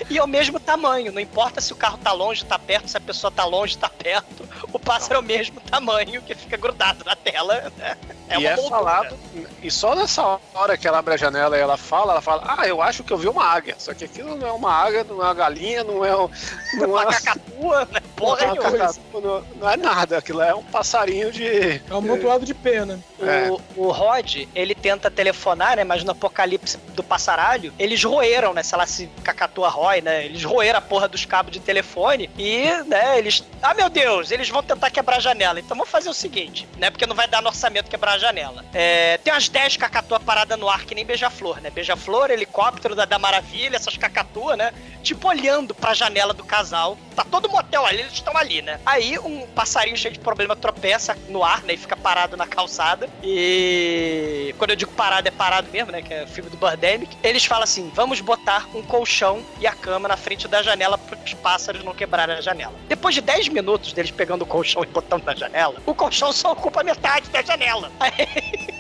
E 0.10 0.18
é 0.18 0.24
o 0.24 0.28
mesmo 0.28 0.60
tamanho, 0.60 1.12
não 1.12 1.20
importa 1.20 1.60
se 1.60 1.74
o 1.74 1.76
carro 1.76 1.98
tá 1.98 2.14
longe, 2.14 2.46
tá 2.46 2.58
perto, 2.58 2.88
se 2.88 2.96
a 2.96 3.02
pessoa 3.02 3.30
tá 3.32 3.44
longe, 3.44 3.78
tá 3.78 3.90
perto. 3.90 4.48
O 4.72 4.80
pássaro 4.80 5.16
é 5.16 5.20
o 5.20 5.24
mesmo 5.24 5.60
tamanho 5.60 6.22
que 6.22 6.36
fica 6.36 6.56
grudado 6.56 7.04
na 7.04 7.16
tela. 7.16 7.72
né? 7.78 7.98
É 8.30 8.36
e 8.36 8.38
uma 8.38 8.50
é 8.50 8.56
moldura. 8.56 8.70
falado. 8.70 9.18
E 9.62 9.70
só 9.70 9.94
nessa 9.94 10.40
hora 10.54 10.78
que 10.78 10.88
ela 10.88 11.00
abre 11.00 11.16
a 11.16 11.18
janela 11.18 11.58
e 11.58 11.60
ela 11.60 11.76
fala, 11.76 12.14
ela 12.14 12.22
fala: 12.22 12.56
Ah, 12.58 12.66
eu 12.68 12.82
acho 12.82 13.04
que 13.04 13.12
eu 13.12 13.18
vi 13.18 13.28
uma 13.28 13.44
águia. 13.44 13.76
Só 13.78 13.94
que 13.94 14.06
aquilo 14.06 14.36
não 14.38 14.48
é 14.48 14.52
uma 14.52 14.72
águia, 14.72 15.04
não 15.04 15.18
é 15.22 15.26
uma 15.26 15.34
galinha, 15.34 15.84
não 15.84 16.06
é, 16.06 16.16
um- 16.16 16.30
não 16.76 16.84
é 16.84 16.88
Uma 16.88 17.06
cacatua, 17.08 17.86
né? 17.92 18.00
Porra 18.16 18.46
não, 18.46 18.56
é 18.56 18.60
uma 18.60 18.72
cacatua, 18.72 19.22
não, 19.22 19.46
não 19.60 19.70
é 19.70 19.78
nada. 19.82 20.18
Aquilo 20.18 20.42
é 20.42 20.54
um 20.54 20.64
passarinho 20.64 21.32
de. 21.32 21.46
É 21.46 21.82
um 21.94 21.98
amontoado 21.98 22.46
de 22.46 22.54
pena. 22.54 23.00
É. 23.22 23.50
O, 23.50 23.88
o 23.88 23.92
Rod, 23.92 24.48
ele 24.56 24.74
tenta 24.74 25.12
telefonar, 25.12 25.76
né? 25.76 25.84
Mas 25.84 26.04
no 26.04 26.12
apocalipse 26.12 26.78
do 26.96 27.04
passaralho, 27.04 27.74
eles 27.78 28.04
roeram, 28.04 28.54
né? 28.54 28.64
Sei 28.64 28.78
lá 28.78 28.86
se 28.86 29.08
cacatua 29.24 29.70
rói, 29.70 30.02
né? 30.02 30.26
Eles 30.26 30.44
roeram 30.44 30.80
a 30.80 30.82
porra 30.82 31.08
dos 31.08 31.26
cabos 31.26 31.52
de 31.52 31.60
telefone 31.60 32.30
e, 32.38 32.66
né, 32.88 33.18
eles. 33.18 33.44
Ah, 33.62 33.74
meu 33.74 33.90
Deus, 33.90 34.32
eles 34.32 34.50
vão 34.50 34.64
tentar 34.64 34.90
quebrar 34.90 35.18
a 35.18 35.20
janela. 35.20 35.60
Então 35.60 35.76
vamos 35.76 35.92
fazer 35.92 36.10
o 36.10 36.14
seguinte, 36.14 36.68
né? 36.78 36.90
Porque 36.90 37.06
não 37.06 37.16
vai 37.16 37.28
dar 37.28 37.42
no 37.42 37.48
orçamento 37.48 37.90
quebrar 37.90 38.14
a 38.14 38.18
janela. 38.18 38.64
É, 38.74 39.18
tem 39.18 39.34
umas 39.34 39.50
10 39.50 39.78
cacatua 39.78 40.20
paradas 40.20 40.58
no 40.58 40.70
ar, 40.70 40.86
que 40.86 40.96
nem 40.96 41.06
beija-flor, 41.06 41.62
né? 41.62 41.70
Beija-flor, 41.70 42.32
helicóptero 42.32 42.96
da, 42.96 43.06
da 43.06 43.20
maravilha, 43.20 43.76
essas 43.76 43.98
cacatua, 43.98 44.56
né? 44.56 44.74
Tipo 45.04 45.28
olhando 45.28 45.74
pra 45.74 45.94
janela 45.94 46.34
do 46.34 46.44
casal. 46.44 46.98
Tá 47.16 47.26
todo 47.30 47.50
motel 47.50 47.86
ali, 47.86 48.02
eles 48.02 48.14
estão 48.14 48.36
ali, 48.38 48.62
né? 48.62 48.80
Aí 48.86 49.18
um 49.20 49.46
passarinho 49.48 49.71
cheio 49.96 50.14
de 50.14 50.20
problema 50.20 50.56
tropeça 50.56 51.18
no 51.30 51.44
ar, 51.44 51.64
né? 51.64 51.74
E 51.74 51.78
fica 51.78 51.96
parado 51.96 52.36
na 52.36 52.48
calçada. 52.48 53.10
E 53.24 54.54
quando 54.58 54.72
eu 54.72 54.76
digo 54.76 54.92
parado, 54.92 55.28
é 55.28 55.32
parado 55.32 55.70
mesmo, 55.72 55.92
né? 55.92 56.02
Que 56.02 56.14
é 56.14 56.24
o 56.24 56.28
filme 56.28 56.50
do 56.50 56.58
Birdemic. 56.58 57.16
Eles 57.24 57.46
falam 57.46 57.64
assim: 57.64 57.92
vamos 57.94 58.22
botar 58.22 58.68
um 58.74 58.82
colchão 58.82 59.44
e 59.60 59.68
a 59.68 59.74
cama 59.74 60.08
na 60.08 60.18
frente 60.18 60.48
da 60.48 60.62
janela 60.62 60.98
para 60.98 61.18
os 61.24 61.34
pássaros 61.34 61.84
não 61.84 61.94
quebrarem 61.94 62.36
a 62.36 62.42
janela. 62.42 62.74
Depois 62.88 63.16
de 63.16 63.22
10 63.22 63.50
minutos 63.50 63.94
deles 63.94 64.12
pegando 64.12 64.44
o 64.44 64.46
colchão 64.46 64.84
e 64.86 64.88
botando 64.88 65.24
na 65.24 65.36
janela, 65.36 65.82
o 65.86 65.96
colchão 65.96 66.32
só 66.32 66.52
ocupa 66.52 66.84
metade 66.84 67.30
da 67.30 67.42
janela. 67.42 67.92
Aí, 68.00 68.72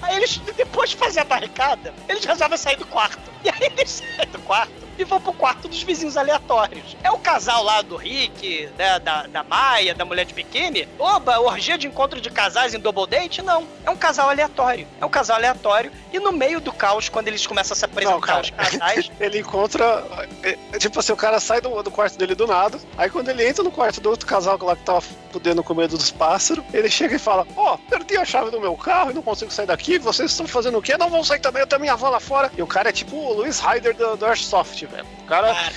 Aí 0.00 0.16
eles, 0.16 0.38
depois 0.56 0.90
de 0.90 0.96
fazer 0.96 1.20
a 1.20 1.24
barricada, 1.24 1.92
eles 2.08 2.24
resolvem 2.24 2.56
sair 2.56 2.76
do 2.76 2.86
quarto. 2.86 3.20
E 3.44 3.48
aí 3.48 3.72
eles 3.76 3.90
saem 3.90 4.28
do 4.30 4.38
quarto 4.40 4.87
e 4.98 5.04
vão 5.04 5.20
pro 5.20 5.32
quarto 5.32 5.68
dos 5.68 5.82
vizinhos 5.82 6.16
aleatórios. 6.16 6.96
É 7.02 7.10
o 7.10 7.18
casal 7.18 7.62
lá 7.62 7.82
do 7.82 7.96
Rick, 7.96 8.68
né, 8.76 8.98
da, 8.98 9.26
da 9.26 9.42
Maia, 9.44 9.94
da 9.94 10.04
mulher 10.04 10.24
de 10.26 10.34
biquíni. 10.34 10.88
Oba, 10.98 11.38
orgia 11.40 11.78
de 11.78 11.86
encontro 11.86 12.20
de 12.20 12.30
casais 12.30 12.74
em 12.74 12.78
double 12.80 13.06
date? 13.06 13.42
Não. 13.42 13.66
É 13.84 13.90
um 13.90 13.96
casal 13.96 14.28
aleatório. 14.30 14.86
É 15.00 15.04
um 15.04 15.08
casal 15.08 15.36
aleatório. 15.36 15.90
E 16.12 16.18
no 16.18 16.32
meio 16.32 16.60
do 16.60 16.72
caos, 16.72 17.08
quando 17.08 17.28
eles 17.28 17.46
começam 17.46 17.74
a 17.74 17.76
se 17.76 17.84
apresentar 17.84 18.14
Não, 18.14 18.20
cara. 18.20 18.42
os 18.42 18.50
casais, 18.50 19.10
Ele 19.20 19.38
encontra. 19.40 20.04
é, 20.42 20.58
é, 20.72 20.78
Tipo 20.78 21.00
assim, 21.00 21.12
o 21.12 21.16
cara 21.16 21.38
sai 21.40 21.60
do, 21.60 21.82
do 21.82 21.90
quarto 21.90 22.16
dele 22.18 22.34
do 22.34 22.46
nada. 22.46 22.78
Aí 22.96 23.08
quando 23.10 23.28
ele 23.28 23.46
entra 23.46 23.62
no 23.62 23.70
quarto 23.70 24.00
do 24.00 24.10
outro 24.10 24.26
casal 24.26 24.58
lá 24.62 24.74
que 24.74 24.82
tava 24.84 25.00
fudendo 25.00 25.62
com 25.62 25.74
medo 25.74 25.96
dos 25.98 26.10
pássaros, 26.10 26.64
ele 26.72 26.88
chega 26.90 27.16
e 27.16 27.18
fala: 27.18 27.46
Ó, 27.56 27.76
perdi 27.88 28.16
a 28.16 28.24
chave 28.24 28.50
do 28.50 28.60
meu 28.60 28.74
carro 28.76 29.10
e 29.10 29.14
não 29.14 29.22
consigo 29.22 29.50
sair 29.50 29.66
daqui. 29.66 29.98
Vocês 29.98 30.30
estão 30.30 30.46
fazendo 30.46 30.78
o 30.78 30.82
quê? 30.82 30.96
Não 30.96 31.10
vão 31.10 31.22
sair 31.22 31.40
também, 31.40 31.60
eu 31.62 31.66
tenho 31.66 31.80
minha 31.80 31.96
van 31.96 32.08
lá 32.10 32.20
fora. 32.20 32.50
E 32.56 32.62
o 32.62 32.66
cara 32.66 32.88
é 32.88 32.92
tipo 32.92 33.14
o 33.16 33.34
Luiz 33.34 33.60
Ryder 33.60 33.94
do, 33.96 34.16
do 34.16 34.26
Airsoft, 34.26 34.86
velho. 34.88 35.06
O 35.20 35.24
cara. 35.24 35.54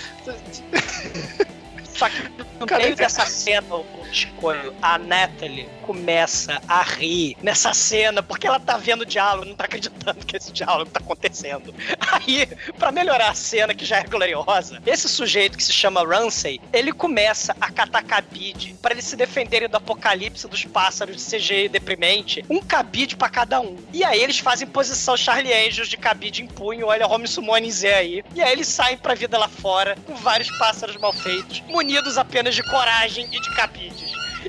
Só 1.95 2.09
que 2.09 2.23
no 2.59 2.65
Cara, 2.65 2.81
meio 2.81 2.93
é- 2.93 2.95
dessa 2.95 3.25
cena, 3.25 3.75
o 4.11 4.15
Chicoio, 4.15 4.75
a 4.81 4.97
Natalie 4.97 5.69
começa 5.83 6.61
a 6.67 6.83
rir 6.83 7.35
nessa 7.41 7.73
cena, 7.73 8.21
porque 8.21 8.45
ela 8.45 8.59
tá 8.59 8.77
vendo 8.77 9.01
o 9.01 9.05
diálogo, 9.05 9.47
não 9.47 9.55
tá 9.55 9.65
acreditando 9.65 10.25
que 10.25 10.37
esse 10.37 10.51
diálogo 10.51 10.91
tá 10.91 10.99
acontecendo. 10.99 11.73
Aí, 12.11 12.47
pra 12.77 12.91
melhorar 12.91 13.31
a 13.31 13.33
cena, 13.33 13.73
que 13.73 13.85
já 13.85 13.97
é 13.97 14.03
gloriosa, 14.03 14.81
esse 14.85 15.07
sujeito 15.07 15.57
que 15.57 15.63
se 15.63 15.73
chama 15.73 16.05
Ramsay, 16.05 16.59
ele 16.73 16.91
começa 16.91 17.55
a 17.59 17.71
catar 17.71 18.03
cabide 18.03 18.75
pra 18.81 18.91
eles 18.91 19.05
se 19.05 19.15
defenderem 19.15 19.69
do 19.69 19.77
apocalipse 19.77 20.47
dos 20.47 20.65
pássaros 20.65 21.15
de 21.15 21.37
CGI 21.37 21.69
deprimente, 21.69 22.45
um 22.49 22.59
cabide 22.59 23.15
pra 23.15 23.29
cada 23.29 23.59
um. 23.61 23.77
E 23.93 24.03
aí 24.03 24.21
eles 24.21 24.39
fazem 24.39 24.67
posição 24.67 25.15
Charlie 25.15 25.53
Angels 25.53 25.87
de 25.87 25.97
cabide 25.97 26.43
em 26.43 26.47
punho, 26.47 26.87
olha 26.87 27.07
Home 27.07 27.27
Summoning 27.27 27.71
Z 27.71 27.93
aí. 27.93 28.23
E 28.35 28.41
aí 28.41 28.51
eles 28.51 28.67
saem 28.67 28.97
pra 28.97 29.13
vida 29.13 29.37
lá 29.37 29.47
fora, 29.47 29.95
com 30.05 30.15
vários 30.15 30.49
pássaros 30.57 30.97
mal 30.97 31.13
feitos, 31.13 31.61
munidos 31.67 32.17
apenas 32.17 32.55
de 32.55 32.63
coragem 32.63 33.25
e 33.31 33.39
de 33.39 33.55
cabides. 33.55 34.00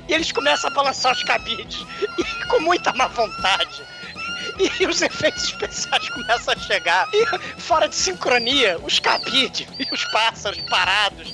E 0.07 0.13
eles 0.13 0.31
começam 0.31 0.69
a 0.69 0.73
balançar 0.73 1.13
os 1.13 1.23
cabides, 1.23 1.85
e 2.17 2.45
com 2.47 2.59
muita 2.59 2.93
má 2.93 3.07
vontade. 3.07 3.83
E 4.79 4.85
os 4.85 5.01
efeitos 5.01 5.45
especiais 5.45 6.09
começam 6.09 6.53
a 6.53 6.57
chegar. 6.57 7.07
E 7.13 7.25
fora 7.59 7.87
de 7.87 7.95
sincronia, 7.95 8.77
os 8.83 8.99
cabides 8.99 9.67
e 9.79 9.93
os 9.93 10.03
pássaros 10.05 10.61
parados. 10.69 11.33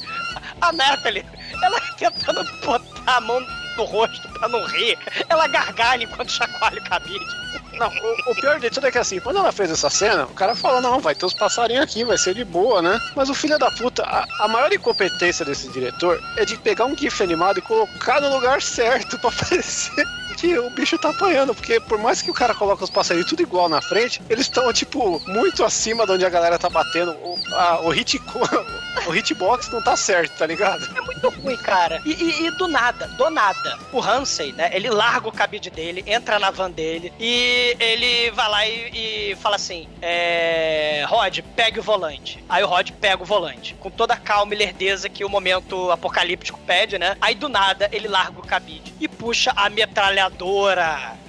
A 0.62 0.72
Natalie, 0.72 1.26
ela 1.62 1.80
tentando 1.98 2.44
botar 2.62 3.18
a 3.18 3.22
mão 3.22 3.46
no 3.80 3.86
rosto 3.86 4.28
pra 4.30 4.48
não 4.50 4.64
rir, 4.66 4.98
ela 5.30 5.48
gargalha 5.48 6.04
enquanto 6.04 6.32
chacoalha 6.32 6.80
o 6.80 6.84
cabide. 6.84 7.26
Não, 7.74 7.88
o, 7.88 8.32
o 8.32 8.36
pior 8.36 8.60
de 8.60 8.70
tudo 8.70 8.88
é 8.88 8.92
que 8.92 8.98
assim, 8.98 9.20
quando 9.22 9.38
ela 9.38 9.54
fez 9.54 9.72
essa 9.72 9.90
cena, 9.90 10.26
o 10.26 10.34
cara 10.34 10.54
falou, 10.54 10.82
não, 10.82 11.00
vai 11.00 11.16
ter 11.16 11.26
os 11.26 11.34
passarinhos 11.34 11.84
aqui, 11.84 12.04
vai 12.04 12.18
ser 12.18 12.34
de 12.34 12.44
boa, 12.44 12.82
né? 12.82 13.00
Mas 13.16 13.30
o 13.30 13.34
filho 13.34 13.58
da 13.58 13.72
puta, 13.72 14.04
a, 14.04 14.26
a 14.42 14.48
maior 14.50 14.72
incompetência 14.74 15.46
desse 15.46 15.70
diretor 15.70 16.22
é 16.36 16.44
de 16.44 16.58
pegar 16.58 16.86
um 16.86 16.98
GIF 16.98 17.24
animado 17.24 17.60
e 17.60 17.62
colocar 17.62 18.20
no 18.20 18.30
lugar 18.30 18.62
certo 18.62 19.18
pra 19.20 19.32
parecer 19.48 20.06
que 20.40 20.58
o 20.58 20.70
bicho 20.72 20.98
tá 20.98 21.10
apanhando, 21.10 21.54
porque 21.54 21.80
por 21.82 21.98
mais 21.98 22.22
que 22.22 22.32
o 22.32 22.34
cara 22.34 22.54
coloque 22.56 22.84
os 22.84 22.90
passarinhos 22.90 23.30
tudo 23.30 23.42
igual 23.42 23.68
na 23.70 23.82
frente, 23.82 24.22
eles 24.30 24.46
estão, 24.46 24.72
tipo, 24.74 25.20
muito 25.28 25.64
acima 25.64 26.06
de 26.06 26.14
onde 26.14 26.26
a 26.26 26.30
galera 26.30 26.58
tá 26.58 26.70
batendo. 26.70 27.12
O, 27.12 27.38
a- 27.54 27.82
o, 27.82 27.90
hit, 27.90 28.20
o 29.08 29.14
hitbox 29.16 29.70
não 29.70 29.82
tá 29.84 29.96
certo, 29.96 30.38
tá 30.38 30.46
ligado? 30.46 30.84
É 30.98 31.02
muito 31.02 31.30
ruim, 31.30 31.58
cara. 31.58 32.02
E, 32.06 32.12
e- 32.14 32.46
e 32.48 32.52
do 32.52 32.68
nada, 32.68 33.08
do 33.08 33.30
nada, 33.30 33.78
o 33.92 34.02
Hansen, 34.02 34.54
né? 34.54 34.70
Ele 34.74 34.90
larga 34.90 35.28
o 35.28 35.32
cabide 35.32 35.70
dele, 35.70 36.04
entra 36.08 36.40
na 36.40 36.52
van 36.52 36.72
dele 36.72 37.12
e 37.20 37.76
ele 37.80 38.32
vai 38.32 38.50
lá 38.50 38.68
e, 38.68 39.32
e 39.32 39.36
fala 39.36 39.56
assim: 39.58 39.88
é, 40.02 41.06
Rod, 41.08 41.40
pegue 41.56 41.80
o 41.80 41.84
volante. 41.84 42.44
Aí 42.48 42.64
o 42.64 42.68
Rod 42.68 42.92
pega 42.92 43.22
o 43.22 43.26
volante, 43.26 43.76
com 43.80 43.90
toda 43.90 44.14
a 44.14 44.18
calma 44.18 44.54
e 44.54 44.58
lerdeza 44.58 45.10
que 45.10 45.24
o 45.26 45.30
momento 45.30 45.92
apocalíptico 45.92 46.60
pede, 46.66 46.98
né? 46.98 47.18
Aí 47.22 47.36
do 47.36 47.50
nada 47.50 47.90
ele 47.92 48.08
larga 48.08 48.40
o 48.40 48.46
cabide 48.48 48.94
e 49.00 49.08
puxa 49.08 49.52
a 49.56 49.70
metralhadora. 49.70 50.29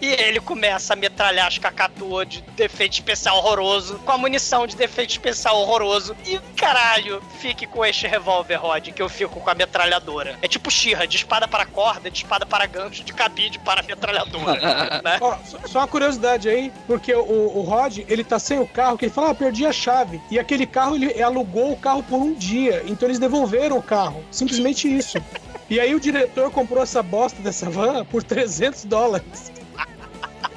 E 0.01 0.07
ele 0.07 0.41
começa 0.41 0.93
a 0.93 0.97
metralhar 0.97 1.47
as 1.47 1.59
cacatuas 1.59 2.29
de 2.29 2.41
defeito 2.57 2.95
especial 2.95 3.37
horroroso, 3.39 3.99
com 4.05 4.13
a 4.13 4.19
munição 4.19 4.67
de 4.67 4.77
defeito 4.77 5.11
especial 5.11 5.57
horroroso. 5.61 6.17
E 6.27 6.39
caralho, 6.57 7.23
fique 7.39 7.67
com 7.67 7.85
este 7.85 8.07
revólver, 8.07 8.57
Rod, 8.57 8.89
que 8.89 9.03
eu 9.03 9.09
fico 9.09 9.41
com 9.41 9.51
a 9.51 9.55
metralhadora. 9.55 10.39
É 10.43 10.49
tipo 10.49 10.71
Xirra, 10.71 11.07
de 11.07 11.17
espada 11.17 11.47
para 11.47 11.67
corda, 11.67 12.11
de 12.11 12.19
espada 12.19 12.47
para 12.47 12.67
gancho, 12.67 13.05
de 13.05 13.13
cabide 13.13 13.59
para 13.59 13.83
metralhadora. 13.83 15.01
né? 15.05 15.19
Ó, 15.21 15.37
só- 15.45 15.59
só 15.67 15.79
uma 15.81 15.89
curiosidade 15.89 16.49
aí, 16.49 16.73
porque 16.87 17.15
o, 17.15 17.59
o 17.59 17.63
Rod, 17.63 17.99
ele 18.09 18.25
tá 18.25 18.39
sem 18.39 18.59
o 18.59 18.67
carro, 18.67 18.97
que 18.97 19.07
ele 19.07 19.13
fala, 19.13 19.31
ah, 19.31 19.35
perdi 19.35 19.67
a 19.67 19.73
chave. 19.73 20.21
E 20.31 20.39
aquele 20.39 20.67
carro, 20.67 20.97
ele 20.97 21.23
alugou 21.23 21.73
o 21.73 21.77
carro 21.77 22.03
por 22.03 22.17
um 22.19 22.33
dia. 22.35 22.83
Então 22.87 23.07
eles 23.09 23.19
devolveram 23.19 23.77
o 23.79 23.83
carro. 23.83 24.25
Simplesmente 24.31 24.89
isso. 24.89 25.19
E 25.71 25.79
aí 25.79 25.95
o 25.95 26.01
diretor 26.01 26.51
comprou 26.51 26.83
essa 26.83 27.01
bosta 27.01 27.41
dessa 27.41 27.71
van 27.71 28.05
por 28.05 28.25
300 28.25 28.85
dólares. 28.85 29.53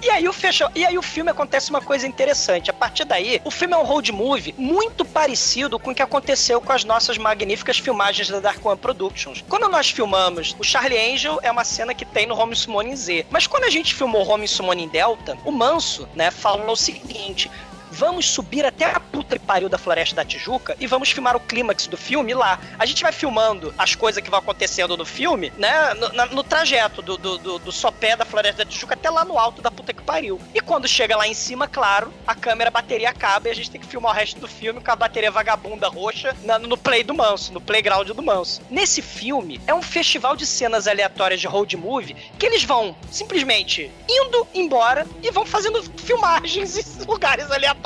E 0.02 0.10
aí, 0.10 0.28
o 0.28 0.34
fechou. 0.34 0.70
e 0.76 0.86
aí 0.86 0.98
o 0.98 1.02
filme 1.02 1.32
acontece 1.32 1.70
uma 1.70 1.80
coisa 1.80 2.06
interessante. 2.06 2.70
A 2.70 2.74
partir 2.74 3.06
daí, 3.06 3.40
o 3.46 3.52
filme 3.52 3.74
é 3.74 3.78
um 3.78 3.84
road 3.84 4.12
movie 4.12 4.54
muito 4.58 5.06
parecido 5.06 5.80
com 5.80 5.92
o 5.92 5.96
que 5.96 6.02
aconteceu 6.02 6.60
com 6.60 6.74
as 6.74 6.84
nossas 6.84 7.18
magníficas 7.18 7.80
filmagens 7.80 8.28
da 8.28 8.42
Dark 8.42 8.66
One 8.66 8.78
Productions. 8.78 9.42
Quando 9.48 9.70
nós 9.70 9.90
filmamos 9.90 10.58
o 10.60 10.64
Charlie 10.64 11.14
Angel, 11.14 11.40
é 11.42 11.50
uma 11.50 11.64
cena 11.64 11.94
que 11.94 12.04
tem 12.04 12.28
no 12.28 12.38
Home 12.38 12.54
Summoning 12.54 12.98
Z. 12.98 13.28
Mas 13.30 13.48
quando 13.48 13.64
a 13.64 13.70
gente 13.70 13.96
filmou 13.96 14.28
Home 14.28 14.46
Summoning 14.46 14.90
Delta, 14.90 15.38
o 15.46 15.54
Manso, 15.54 16.06
né, 16.16 16.32
falou 16.32 16.74
o 16.74 16.76
seguinte. 16.76 17.50
Vamos 17.94 18.26
subir 18.30 18.66
até 18.66 18.86
a 18.86 19.00
puta 19.00 19.38
que 19.38 19.46
pariu 19.46 19.70
da 19.70 19.78
Floresta 19.78 20.16
da 20.16 20.26
Tijuca 20.26 20.76
e 20.80 20.88
vamos 20.88 21.12
filmar 21.12 21.36
o 21.36 21.40
clímax 21.40 21.88
do 21.88 21.96
filme 21.96 22.34
lá. 22.34 22.60
A 22.78 22.86
gente 22.86 23.02
vai 23.04 23.12
filmando 23.12 23.74
as 23.78 23.96
coisas 23.96 24.22
que 24.24 24.30
vão 24.30 24.40
acontecendo 24.40 24.98
no 24.98 25.06
filme, 25.06 25.54
né? 25.58 25.94
No, 25.94 26.10
na- 26.14 26.26
no 26.26 26.44
trajeto 26.44 27.02
do, 27.02 27.18
do, 27.18 27.38
do, 27.38 27.60
do 27.60 27.72
sopé 27.72 28.16
da 28.16 28.26
Floresta 28.26 28.66
da 28.66 28.70
Tijuca 28.70 28.96
até 28.96 29.10
lá 29.10 29.24
no 29.24 29.38
alto 29.38 29.62
da 29.62 29.70
puta 29.72 29.94
que 29.94 30.02
pariu. 30.02 30.40
E 30.54 30.60
quando 30.60 30.88
chega 30.88 31.16
lá 31.16 31.28
em 31.28 31.34
cima, 31.34 31.68
claro, 31.68 32.12
a 32.28 32.34
câmera, 32.36 32.70
a 32.70 32.72
bateria 32.72 33.10
acaba 33.10 33.48
e 33.48 33.52
a 33.52 33.56
gente 33.56 33.70
tem 33.72 33.80
que 33.80 33.88
filmar 33.88 34.12
o 34.12 34.16
resto 34.16 34.40
do 34.40 34.48
filme 34.48 34.82
com 34.82 34.92
a 34.92 34.96
bateria 34.96 35.30
vagabunda 35.32 35.88
roxa 35.88 36.36
na- 36.44 36.58
no 36.60 36.78
play 36.78 37.04
do 37.04 37.14
Manso, 37.14 37.54
no 37.54 37.62
playground 37.62 38.08
do 38.10 38.24
Manso. 38.24 38.62
Nesse 38.70 39.02
filme, 39.02 39.62
é 39.68 39.74
um 39.74 39.82
festival 39.82 40.36
de 40.36 40.46
cenas 40.46 40.88
aleatórias 40.88 41.40
de 41.40 41.48
road 41.48 41.78
movie 41.78 42.16
que 42.40 42.46
eles 42.46 42.64
vão 42.64 42.96
simplesmente 43.12 43.92
indo 44.10 44.48
embora 44.54 45.06
e 45.22 45.30
vão 45.32 45.46
fazendo 45.46 45.84
filmagens 46.00 46.78
em 46.78 47.06
lugares 47.06 47.50
aleatórios. 47.52 47.83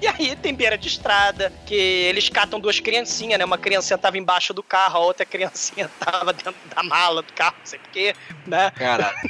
E 0.00 0.06
aí 0.06 0.36
tem 0.36 0.54
beira 0.54 0.76
de 0.76 0.88
estrada, 0.88 1.52
que 1.66 1.74
eles 1.74 2.28
catam 2.28 2.60
duas 2.60 2.78
criancinhas, 2.78 3.38
né? 3.38 3.44
Uma 3.44 3.58
criancinha 3.58 3.96
tava 3.96 4.18
embaixo 4.18 4.52
do 4.52 4.62
carro, 4.62 4.98
a 4.98 5.00
outra 5.00 5.24
criancinha 5.24 5.90
tava 5.98 6.32
dentro 6.32 6.54
da 6.74 6.82
mala 6.82 7.22
do 7.22 7.32
carro, 7.32 7.56
não 7.58 7.66
sei 7.66 7.78
porquê, 7.78 8.14
né? 8.46 8.70
Caralho. 8.72 9.16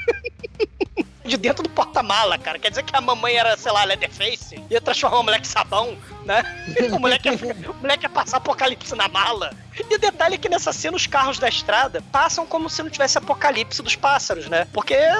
De 1.23 1.37
dentro 1.37 1.63
do 1.63 1.69
porta-mala, 1.69 2.37
cara. 2.39 2.59
Quer 2.59 2.71
dizer 2.71 2.83
que 2.83 2.97
a 2.97 3.01
mamãe 3.01 3.37
era, 3.37 3.57
sei 3.57 3.71
lá, 3.71 3.85
Leatherface, 3.85 4.61
ia 4.69 4.81
transformar 4.81 5.21
o 5.21 5.23
moleque 5.23 5.47
em 5.47 5.51
sabão, 5.51 5.97
né? 6.25 6.43
O 6.93 6.99
moleque, 6.99 7.29
ia, 7.29 7.35
o 7.71 7.75
moleque 7.75 8.05
ia 8.05 8.09
passar 8.09 8.39
apocalipse 8.39 8.97
na 8.97 9.07
mala. 9.07 9.53
E 9.89 9.95
o 9.95 9.99
detalhe 9.99 10.35
é 10.35 10.39
que 10.39 10.49
nessa 10.49 10.73
cena 10.73 10.97
os 10.97 11.07
carros 11.07 11.39
da 11.39 11.49
estrada 11.49 12.03
passam 12.11 12.45
como 12.47 12.69
se 12.69 12.83
não 12.83 12.91
tivesse 12.91 13.17
apocalipse 13.17 13.81
dos 13.81 13.95
pássaros, 13.95 14.49
né? 14.49 14.67
Porque 14.73 14.95
é 14.95 15.17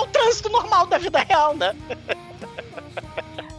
o 0.00 0.06
trânsito 0.06 0.48
normal 0.48 0.86
da 0.86 0.98
vida 0.98 1.20
real, 1.20 1.54
né? 1.54 1.72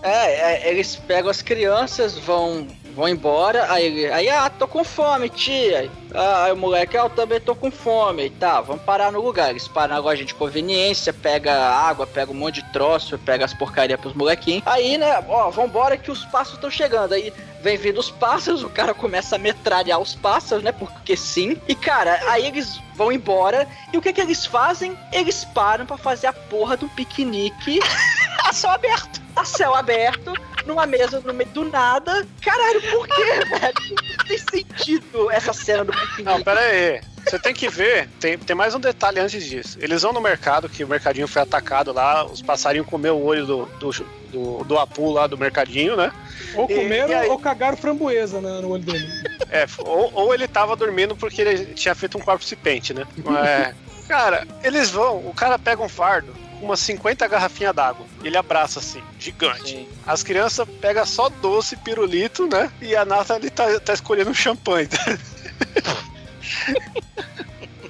É, 0.06 0.68
é, 0.68 0.70
eles 0.70 0.96
pegam 0.96 1.32
as 1.32 1.42
crianças, 1.42 2.16
vão, 2.16 2.68
vão 2.96 3.08
embora, 3.10 3.72
aí, 3.72 3.86
ele- 3.86 4.12
aí, 4.12 4.30
ah, 4.30 4.50
tô 4.50 4.68
com 4.68 4.84
fome, 4.84 5.30
tia. 5.30 5.92
Ah, 6.14 6.46
aí 6.46 6.52
o 6.54 6.56
moleque, 6.58 6.98
ah, 6.98 7.02
eu 7.04 7.10
também 7.10 7.40
tô 7.42 7.54
com 7.54 7.70
fome. 7.70 8.24
Aí, 8.24 8.30
tá, 8.30 8.62
vamos 8.62 8.82
parar 8.84 9.12
no 9.12 9.22
lugar. 9.22 9.50
Eles 9.50 9.68
param 9.68 9.96
na 9.96 10.02
loja 10.02 10.24
de 10.24 10.34
conveniência, 10.34 11.12
pega 11.12 11.54
água, 11.54 12.08
pega 12.08 12.32
um 12.32 12.36
monte 12.36 12.56
de 12.64 12.72
troço, 12.72 13.18
pega 13.20 13.44
as 13.44 13.54
porcarias 13.54 14.00
pros 14.00 14.14
molequinhos. 14.14 14.64
Aí, 14.66 14.98
né, 14.98 15.24
ó, 15.28 15.50
vambora 15.50 15.98
que 15.98 16.10
os 16.10 16.24
pássaros 16.26 16.54
estão 16.54 16.72
chegando. 16.72 17.14
Aí 17.14 17.34
vem 17.62 17.76
vindo 17.78 18.00
os 18.00 18.10
pássaros, 18.12 18.64
o 18.64 18.70
cara 18.70 18.94
começa 18.94 19.36
a 19.36 19.40
metralhar 19.40 20.00
os 20.00 20.16
pássaros, 20.16 20.64
né, 20.64 20.72
porque 20.72 21.18
sim. 21.18 21.58
E, 21.68 21.76
cara, 21.76 22.20
aí 22.30 22.46
eles 22.48 22.80
vão 22.96 23.12
embora, 23.12 23.68
e 23.92 23.98
o 23.98 24.02
que 24.02 24.14
que 24.14 24.22
eles 24.22 24.46
fazem? 24.46 24.98
Eles 25.12 25.44
param 25.44 25.86
pra 25.86 25.98
fazer 25.98 26.28
a 26.28 26.34
porra 26.34 26.78
do 26.78 26.88
piquenique 26.90 27.80
A 28.46 28.54
céu 28.54 28.70
aberto. 28.70 29.20
a 29.36 29.44
céu 29.44 29.74
aberto, 29.76 30.32
numa 30.66 30.86
mesa 30.86 31.20
no 31.24 31.34
meio 31.34 31.50
do 31.52 31.66
nada. 31.66 32.26
Caralho, 32.42 32.82
por 32.92 33.08
quê, 33.08 33.24
velho? 33.60 33.74
Não 34.18 34.26
tem 34.26 34.38
sentido 34.38 35.32
essa 35.32 35.54
cena 35.54 35.86
do 35.86 35.92
piquenique. 35.92 36.24
Não, 36.24 36.42
pera 36.42 36.60
aí. 36.60 37.02
Você 37.26 37.40
tem 37.40 37.54
que 37.56 37.68
ver, 37.68 38.08
tem, 38.20 38.38
tem 38.38 38.56
mais 38.56 38.76
um 38.76 38.80
detalhe 38.80 39.20
antes 39.20 39.44
disso. 39.44 39.80
Eles 39.82 40.04
vão 40.04 40.14
no 40.14 40.22
mercado, 40.22 40.70
que 40.70 40.84
o 40.84 40.88
mercadinho 40.88 41.28
foi 41.28 41.42
atacado 41.42 41.92
lá, 41.92 42.24
os 42.24 42.40
passarinhos 42.42 42.88
comeu 42.88 43.18
o 43.18 43.26
olho 43.26 43.46
do, 43.48 43.66
do, 43.80 43.92
do, 44.32 44.64
do 44.64 44.78
Apu 44.78 45.10
lá 45.12 45.26
do 45.26 45.36
mercadinho, 45.36 45.96
né? 45.96 46.12
Ou 46.54 46.70
E- 46.70 46.76
comeram 46.76 47.10
e 47.10 47.14
aí? 47.16 47.28
ou 47.30 47.40
cagaram 47.40 47.76
framboesa 47.76 48.40
na- 48.40 48.62
no 48.62 48.70
olho 48.70 48.84
dele. 48.84 49.08
É, 49.50 49.66
ou, 49.80 50.12
ou 50.14 50.34
ele 50.36 50.48
tava 50.48 50.76
dormindo 50.76 51.16
porque 51.16 51.42
ele 51.42 51.66
tinha 51.74 51.96
feito 51.96 52.16
um 52.16 52.22
corpo 52.22 52.46
pente, 52.62 52.94
né? 52.94 53.08
É. 53.44 53.74
Cara, 54.08 54.46
eles 54.64 54.92
vão, 54.92 55.18
o 55.28 55.34
cara 55.34 55.58
pega 55.58 55.82
um 55.82 55.90
fardo 55.90 56.32
umas 56.62 56.80
50 56.80 57.28
garrafinhas 57.28 57.76
d'água. 57.76 58.06
Ele 58.24 58.38
abraça 58.38 58.80
assim, 58.80 59.02
gigante. 59.20 59.70
Sim. 59.72 59.88
As 60.06 60.24
crianças 60.24 60.68
pegam 60.82 61.06
só 61.06 61.30
doce, 61.30 61.76
pirulito, 61.78 62.48
né? 62.48 62.72
E 62.82 62.96
a 62.96 63.04
Nathalie 63.06 63.50
tá, 63.50 63.80
tá 63.80 63.94
escolhendo 63.94 64.30
um 64.32 64.34
champanhe. 64.34 64.88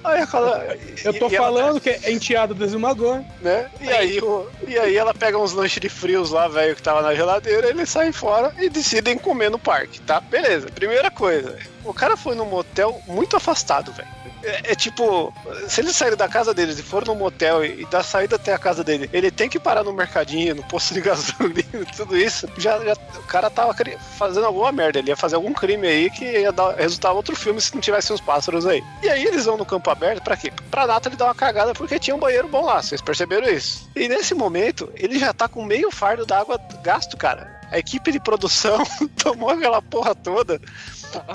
Aí, 0.04 0.22
aquela- 0.22 0.64
Eu 1.04 1.14
tô 1.18 1.28
e- 1.28 1.32
e 1.32 1.36
ela- 1.36 1.46
falando 1.48 1.82
que 1.82 1.90
é 1.90 2.12
enteado 2.12 2.54
do 2.54 2.64
exumador. 2.64 3.24
né? 3.42 3.70
E 3.82 3.90
aí, 3.90 4.20
o- 4.20 4.48
e 4.68 4.78
aí 4.78 4.96
ela 4.96 5.16
pega 5.16 5.36
uns 5.38 5.52
lanches 5.52 5.80
de 5.82 5.90
frios 5.90 6.30
lá, 6.30 6.48
velho, 6.48 6.76
que 6.76 6.82
tava 6.84 7.02
na 7.02 7.16
geladeira, 7.16 7.70
eles 7.70 7.90
saem 7.90 8.12
fora 8.12 8.54
e 8.60 8.70
decidem 8.70 9.18
comer 9.18 9.50
no 9.50 9.58
parque, 9.58 10.00
tá? 10.02 10.20
Beleza. 10.22 10.68
Primeira 10.68 11.10
coisa, 11.10 11.58
o 11.86 11.94
cara 11.94 12.18
foi 12.18 12.36
num 12.36 12.46
motel 12.46 13.02
muito 13.08 13.36
afastado, 13.38 13.92
velho. 13.94 14.08
É, 14.44 14.72
é 14.74 14.76
tipo, 14.76 15.34
se 15.68 15.82
eles 15.82 15.96
saírem 15.96 16.18
da 16.18 16.28
casa 16.28 16.54
deles 16.54 16.78
e 16.78 16.84
foram 16.84 17.14
num 17.14 17.20
motel 17.20 17.66
e, 17.66 17.82
e 17.82 17.86
da 17.88 18.04
saída 18.04 18.36
até 18.36 18.54
a 18.54 18.60
casa 18.60 18.84
dele, 18.84 19.10
ele 19.12 19.32
tem 19.32 19.50
que 19.50 19.60
parar 19.60 19.84
no 19.84 19.92
mercadinho, 19.92 20.54
no 20.56 20.64
posto 20.64 20.94
de 20.94 21.02
gasolina, 21.02 21.86
tudo 21.96 22.16
isso. 22.16 22.48
Já, 22.58 22.78
já- 22.84 22.94
o 23.18 23.24
cara 23.24 23.50
tava 23.50 23.74
fazendo 24.18 24.46
alguma 24.46 24.72
merda, 24.72 25.00
ele 25.00 25.10
ia 25.10 25.16
fazer 25.16 25.36
algum 25.36 25.52
crime 25.54 25.88
aí 25.88 26.10
que 26.12 26.24
ia 26.24 26.52
dar, 26.52 26.76
resultar 26.76 27.12
outro 27.12 27.36
filme 27.36 27.60
se 27.60 27.74
não 27.74 27.82
tivesse 27.82 28.14
uns 28.14 28.22
pássaros 28.22 28.66
aí. 28.68 28.84
E 29.02 29.10
aí 29.10 29.24
eles 29.26 29.46
vão 29.46 29.58
no 29.58 29.66
campo 29.66 29.90
aberto 29.90 30.22
pra 30.24 30.38
quê? 30.38 30.52
Pra 30.70 30.86
Nathalie 30.86 31.18
dar 31.18 31.26
uma 31.26 31.36
cagada 31.36 31.74
porque 31.74 31.98
tinha 31.98 32.16
um 32.16 32.20
banheiro 32.20 32.48
bom 32.48 32.66
lá, 32.66 32.82
vocês 32.84 33.02
perceberam 33.02 33.48
isso? 33.50 33.90
E 33.96 34.08
nesse 34.08 34.36
momento, 34.36 34.92
ele 34.96 35.18
já 35.18 35.34
tá 35.34 35.48
com 35.48 35.64
meio 35.66 35.90
fardo 35.90 36.26
d'água 36.26 36.60
gasto, 36.84 37.18
cara. 37.18 37.55
A 37.72 37.80
equipe 37.80 38.12
de 38.12 38.20
produção 38.20 38.84
tomou 39.22 39.50
aquela 39.50 39.82
porra 39.82 40.14
toda. 40.16 40.60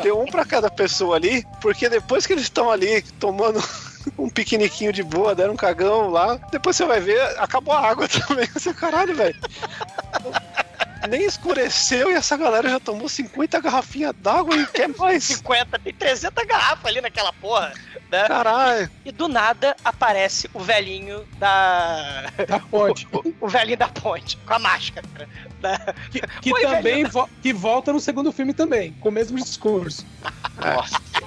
Deu 0.02 0.20
um 0.20 0.26
pra 0.26 0.44
cada 0.44 0.70
pessoa 0.70 1.16
ali, 1.16 1.44
porque 1.60 1.88
depois 1.88 2.26
que 2.26 2.32
eles 2.32 2.44
estão 2.44 2.70
ali 2.70 3.02
tomando 3.18 3.62
um 4.18 4.28
piqueniquinho 4.28 4.92
de 4.92 5.02
boa, 5.02 5.34
deram 5.34 5.54
um 5.54 5.56
cagão 5.56 6.10
lá, 6.10 6.36
depois 6.50 6.76
você 6.76 6.84
vai 6.84 7.00
ver, 7.00 7.20
acabou 7.38 7.74
a 7.74 7.88
água 7.88 8.08
também. 8.26 8.46
Você, 8.46 8.72
caralho, 8.72 9.14
velho. 9.14 9.36
Nem 11.08 11.24
escureceu 11.24 12.10
e 12.10 12.14
essa 12.14 12.36
galera 12.36 12.68
já 12.68 12.78
tomou 12.80 13.08
50 13.08 13.60
garrafinhas 13.60 14.14
d'água 14.18 14.54
e 14.56 14.66
quer 14.66 14.88
mais. 14.88 15.24
50, 15.40 15.78
tem 15.78 15.92
300 15.94 16.44
garrafas 16.46 16.84
ali 16.86 17.00
naquela 17.00 17.32
porra, 17.32 17.72
né? 18.10 18.28
Caralho. 18.28 18.90
E 19.04 19.10
do 19.12 19.26
nada 19.28 19.74
aparece 19.84 20.48
o 20.52 20.60
velhinho 20.60 21.26
da. 21.38 22.30
Da 22.46 22.60
ponte. 22.60 23.06
O 23.40 23.48
velhinho 23.48 23.78
da 23.78 23.88
ponte, 23.88 24.36
com 24.46 24.52
a 24.54 24.58
máscara. 24.58 25.06
né? 25.62 25.78
Que, 26.10 26.20
que 26.42 26.52
Oi, 26.52 26.60
também 26.62 27.04
vo- 27.04 27.28
que 27.42 27.52
volta 27.52 27.92
no 27.92 28.00
segundo 28.00 28.30
filme 28.32 28.52
também, 28.52 28.92
com 29.00 29.08
o 29.08 29.12
mesmo 29.12 29.38
discurso. 29.38 30.04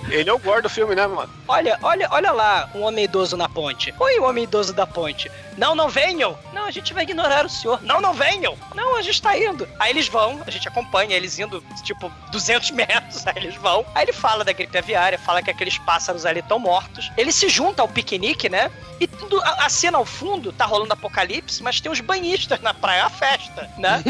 Ele 0.10 0.30
é 0.30 0.34
o 0.34 0.40
gordo 0.40 0.64
do 0.64 0.70
filme, 0.70 0.96
né, 0.96 1.06
mano? 1.08 1.32
Olha, 1.48 1.78
olha, 1.82 2.08
olha 2.12 2.32
lá, 2.32 2.70
um 2.76 2.82
homem 2.82 3.06
idoso 3.06 3.38
na 3.38 3.48
ponte. 3.48 3.94
Oi, 4.00 4.20
o 4.20 4.24
homem 4.24 4.44
idoso 4.44 4.74
da 4.74 4.86
ponte. 4.86 5.32
Não, 5.58 5.76
não 5.76 5.90
venham. 5.90 6.38
Não, 6.54 6.66
a 6.66 6.72
gente 6.72 6.94
vai 6.94 7.04
ignorar 7.04 7.46
o 7.46 7.50
senhor. 7.50 7.82
Não, 7.84 8.02
não 8.02 8.14
venham. 8.14 8.58
Não, 8.76 8.96
a 8.96 9.02
gente 9.02 9.22
tá 9.22 9.38
indo. 9.38 9.68
Aí 9.80 9.92
eles 9.92 10.08
vão, 10.08 10.42
a 10.46 10.52
gente 10.52 10.68
acompanha 10.68 11.16
eles 11.16 11.38
indo, 11.40 11.64
tipo, 11.84 12.12
200 12.32 12.72
metros. 12.78 13.26
Aí 13.28 13.36
eles 13.38 13.56
vão. 13.56 13.86
Aí 13.94 14.06
ele 14.06 14.14
fala 14.14 14.44
da 14.44 14.52
gripe 14.52 14.78
aviária, 14.78 15.18
fala 15.18 15.42
que 15.42 15.52
aqueles 15.52 15.78
pássaros 15.78 16.26
ali 16.26 16.40
estão 16.40 16.60
mortos. 16.60 17.12
Ele 17.18 17.32
se 17.32 17.50
junta 17.50 17.82
ao 17.82 17.88
piquenique, 17.88 18.50
né? 18.50 18.72
E 19.00 19.08
tudo, 19.08 19.42
a, 19.42 19.66
a 19.66 19.70
cena 19.70 19.98
ao 19.98 20.06
fundo 20.06 20.54
tá 20.54 20.66
rolando 20.66 20.94
apocalipse, 20.94 21.62
mas 21.62 21.82
tem 21.82 21.92
os 21.92 22.00
banhistas 22.00 22.62
na 22.62 22.74
praia, 22.74 23.06
a 23.06 23.10
festa, 23.10 23.70
né? 23.78 24.02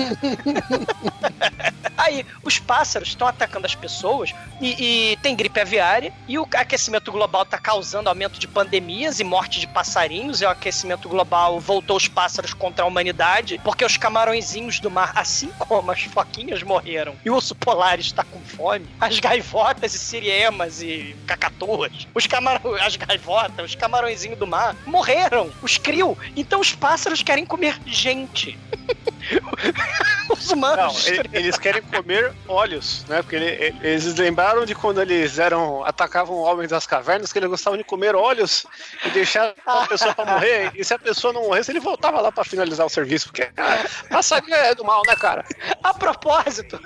Aí, 1.97 2.25
os 2.43 2.59
pássaros 2.59 3.09
estão 3.09 3.27
atacando 3.27 3.65
as 3.65 3.75
pessoas 3.75 4.33
e, 4.59 5.11
e 5.13 5.17
tem 5.17 5.35
gripe 5.35 5.59
aviária 5.59 5.82
e 6.27 6.39
o 6.39 6.47
aquecimento 6.55 7.11
global 7.11 7.41
está 7.43 7.57
causando 7.57 8.07
aumento 8.07 8.39
de 8.39 8.47
pandemias 8.47 9.19
e 9.19 9.23
morte 9.23 9.59
de 9.59 9.67
passarinhos 9.67 10.41
e 10.41 10.45
o 10.45 10.49
aquecimento 10.49 11.09
global 11.09 11.59
voltou 11.59 11.97
os 11.97 12.07
pássaros 12.07 12.53
contra 12.53 12.85
a 12.85 12.87
humanidade 12.87 13.59
porque 13.63 13.83
os 13.83 13.97
camarõezinhos 13.97 14.79
do 14.79 14.89
mar, 14.89 15.11
assim 15.13 15.49
como 15.59 15.91
as 15.91 16.03
foquinhas 16.03 16.63
morreram 16.63 17.15
e 17.25 17.29
o 17.29 17.35
urso 17.35 17.53
polar 17.53 17.99
está 17.99 18.23
com 18.23 18.39
fome, 18.39 18.87
as 18.99 19.19
gaivotas 19.19 19.93
e 19.93 19.99
siriemas 19.99 20.81
e 20.81 21.15
cacatuas, 21.27 22.07
os 22.13 22.25
camarões, 22.27 22.81
as 22.81 22.95
gaivotas, 22.95 23.65
os 23.71 23.75
camarõezinhos 23.75 24.39
do 24.39 24.47
mar 24.47 24.75
morreram, 24.85 25.51
os 25.61 25.77
criou. 25.77 26.17
Então 26.35 26.61
os 26.61 26.71
pássaros 26.73 27.21
querem 27.21 27.45
comer 27.45 27.77
gente. 27.85 28.57
os 30.29 30.49
humanos. 30.51 31.07
Não, 31.09 31.23
eles 31.39 31.57
querem 31.57 31.81
comer 31.81 32.33
olhos, 32.47 33.05
né? 33.07 33.21
Porque 33.21 33.35
ele- 33.35 33.45
ele- 33.51 33.77
eles 33.81 34.15
lembraram 34.15 34.65
de 34.65 34.75
quando 34.75 35.01
eles 35.01 35.39
eram 35.39 35.72
atacavam 35.83 36.35
homens 36.37 36.69
das 36.69 36.85
cavernas, 36.85 37.31
que 37.31 37.39
eles 37.39 37.49
gostavam 37.49 37.77
de 37.77 37.83
comer 37.83 38.15
olhos 38.15 38.65
e 39.05 39.09
deixar 39.11 39.53
a 39.65 39.87
pessoa 39.87 40.13
pra 40.13 40.25
morrer. 40.25 40.71
E 40.75 40.83
se 40.83 40.93
a 40.93 40.99
pessoa 40.99 41.31
não 41.33 41.43
morresse, 41.43 41.71
ele 41.71 41.79
voltava 41.79 42.19
lá 42.21 42.31
pra 42.31 42.43
finalizar 42.43 42.85
o 42.85 42.89
serviço, 42.89 43.27
porque 43.27 43.49
passarinho 44.09 44.53
é 44.55 44.75
do 44.75 44.83
mal, 44.83 45.01
né, 45.07 45.15
cara? 45.15 45.45
A 45.81 45.93
propósito, 45.93 46.79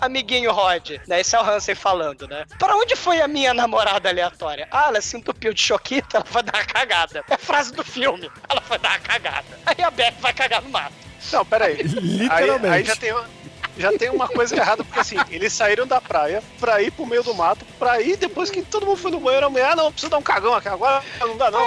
amiguinho 0.00 0.52
Rod, 0.52 0.90
né? 1.06 1.20
Esse 1.20 1.36
é 1.36 1.40
o 1.40 1.44
Hansen 1.44 1.74
falando, 1.74 2.26
né? 2.28 2.44
Pra 2.58 2.76
onde 2.76 2.96
foi 2.96 3.20
a 3.20 3.28
minha 3.28 3.54
namorada 3.54 4.08
aleatória? 4.08 4.66
Ah, 4.70 4.88
ela 4.88 5.00
se 5.00 5.16
entupiu 5.16 5.52
de 5.54 5.60
choquita, 5.60 6.18
ela 6.18 6.26
vai 6.28 6.42
dar 6.42 6.54
uma 6.58 6.64
cagada. 6.64 7.24
É 7.28 7.34
a 7.34 7.38
frase 7.38 7.72
do 7.72 7.84
filme. 7.84 8.30
Ela 8.48 8.60
vai 8.68 8.78
dar 8.78 8.90
uma 8.90 8.98
cagada. 8.98 9.46
Aí 9.66 9.82
a 9.82 9.90
Beck 9.90 10.20
vai 10.20 10.32
cagar 10.32 10.62
no 10.62 10.70
mato. 10.70 10.92
Não, 11.32 11.44
peraí. 11.44 11.74
Aí, 11.80 11.84
Literalmente. 11.84 12.74
aí 12.74 12.84
já 12.84 12.96
tem 12.96 13.12
uma. 13.12 13.39
Já 13.80 13.96
tem 13.96 14.10
uma 14.10 14.28
coisa 14.28 14.54
errada, 14.54 14.84
porque 14.84 15.00
assim, 15.00 15.16
eles 15.30 15.52
saíram 15.54 15.86
da 15.86 16.00
praia 16.00 16.42
pra 16.60 16.82
ir 16.82 16.90
pro 16.90 17.06
meio 17.06 17.22
do 17.22 17.34
mato, 17.34 17.64
pra 17.78 18.00
ir 18.00 18.16
depois 18.16 18.50
que 18.50 18.60
todo 18.60 18.84
mundo 18.84 18.98
foi 18.98 19.10
no 19.10 19.20
banheiro, 19.20 19.46
a 19.46 19.50
mulher, 19.50 19.70
ah, 19.70 19.76
não, 19.76 19.90
preciso 19.90 20.10
dar 20.10 20.18
um 20.18 20.22
cagão 20.22 20.54
aqui 20.54 20.68
agora, 20.68 21.02
não 21.20 21.36
dá 21.36 21.50
não. 21.50 21.66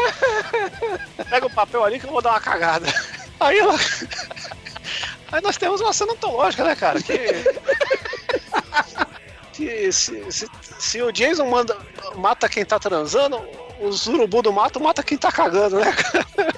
Pega 1.28 1.48
o 1.48 1.54
papel 1.54 1.84
ali 1.84 2.00
que 2.00 2.06
eu 2.06 2.12
vou 2.12 2.22
dar 2.22 2.32
uma 2.32 2.40
cagada. 2.40 2.86
Aí 3.40 3.58
ela. 3.58 3.76
Aí 5.32 5.42
nós 5.42 5.58
temos 5.58 5.82
uma 5.82 5.92
cena 5.92 6.14
antológica, 6.14 6.64
né, 6.64 6.76
cara? 6.76 7.02
Que. 7.02 7.18
que 9.52 9.92
se, 9.92 10.32
se, 10.32 10.48
se 10.80 11.02
o 11.02 11.12
Jason 11.12 11.50
manda, 11.50 11.76
mata 12.16 12.48
quem 12.48 12.64
tá 12.64 12.78
transando, 12.78 13.42
os 13.80 14.06
urubu 14.06 14.44
do 14.44 14.54
mato 14.54 14.80
mata 14.80 15.02
quem 15.02 15.18
tá 15.18 15.32
cagando, 15.32 15.80
né, 15.80 15.92
cara? 15.92 16.54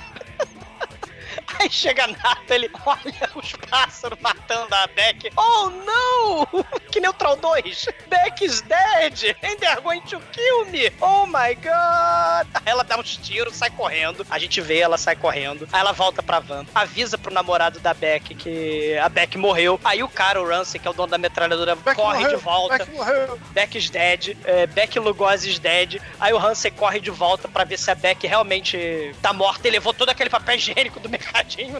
Aí 1.59 1.69
chega 1.69 2.03
a 2.03 2.07
Nata, 2.07 2.55
ele 2.55 2.69
olha 2.85 3.29
os 3.35 3.53
pássaros 3.69 4.19
matando 4.21 4.73
a 4.73 4.87
Beck. 4.87 5.31
Oh, 5.37 5.69
não! 5.69 6.65
Que 6.91 7.01
Neutral 7.01 7.35
2! 7.35 7.89
Beck 8.07 8.45
is 8.45 8.61
dead! 8.61 9.35
And 9.43 9.57
they're 9.59 9.81
going 9.81 10.01
to 10.03 10.19
kill 10.31 10.65
me! 10.71 10.89
Oh 11.01 11.25
my 11.25 11.53
god! 11.55 12.47
Aí 12.53 12.71
ela 12.71 12.83
dá 12.83 12.97
uns 12.97 13.17
tiros, 13.17 13.55
sai 13.55 13.69
correndo. 13.69 14.25
A 14.29 14.39
gente 14.39 14.61
vê 14.61 14.79
ela 14.79 14.97
sai 14.97 15.15
correndo. 15.15 15.67
Aí 15.73 15.79
ela 15.81 15.91
volta 15.91 16.23
pra 16.23 16.39
van. 16.39 16.65
Avisa 16.73 17.17
pro 17.17 17.33
namorado 17.33 17.79
da 17.79 17.93
Beck 17.93 18.33
que 18.35 18.97
a 18.97 19.09
Beck 19.09 19.37
morreu. 19.37 19.79
Aí 19.83 20.03
o 20.03 20.07
cara, 20.07 20.41
o 20.41 20.47
Ramsey, 20.47 20.79
que 20.79 20.87
é 20.87 20.91
o 20.91 20.93
dono 20.93 21.11
da 21.11 21.17
metralhadora, 21.17 21.75
corre 21.75 22.19
morreu, 22.19 22.37
de 22.37 22.43
volta. 22.43 22.77
Beck 22.77 22.91
morreu. 22.91 23.39
Beck 23.51 23.77
is 23.77 23.89
dead, 23.89 24.37
é, 24.45 24.65
Beck 24.67 24.97
Lugosi 24.97 25.49
is 25.49 25.59
dead. 25.59 26.01
Aí 26.19 26.31
o 26.31 26.37
Hansen 26.37 26.71
corre 26.71 26.99
de 26.99 27.11
volta 27.11 27.47
pra 27.47 27.63
ver 27.65 27.77
se 27.77 27.91
a 27.91 27.95
Beck 27.95 28.25
realmente 28.25 29.13
tá 29.21 29.33
morta. 29.33 29.67
Ele 29.67 29.75
levou 29.75 29.93
todo 29.93 30.09
aquele 30.09 30.29
papel 30.29 30.55
higiênico 30.55 30.99
do 30.99 31.09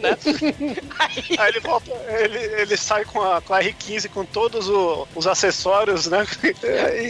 né? 0.00 0.16
Aí, 0.98 1.24
Aí 1.38 1.48
ele 1.48 1.60
volta, 1.60 1.90
ele, 2.08 2.38
ele 2.38 2.76
sai 2.76 3.04
com 3.04 3.20
a, 3.20 3.40
com 3.40 3.52
a 3.54 3.60
R15 3.60 4.08
com 4.10 4.24
todos 4.24 4.68
o- 4.68 5.06
os 5.14 5.26
acessórios, 5.26 6.06
né? 6.06 6.26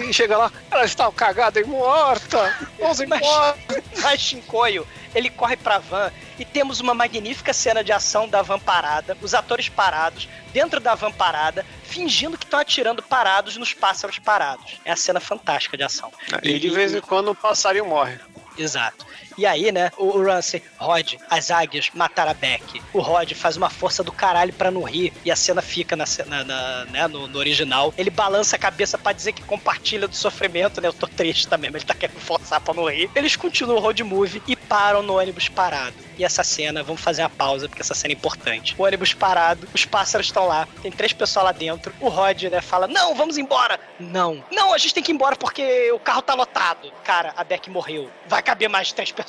E 0.08 0.12
chega 0.12 0.36
lá, 0.38 0.52
ela 0.70 0.84
está 0.84 1.10
cagada 1.12 1.60
e 1.60 1.64
morta! 1.64 2.54
Vamos 2.78 3.00
embora! 3.00 3.56
mas 4.02 4.20
Shinkoio, 4.20 4.86
ele 5.14 5.30
corre 5.30 5.56
pra 5.56 5.78
van 5.78 6.10
e 6.38 6.44
temos 6.44 6.80
uma 6.80 6.92
magnífica 6.94 7.52
cena 7.52 7.82
de 7.82 7.92
ação 7.92 8.28
da 8.28 8.42
van 8.42 8.58
parada, 8.58 9.16
os 9.22 9.34
atores 9.34 9.68
parados, 9.68 10.28
dentro 10.52 10.80
da 10.80 10.94
van 10.94 11.12
parada, 11.12 11.64
fingindo 11.84 12.36
que 12.36 12.44
estão 12.44 12.60
atirando 12.60 13.02
parados 13.02 13.56
nos 13.56 13.72
pássaros 13.72 14.18
parados. 14.18 14.78
É 14.84 14.92
a 14.92 14.96
cena 14.96 15.20
fantástica 15.20 15.76
de 15.76 15.82
ação. 15.82 16.12
E 16.42 16.58
de 16.58 16.70
vez 16.70 16.94
em 16.94 17.00
quando 17.00 17.30
o 17.30 17.34
passarinho 17.34 17.86
morre. 17.86 18.18
Exato. 18.58 19.06
E 19.38 19.44
aí, 19.44 19.70
né, 19.72 19.90
o, 19.98 20.06
o 20.16 20.24
Ramsey, 20.24 20.62
Rod, 20.78 21.14
as 21.28 21.50
águias 21.50 21.90
mataram 21.94 22.30
a 22.30 22.34
Beck. 22.34 22.80
O 22.92 23.00
Rod 23.00 23.32
faz 23.32 23.56
uma 23.56 23.68
força 23.70 24.02
do 24.02 24.12
caralho 24.12 24.52
pra 24.52 24.70
não 24.70 24.82
rir. 24.82 25.12
E 25.24 25.30
a 25.30 25.36
cena 25.36 25.60
fica 25.60 25.94
na, 25.96 26.06
cena- 26.06 26.42
na- 26.44 26.84
né, 26.86 27.06
no, 27.06 27.26
no 27.26 27.38
original. 27.38 27.92
Ele 27.98 28.10
balança 28.10 28.56
a 28.56 28.58
cabeça 28.58 28.96
pra 28.96 29.12
dizer 29.12 29.32
que 29.32 29.42
compartilha 29.42 30.08
do 30.08 30.16
sofrimento, 30.16 30.80
né? 30.80 30.88
Eu 30.88 30.92
tô 30.92 31.06
triste 31.06 31.48
também, 31.48 31.70
mas 31.70 31.82
ele 31.82 31.88
tá 31.88 31.94
querendo 31.94 32.18
forçar 32.20 32.60
pra 32.60 32.72
não 32.74 32.84
rir. 32.90 33.10
Eles 33.14 33.36
continuam 33.36 33.76
o 33.78 33.80
road 33.80 34.02
movie 34.02 34.42
e 34.46 34.56
param 34.56 35.02
no 35.02 35.18
ônibus 35.18 35.48
parado. 35.48 35.94
E 36.18 36.24
essa 36.24 36.42
cena, 36.42 36.82
vamos 36.82 37.02
fazer 37.02 37.22
uma 37.22 37.28
pausa, 37.28 37.68
porque 37.68 37.82
essa 37.82 37.92
cena 37.94 38.12
é 38.14 38.16
importante. 38.16 38.74
O 38.78 38.84
ônibus 38.84 39.12
parado, 39.12 39.68
os 39.74 39.84
pássaros 39.84 40.28
estão 40.28 40.46
lá, 40.46 40.66
tem 40.82 40.90
três 40.90 41.12
pessoas 41.12 41.44
lá 41.44 41.52
dentro. 41.52 41.92
O 42.00 42.08
Rod, 42.08 42.44
né, 42.44 42.62
fala: 42.62 42.86
Não, 42.88 43.14
vamos 43.14 43.36
embora. 43.36 43.78
Não, 44.00 44.42
não, 44.50 44.72
a 44.72 44.78
gente 44.78 44.94
tem 44.94 45.02
que 45.02 45.12
ir 45.12 45.14
embora 45.14 45.36
porque 45.36 45.92
o 45.92 45.98
carro 45.98 46.22
tá 46.22 46.32
lotado. 46.34 46.90
Cara, 47.04 47.34
a 47.36 47.44
Beck 47.44 47.68
morreu. 47.68 48.10
Vai 48.28 48.42
caber 48.42 48.68
mais 48.70 48.92
três 48.92 49.12
pessoas. 49.12 49.25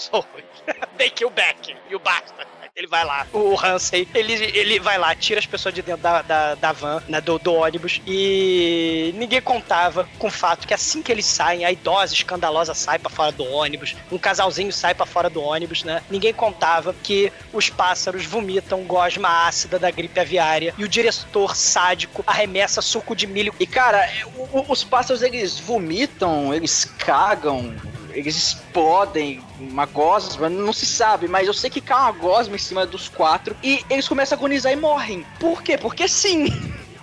Beck 0.98 1.20
e 1.22 1.26
o 1.26 1.30
Beck 1.30 1.76
e 1.90 1.96
o 1.96 2.00
Basta. 2.00 2.46
Ele 2.76 2.86
vai 2.86 3.04
lá, 3.04 3.26
o 3.34 3.58
Hansen, 3.60 4.08
ele, 4.14 4.34
ele 4.34 4.80
vai 4.80 5.00
lá, 5.00 5.16
tira 5.16 5.40
as 5.40 5.48
pessoas 5.48 5.74
de 5.74 5.82
dentro 5.82 6.04
da, 6.04 6.22
da, 6.22 6.54
da 6.54 6.72
van, 6.72 7.02
né, 7.08 7.20
do, 7.20 7.40
do 7.40 7.52
ônibus, 7.56 8.00
e 8.06 9.12
ninguém 9.18 9.42
contava 9.42 10.08
com 10.20 10.28
o 10.28 10.30
fato 10.32 10.68
que 10.68 10.76
assim 10.76 11.02
que 11.02 11.12
eles 11.12 11.26
saem, 11.26 11.66
a 11.66 11.72
idosa 11.72 12.14
escandalosa 12.14 12.76
sai 12.76 13.00
pra 13.00 13.10
fora 13.10 13.32
do 13.32 13.44
ônibus, 13.44 13.96
um 14.12 14.18
casalzinho 14.20 14.72
sai 14.72 14.94
pra 14.94 15.08
fora 15.08 15.28
do 15.28 15.42
ônibus, 15.42 15.84
né? 15.84 16.04
Ninguém 16.08 16.32
contava 16.32 16.94
que 17.02 17.34
os 17.52 17.68
pássaros 17.68 18.28
vomitam 18.28 18.84
gosma 18.84 19.48
ácida 19.48 19.80
da 19.80 19.90
gripe 19.90 20.20
aviária 20.20 20.72
e 20.78 20.84
o 20.84 20.88
diretor 20.88 21.56
sádico 21.56 22.24
arremessa 22.28 22.80
suco 22.80 23.16
de 23.16 23.26
milho. 23.26 23.56
E 23.60 23.66
cara, 23.66 24.08
o- 24.36 24.60
o- 24.60 24.66
os 24.70 24.84
pássaros 24.84 25.24
eles 25.24 25.60
vomitam, 25.60 26.54
eles 26.54 26.86
cagam, 26.86 27.74
eles 28.18 28.36
explodem 28.36 29.40
uma 29.60 29.86
gosma, 29.86 30.50
não 30.50 30.74
se 30.74 30.86
sabe, 30.86 31.28
mas 31.28 31.46
eu 31.48 31.54
sei 31.54 31.70
que 31.70 31.80
cai 31.80 31.98
uma 32.02 32.12
gosma 32.12 32.56
em 32.56 32.60
cima 32.60 32.86
dos 32.86 33.08
quatro 33.08 33.56
e 33.64 33.86
eles 33.90 34.08
começam 34.08 34.36
a 34.36 34.40
agonizar 34.40 34.72
e 34.74 34.76
morrem. 34.76 35.24
Por 35.40 35.62
quê? 35.62 35.78
Porque 35.78 36.08
sim. 36.08 36.48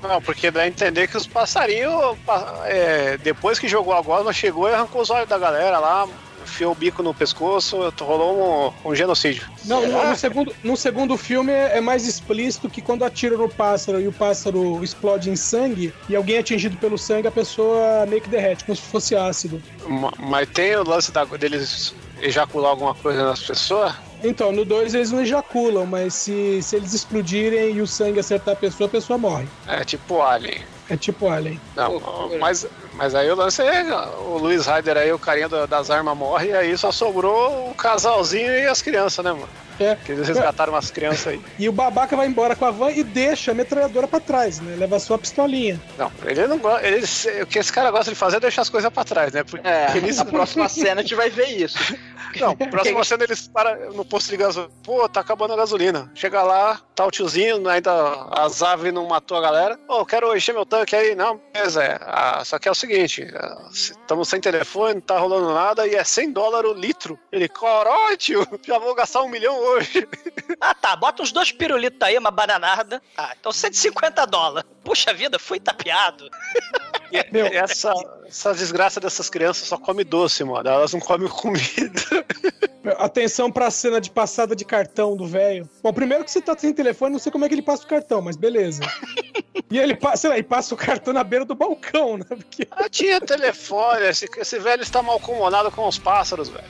Não, 0.02 0.20
porque 0.20 0.50
dá 0.50 0.62
a 0.62 0.66
entender 0.68 1.06
que 1.08 1.16
os 1.16 1.26
passarinhos, 1.26 2.18
pa- 2.26 2.62
é, 2.66 3.16
depois 3.18 3.58
que 3.58 3.68
jogou 3.68 3.94
a 3.94 4.02
gosma, 4.02 4.32
chegou 4.32 4.68
e 4.68 4.74
arrancou 4.74 5.00
os 5.02 5.08
olhos 5.08 5.28
da 5.28 5.38
galera 5.38 5.78
lá, 5.78 6.06
enfiou 6.54 6.72
o 6.72 6.74
bico 6.74 7.02
no 7.02 7.12
pescoço, 7.12 7.76
rolou 8.00 8.72
um, 8.84 8.90
um 8.90 8.94
genocídio. 8.94 9.42
Não, 9.64 9.84
no, 9.86 10.08
no 10.10 10.16
segundo, 10.16 10.54
no 10.62 10.76
segundo 10.76 11.16
filme 11.16 11.50
é, 11.52 11.78
é 11.78 11.80
mais 11.80 12.06
explícito 12.06 12.70
que 12.70 12.80
quando 12.80 13.04
atira 13.04 13.36
no 13.36 13.48
pássaro 13.48 14.00
e 14.00 14.06
o 14.06 14.12
pássaro 14.12 14.82
explode 14.84 15.28
em 15.30 15.36
sangue 15.36 15.92
e 16.08 16.14
alguém 16.14 16.36
é 16.36 16.38
atingido 16.38 16.76
pelo 16.76 16.96
sangue, 16.96 17.26
a 17.26 17.32
pessoa 17.32 18.06
meio 18.06 18.22
que 18.22 18.28
derrete, 18.28 18.64
como 18.64 18.76
se 18.76 18.82
fosse 18.82 19.16
ácido. 19.16 19.60
Ma- 19.88 20.12
Mas 20.18 20.48
tem 20.50 20.76
o 20.76 20.88
lance 20.88 21.10
da- 21.10 21.24
deles 21.24 21.92
ejacular 22.22 22.70
alguma 22.70 22.94
coisa 22.94 23.24
nas 23.24 23.42
pessoas? 23.42 23.92
Então, 24.22 24.52
no 24.52 24.64
2 24.64 24.94
eles 24.94 25.10
não 25.10 25.20
ejaculam, 25.20 25.84
mas 25.84 26.14
se, 26.14 26.62
se 26.62 26.76
eles 26.76 26.94
explodirem 26.94 27.74
e 27.74 27.82
o 27.82 27.86
sangue 27.86 28.20
acertar 28.20 28.54
a 28.54 28.56
pessoa, 28.56 28.86
a 28.86 28.90
pessoa 28.90 29.18
morre. 29.18 29.46
É 29.66 29.84
tipo 29.84 30.22
Alien. 30.22 30.60
É 30.88 30.96
tipo 30.96 31.28
Alien. 31.28 31.60
Não, 31.74 31.98
mas, 32.38 32.66
mas 32.92 33.14
aí 33.14 33.30
o 33.30 33.34
lance 33.34 33.62
é 33.62 33.84
o 34.18 34.36
Luiz 34.38 34.66
Ryder 34.66 34.96
aí, 34.98 35.12
o 35.12 35.18
carinha 35.18 35.48
da- 35.48 35.66
das 35.66 35.90
armas 35.90 36.16
morre, 36.16 36.48
e 36.48 36.52
aí 36.56 36.76
só 36.76 36.92
sobrou 36.92 37.70
o 37.70 37.74
casalzinho 37.74 38.52
e 38.52 38.66
as 38.66 38.82
crianças, 38.82 39.24
né, 39.24 39.32
mano? 39.32 39.48
É. 39.78 39.96
Que 39.96 40.12
eles 40.12 40.28
resgataram 40.28 40.72
umas 40.72 40.90
crianças 40.90 41.28
aí. 41.28 41.40
E 41.58 41.68
o 41.68 41.72
babaca 41.72 42.16
vai 42.16 42.26
embora 42.26 42.54
com 42.54 42.64
a 42.64 42.70
van 42.70 42.90
e 42.90 43.02
deixa 43.02 43.50
a 43.50 43.54
metralhadora 43.54 44.06
pra 44.06 44.20
trás, 44.20 44.60
né? 44.60 44.76
Leva 44.76 44.98
só 44.98 45.14
a 45.14 45.18
pistolinha. 45.18 45.80
Não, 45.98 46.10
ele 46.24 46.46
não 46.46 46.58
gosta. 46.58 46.86
Ele, 46.86 47.04
o 47.42 47.46
que 47.46 47.58
esse 47.58 47.72
cara 47.72 47.90
gosta 47.90 48.10
de 48.10 48.16
fazer 48.16 48.36
é 48.36 48.40
deixar 48.40 48.62
as 48.62 48.68
coisas 48.68 48.90
pra 48.92 49.04
trás, 49.04 49.32
né? 49.32 49.42
Porque 49.44 49.66
É, 49.66 49.96
eles, 49.96 50.16
na 50.16 50.24
próxima 50.24 50.68
cena 50.68 51.00
a 51.00 51.02
gente 51.02 51.14
vai 51.14 51.30
ver 51.30 51.48
isso. 51.48 51.78
Não, 52.40 52.56
próxima 52.56 53.04
cena 53.04 53.24
eles 53.24 53.46
param 53.48 53.92
no 53.92 54.04
posto 54.04 54.30
de 54.30 54.36
gasolina. 54.36 54.72
Pô, 54.82 55.08
tá 55.08 55.20
acabando 55.20 55.52
a 55.52 55.56
gasolina. 55.56 56.10
Chega 56.14 56.42
lá, 56.42 56.80
tá 56.94 57.06
o 57.06 57.10
tiozinho, 57.10 57.68
ainda 57.68 57.92
as 58.32 58.62
aves 58.62 58.92
não 58.92 59.06
matou 59.06 59.36
a 59.36 59.40
galera. 59.40 59.78
Ô, 59.88 59.98
eu 59.98 60.06
quero 60.06 60.36
encher 60.36 60.52
meu 60.52 60.66
tanque 60.66 60.96
aí. 60.96 61.14
Não, 61.14 61.40
beleza. 61.52 61.82
É, 61.82 61.98
ah, 62.00 62.42
só 62.44 62.58
que 62.58 62.68
é 62.68 62.70
o 62.70 62.74
seguinte: 62.74 63.26
estamos 63.72 64.28
sem 64.28 64.40
telefone, 64.40 64.94
não 64.94 65.00
tá 65.00 65.18
rolando 65.18 65.52
nada 65.54 65.86
e 65.86 65.94
é 65.94 66.02
100 66.04 66.32
dólares 66.32 66.70
o 66.70 66.74
litro. 66.74 67.18
Ele, 67.30 67.48
caralho, 67.48 68.16
tio, 68.16 68.46
já 68.66 68.78
vou 68.78 68.94
gastar 68.94 69.22
um 69.22 69.28
milhão 69.28 69.63
hoje. 69.64 70.06
Ah, 70.60 70.74
tá, 70.74 70.94
bota 70.96 71.22
uns 71.22 71.32
dois 71.32 71.50
pirulitos 71.52 72.00
aí, 72.02 72.16
uma 72.18 72.30
bananada. 72.30 73.02
Ah, 73.16 73.34
então 73.38 73.50
150 73.52 74.26
dólares. 74.26 74.68
Puxa 74.84 75.12
vida, 75.12 75.38
fui 75.38 75.58
tapeado. 75.58 76.28
E 77.10 77.24
Meu. 77.32 77.46
essa, 77.46 77.92
essa 78.26 78.52
desgraça 78.54 79.00
dessas 79.00 79.30
crianças 79.30 79.68
só 79.68 79.78
come 79.78 80.04
doce, 80.04 80.42
mano. 80.44 80.68
Elas 80.68 80.92
não 80.92 81.00
comem 81.00 81.28
comida. 81.28 82.24
Atenção 82.98 83.50
pra 83.50 83.70
cena 83.70 84.00
de 84.00 84.10
passada 84.10 84.54
de 84.54 84.64
cartão 84.64 85.16
do 85.16 85.26
velho. 85.26 85.68
Bom, 85.82 85.92
primeiro 85.92 86.22
que 86.24 86.30
você 86.30 86.40
tá 86.42 86.56
sem 86.56 86.72
telefone, 86.72 87.12
não 87.12 87.18
sei 87.18 87.32
como 87.32 87.44
é 87.44 87.48
que 87.48 87.54
ele 87.54 87.62
passa 87.62 87.84
o 87.84 87.86
cartão, 87.86 88.20
mas 88.20 88.36
beleza. 88.36 88.82
e 89.70 89.78
ele 89.78 89.96
passa, 89.96 90.16
sei 90.18 90.30
lá, 90.30 90.36
ele 90.36 90.44
passa 90.46 90.74
o 90.74 90.76
cartão 90.76 91.14
na 91.14 91.24
beira 91.24 91.44
do 91.46 91.54
balcão, 91.54 92.18
né? 92.18 92.26
Porque 92.28 92.66
Ah, 92.70 92.88
tinha 92.88 93.20
telefone. 93.20 94.02
Esse, 94.06 94.28
esse 94.36 94.58
velho 94.58 94.82
está 94.82 95.02
mal 95.02 95.16
acomodado 95.16 95.70
com 95.70 95.86
os 95.88 95.98
pássaros, 95.98 96.48
velho. 96.50 96.64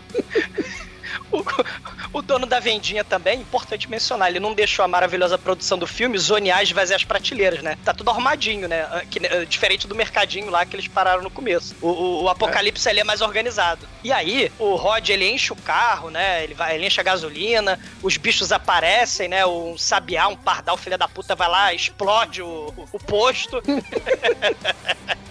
O, 1.33 2.19
o 2.19 2.23
dono 2.23 2.47
da 2.47 2.61
vendinha 2.61 3.05
também, 3.05 3.41
importante 3.41 3.89
mencionar, 3.91 4.29
ele 4.31 4.41
não 4.41 4.55
deixou 4.55 4.85
a 4.85 4.89
maravilhosa 4.89 5.37
produção 5.39 5.77
do 5.79 5.87
filme 5.87 6.17
zonear 6.19 6.61
e 6.61 6.63
esvaziar 6.65 6.97
as 6.97 7.05
prateleiras, 7.05 7.63
né? 7.63 7.77
Tá 7.85 7.93
tudo 7.93 8.11
arrumadinho, 8.11 8.69
né? 8.69 8.83
Ah, 8.91 9.03
que- 9.09 9.27
ah, 9.27 9.45
diferente 9.45 9.87
do 9.87 9.95
mercadinho 9.95 10.51
lá 10.51 10.65
que 10.65 10.77
eles 10.77 10.89
pararam 10.89 11.23
no 11.23 11.31
começo. 11.31 11.75
O, 11.81 11.89
o- 11.89 12.23
o 12.25 12.29
apocalipse 12.29 12.89
ali 12.89 13.01
é 13.01 13.05
mais 13.05 13.21
organizado. 13.21 13.87
E 14.03 14.13
aí, 14.13 14.51
o 14.59 14.75
Rod, 14.77 15.09
ele 15.09 15.29
enche 15.29 15.53
o 15.53 15.57
carro, 15.57 16.11
né? 16.11 16.45
Ele, 16.45 16.55
vai, 16.55 16.75
ele 16.77 16.87
enche 16.87 17.01
a 17.01 17.05
gasolina, 17.05 17.79
os 18.03 18.17
bichos 18.17 18.53
aparecem, 18.53 19.29
né? 19.29 19.45
Um 19.47 19.77
sabiá, 19.79 20.29
um 20.29 20.37
pardal, 20.37 20.77
filha 20.77 20.97
da 20.99 21.09
puta, 21.09 21.35
vai 21.35 21.49
lá, 21.49 21.73
explode 21.75 22.43
o- 22.43 22.73
o 22.93 22.99
posto. 23.01 23.61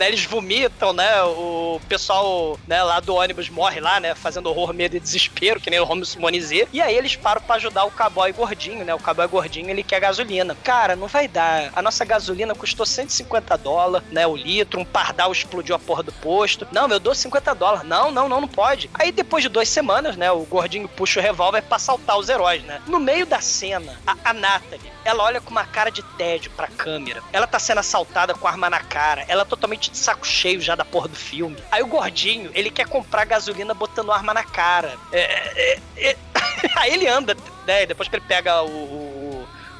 né, 0.00 0.08
eles 0.08 0.24
vomitam, 0.24 0.94
né? 0.94 1.22
O 1.24 1.78
pessoal 1.86 2.58
né, 2.66 2.82
lá 2.82 3.00
do 3.00 3.14
ônibus 3.14 3.50
morre 3.50 3.80
lá, 3.80 4.00
né? 4.00 4.14
Fazendo 4.14 4.48
horror, 4.48 4.72
medo 4.72 4.96
e 4.96 5.00
desespero, 5.00 5.60
que 5.60 5.68
nem 5.68 5.78
o 5.78 5.84
Romulo 5.84 6.06
Simonizê. 6.06 6.66
E 6.72 6.80
aí 6.80 6.96
eles 6.96 7.16
param 7.16 7.42
pra 7.42 7.56
ajudar 7.56 7.84
o 7.84 7.90
cowboy 7.90 8.32
gordinho, 8.32 8.82
né? 8.82 8.94
O 8.94 8.98
cowboy 8.98 9.28
gordinho, 9.28 9.68
ele 9.68 9.82
quer 9.82 10.00
gasolina. 10.00 10.56
Cara, 10.64 10.96
não 10.96 11.06
vai 11.06 11.28
dar. 11.28 11.70
A 11.74 11.82
nossa 11.82 12.02
gasolina 12.02 12.54
custou 12.54 12.86
150 12.86 13.58
dólares, 13.58 14.08
né? 14.10 14.26
O 14.26 14.34
litro, 14.34 14.80
um 14.80 14.86
pardal 14.86 15.30
explodiu 15.32 15.76
a 15.76 15.78
porra 15.78 16.02
do 16.02 16.12
posto. 16.12 16.66
Não, 16.72 16.88
eu 16.88 16.98
dou 16.98 17.14
50 17.14 17.54
dólares. 17.54 17.86
Não, 17.86 18.10
não, 18.10 18.26
não, 18.26 18.40
não 18.40 18.48
pode. 18.48 18.88
Aí 18.94 19.12
depois 19.12 19.42
de 19.42 19.50
duas 19.50 19.68
semanas, 19.68 20.16
né? 20.16 20.32
O 20.32 20.46
gordinho 20.46 20.88
puxa 20.88 21.20
o 21.20 21.22
revólver 21.22 21.60
pra 21.60 21.78
saltar 21.78 22.18
os 22.18 22.30
heróis, 22.30 22.62
né? 22.62 22.80
No 22.86 22.98
meio 22.98 23.26
da 23.26 23.42
cena, 23.42 24.00
a, 24.06 24.16
a 24.24 24.32
Natalie, 24.32 24.90
ela 25.04 25.24
olha 25.24 25.40
com 25.40 25.50
uma 25.50 25.64
cara 25.64 25.90
de 25.90 26.02
tédio 26.02 26.50
pra 26.52 26.66
câmera. 26.66 27.22
Ela 27.32 27.46
tá 27.46 27.58
sendo 27.58 27.78
assaltada 27.78 28.34
com 28.34 28.46
arma 28.46 28.68
na 28.68 28.80
cara. 28.80 29.24
Ela 29.28 29.42
é 29.42 29.44
totalmente 29.44 29.90
de 29.90 29.96
saco 29.96 30.26
cheio 30.26 30.60
já 30.60 30.74
da 30.74 30.84
porra 30.84 31.08
do 31.08 31.16
filme. 31.16 31.56
Aí 31.70 31.82
o 31.82 31.86
gordinho, 31.86 32.50
ele 32.54 32.70
quer 32.70 32.86
comprar 32.86 33.24
gasolina 33.24 33.74
botando 33.74 34.12
arma 34.12 34.34
na 34.34 34.44
cara. 34.44 34.96
É, 35.12 35.20
é, 35.20 35.80
é, 35.96 36.10
é. 36.10 36.16
Aí 36.76 36.92
ele 36.92 37.06
anda, 37.06 37.36
né? 37.66 37.86
Depois 37.86 38.08
que 38.08 38.16
ele 38.16 38.24
pega 38.26 38.62
o, 38.62 38.68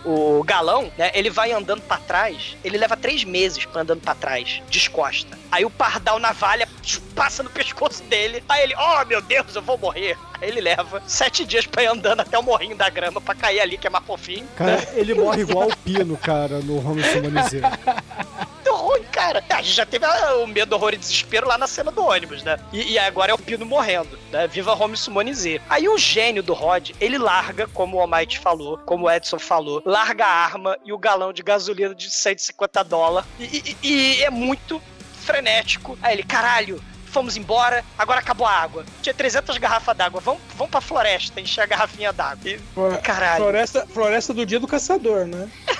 o- 0.04 0.42
galão, 0.44 0.90
né? 0.96 1.10
Ele 1.14 1.30
vai 1.30 1.52
andando 1.52 1.82
pra 1.82 1.96
trás. 1.98 2.56
Ele 2.64 2.78
leva 2.78 2.96
três 2.96 3.24
meses 3.24 3.64
pra 3.64 3.82
andando 3.82 4.00
pra 4.00 4.14
trás, 4.14 4.62
descosta. 4.70 5.38
Aí 5.50 5.64
o 5.64 5.70
pardal 5.70 6.18
navalha 6.18 6.68
passa 7.14 7.42
no 7.42 7.50
pescoço 7.50 8.02
dele. 8.04 8.42
Aí 8.48 8.62
ele, 8.62 8.74
oh 8.76 9.04
meu 9.04 9.20
Deus, 9.20 9.54
eu 9.54 9.62
vou 9.62 9.76
morrer. 9.78 10.16
Aí 10.40 10.48
ele 10.48 10.60
leva 10.60 11.02
sete 11.06 11.44
dias 11.44 11.66
pra 11.66 11.82
ir 11.82 11.86
andando 11.86 12.20
até 12.20 12.38
o 12.38 12.42
morrinho 12.42 12.76
da 12.76 12.88
grama 12.88 13.20
pra 13.20 13.34
cair 13.34 13.60
ali, 13.60 13.76
que 13.76 13.86
é 13.86 13.90
mais 13.90 14.04
fofinho. 14.04 14.46
Cara, 14.56 14.88
ele 14.94 15.14
morre 15.14 15.42
igual 15.42 15.68
o 15.68 15.76
Pino, 15.76 16.16
cara, 16.16 16.60
no 16.60 16.78
Home 16.78 17.02
Sumanizei. 17.04 17.60
Muito 18.70 18.74
ruim, 18.74 19.02
cara. 19.10 19.42
A 19.50 19.62
gente 19.62 19.74
já 19.74 19.84
teve 19.84 20.04
ah, 20.04 20.36
o 20.36 20.46
medo, 20.46 20.74
horror 20.74 20.94
e 20.94 20.96
desespero 20.96 21.46
lá 21.46 21.58
na 21.58 21.66
cena 21.66 21.90
do 21.90 22.04
ônibus, 22.04 22.42
né? 22.44 22.56
E, 22.72 22.92
e 22.92 22.98
agora 22.98 23.32
é 23.32 23.34
o 23.34 23.38
Pino 23.38 23.66
morrendo, 23.66 24.18
né? 24.30 24.46
Viva 24.46 24.72
Home 24.74 24.96
Sumonizê. 24.96 25.60
Aí 25.68 25.88
o 25.88 25.98
gênio 25.98 26.42
do 26.42 26.54
Rod, 26.54 26.90
ele 27.00 27.18
larga, 27.18 27.66
como 27.66 27.96
o 27.96 28.00
Almighty 28.00 28.38
falou, 28.38 28.78
como 28.78 29.06
o 29.06 29.10
Edson 29.10 29.38
falou, 29.38 29.82
larga 29.84 30.24
a 30.24 30.30
arma 30.30 30.76
e 30.84 30.92
o 30.92 30.98
galão 30.98 31.32
de 31.32 31.42
gasolina 31.42 31.94
de 31.94 32.10
150 32.10 32.84
dólares. 32.84 33.28
E, 33.40 33.76
e, 33.82 33.88
e 33.88 34.22
é 34.22 34.30
muito 34.30 34.80
frenético. 35.22 35.98
Aí 36.00 36.14
ele, 36.14 36.22
caralho, 36.22 36.82
fomos 37.06 37.36
embora, 37.36 37.84
agora 37.98 38.20
acabou 38.20 38.46
a 38.46 38.52
água. 38.52 38.84
Tinha 39.02 39.14
300 39.14 39.58
garrafas 39.58 39.96
d'água, 39.96 40.20
vamos, 40.20 40.40
vamos 40.54 40.70
pra 40.70 40.80
floresta 40.80 41.40
encher 41.40 41.62
a 41.62 41.66
garrafinha 41.66 42.12
d'água. 42.12 42.58
Caralho. 43.02 43.42
Floresta, 43.42 43.86
floresta 43.86 44.32
do 44.32 44.46
dia 44.46 44.60
do 44.60 44.68
caçador, 44.68 45.26
né? 45.26 45.50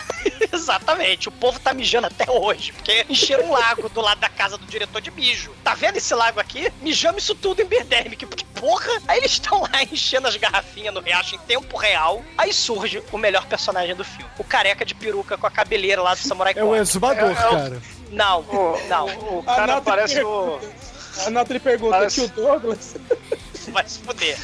Exatamente, 0.57 1.29
o 1.29 1.33
povo 1.33 1.59
tá 1.61 1.73
mijando 1.73 2.07
até 2.09 2.31
hoje, 2.31 2.73
porque 2.73 3.05
encheram 3.09 3.45
um 3.47 3.53
lago 3.53 3.89
do 3.89 4.01
lado 4.01 4.19
da 4.21 4.29
casa 4.29 4.59
do 4.59 4.67
diretor 4.67 5.01
de 5.01 5.11
mijo. 5.11 5.53
Tá 5.63 5.75
vendo 5.75 5.97
esse 5.97 6.15
lago 6.15 6.41
aqui? 6.41 6.73
Mijamos 6.83 7.23
isso 7.23 7.35
tudo 7.35 7.61
em 7.63 7.65
Birdemic, 7.65 8.27
porque 8.27 8.45
porra! 8.59 8.91
Aí 9.09 9.19
eles 9.19 9.33
estão 9.33 9.63
lá 9.63 9.83
enchendo 9.91 10.27
as 10.29 10.37
garrafinhas 10.37 10.93
no 10.95 11.01
riacho 11.01 11.35
em 11.37 11.39
tempo 11.41 11.77
real. 11.77 12.23
Aí 12.37 12.53
surge 12.53 13.03
o 13.13 13.19
melhor 13.19 13.47
personagem 13.47 13.95
do 13.95 14.05
filme: 14.05 14.31
o 14.39 14.45
careca 14.45 14.85
de 14.85 14.95
peruca 14.95 15.37
com 15.39 15.47
a 15.47 15.51
cabeleira 15.51 16.03
lá 16.03 16.15
do 16.15 16.21
Samurai 16.21 16.53
É 16.57 16.65
o 16.65 16.75
exumador, 16.75 17.31
É, 17.31 17.43
é 17.43 17.47
o- 17.47 17.51
cara. 17.51 17.83
Não, 18.11 18.43
não, 18.89 19.07
O 19.39 19.43
cara 19.45 19.81
parece 19.81 20.21
o. 20.23 20.59
A 21.27 21.31
Nathalie 21.31 21.61
pergunta, 21.61 21.97
Parece- 21.99 22.29
tio 22.29 22.43
Douglas? 22.45 22.97
vai 23.69 23.87
se 23.89 23.99
fuder. 24.01 24.37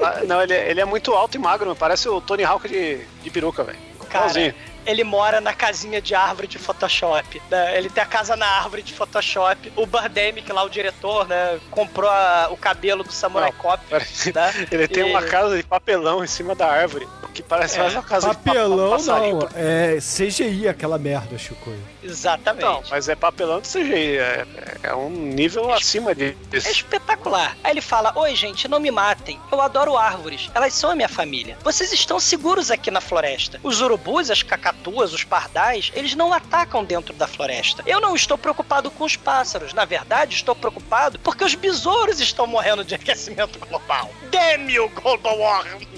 Ah, 0.00 0.20
Não, 0.26 0.42
ele, 0.42 0.54
ele 0.54 0.80
é 0.80 0.84
muito 0.84 1.12
alto 1.14 1.36
e 1.36 1.38
magro, 1.38 1.74
parece 1.76 2.08
o 2.08 2.20
Tony 2.20 2.44
Hawk 2.44 2.68
de, 2.68 2.98
de 3.22 3.30
peruca, 3.30 3.62
velho. 3.64 3.78
Cara, 4.10 4.26
Igualzinho. 4.30 4.54
Ele 4.86 5.04
mora 5.04 5.40
na 5.40 5.52
casinha 5.52 6.00
de 6.00 6.14
árvore 6.14 6.46
de 6.48 6.58
Photoshop. 6.58 7.40
né? 7.50 7.76
Ele 7.78 7.88
tem 7.88 8.02
a 8.02 8.06
casa 8.06 8.36
na 8.36 8.46
árvore 8.46 8.82
de 8.82 8.92
Photoshop. 8.92 9.72
O 9.76 9.86
Birdemic, 9.86 10.50
lá, 10.52 10.62
o 10.64 10.68
diretor, 10.68 11.26
né, 11.28 11.58
comprou 11.70 12.10
a- 12.10 12.48
o 12.50 12.56
cabelo 12.56 13.04
do 13.04 13.12
Samurai 13.12 13.50
Não, 13.50 13.58
Cop. 13.58 13.82
Né? 13.90 13.98
Ele 14.70 14.88
tem 14.88 15.06
E- 15.08 15.10
uma 15.10 15.22
casa 15.22 15.56
de 15.56 15.62
papelão 15.62 16.22
em 16.24 16.26
cima 16.26 16.54
da 16.54 16.66
árvore, 16.66 17.06
que 17.32 17.42
parece 17.42 17.78
mais 17.78 17.92
uma 17.94 18.02
casa 18.02 18.30
de 18.30 18.36
Papelão 18.36 18.96
não, 18.98 19.48
é 19.54 19.98
CGI 19.98 20.68
aquela 20.68 20.98
merda, 20.98 21.38
Chico. 21.38 21.72
Exatamente. 22.02 22.64
Não, 22.64 22.82
mas 22.90 23.08
é 23.08 23.14
papelão 23.14 23.60
de 23.60 23.68
CGI, 23.68 24.18
é, 24.18 24.46
é 24.82 24.94
um 24.94 25.08
nível 25.08 25.72
acima 25.72 26.10
É 26.12 26.14
disso. 26.14 26.68
espetacular. 26.68 27.56
Aí 27.62 27.72
ele 27.72 27.80
fala: 27.80 28.12
Oi, 28.16 28.34
gente, 28.34 28.68
não 28.68 28.78
me 28.80 28.90
matem. 28.90 29.40
Eu 29.50 29.60
adoro 29.60 29.96
árvores. 29.96 30.50
Elas 30.54 30.74
são 30.74 30.90
a 30.90 30.94
minha 30.96 31.08
família. 31.08 31.56
Vocês 31.62 31.92
estão 31.92 32.18
seguros 32.20 32.70
aqui 32.70 32.90
na 32.90 33.00
floresta. 33.00 33.58
Os 33.62 33.80
urubus, 33.80 34.30
as 34.30 34.42
cacatuas, 34.42 35.12
os 35.12 35.24
pardais, 35.24 35.90
eles 35.94 36.14
não 36.14 36.32
atacam 36.32 36.84
dentro 36.84 37.14
da 37.14 37.26
floresta. 37.26 37.82
Eu 37.86 38.00
não 38.00 38.14
estou 38.14 38.36
preocupado 38.36 38.90
com 38.90 39.04
os 39.04 39.16
pássaros. 39.16 39.72
Na 39.72 39.84
verdade, 39.84 40.34
estou 40.34 40.54
preocupado 40.54 41.18
porque 41.20 41.44
os 41.44 41.54
besouros 41.54 42.20
estão 42.20 42.46
morrendo 42.46 42.84
de 42.84 42.94
aquecimento 42.94 43.58
global. 43.58 44.10
Damn 44.30 44.68
you, 44.70 44.88
global 44.90 45.38
warming! 45.38 45.88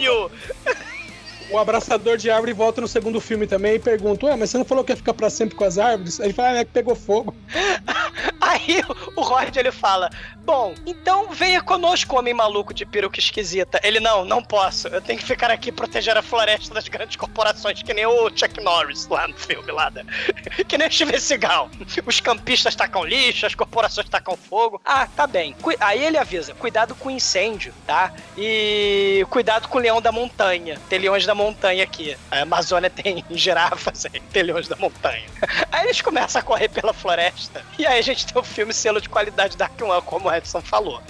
You! 0.00 0.30
O 1.52 1.58
abraçador 1.58 2.16
de 2.16 2.30
árvore 2.30 2.54
volta 2.54 2.80
no 2.80 2.88
segundo 2.88 3.20
filme 3.20 3.46
também 3.46 3.74
e 3.74 3.78
pergunta: 3.78 4.24
Ué, 4.24 4.36
mas 4.36 4.50
você 4.50 4.58
não 4.58 4.64
falou 4.64 4.82
que 4.82 4.92
ia 4.92 4.96
ficar 4.96 5.12
pra 5.12 5.28
sempre 5.28 5.54
com 5.54 5.64
as 5.64 5.76
árvores? 5.76 6.18
Aí 6.18 6.28
ele 6.28 6.32
fala: 6.32 6.48
Ah, 6.48 6.56
é 6.60 6.64
que 6.64 6.70
pegou 6.70 6.94
fogo. 6.94 7.34
Aí 8.40 8.82
o 9.14 9.20
Rod 9.20 9.54
ele 9.54 9.70
fala: 9.70 10.08
Bom, 10.44 10.74
então 10.84 11.30
venha 11.30 11.62
conosco, 11.62 12.18
homem 12.18 12.34
maluco 12.34 12.74
de 12.74 12.84
peruca 12.84 13.18
esquisita. 13.20 13.80
Ele 13.82 14.00
não, 14.00 14.24
não 14.24 14.42
posso. 14.42 14.88
Eu 14.88 15.00
tenho 15.00 15.18
que 15.18 15.24
ficar 15.24 15.50
aqui 15.52 15.70
proteger 15.70 16.16
a 16.16 16.22
floresta 16.22 16.74
das 16.74 16.88
grandes 16.88 17.16
corporações, 17.16 17.80
que 17.82 17.94
nem 17.94 18.06
o 18.06 18.28
Chuck 18.36 18.60
Norris 18.60 19.06
lá 19.06 19.28
no 19.28 19.34
filme 19.36 19.70
lá, 19.70 19.90
né? 19.90 20.04
Que 20.66 20.76
nem 20.76 20.88
o 20.88 20.92
Steven 20.92 21.18
Seagal. 21.18 21.70
Os 22.06 22.20
campistas 22.20 22.74
tacam 22.74 23.04
lixo, 23.04 23.46
as 23.46 23.54
corporações 23.54 24.08
tacam 24.08 24.36
fogo. 24.36 24.80
Ah, 24.84 25.06
tá 25.06 25.26
bem. 25.26 25.54
Cui- 25.62 25.76
Aí 25.80 26.04
ele 26.04 26.18
avisa: 26.18 26.54
cuidado 26.54 26.94
com 26.94 27.08
o 27.08 27.10
incêndio, 27.12 27.72
tá? 27.86 28.12
E 28.36 29.24
cuidado 29.30 29.68
com 29.68 29.78
o 29.78 29.80
leão 29.80 30.00
da 30.00 30.10
montanha. 30.10 30.78
Tem 30.88 30.98
leões 30.98 31.24
da 31.24 31.34
montanha 31.34 31.84
aqui. 31.84 32.16
A 32.30 32.40
Amazônia 32.40 32.90
tem 32.90 33.24
girafas, 33.30 34.06
aí, 34.06 34.20
tem 34.32 34.42
leões 34.42 34.66
da 34.68 34.76
montanha. 34.76 35.24
Aí 35.70 35.86
eles 35.86 36.00
começam 36.02 36.40
a 36.40 36.44
correr 36.44 36.68
pela 36.68 36.92
floresta. 36.92 37.64
E 37.78 37.86
aí 37.86 37.98
a 37.98 38.02
gente 38.02 38.26
tem 38.26 38.40
o 38.40 38.44
filme 38.44 38.74
selo 38.74 39.00
de 39.00 39.08
qualidade 39.08 39.56
Dark 39.56 39.80
One, 39.80 40.02
como 40.02 40.30
Edson 40.36 40.60
falou. 40.60 41.02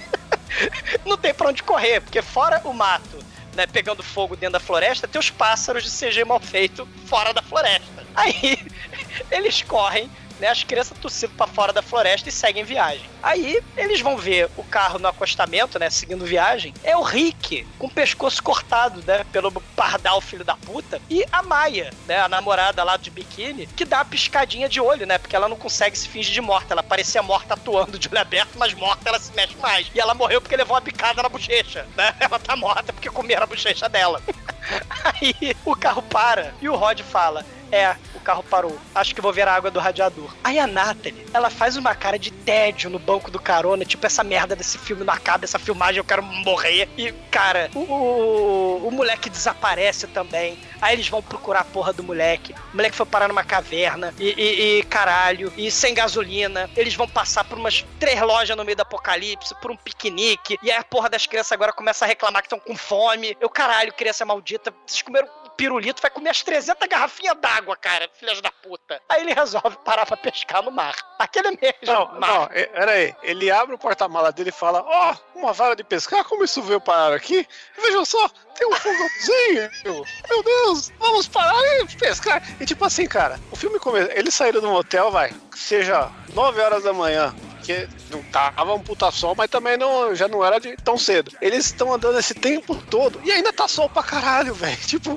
Não 1.05 1.17
tem 1.17 1.33
pra 1.33 1.49
onde 1.49 1.63
correr, 1.63 2.01
porque 2.01 2.23
fora 2.23 2.61
o 2.65 2.73
mato, 2.73 3.19
né, 3.55 3.67
pegando 3.67 4.03
fogo 4.03 4.37
dentro 4.37 4.55
da 4.55 4.61
floresta, 4.61 5.09
tem 5.09 5.19
os 5.19 5.31
pássaros 5.31 5.85
de 5.85 5.91
CG 5.91 6.25
mal 6.25 6.41
feito 6.41 6.87
fora 7.07 7.33
da 7.33 7.43
floresta. 7.43 8.07
Aí 8.15 8.59
eles 9.31 9.63
correm, 9.63 10.11
né, 10.43 10.49
as 10.49 10.65
crianças 10.65 10.99
tossindo 10.99 11.33
pra 11.35 11.47
fora 11.47 11.73
da 11.73 11.81
floresta 11.81 12.29
e 12.29 12.33
seguem 12.33 12.65
viagem. 12.65 13.09
Aí 13.23 13.63
eles 13.77 14.01
vão 14.01 14.17
ver 14.19 14.51
o 14.57 14.65
carro 14.65 14.99
no 14.99 15.07
acostamento, 15.07 15.79
né, 15.79 15.89
seguindo 15.89 16.27
viagem. 16.27 16.75
É 16.83 16.97
o 16.97 17.03
Rick, 17.03 17.65
com 17.79 17.87
o 17.87 17.91
pescoço 17.91 18.43
cortado, 18.43 19.01
né, 19.07 19.25
pelo 19.31 19.53
pardal 19.77 20.21
filho 20.21 20.45
da 20.45 20.57
puta. 20.57 21.01
E 21.09 21.25
a 21.31 21.45
Maia, 21.45 21.93
né, 22.09 22.19
a 22.19 22.29
namorada 22.29 22.83
lá 22.83 22.97
de 22.97 23.09
biquíni, 23.09 23.69
que 23.69 23.85
dá 23.85 23.99
uma 23.99 24.05
piscadinha 24.05 24.69
de 24.69 24.81
olho, 24.81 25.07
né, 25.07 25.17
porque 25.17 25.37
ela 25.37 25.49
não 25.49 25.57
consegue 25.57 25.97
se 25.97 26.09
fingir 26.09 26.35
de 26.35 26.41
morta. 26.41 26.75
Ela 26.75 26.83
parecia 26.83 27.23
morta 27.23 27.55
atuando 27.55 27.97
de 27.97 28.09
olho 28.09 28.21
aberto, 28.21 28.59
mas 28.59 28.75
morta 28.75 29.09
ela 29.09 29.21
se 29.21 29.33
mexe 29.35 29.55
mais. 29.59 29.89
E 29.95 30.01
ela 30.01 30.13
morreu 30.13 30.41
porque 30.41 30.57
levou 30.57 30.75
uma 30.75 30.81
bicada 30.81 31.23
na 31.23 31.29
bochecha, 31.29 31.87
né? 31.97 32.13
Ela 32.19 32.39
tá 32.41 32.57
morta 32.57 32.93
porque 32.93 33.09
comeram 33.09 33.45
a 33.45 33.47
bochecha 33.47 33.89
dela. 33.89 34.21
Aí 35.05 35.55
o 35.65 35.77
carro 35.77 36.03
para 36.03 36.53
e 36.61 36.69
o 36.69 36.75
Rod 36.75 37.01
fala: 37.01 37.45
É, 37.73 37.97
o 38.15 38.21
carro 38.21 38.43
parou. 38.43 38.79
Acho 38.95 39.15
que 39.15 39.21
vou 39.23 39.33
ver 39.33 39.49
a 39.49 39.55
água 39.55 39.71
do 39.71 39.81
radiador. 39.81 40.31
Aí 40.45 40.59
a 40.59 40.67
Natalie, 40.67 41.27
ela 41.33 41.49
faz 41.49 41.75
uma 41.77 41.95
cara 41.95 42.19
de 42.19 42.31
tédio 42.31 42.91
no 42.91 42.99
banco 42.99 43.31
do 43.31 43.41
carona, 43.41 43.83
tipo, 43.85 44.05
essa 44.05 44.23
merda 44.23 44.55
desse 44.55 44.77
filme 44.77 45.03
não 45.05 45.15
acaba, 45.15 45.45
essa 45.47 45.59
filmagem 45.59 45.97
eu 45.99 46.05
quero 46.05 46.23
morrer. 46.23 46.87
E, 46.99 47.11
cara, 47.31 47.71
o, 47.75 47.79
o, 47.81 48.89
o 48.89 48.91
moleque 48.91 49.31
desaparece 49.31 50.07
também. 50.07 50.59
Aí 50.83 50.95
eles 50.95 51.09
vão 51.09 51.23
procurar 51.23 51.61
a 51.61 51.65
porra 51.65 51.93
do 51.95 52.03
moleque. 52.03 52.55
O 52.73 52.77
moleque 52.77 52.95
foi 52.95 53.07
parar 53.07 53.29
numa 53.29 53.43
caverna 53.45 54.13
e, 54.19 54.29
e- 54.37 54.79
e, 54.81 54.83
caralho, 54.83 55.51
e 55.57 55.71
sem 55.71 55.95
gasolina. 55.95 56.69
Eles 56.77 56.95
vão 56.95 57.09
passar 57.09 57.45
por 57.45 57.57
umas 57.57 57.87
três 57.99 58.21
lojas 58.21 58.55
no 58.55 58.65
meio 58.65 58.77
do 58.77 58.83
apocalipse, 58.83 59.55
por 59.63 59.71
um 59.71 59.77
piquenique. 59.77 60.59
E 60.63 60.71
aí 60.71 60.77
a 60.77 60.85
porra 60.85 61.09
das 61.09 61.27
crianças 61.27 61.53
agora 61.53 61.73
começa 61.73 62.05
a 62.05 62.09
reclamar 62.09 62.43
que 62.43 62.47
estão 62.47 62.59
com 62.59 62.77
fome. 62.77 63.35
Eu, 63.41 63.49
caralho, 63.49 63.93
criança 63.95 64.27
maldita, 64.27 64.75
vocês 64.87 65.01
comeram 65.01 65.27
pirulito, 65.57 66.01
vai 66.03 66.11
comer 66.11 66.31
as 66.31 66.43
300 66.43 66.87
garrafinhas 66.89 67.37
d'água, 67.41 67.77
cara, 67.77 68.09
filhas 68.19 68.41
da 68.41 68.51
puta. 68.51 69.01
Aí 69.09 69.23
ele 69.23 69.33
resolve 69.35 69.77
parar 69.85 70.07
pra 70.07 70.17
pescar 70.17 70.63
no 70.63 70.71
mar. 70.71 70.95
Aquele 71.19 71.51
mesmo 71.51 71.75
Não, 71.85 72.07
mar. 72.19 72.21
não, 72.21 72.43
é- 72.53 72.67
pera 72.67 72.91
aí. 72.93 73.15
Ele 73.23 73.51
abre 73.51 73.75
o 73.75 73.79
porta-mala 73.79 74.33
dele 74.33 74.51
e 74.51 74.53
fala: 74.53 74.83
Ó, 74.87 75.15
uma 75.35 75.53
vara 75.53 75.77
de 75.77 75.85
pescar, 75.85 76.25
como 76.25 76.45
isso 76.45 76.63
veio 76.63 76.81
parar 76.81 77.15
aqui? 77.15 77.47
Vejam 77.81 78.05
só, 78.05 78.29
tem 78.57 78.67
um 78.69 78.73
fogãozinho. 78.75 79.71
Meu 80.29 80.43
Deus, 80.43 80.91
vamos 80.99 81.29
parar 81.29 81.61
e 81.81 81.87
pescar. 81.97 82.43
E 82.61 82.67
tipo 82.67 82.85
assim, 82.85 83.07
cara, 83.07 83.39
o 83.51 83.57
filme 83.57 83.79
começa. 83.79 84.13
Eles 84.19 84.35
saíram 84.35 84.61
do 84.61 84.69
motel, 84.69 85.11
vai, 85.11 85.31
que 85.51 85.59
seja 85.59 86.11
9 86.35 86.61
horas 86.61 86.83
da 86.85 86.93
manhã. 86.93 87.35
Porque 87.63 87.89
não 88.11 88.21
tava 88.25 88.75
um 88.75 88.81
puta 88.81 89.09
sol, 89.13 89.37
mas 89.37 89.49
também 89.49 89.77
não, 89.77 90.13
já 90.17 90.27
não 90.27 90.45
era 90.45 90.59
de 90.59 90.77
tão 90.79 90.99
cedo. 90.99 91.31
Eles 91.41 91.67
estão 91.67 91.95
andando 91.95 92.19
esse 92.19 92.35
tempo 92.35 92.75
todo 92.91 93.21
e 93.25 93.31
ainda 93.31 93.53
tá 93.53 93.69
sol 93.69 93.89
pra 93.89 94.03
caralho, 94.03 94.53
velho. 94.55 94.77
Tipo, 94.79 95.17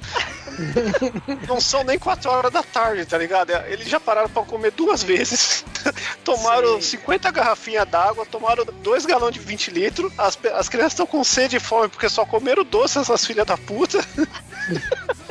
não 1.48 1.60
são 1.60 1.84
nem 1.84 1.98
4 1.98 2.30
horas 2.30 2.52
da 2.52 2.62
tarde, 2.62 3.04
tá 3.06 3.18
ligado? 3.18 3.50
Eles 3.68 3.90
já 3.90 4.00
pararam 4.00 4.30
pra 4.30 4.44
comer 4.44 4.72
duas 4.72 5.02
vezes. 5.02 5.66
tomaram 6.24 6.80
50 6.80 7.32
garrafinhas 7.32 7.88
d'água, 7.88 8.28
tomaram 8.28 8.64
2 8.64 9.06
galões 9.08 9.34
de 9.34 9.40
20 9.40 9.72
litros. 9.72 10.14
As, 10.16 10.38
as 10.54 10.70
crianças 10.70 10.94
estão 10.94 11.08
com 11.08 11.24
sede 11.24 11.58
e 11.58 11.60
fome 11.60 11.90
porque 11.90 12.08
só 12.08 12.26
comeram 12.26 12.64
doce 12.64 13.00
essas 13.00 13.26
filhas 13.26 13.48
da 13.48 13.58
puta. 13.58 14.06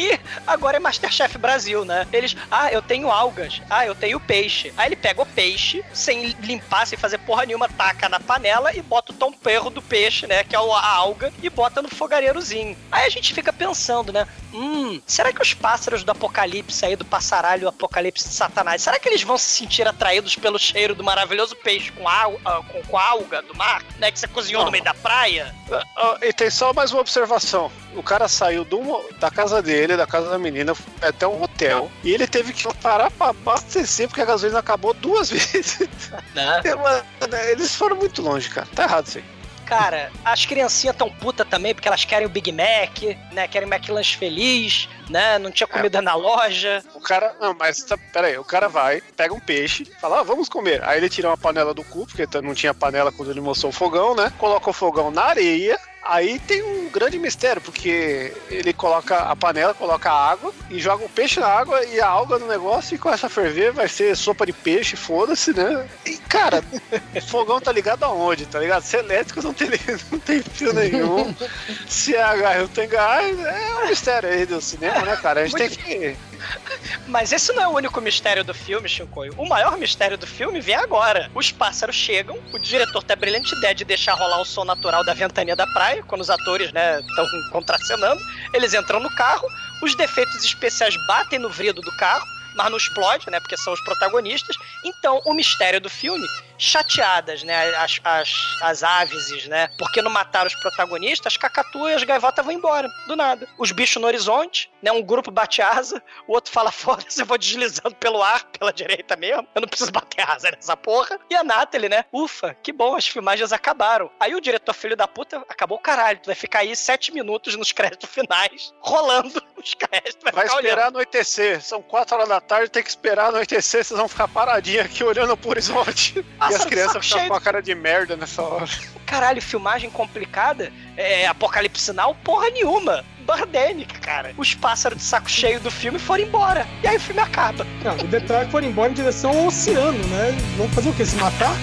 E 0.00 0.18
agora 0.46 0.78
é 0.78 0.80
Masterchef 0.80 1.36
Brasil, 1.36 1.84
né? 1.84 2.06
Eles, 2.10 2.34
ah, 2.50 2.72
eu 2.72 2.80
tenho 2.80 3.10
algas, 3.10 3.60
ah, 3.68 3.84
eu 3.84 3.94
tenho 3.94 4.18
peixe. 4.18 4.72
Aí 4.74 4.88
ele 4.88 4.96
pega 4.96 5.20
o 5.20 5.26
peixe, 5.26 5.84
sem 5.92 6.28
limpar, 6.40 6.86
sem 6.86 6.98
fazer 6.98 7.18
porra 7.18 7.44
nenhuma, 7.44 7.68
taca 7.68 8.08
na 8.08 8.18
panela 8.18 8.74
e 8.74 8.80
bota 8.80 9.12
o 9.12 9.14
tom 9.14 9.30
perro 9.30 9.68
do 9.68 9.82
peixe, 9.82 10.26
né? 10.26 10.42
Que 10.42 10.56
é 10.56 10.60
o- 10.60 10.72
a 10.72 10.86
alga, 10.86 11.30
e 11.42 11.50
bota 11.50 11.82
no 11.82 11.88
fogareirozinho. 11.90 12.74
Aí 12.90 13.04
a 13.04 13.10
gente 13.10 13.34
fica 13.34 13.52
pensando, 13.52 14.10
né? 14.10 14.26
Hum, 14.54 15.02
será 15.06 15.34
que 15.34 15.42
os 15.42 15.52
pássaros 15.52 16.02
do 16.02 16.10
apocalipse 16.12 16.84
aí, 16.86 16.96
do 16.96 17.04
passaralho 17.04 17.68
apocalipse 17.68 18.26
de 18.26 18.34
Satanás, 18.34 18.80
será 18.82 18.98
que 18.98 19.06
eles 19.06 19.22
vão 19.22 19.36
se 19.36 19.50
sentir 19.50 19.86
atraídos 19.86 20.34
pelo 20.34 20.58
cheiro 20.58 20.94
do 20.94 21.04
maravilhoso 21.04 21.54
peixe 21.56 21.92
com, 21.92 22.08
al 22.08 22.40
ah, 22.44 22.62
com, 22.66 22.82
com 22.82 22.96
alga 22.98 23.42
do 23.42 23.54
mar, 23.54 23.82
né? 23.98 24.10
Que 24.10 24.18
você 24.18 24.26
cozinhou 24.26 24.64
no 24.64 24.70
meio 24.70 24.82
da 24.82 24.94
praia? 24.94 25.54
Ah, 25.70 25.84
ah, 25.96 26.18
e 26.22 26.32
tem 26.32 26.48
só 26.48 26.72
mais 26.72 26.90
uma 26.90 27.02
observação. 27.02 27.70
O 27.94 28.02
cara 28.02 28.28
saiu 28.28 28.64
do, 28.64 28.80
da 29.18 29.30
casa 29.30 29.60
dele, 29.60 29.89
da 29.96 30.06
casa 30.06 30.30
da 30.30 30.38
menina, 30.38 30.74
foi 30.74 31.08
até 31.08 31.26
um 31.26 31.42
hotel. 31.42 31.90
E 32.02 32.12
ele 32.12 32.26
teve 32.26 32.52
que 32.52 32.66
parar 32.76 33.10
pra 33.10 33.28
abastecer 33.28 34.08
porque 34.08 34.22
a 34.22 34.26
gasolina 34.26 34.58
acabou 34.58 34.94
duas 34.94 35.30
vezes. 35.30 35.88
Né? 36.34 36.60
É, 36.64 36.74
mano, 36.74 37.04
Eles 37.50 37.74
foram 37.74 37.96
muito 37.96 38.22
longe, 38.22 38.48
cara. 38.48 38.66
Tá 38.74 38.84
errado 38.84 39.06
isso 39.06 39.18
aí. 39.18 39.24
Cara, 39.70 40.10
as 40.24 40.44
criancinhas 40.44 40.96
tão 40.96 41.08
puta 41.08 41.44
também, 41.44 41.72
porque 41.72 41.86
elas 41.86 42.04
querem 42.04 42.26
o 42.26 42.28
Big 42.28 42.50
Mac, 42.50 43.02
né? 43.30 43.46
Querem 43.46 43.68
McLanche 43.68 44.16
feliz, 44.16 44.88
né? 45.08 45.38
Não 45.38 45.48
tinha 45.48 45.66
comida 45.68 46.02
na 46.02 46.12
loja. 46.16 46.82
O 46.92 47.00
cara. 47.00 47.36
Não, 47.40 47.54
mas 47.56 47.80
tá, 47.84 47.96
pera 47.96 48.26
aí, 48.26 48.36
o 48.36 48.42
cara 48.42 48.68
vai, 48.68 49.00
pega 49.16 49.32
um 49.32 49.38
peixe, 49.38 49.84
fala, 50.00 50.20
ah, 50.20 50.22
vamos 50.24 50.48
comer. 50.48 50.82
Aí 50.82 50.98
ele 50.98 51.08
tira 51.08 51.28
uma 51.28 51.38
panela 51.38 51.72
do 51.72 51.84
cu, 51.84 52.04
porque 52.04 52.26
não 52.42 52.52
tinha 52.52 52.74
panela 52.74 53.12
quando 53.12 53.30
ele 53.30 53.40
mostrou 53.40 53.70
o 53.70 53.72
fogão, 53.72 54.12
né? 54.12 54.32
Coloca 54.38 54.68
o 54.68 54.72
fogão 54.72 55.08
na 55.08 55.22
areia. 55.22 55.78
Aí 56.02 56.38
tem 56.40 56.62
um 56.62 56.88
grande 56.88 57.18
mistério, 57.18 57.60
porque 57.60 58.32
ele 58.50 58.72
coloca 58.72 59.18
a 59.18 59.36
panela, 59.36 59.74
coloca 59.74 60.10
a 60.10 60.30
água 60.30 60.52
e 60.70 60.78
joga 60.78 61.04
o 61.04 61.08
peixe 61.08 61.38
na 61.38 61.46
água 61.46 61.84
e 61.84 62.00
a 62.00 62.06
alga 62.06 62.38
no 62.38 62.46
negócio 62.46 62.94
e 62.94 62.98
começa 62.98 63.26
a 63.26 63.30
ferver, 63.30 63.72
vai 63.72 63.86
ser 63.86 64.16
sopa 64.16 64.46
de 64.46 64.52
peixe, 64.52 64.96
foda-se, 64.96 65.52
né? 65.52 65.86
E, 66.06 66.16
cara, 66.16 66.64
fogão 67.28 67.60
tá 67.60 67.70
ligado 67.70 68.04
aonde, 68.04 68.46
tá 68.46 68.58
ligado? 68.58 68.82
Se 68.82 68.96
é 68.96 69.00
elétrico 69.00 69.42
não 69.42 69.52
tem, 69.52 69.68
não 70.10 70.18
tem 70.18 70.42
fio 70.42 70.72
nenhum. 70.72 71.34
Se 71.86 72.16
é 72.16 72.36
gás 72.36 72.60
não 72.60 72.68
tem 72.68 72.88
gás, 72.88 73.38
é 73.38 73.74
um 73.84 73.88
mistério 73.88 74.28
aí 74.28 74.46
do 74.46 74.60
cinema, 74.60 75.02
né, 75.02 75.16
cara? 75.16 75.42
A 75.42 75.46
gente 75.46 75.56
tem 75.56 75.70
que. 75.70 76.16
Mas 77.06 77.32
esse 77.32 77.52
não 77.52 77.62
é 77.62 77.68
o 77.68 77.72
único 77.72 78.00
mistério 78.00 78.44
do 78.44 78.54
filme, 78.54 78.88
Shinkoio. 78.88 79.34
O 79.36 79.48
maior 79.48 79.76
mistério 79.76 80.16
do 80.16 80.26
filme 80.26 80.60
vem 80.60 80.74
agora. 80.74 81.30
Os 81.34 81.50
pássaros 81.50 81.96
chegam, 81.96 82.38
o 82.52 82.58
diretor 82.58 83.02
tem 83.02 83.14
a 83.14 83.16
brilhante 83.16 83.54
ideia 83.54 83.74
de 83.74 83.84
deixar 83.84 84.14
rolar 84.14 84.40
o 84.40 84.44
som 84.44 84.64
natural 84.64 85.04
da 85.04 85.14
ventania 85.14 85.56
da 85.56 85.66
praia, 85.66 85.89
quando 86.06 86.20
os 86.20 86.30
atores, 86.30 86.72
né, 86.72 87.00
estão 87.00 87.26
contracenando. 87.50 88.20
Eles 88.52 88.74
entram 88.74 89.00
no 89.00 89.10
carro, 89.14 89.48
os 89.82 89.94
defeitos 89.94 90.44
especiais 90.44 90.94
batem 91.06 91.38
no 91.38 91.48
vidro 91.48 91.82
do 91.82 91.92
carro, 91.96 92.26
mas 92.54 92.70
não 92.70 92.76
explode, 92.76 93.30
né? 93.30 93.38
Porque 93.40 93.56
são 93.56 93.72
os 93.72 93.80
protagonistas. 93.82 94.56
Então, 94.84 95.20
o 95.24 95.32
mistério 95.32 95.80
do 95.80 95.88
filme, 95.88 96.26
chateadas, 96.60 97.42
né? 97.42 97.74
As, 97.76 98.00
as, 98.04 98.30
as 98.62 98.82
aves, 98.82 99.46
né? 99.48 99.68
Porque 99.78 100.02
não 100.02 100.10
mataram 100.10 100.46
os 100.46 100.54
protagonistas, 100.54 101.32
as 101.32 101.36
cacatuas 101.36 101.92
e 101.92 101.94
as 101.96 102.04
gaivotas 102.04 102.44
vão 102.44 102.54
embora, 102.54 102.88
do 103.08 103.16
nada. 103.16 103.48
Os 103.58 103.72
bichos 103.72 104.00
no 104.00 104.06
horizonte, 104.06 104.70
né? 104.82 104.92
Um 104.92 105.02
grupo 105.02 105.30
bate 105.30 105.62
asa, 105.62 106.02
o 106.26 106.32
outro 106.32 106.52
fala, 106.52 106.70
foda-se, 106.72 107.20
eu 107.20 107.26
vou 107.26 107.38
deslizando 107.38 107.94
pelo 107.96 108.22
ar, 108.22 108.44
pela 108.44 108.72
direita 108.72 109.16
mesmo. 109.16 109.46
Eu 109.54 109.62
não 109.62 109.68
preciso 109.68 109.90
bater 109.90 110.28
asa 110.28 110.50
nessa 110.50 110.76
porra. 110.76 111.18
E 111.30 111.34
a 111.34 111.42
Natalie, 111.42 111.88
né? 111.88 112.04
Ufa, 112.12 112.54
que 112.62 112.72
bom, 112.72 112.94
as 112.94 113.06
filmagens 113.06 113.52
acabaram. 113.52 114.10
Aí 114.20 114.34
o 114.34 114.40
diretor 114.40 114.74
filho 114.74 114.96
da 114.96 115.08
puta 115.08 115.38
acabou 115.48 115.78
o 115.78 115.80
caralho. 115.80 116.20
Tu 116.20 116.26
vai 116.26 116.34
ficar 116.34 116.60
aí 116.60 116.76
sete 116.76 117.12
minutos 117.12 117.56
nos 117.56 117.72
créditos 117.72 118.10
finais, 118.10 118.74
rolando 118.80 119.42
os 119.56 119.74
créditos. 119.74 120.18
Vai, 120.22 120.32
Vai 120.32 120.46
esperar 120.46 120.72
olhando. 120.72 120.96
anoitecer. 120.96 121.62
São 121.62 121.80
quatro 121.82 122.16
horas 122.16 122.28
da 122.28 122.40
tarde, 122.40 122.70
tem 122.70 122.82
que 122.82 122.90
esperar 122.90 123.28
anoitecer. 123.28 123.84
Vocês 123.84 123.98
vão 123.98 124.08
ficar 124.08 124.28
paradinhos 124.28 124.84
aqui 124.84 125.02
olhando 125.02 125.36
pro 125.36 125.50
horizonte. 125.50 126.24
e 126.50 126.54
as 126.54 126.64
crianças 126.64 127.06
ficam 127.06 127.28
com 127.28 127.34
a 127.34 127.40
cara 127.40 127.62
de 127.62 127.74
merda 127.74 128.16
nessa 128.16 128.42
hora. 128.42 128.66
Caralho, 129.06 129.40
filmagem 129.42 129.90
complicada, 129.90 130.72
é, 130.96 131.26
apocalipse 131.26 131.82
sinal, 131.82 132.14
porra 132.22 132.50
nenhuma. 132.50 133.04
Birdemic, 133.26 134.00
cara. 134.00 134.32
Os 134.36 134.54
pássaros 134.54 134.98
de 134.98 135.04
saco 135.04 135.30
cheio 135.30 135.60
do 135.60 135.70
filme 135.70 135.98
foram 135.98 136.24
embora. 136.24 136.66
E 136.82 136.88
aí 136.88 136.96
o 136.96 137.00
filme 137.00 137.20
acaba. 137.20 137.66
Não, 137.84 137.94
o 137.94 138.08
detalhe 138.08 138.48
é 138.48 138.50
foram 138.50 138.66
embora 138.66 138.90
em 138.90 138.94
direção 138.94 139.30
ao 139.30 139.46
oceano, 139.46 139.98
né? 140.08 140.36
Vamos 140.56 140.74
fazer 140.74 140.88
o 140.88 140.92
quê? 140.94 141.04
Se 141.04 141.16
matar? 141.16 141.54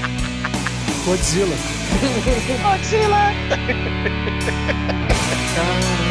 Godzilla. 1.06 1.56
Godzilla! 2.62 3.34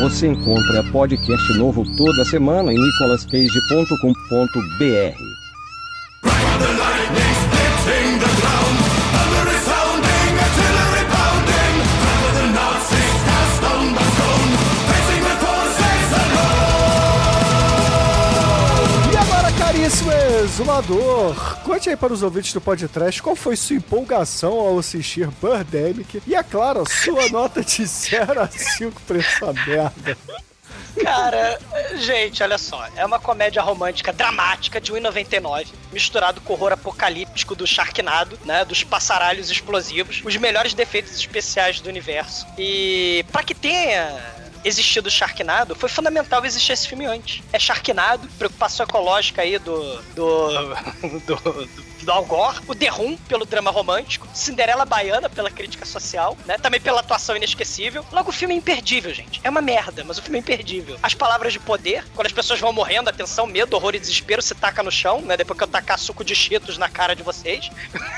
Você 0.00 0.28
encontra 0.28 0.82
podcast 0.90 1.58
novo 1.58 1.84
toda 1.94 2.24
semana 2.24 2.72
em 2.72 2.78
nicolascage.com.br. 2.78 5.30
exumador, 20.40 21.58
conte 21.62 21.90
aí 21.90 21.96
para 21.96 22.12
os 22.12 22.22
ouvintes 22.22 22.52
do 22.54 22.60
podcast 22.60 23.22
qual 23.22 23.36
foi 23.36 23.56
sua 23.56 23.76
empolgação 23.76 24.58
ao 24.58 24.78
assistir 24.78 25.28
Birdemic 25.40 26.22
e, 26.26 26.34
é 26.34 26.42
claro, 26.42 26.84
sua 26.88 27.28
nota 27.30 27.62
de 27.62 27.84
0 27.84 28.40
a 28.40 28.48
5 28.48 29.02
pra 29.02 29.18
essa 29.18 29.52
merda. 29.52 30.16
Cara, 31.02 31.58
gente, 31.96 32.42
olha 32.42 32.58
só. 32.58 32.86
É 32.96 33.04
uma 33.04 33.20
comédia 33.20 33.62
romântica 33.62 34.12
dramática 34.12 34.80
de 34.80 34.92
1,99, 34.92 35.68
misturado 35.92 36.40
com 36.40 36.52
o 36.52 36.56
horror 36.56 36.72
apocalíptico 36.72 37.54
do 37.54 37.66
Sharknado, 37.66 38.38
né? 38.44 38.64
Dos 38.64 38.82
passaralhos 38.82 39.50
explosivos, 39.50 40.22
os 40.24 40.36
melhores 40.36 40.74
defeitos 40.74 41.14
especiais 41.14 41.80
do 41.80 41.88
universo. 41.88 42.46
E 42.58 43.24
para 43.30 43.42
que 43.42 43.54
tenha 43.54 44.39
existido 44.64 45.08
o 45.08 45.10
Sharknado, 45.10 45.74
foi 45.74 45.88
fundamental 45.88 46.44
existir 46.44 46.72
esse 46.72 46.88
filme 46.88 47.06
antes. 47.06 47.42
É 47.52 47.58
Sharknado, 47.58 48.28
preocupação 48.38 48.84
ecológica 48.84 49.42
aí 49.42 49.58
do. 49.58 50.02
do. 50.14 50.48
do, 51.26 51.36
do 51.66 51.89
do 52.04 52.12
Al 52.12 52.24
Gore, 52.24 52.58
o 52.66 52.94
Room 52.94 53.16
pelo 53.28 53.44
drama 53.44 53.70
romântico, 53.70 54.28
Cinderela 54.34 54.84
Baiana 54.84 55.28
pela 55.28 55.50
crítica 55.50 55.84
social, 55.84 56.36
né? 56.46 56.58
Também 56.58 56.80
pela 56.80 57.00
atuação 57.00 57.36
inesquecível. 57.36 58.04
Logo, 58.10 58.30
o 58.30 58.32
filme 58.32 58.54
é 58.54 58.56
imperdível, 58.58 59.12
gente. 59.12 59.40
É 59.44 59.50
uma 59.50 59.60
merda, 59.60 60.04
mas 60.04 60.18
o 60.18 60.22
filme 60.22 60.38
é 60.38 60.40
imperdível. 60.40 60.98
As 61.02 61.14
palavras 61.14 61.52
de 61.52 61.58
poder, 61.58 62.04
quando 62.14 62.26
as 62.26 62.32
pessoas 62.32 62.60
vão 62.60 62.72
morrendo, 62.72 63.08
atenção, 63.10 63.46
medo, 63.46 63.74
horror 63.74 63.94
e 63.94 63.98
desespero 63.98 64.42
se 64.42 64.54
taca 64.54 64.82
no 64.82 64.90
chão, 64.90 65.20
né? 65.22 65.36
Depois 65.36 65.56
que 65.56 65.64
eu 65.64 65.68
tacar 65.68 65.98
suco 65.98 66.24
de 66.24 66.34
cheetos 66.34 66.78
na 66.78 66.88
cara 66.88 67.14
de 67.14 67.22
vocês. 67.22 67.70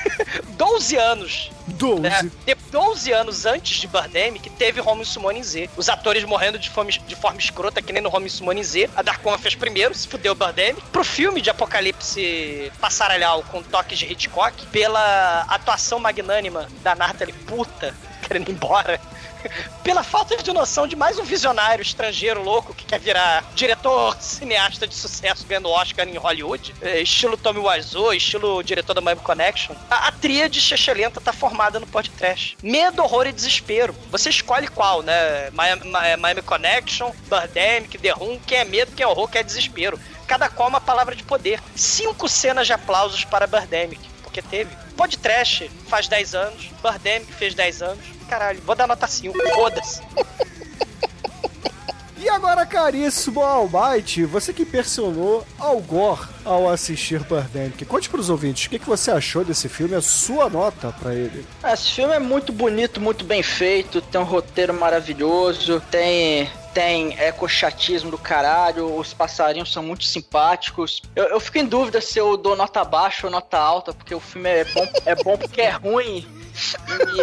12 0.57 0.97
anos 0.97 1.51
12. 1.69 2.01
né? 2.01 2.31
De 2.47 2.55
12 2.71 3.13
anos 3.13 3.47
antes 3.47 3.79
de 3.79 3.87
Birdemic, 3.87 4.49
teve 4.51 4.81
Home 4.81 5.05
Summoning 5.05 5.43
Z. 5.43 5.71
Os 5.77 5.89
atores 5.89 6.25
morrendo 6.25 6.59
de, 6.59 6.71
fome, 6.71 6.93
de 6.93 7.17
forma 7.17 7.39
escrota, 7.39 7.81
que 7.83 7.93
nem 7.93 8.03
no 8.03 8.15
Home 8.15 8.29
Summoning 8.29 8.63
Z. 8.63 8.91
A 8.97 9.03
Dark 9.03 9.25
One 9.25 9.39
fez 9.39 9.55
primeiro, 9.55 9.95
se 9.95 10.07
fudeu 10.09 10.35
Birdemic. 10.35 10.83
Pro 10.91 11.05
filme 11.05 11.41
de 11.41 11.51
apocalipse 11.51 12.73
passaralhal 12.81 13.43
com 13.51 13.63
toques 13.73 13.99
de 13.99 14.05
Hitchcock, 14.12 14.66
pela 14.66 15.40
atuação 15.49 15.99
magnânima 15.99 16.69
da 16.82 16.94
Natalie 16.94 17.32
puta, 17.32 17.94
querendo 18.28 18.51
ir 18.51 18.53
embora. 18.53 19.01
Pela 19.82 20.05
falta 20.05 20.36
de 20.36 20.53
noção 20.53 20.86
de 20.86 20.94
mais 20.94 21.19
um 21.19 21.24
visionário 21.24 21.82
estrangeiro 21.82 22.40
louco 22.44 22.73
que 22.73 22.85
quer 22.85 23.01
virar 23.01 23.43
diretor 23.57 24.16
cineasta 24.20 24.86
de 24.86 24.94
sucesso 24.94 25.44
ganhando 25.49 25.69
Oscar 25.69 26.07
em 26.09 26.16
Hollywood, 26.16 26.73
eh, 26.81 27.01
estilo 27.01 27.36
Tommy 27.36 27.59
Wiseau, 27.59 28.15
estilo 28.15 28.62
diretor 28.62 28.94
da 28.94 29.01
Miami 29.01 29.20
Connection, 29.23 29.74
a, 29.90 30.07
a 30.07 30.12
tríade 30.12 30.61
Chechelenta 30.61 31.20
tá 31.20 31.32
formada 31.32 31.81
no 31.81 31.89
podcast. 31.89 32.57
Medo, 32.62 33.03
horror 33.03 33.27
e 33.27 33.32
desespero. 33.32 33.93
Você 34.12 34.31
escolhe 34.31 34.69
qual, 34.69 35.03
né? 35.03 35.51
Miami, 35.51 35.82
Mi- 35.86 36.16
Miami 36.20 36.43
Connection, 36.43 37.11
Birdemic, 37.28 37.99
The 37.99 38.11
Room, 38.11 38.39
quem 38.47 38.59
é 38.59 38.65
medo, 38.65 38.93
quem 38.93 39.03
é 39.03 39.09
horror, 39.09 39.27
quem 39.28 39.40
é 39.40 39.44
desespero. 39.44 39.99
Cada 40.33 40.49
qual 40.49 40.71
uma 40.71 40.81
palavra 40.81 41.15
de 41.15 41.23
poder. 41.23 41.61
Cinco 41.77 42.27
cenas 42.27 42.67
de 42.67 42.73
aplausos 42.73 43.23
para 43.23 43.47
Birdemic, 43.47 44.01
porque 44.23 44.41
teve. 44.41 44.75
Podcast 44.97 45.71
faz 45.89 46.09
10 46.09 46.35
anos, 46.35 46.71
Birdemic 46.83 47.31
fez 47.35 47.55
10 47.55 47.83
anos. 47.83 48.05
Caralho, 48.31 48.59
vou 48.63 48.75
dar 48.75 48.87
nota 48.87 49.07
5, 49.07 49.37
foda-se. 49.55 50.01
E 52.17 52.31
agora, 52.31 52.65
caríssimo 52.65 53.43
Almighty, 53.43 54.25
você 54.25 54.55
que 54.55 54.63
impressionou 54.63 55.47
Al 55.59 55.79
Gore 55.81 56.27
ao 56.47 56.67
assistir 56.67 57.23
Birdemic, 57.25 57.85
conte 57.85 58.09
pros 58.09 58.31
ouvintes 58.31 58.65
o 58.65 58.71
que, 58.71 58.79
que 58.79 58.89
você 58.89 59.11
achou 59.11 59.45
desse 59.45 59.69
filme, 59.69 59.95
a 59.95 60.01
sua 60.01 60.49
nota 60.49 60.95
pra 60.99 61.15
ele. 61.15 61.45
Esse 61.63 61.91
filme 61.91 62.15
é 62.15 62.19
muito 62.19 62.55
bonito, 62.55 63.03
muito 63.03 63.23
bem 63.23 63.43
feito, 63.43 64.01
tem 64.01 64.19
um 64.19 64.25
roteiro 64.25 64.73
maravilhoso, 64.73 65.79
tem 65.91 66.49
tem 66.74 67.19
ecochatismo 67.20 68.11
do 68.11 68.19
caralho, 68.19 68.97
os 68.97 69.12
passarinhos 69.12 69.73
são 69.73 69.82
muito 69.82 70.05
simpáticos. 70.05 71.03
Eu, 71.15 71.24
eu 71.24 71.40
fico 71.40 71.59
em 71.59 71.66
dúvida 71.66 72.01
se 72.01 72.19
eu 72.19 72.36
dou 72.36 72.57
nota 72.57 72.85
baixa 72.85 73.27
ou 73.27 73.31
nota 73.31 73.59
alta, 73.59 73.93
porque 73.93 74.15
o 74.15 74.20
filme 74.20 74.49
é 74.49 74.65
bom, 74.65 74.89
é 75.07 75.15
bom 75.15 75.36
porque 75.36 75.61
é 75.61 75.70
ruim. 75.70 76.27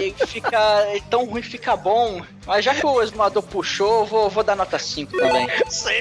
E 0.02 0.14
fica. 0.26 0.60
É 0.88 1.00
tão 1.10 1.26
ruim 1.26 1.42
fica 1.42 1.76
bom. 1.76 2.22
Mas 2.46 2.66
já 2.66 2.74
que 2.74 2.86
o 2.86 3.02
exumador 3.02 3.44
puxou, 3.44 4.02
eu 4.02 4.06
vou, 4.06 4.30
vou 4.30 4.44
dar 4.44 4.56
nota 4.56 4.80
5 4.80 5.18
também. 5.18 5.48
Sim! 5.70 5.92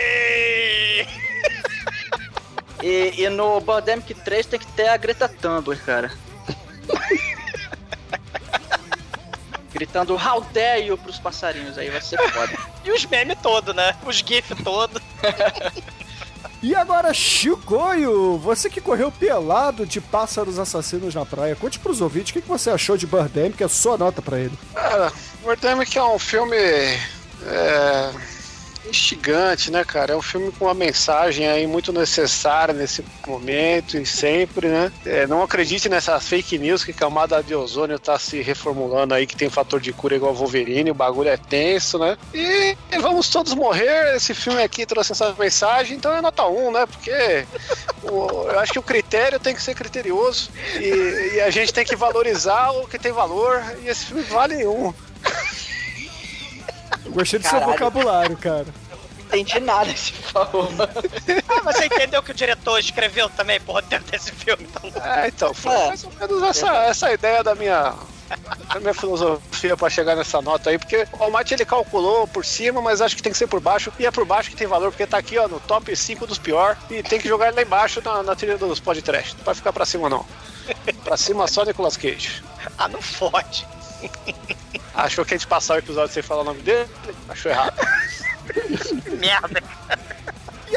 E, 2.82 3.22
e 3.22 3.28
no 3.28 3.60
Birdemic 3.60 4.14
3 4.14 4.46
tem 4.46 4.58
que 4.58 4.66
ter 4.72 4.88
a 4.88 4.96
Greta 4.96 5.28
Thunberg, 5.28 5.82
cara. 5.82 6.10
Gritando 9.72 10.14
How 10.14 10.40
dare 10.52 10.86
you 10.86 10.96
pros 10.96 11.18
passarinhos 11.18 11.76
aí, 11.76 11.90
vai 11.90 12.00
ser 12.00 12.18
foda. 12.30 12.52
E 12.88 12.90
os 12.90 13.04
memes 13.04 13.36
todo, 13.42 13.74
né? 13.74 13.94
Os 14.06 14.16
GIF 14.16 14.54
todo. 14.64 15.00
E 16.60 16.74
agora, 16.74 17.14
Chicoio, 17.14 18.36
você 18.36 18.68
que 18.68 18.80
correu 18.80 19.12
pelado 19.12 19.86
de 19.86 20.00
pássaros 20.00 20.58
assassinos 20.58 21.14
na 21.14 21.24
praia, 21.24 21.54
conte 21.54 21.78
pros 21.78 22.00
ouvintes 22.00 22.30
o 22.30 22.32
que, 22.32 22.42
que 22.42 22.48
você 22.48 22.68
achou 22.68 22.96
de 22.96 23.06
Birdemic, 23.06 23.58
que 23.58 23.62
é 23.62 23.66
a 23.66 23.68
sua 23.68 23.96
nota 23.96 24.20
pra 24.20 24.40
ele. 24.40 24.58
Cara, 24.74 25.12
Birdemic 25.44 25.96
é 25.96 26.02
um 26.02 26.18
filme 26.18 26.56
é, 26.56 28.12
instigante, 28.88 29.70
né, 29.70 29.84
cara? 29.84 30.12
É 30.12 30.16
um 30.16 30.22
filme 30.22 30.50
com 30.52 30.64
uma 30.66 30.74
mensagem 30.74 31.46
aí 31.48 31.66
muito 31.66 31.92
necessária 31.92 32.72
nesse 32.74 33.04
momento 33.26 33.96
e 33.98 34.04
sempre, 34.06 34.68
né? 34.68 34.92
É, 35.04 35.26
não 35.26 35.42
acredite 35.42 35.88
nessas 35.88 36.26
fake 36.26 36.58
news 36.58 36.84
que 36.84 36.92
camada 36.92 37.42
de 37.42 37.54
ozônio 37.54 37.98
tá 37.98 38.18
se 38.18 38.40
reformulando 38.42 39.14
aí, 39.14 39.26
que 39.26 39.36
tem 39.36 39.50
fator 39.50 39.80
de 39.80 39.92
cura 39.92 40.16
igual 40.16 40.34
Wolverine, 40.34 40.90
o 40.90 40.94
bagulho 40.94 41.28
é 41.28 41.36
tenso, 41.36 41.98
né? 41.98 42.16
E, 42.34 42.76
e 42.90 42.98
vamos 42.98 43.28
todos 43.28 43.54
morrer. 43.54 44.14
Esse 44.16 44.34
filme 44.34 44.62
aqui 44.62 44.86
trouxe 44.86 45.12
essa 45.12 45.34
mensagem, 45.38 45.96
então 45.96 46.14
é 46.16 46.20
nota 46.20 46.46
1, 46.46 46.72
né? 46.72 46.86
Porque 46.86 47.44
o- 48.04 48.48
eu 48.50 48.58
acho 48.60 48.72
que 48.72 48.78
o 48.78 48.82
critério 48.82 49.38
tem 49.38 49.54
que 49.54 49.62
ser 49.62 49.74
criterioso 49.74 50.50
e, 50.78 51.34
e 51.36 51.40
a 51.40 51.50
gente 51.50 51.72
tem 51.72 51.84
que 51.84 51.96
valorizar 51.96 52.70
o 52.70 52.86
que 52.86 52.98
tem 52.98 53.12
valor, 53.12 53.62
e 53.82 53.88
esse 53.88 54.06
filme 54.06 54.22
vale 54.24 54.66
um. 54.66 54.92
Eu 57.18 57.22
gostei 57.22 57.38
do 57.40 57.48
seu 57.48 57.60
vocabulário, 57.60 58.36
cara. 58.36 58.66
Não 59.30 59.38
entendi 59.38 59.60
nada 59.60 59.92
que 59.92 59.98
você 60.00 60.12
falou. 60.12 60.68
Ah, 61.48 61.60
mas 61.64 61.76
você 61.76 61.86
entendeu 61.86 62.22
que 62.22 62.30
o 62.30 62.34
diretor 62.34 62.78
escreveu 62.78 63.28
também 63.30 63.60
por 63.60 63.72
roteiro 63.72 64.04
desse 64.04 64.30
filme, 64.32 64.64
então. 64.64 65.02
É, 65.04 65.28
então, 65.28 65.52
foi 65.52 65.74
É. 65.74 65.88
mais 65.88 66.04
ou 66.04 66.12
menos 66.18 66.42
essa, 66.44 66.72
essa 66.84 67.12
ideia 67.12 67.42
da 67.42 67.54
minha, 67.54 67.92
da 68.72 68.80
minha 68.80 68.94
filosofia 68.94 69.76
pra 69.76 69.90
chegar 69.90 70.14
nessa 70.16 70.40
nota 70.40 70.70
aí, 70.70 70.78
porque 70.78 71.06
o 71.18 71.24
Almighty 71.24 71.54
ele 71.54 71.64
calculou 71.66 72.26
por 72.28 72.44
cima, 72.44 72.80
mas 72.80 73.02
acho 73.02 73.16
que 73.16 73.22
tem 73.22 73.32
que 73.32 73.36
ser 73.38 73.48
por 73.48 73.60
baixo, 73.60 73.92
e 73.98 74.06
é 74.06 74.10
por 74.10 74.24
baixo 74.24 74.48
que 74.50 74.56
tem 74.56 74.66
valor, 74.66 74.90
porque 74.92 75.06
tá 75.06 75.18
aqui, 75.18 75.36
ó, 75.36 75.46
no 75.48 75.60
top 75.60 75.94
5 75.94 76.26
dos 76.26 76.38
pior, 76.38 76.78
e 76.88 77.02
tem 77.02 77.20
que 77.20 77.28
jogar 77.28 77.48
ele 77.48 77.56
lá 77.56 77.62
embaixo 77.62 78.00
na, 78.02 78.22
na 78.22 78.34
trilha 78.36 78.56
dos 78.56 78.80
podcast. 78.80 79.36
Não 79.36 79.44
vai 79.44 79.54
ficar 79.54 79.72
pra 79.72 79.84
cima, 79.84 80.08
não. 80.08 80.24
Pra 81.04 81.16
cima 81.18 81.46
só 81.48 81.64
Nicolas 81.64 81.96
Cage. 81.98 82.42
Ah, 82.78 82.88
não 82.88 83.02
fode. 83.02 83.66
Achou 84.94 85.24
que 85.24 85.34
a 85.34 85.36
gente 85.36 85.46
passar 85.46 85.74
o 85.74 85.78
episódio 85.78 86.12
sem 86.12 86.22
falar 86.22 86.42
o 86.42 86.44
nome 86.44 86.62
dele? 86.62 86.88
Achou 87.28 87.50
errado. 87.50 87.74
Merda. 89.18 89.62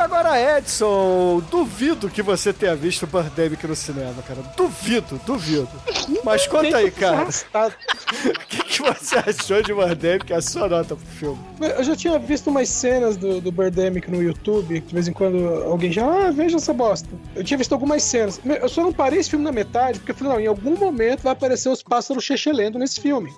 Agora, 0.01 0.57
Edson, 0.57 1.43
duvido 1.51 2.09
que 2.09 2.23
você 2.23 2.51
tenha 2.51 2.75
visto 2.75 3.05
Birdemic 3.05 3.67
no 3.67 3.75
cinema, 3.75 4.21
cara. 4.27 4.41
Duvido, 4.57 5.21
duvido. 5.27 5.69
Mas 6.23 6.47
conta 6.47 6.77
aí, 6.77 6.89
cara. 6.89 7.27
O 7.27 8.47
que, 8.47 8.63
que 8.63 8.81
você 8.81 9.17
achou 9.17 9.61
de 9.61 9.71
Birdemic? 9.71 10.33
É 10.33 10.37
a 10.37 10.41
sua 10.41 10.67
nota 10.67 10.95
pro 10.95 11.05
filme. 11.05 11.39
Eu 11.59 11.83
já 11.83 11.95
tinha 11.95 12.17
visto 12.17 12.49
umas 12.49 12.67
cenas 12.67 13.15
do, 13.15 13.39
do 13.39 13.51
Birdemic 13.51 14.09
no 14.09 14.23
YouTube, 14.23 14.81
que 14.81 14.87
de 14.87 14.93
vez 14.93 15.07
em 15.07 15.13
quando 15.13 15.37
alguém 15.65 15.91
já, 15.91 16.03
ah, 16.03 16.31
veja 16.31 16.57
essa 16.57 16.73
bosta. 16.73 17.07
Eu 17.35 17.43
tinha 17.43 17.57
visto 17.57 17.73
algumas 17.73 18.01
cenas. 18.01 18.41
Eu 18.43 18.69
só 18.69 18.81
não 18.81 18.91
parei 18.91 19.19
esse 19.19 19.29
filme 19.29 19.45
na 19.45 19.51
metade, 19.51 19.99
porque 19.99 20.13
eu 20.13 20.15
falei, 20.15 20.33
não, 20.33 20.39
em 20.39 20.47
algum 20.47 20.75
momento 20.75 21.21
vai 21.21 21.33
aparecer 21.33 21.69
os 21.69 21.83
pássaros 21.83 22.23
chechelendo 22.23 22.79
nesse 22.79 22.99
filme. 22.99 23.31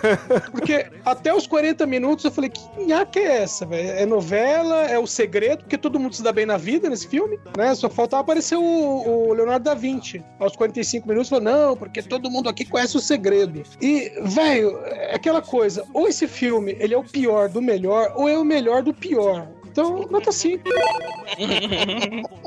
Porque 0.50 0.86
até 1.04 1.34
os 1.34 1.46
40 1.46 1.86
minutos 1.86 2.24
eu 2.24 2.30
falei, 2.30 2.50
que 2.50 2.60
nhaca 2.84 3.18
é 3.20 3.42
essa, 3.42 3.66
velho? 3.66 3.90
É 3.90 4.06
novela, 4.06 4.82
é 4.86 4.98
o 4.98 5.06
segredo, 5.06 5.58
porque 5.58 5.76
todo 5.76 5.98
mundo 5.98 6.05
se 6.14 6.22
dá 6.22 6.32
bem 6.32 6.46
na 6.46 6.56
vida 6.56 6.88
nesse 6.88 7.08
filme, 7.08 7.38
né? 7.56 7.74
Só 7.74 7.88
faltava 7.88 8.22
aparecer 8.22 8.56
o, 8.56 8.62
o 8.62 9.32
Leonardo 9.32 9.64
da 9.64 9.74
Vinci. 9.74 10.24
Aos 10.38 10.54
45 10.54 11.08
minutos 11.08 11.28
falou, 11.28 11.44
não, 11.44 11.76
porque 11.76 12.02
todo 12.02 12.30
mundo 12.30 12.48
aqui 12.48 12.64
conhece 12.64 12.96
o 12.96 13.00
segredo. 13.00 13.62
E, 13.80 14.12
velho, 14.22 14.78
é 14.84 15.14
aquela 15.14 15.42
coisa, 15.42 15.84
ou 15.92 16.08
esse 16.08 16.26
filme, 16.26 16.76
ele 16.78 16.94
é 16.94 16.98
o 16.98 17.04
pior 17.04 17.48
do 17.48 17.62
melhor, 17.62 18.12
ou 18.16 18.28
é 18.28 18.38
o 18.38 18.44
melhor 18.44 18.82
do 18.82 18.92
pior. 18.92 19.48
Então, 19.76 20.08
nota 20.10 20.32
5. 20.32 20.64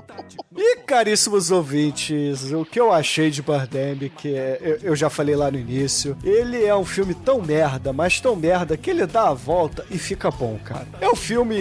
E 0.55 0.77
caríssimos 0.77 1.51
ouvintes, 1.51 2.51
o 2.51 2.65
que 2.65 2.79
eu 2.79 2.91
achei 2.91 3.29
de 3.29 3.41
Birdemic, 3.41 4.27
é, 4.27 4.59
eu, 4.61 4.89
eu 4.89 4.95
já 4.95 5.09
falei 5.09 5.33
lá 5.35 5.49
no 5.49 5.57
início, 5.57 6.17
ele 6.23 6.65
é 6.65 6.75
um 6.75 6.83
filme 6.83 7.13
tão 7.13 7.41
merda, 7.41 7.93
mas 7.93 8.19
tão 8.19 8.35
merda, 8.35 8.75
que 8.75 8.89
ele 8.89 9.05
dá 9.05 9.29
a 9.29 9.33
volta 9.33 9.85
e 9.89 9.97
fica 9.97 10.29
bom, 10.29 10.59
cara. 10.63 10.87
É 10.99 11.09
um 11.09 11.15
filme, 11.15 11.57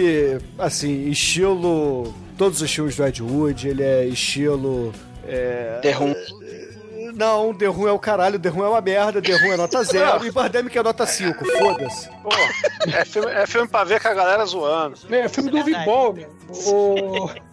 assim, 0.57 1.07
estilo... 1.09 2.13
Todos 2.37 2.61
os 2.61 2.71
filmes 2.73 2.95
do 2.97 3.05
Ed 3.05 3.23
Wood, 3.23 3.67
ele 3.69 3.83
é 3.83 4.05
estilo... 4.05 4.91
É, 5.25 5.79
The 5.81 5.91
Room. 5.91 6.13
Não, 7.13 7.53
The 7.53 7.65
Room 7.67 7.87
é 7.87 7.91
o 7.91 7.99
caralho, 7.99 8.39
The 8.39 8.49
Room 8.49 8.63
é 8.65 8.69
uma 8.69 8.81
merda, 8.81 9.21
The 9.21 9.33
Room 9.37 9.53
é 9.53 9.57
nota 9.57 9.83
zero 9.83 10.23
e 10.25 10.31
Birdemic 10.31 10.77
é 10.77 10.83
nota 10.83 11.05
5, 11.05 11.45
foda-se. 11.57 12.09
Pô, 12.21 12.29
é 12.93 13.05
filme, 13.05 13.31
é 13.31 13.45
filme 13.47 13.67
pra 13.67 13.83
ver 13.83 14.01
com 14.01 14.07
a 14.07 14.13
galera 14.13 14.45
zoando. 14.45 14.97
É, 15.09 15.19
é 15.21 15.29
filme 15.29 15.49
do 15.49 15.57
Uwe 15.57 15.75
Boll, 15.85 16.13
meu. 16.13 16.29
O- 16.49 17.29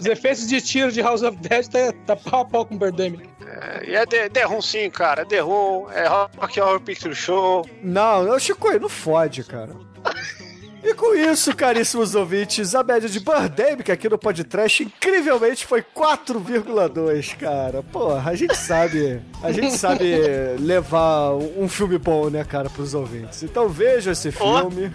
Os 0.00 0.06
efeitos 0.06 0.46
de 0.48 0.60
tiro 0.60 0.90
de 0.90 1.02
House 1.02 1.22
of 1.22 1.36
Dead 1.36 1.66
tá, 1.66 1.92
tá 2.06 2.16
pau 2.16 2.40
a 2.40 2.44
pau 2.46 2.64
com 2.64 2.78
Birdemic. 2.78 3.28
É, 3.46 3.90
e 3.90 3.94
é 3.94 4.06
The, 4.06 4.28
The 4.30 4.44
Room 4.44 4.62
sim, 4.62 4.88
cara. 4.88 5.22
É 5.22 5.24
The 5.26 5.40
Room, 5.40 5.90
é 5.90 6.06
Rock 6.06 6.58
Horror 6.60 6.80
Picture 6.80 7.14
Show. 7.14 7.68
Não, 7.82 8.22
não, 8.24 8.38
Chico, 8.38 8.70
não 8.78 8.88
fode, 8.88 9.44
cara. 9.44 9.74
E 10.82 10.94
com 10.94 11.14
isso, 11.14 11.54
caríssimos 11.54 12.14
ouvintes, 12.14 12.74
a 12.74 12.82
média 12.82 13.08
de 13.08 13.20
Birdemic 13.20 13.92
aqui 13.92 14.08
no 14.08 14.16
podcast 14.16 14.82
incrivelmente 14.82 15.66
foi 15.66 15.82
4,2, 15.82 17.36
cara. 17.36 17.82
Porra, 17.82 18.30
a 18.30 18.34
gente 18.34 18.56
sabe, 18.56 19.20
a 19.42 19.52
gente 19.52 19.76
sabe 19.76 20.16
levar 20.58 21.32
um 21.32 21.68
filme 21.68 21.98
bom, 21.98 22.30
né, 22.30 22.44
cara, 22.44 22.70
pros 22.70 22.94
ouvintes. 22.94 23.42
Então 23.42 23.68
vejam 23.68 24.12
esse 24.12 24.32
filme. 24.32 24.90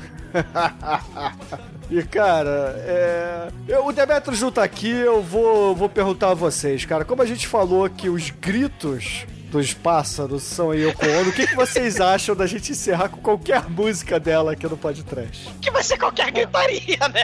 E, 1.89 2.01
cara, 2.01 2.75
é... 2.79 3.47
eu, 3.67 3.85
o 3.85 3.91
Demetrio 3.93 4.35
junto 4.35 4.59
aqui, 4.59 4.89
eu 4.89 5.21
vou, 5.21 5.75
vou 5.75 5.87
perguntar 5.87 6.31
a 6.31 6.33
vocês, 6.33 6.83
cara. 6.83 7.05
Como 7.05 7.21
a 7.21 7.25
gente 7.27 7.47
falou 7.47 7.87
que 7.87 8.09
os 8.09 8.31
gritos 8.31 9.27
dos 9.55 9.73
pássaros 9.73 10.43
são 10.43 10.71
a 10.71 10.75
Yoko 10.75 11.05
Ono, 11.05 11.29
o 11.29 11.33
que, 11.33 11.47
que 11.47 11.55
vocês 11.55 12.01
acham 12.01 12.35
da 12.35 12.45
gente 12.45 12.73
encerrar 12.73 13.07
com 13.07 13.21
qualquer 13.21 13.69
música 13.69 14.19
dela 14.19 14.51
aqui 14.51 14.67
no 14.67 14.75
podcast? 14.75 15.49
Que 15.61 15.71
vai 15.71 15.81
ser 15.81 15.97
qualquer 15.97 16.29
gritaria, 16.29 16.97
né? 17.13 17.23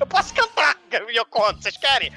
Eu 0.00 0.06
posso 0.06 0.32
cantar, 0.32 0.76
Yoko 1.14 1.42
Ono, 1.42 1.60
vocês 1.60 1.76
querem? 1.76 2.10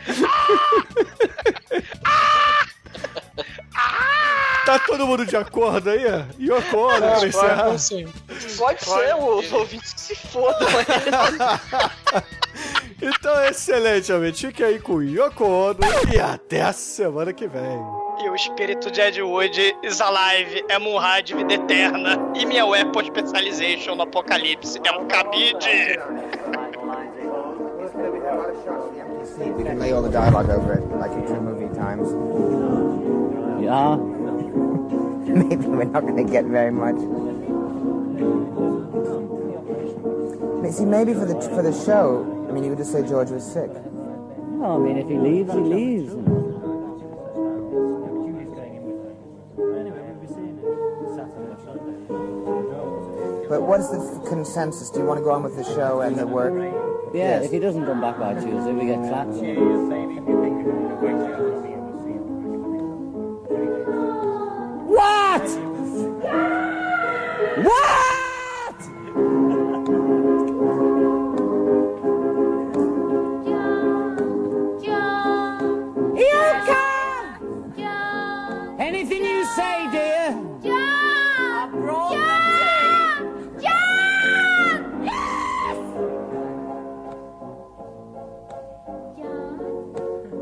Tá 4.65 4.79
todo 4.79 5.05
mundo 5.05 5.25
de 5.25 5.35
acordo 5.35 5.89
aí? 5.89 6.05
Yoko 6.39 6.77
Ono, 6.77 6.99
pra 6.99 7.27
encerrar? 7.27 7.53
Então, 7.55 7.71
assim, 7.73 8.07
Pode 8.57 8.83
ser, 8.83 9.15
os 9.15 9.51
ouvintes 9.51 9.93
que 9.93 9.99
se 10.01 10.15
fodam. 10.15 10.67
Então, 13.01 13.43
excelente, 13.45 14.11
amigo. 14.11 14.35
Fique 14.35 14.63
aí 14.63 14.79
com 14.79 15.01
Yoko 15.03 15.45
Ono 15.45 15.77
e 16.13 16.19
até 16.19 16.63
a 16.63 16.73
semana 16.73 17.31
que 17.31 17.47
vem. 17.47 17.79
E 18.23 18.29
o 18.29 18.35
espírito 18.35 18.89
de 18.89 18.99
Ed 18.99 19.21
Wood 19.21 19.77
is 19.83 20.01
alive, 20.01 20.65
é 20.67 20.79
Munhad, 20.79 21.31
vida 21.31 21.53
eterna. 21.53 22.17
E 22.35 22.43
minha 22.45 22.65
weapon 22.65 23.05
specialization 23.05 23.95
no 23.95 24.01
apocalipse 24.01 24.79
é 24.83 24.91
um 24.91 25.07
cabide. 25.07 25.99
We 29.37 29.63
can 29.63 29.77
lay 29.77 29.91
all 29.93 30.01
the 30.01 30.09
dialogue 30.09 30.49
over 30.49 30.79
it, 30.79 30.83
like 30.99 31.13
in 31.13 31.25
true 31.27 31.41
movie 31.41 31.69
times. 31.75 32.07
Yeah. 33.61 33.97
Maybe 35.27 35.67
we're 35.67 35.83
not 35.83 36.01
going 36.01 36.17
to 36.17 36.23
get 36.23 36.45
very 36.45 36.71
much. 36.71 36.95
But 40.61 40.73
see, 40.73 40.85
maybe 40.85 41.13
for 41.13 41.25
the 41.25 41.39
for 41.53 41.61
the 41.61 41.71
show, 41.71 42.36
I 42.47 42.51
mean, 42.51 42.63
you 42.63 42.69
would 42.69 42.77
just 42.77 42.91
say 42.91 43.05
George 43.07 43.29
was 43.29 43.43
sick. 43.45 43.69
No, 43.71 44.75
I 44.75 44.77
mean, 44.79 44.97
if 44.97 45.07
he 45.07 45.17
leaves, 45.17 45.51
he 45.53 45.59
leaves. 45.59 46.13
But 53.49 53.61
what's 53.61 53.87
the 53.89 53.97
f- 53.99 54.27
consensus? 54.27 54.89
Do 54.89 54.99
you 54.99 55.05
want 55.05 55.19
to 55.19 55.23
go 55.23 55.31
on 55.31 55.41
with 55.43 55.55
the 55.55 55.63
show 55.63 56.01
and 56.01 56.17
the 56.17 56.27
work? 56.27 56.53
Yeah, 57.13 57.39
Yes. 57.39 57.45
if 57.45 57.51
he 57.51 57.59
doesn't 57.59 57.85
come 57.85 58.01
back 58.01 58.19
by 58.19 58.33
Tuesday, 58.33 58.73
we 58.73 58.85
get 58.85 58.99
clapped. 59.07 59.37
What? 64.87 65.47
What? 67.63 68.06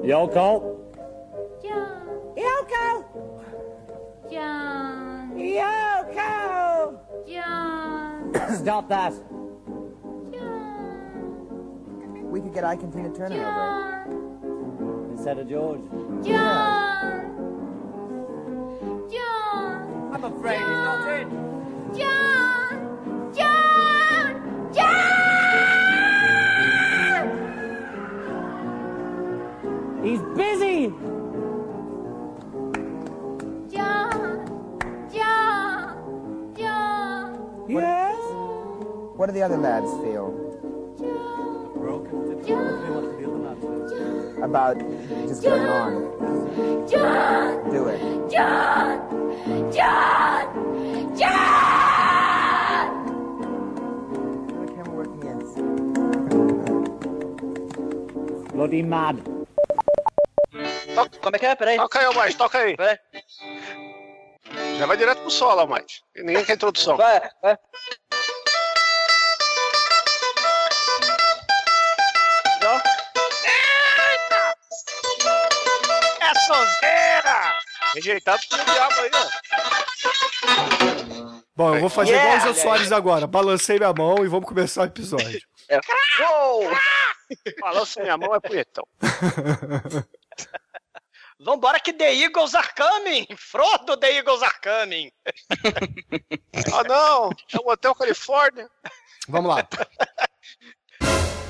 Yoko? 0.05 0.77
Yoko! 2.37 3.05
John. 4.31 5.33
Yoko! 5.35 6.99
John. 7.27 8.33
Stop 8.55 8.87
that. 8.89 9.13
We 12.21 12.39
could 12.41 12.53
get 12.53 12.63
Ike 12.63 12.83
and 12.83 12.93
Tina 12.93 13.09
Turner 13.09 13.47
over. 13.47 15.11
Instead 15.11 15.39
of 15.39 15.49
George. 15.49 15.81
Yeah. 16.21 17.23
I'm 20.11 20.23
afraid 20.23 20.59
he's 20.59 20.67
not 20.67 21.09
in. 21.19 21.29
John! 21.97 23.33
John! 23.35 23.74
He's 30.05 30.21
busy. 30.37 30.93
John! 33.73 34.45
John! 35.11 36.53
John! 36.55 37.65
Yes? 37.67 38.15
What 39.17 39.25
do 39.25 39.31
the 39.31 39.41
other 39.41 39.57
lads 39.57 39.89
feel 40.03 40.29
John, 42.45 44.43
about 44.43 44.77
just 45.27 45.41
going 45.41 45.65
on? 45.65 46.87
John! 46.87 47.71
Do 47.71 47.87
it. 47.87 47.99
John! 48.29 48.99
John! 49.73 50.45
John! 51.17 52.89
The 54.59 54.67
camera 54.71 54.93
working 54.93 55.17
against. 55.23 55.55
Bloody 58.53 58.83
mad. 58.83 59.44
Como 61.21 61.35
é 61.35 61.39
que 61.39 61.45
é? 61.45 61.55
Peraí. 61.55 61.77
Toca 61.77 61.99
aí, 61.99 62.05
Almighty, 62.05 62.37
toca 62.37 62.57
aí. 62.59 62.75
Peraí. 62.75 62.97
Já 64.77 64.85
vai 64.85 64.97
direto 64.97 65.21
pro 65.21 65.31
solo, 65.31 65.61
Almighty. 65.61 66.01
Ninguém 66.15 66.45
quer 66.45 66.53
introdução. 66.55 66.97
Vai, 66.97 67.21
vai. 67.41 67.57
É 76.21 76.33
sonzeira! 76.47 77.55
Rejeitado 77.93 78.41
pelo 78.49 78.65
diabo 78.65 78.95
aí, 79.01 79.11
ó. 79.13 79.45
Bom, 81.55 81.75
eu 81.75 81.81
vou 81.81 81.89
fazer 81.89 82.11
igual 82.11 82.25
o 82.25 82.35
Yeah. 82.35 82.53
Soares 82.53 82.91
agora. 82.91 83.25
Balancei 83.27 83.77
minha 83.77 83.93
mão 83.93 84.25
e 84.25 84.27
vamos 84.27 84.47
começar 84.47 84.81
o 84.81 84.85
episódio. 84.85 85.39
É. 85.69 85.79
Uou! 86.21 86.69
Balança 87.61 88.01
minha 88.01 88.17
mão 88.17 88.35
é 88.35 88.39
punhetão. 88.39 88.85
Vambora 91.39 91.79
que 91.79 91.93
The 91.93 92.13
Eagles 92.13 92.55
are 92.55 92.69
coming! 92.75 93.27
Frodo, 93.37 93.97
The 93.97 94.17
Eagles 94.17 94.41
are 94.41 94.59
coming! 94.63 95.11
Ah, 96.73 96.83
não! 96.83 97.29
É 97.53 97.57
o 97.57 97.69
Hotel 97.69 97.93
Califórnia. 97.95 98.69
Vamos 99.27 99.55
lá. 99.55 99.67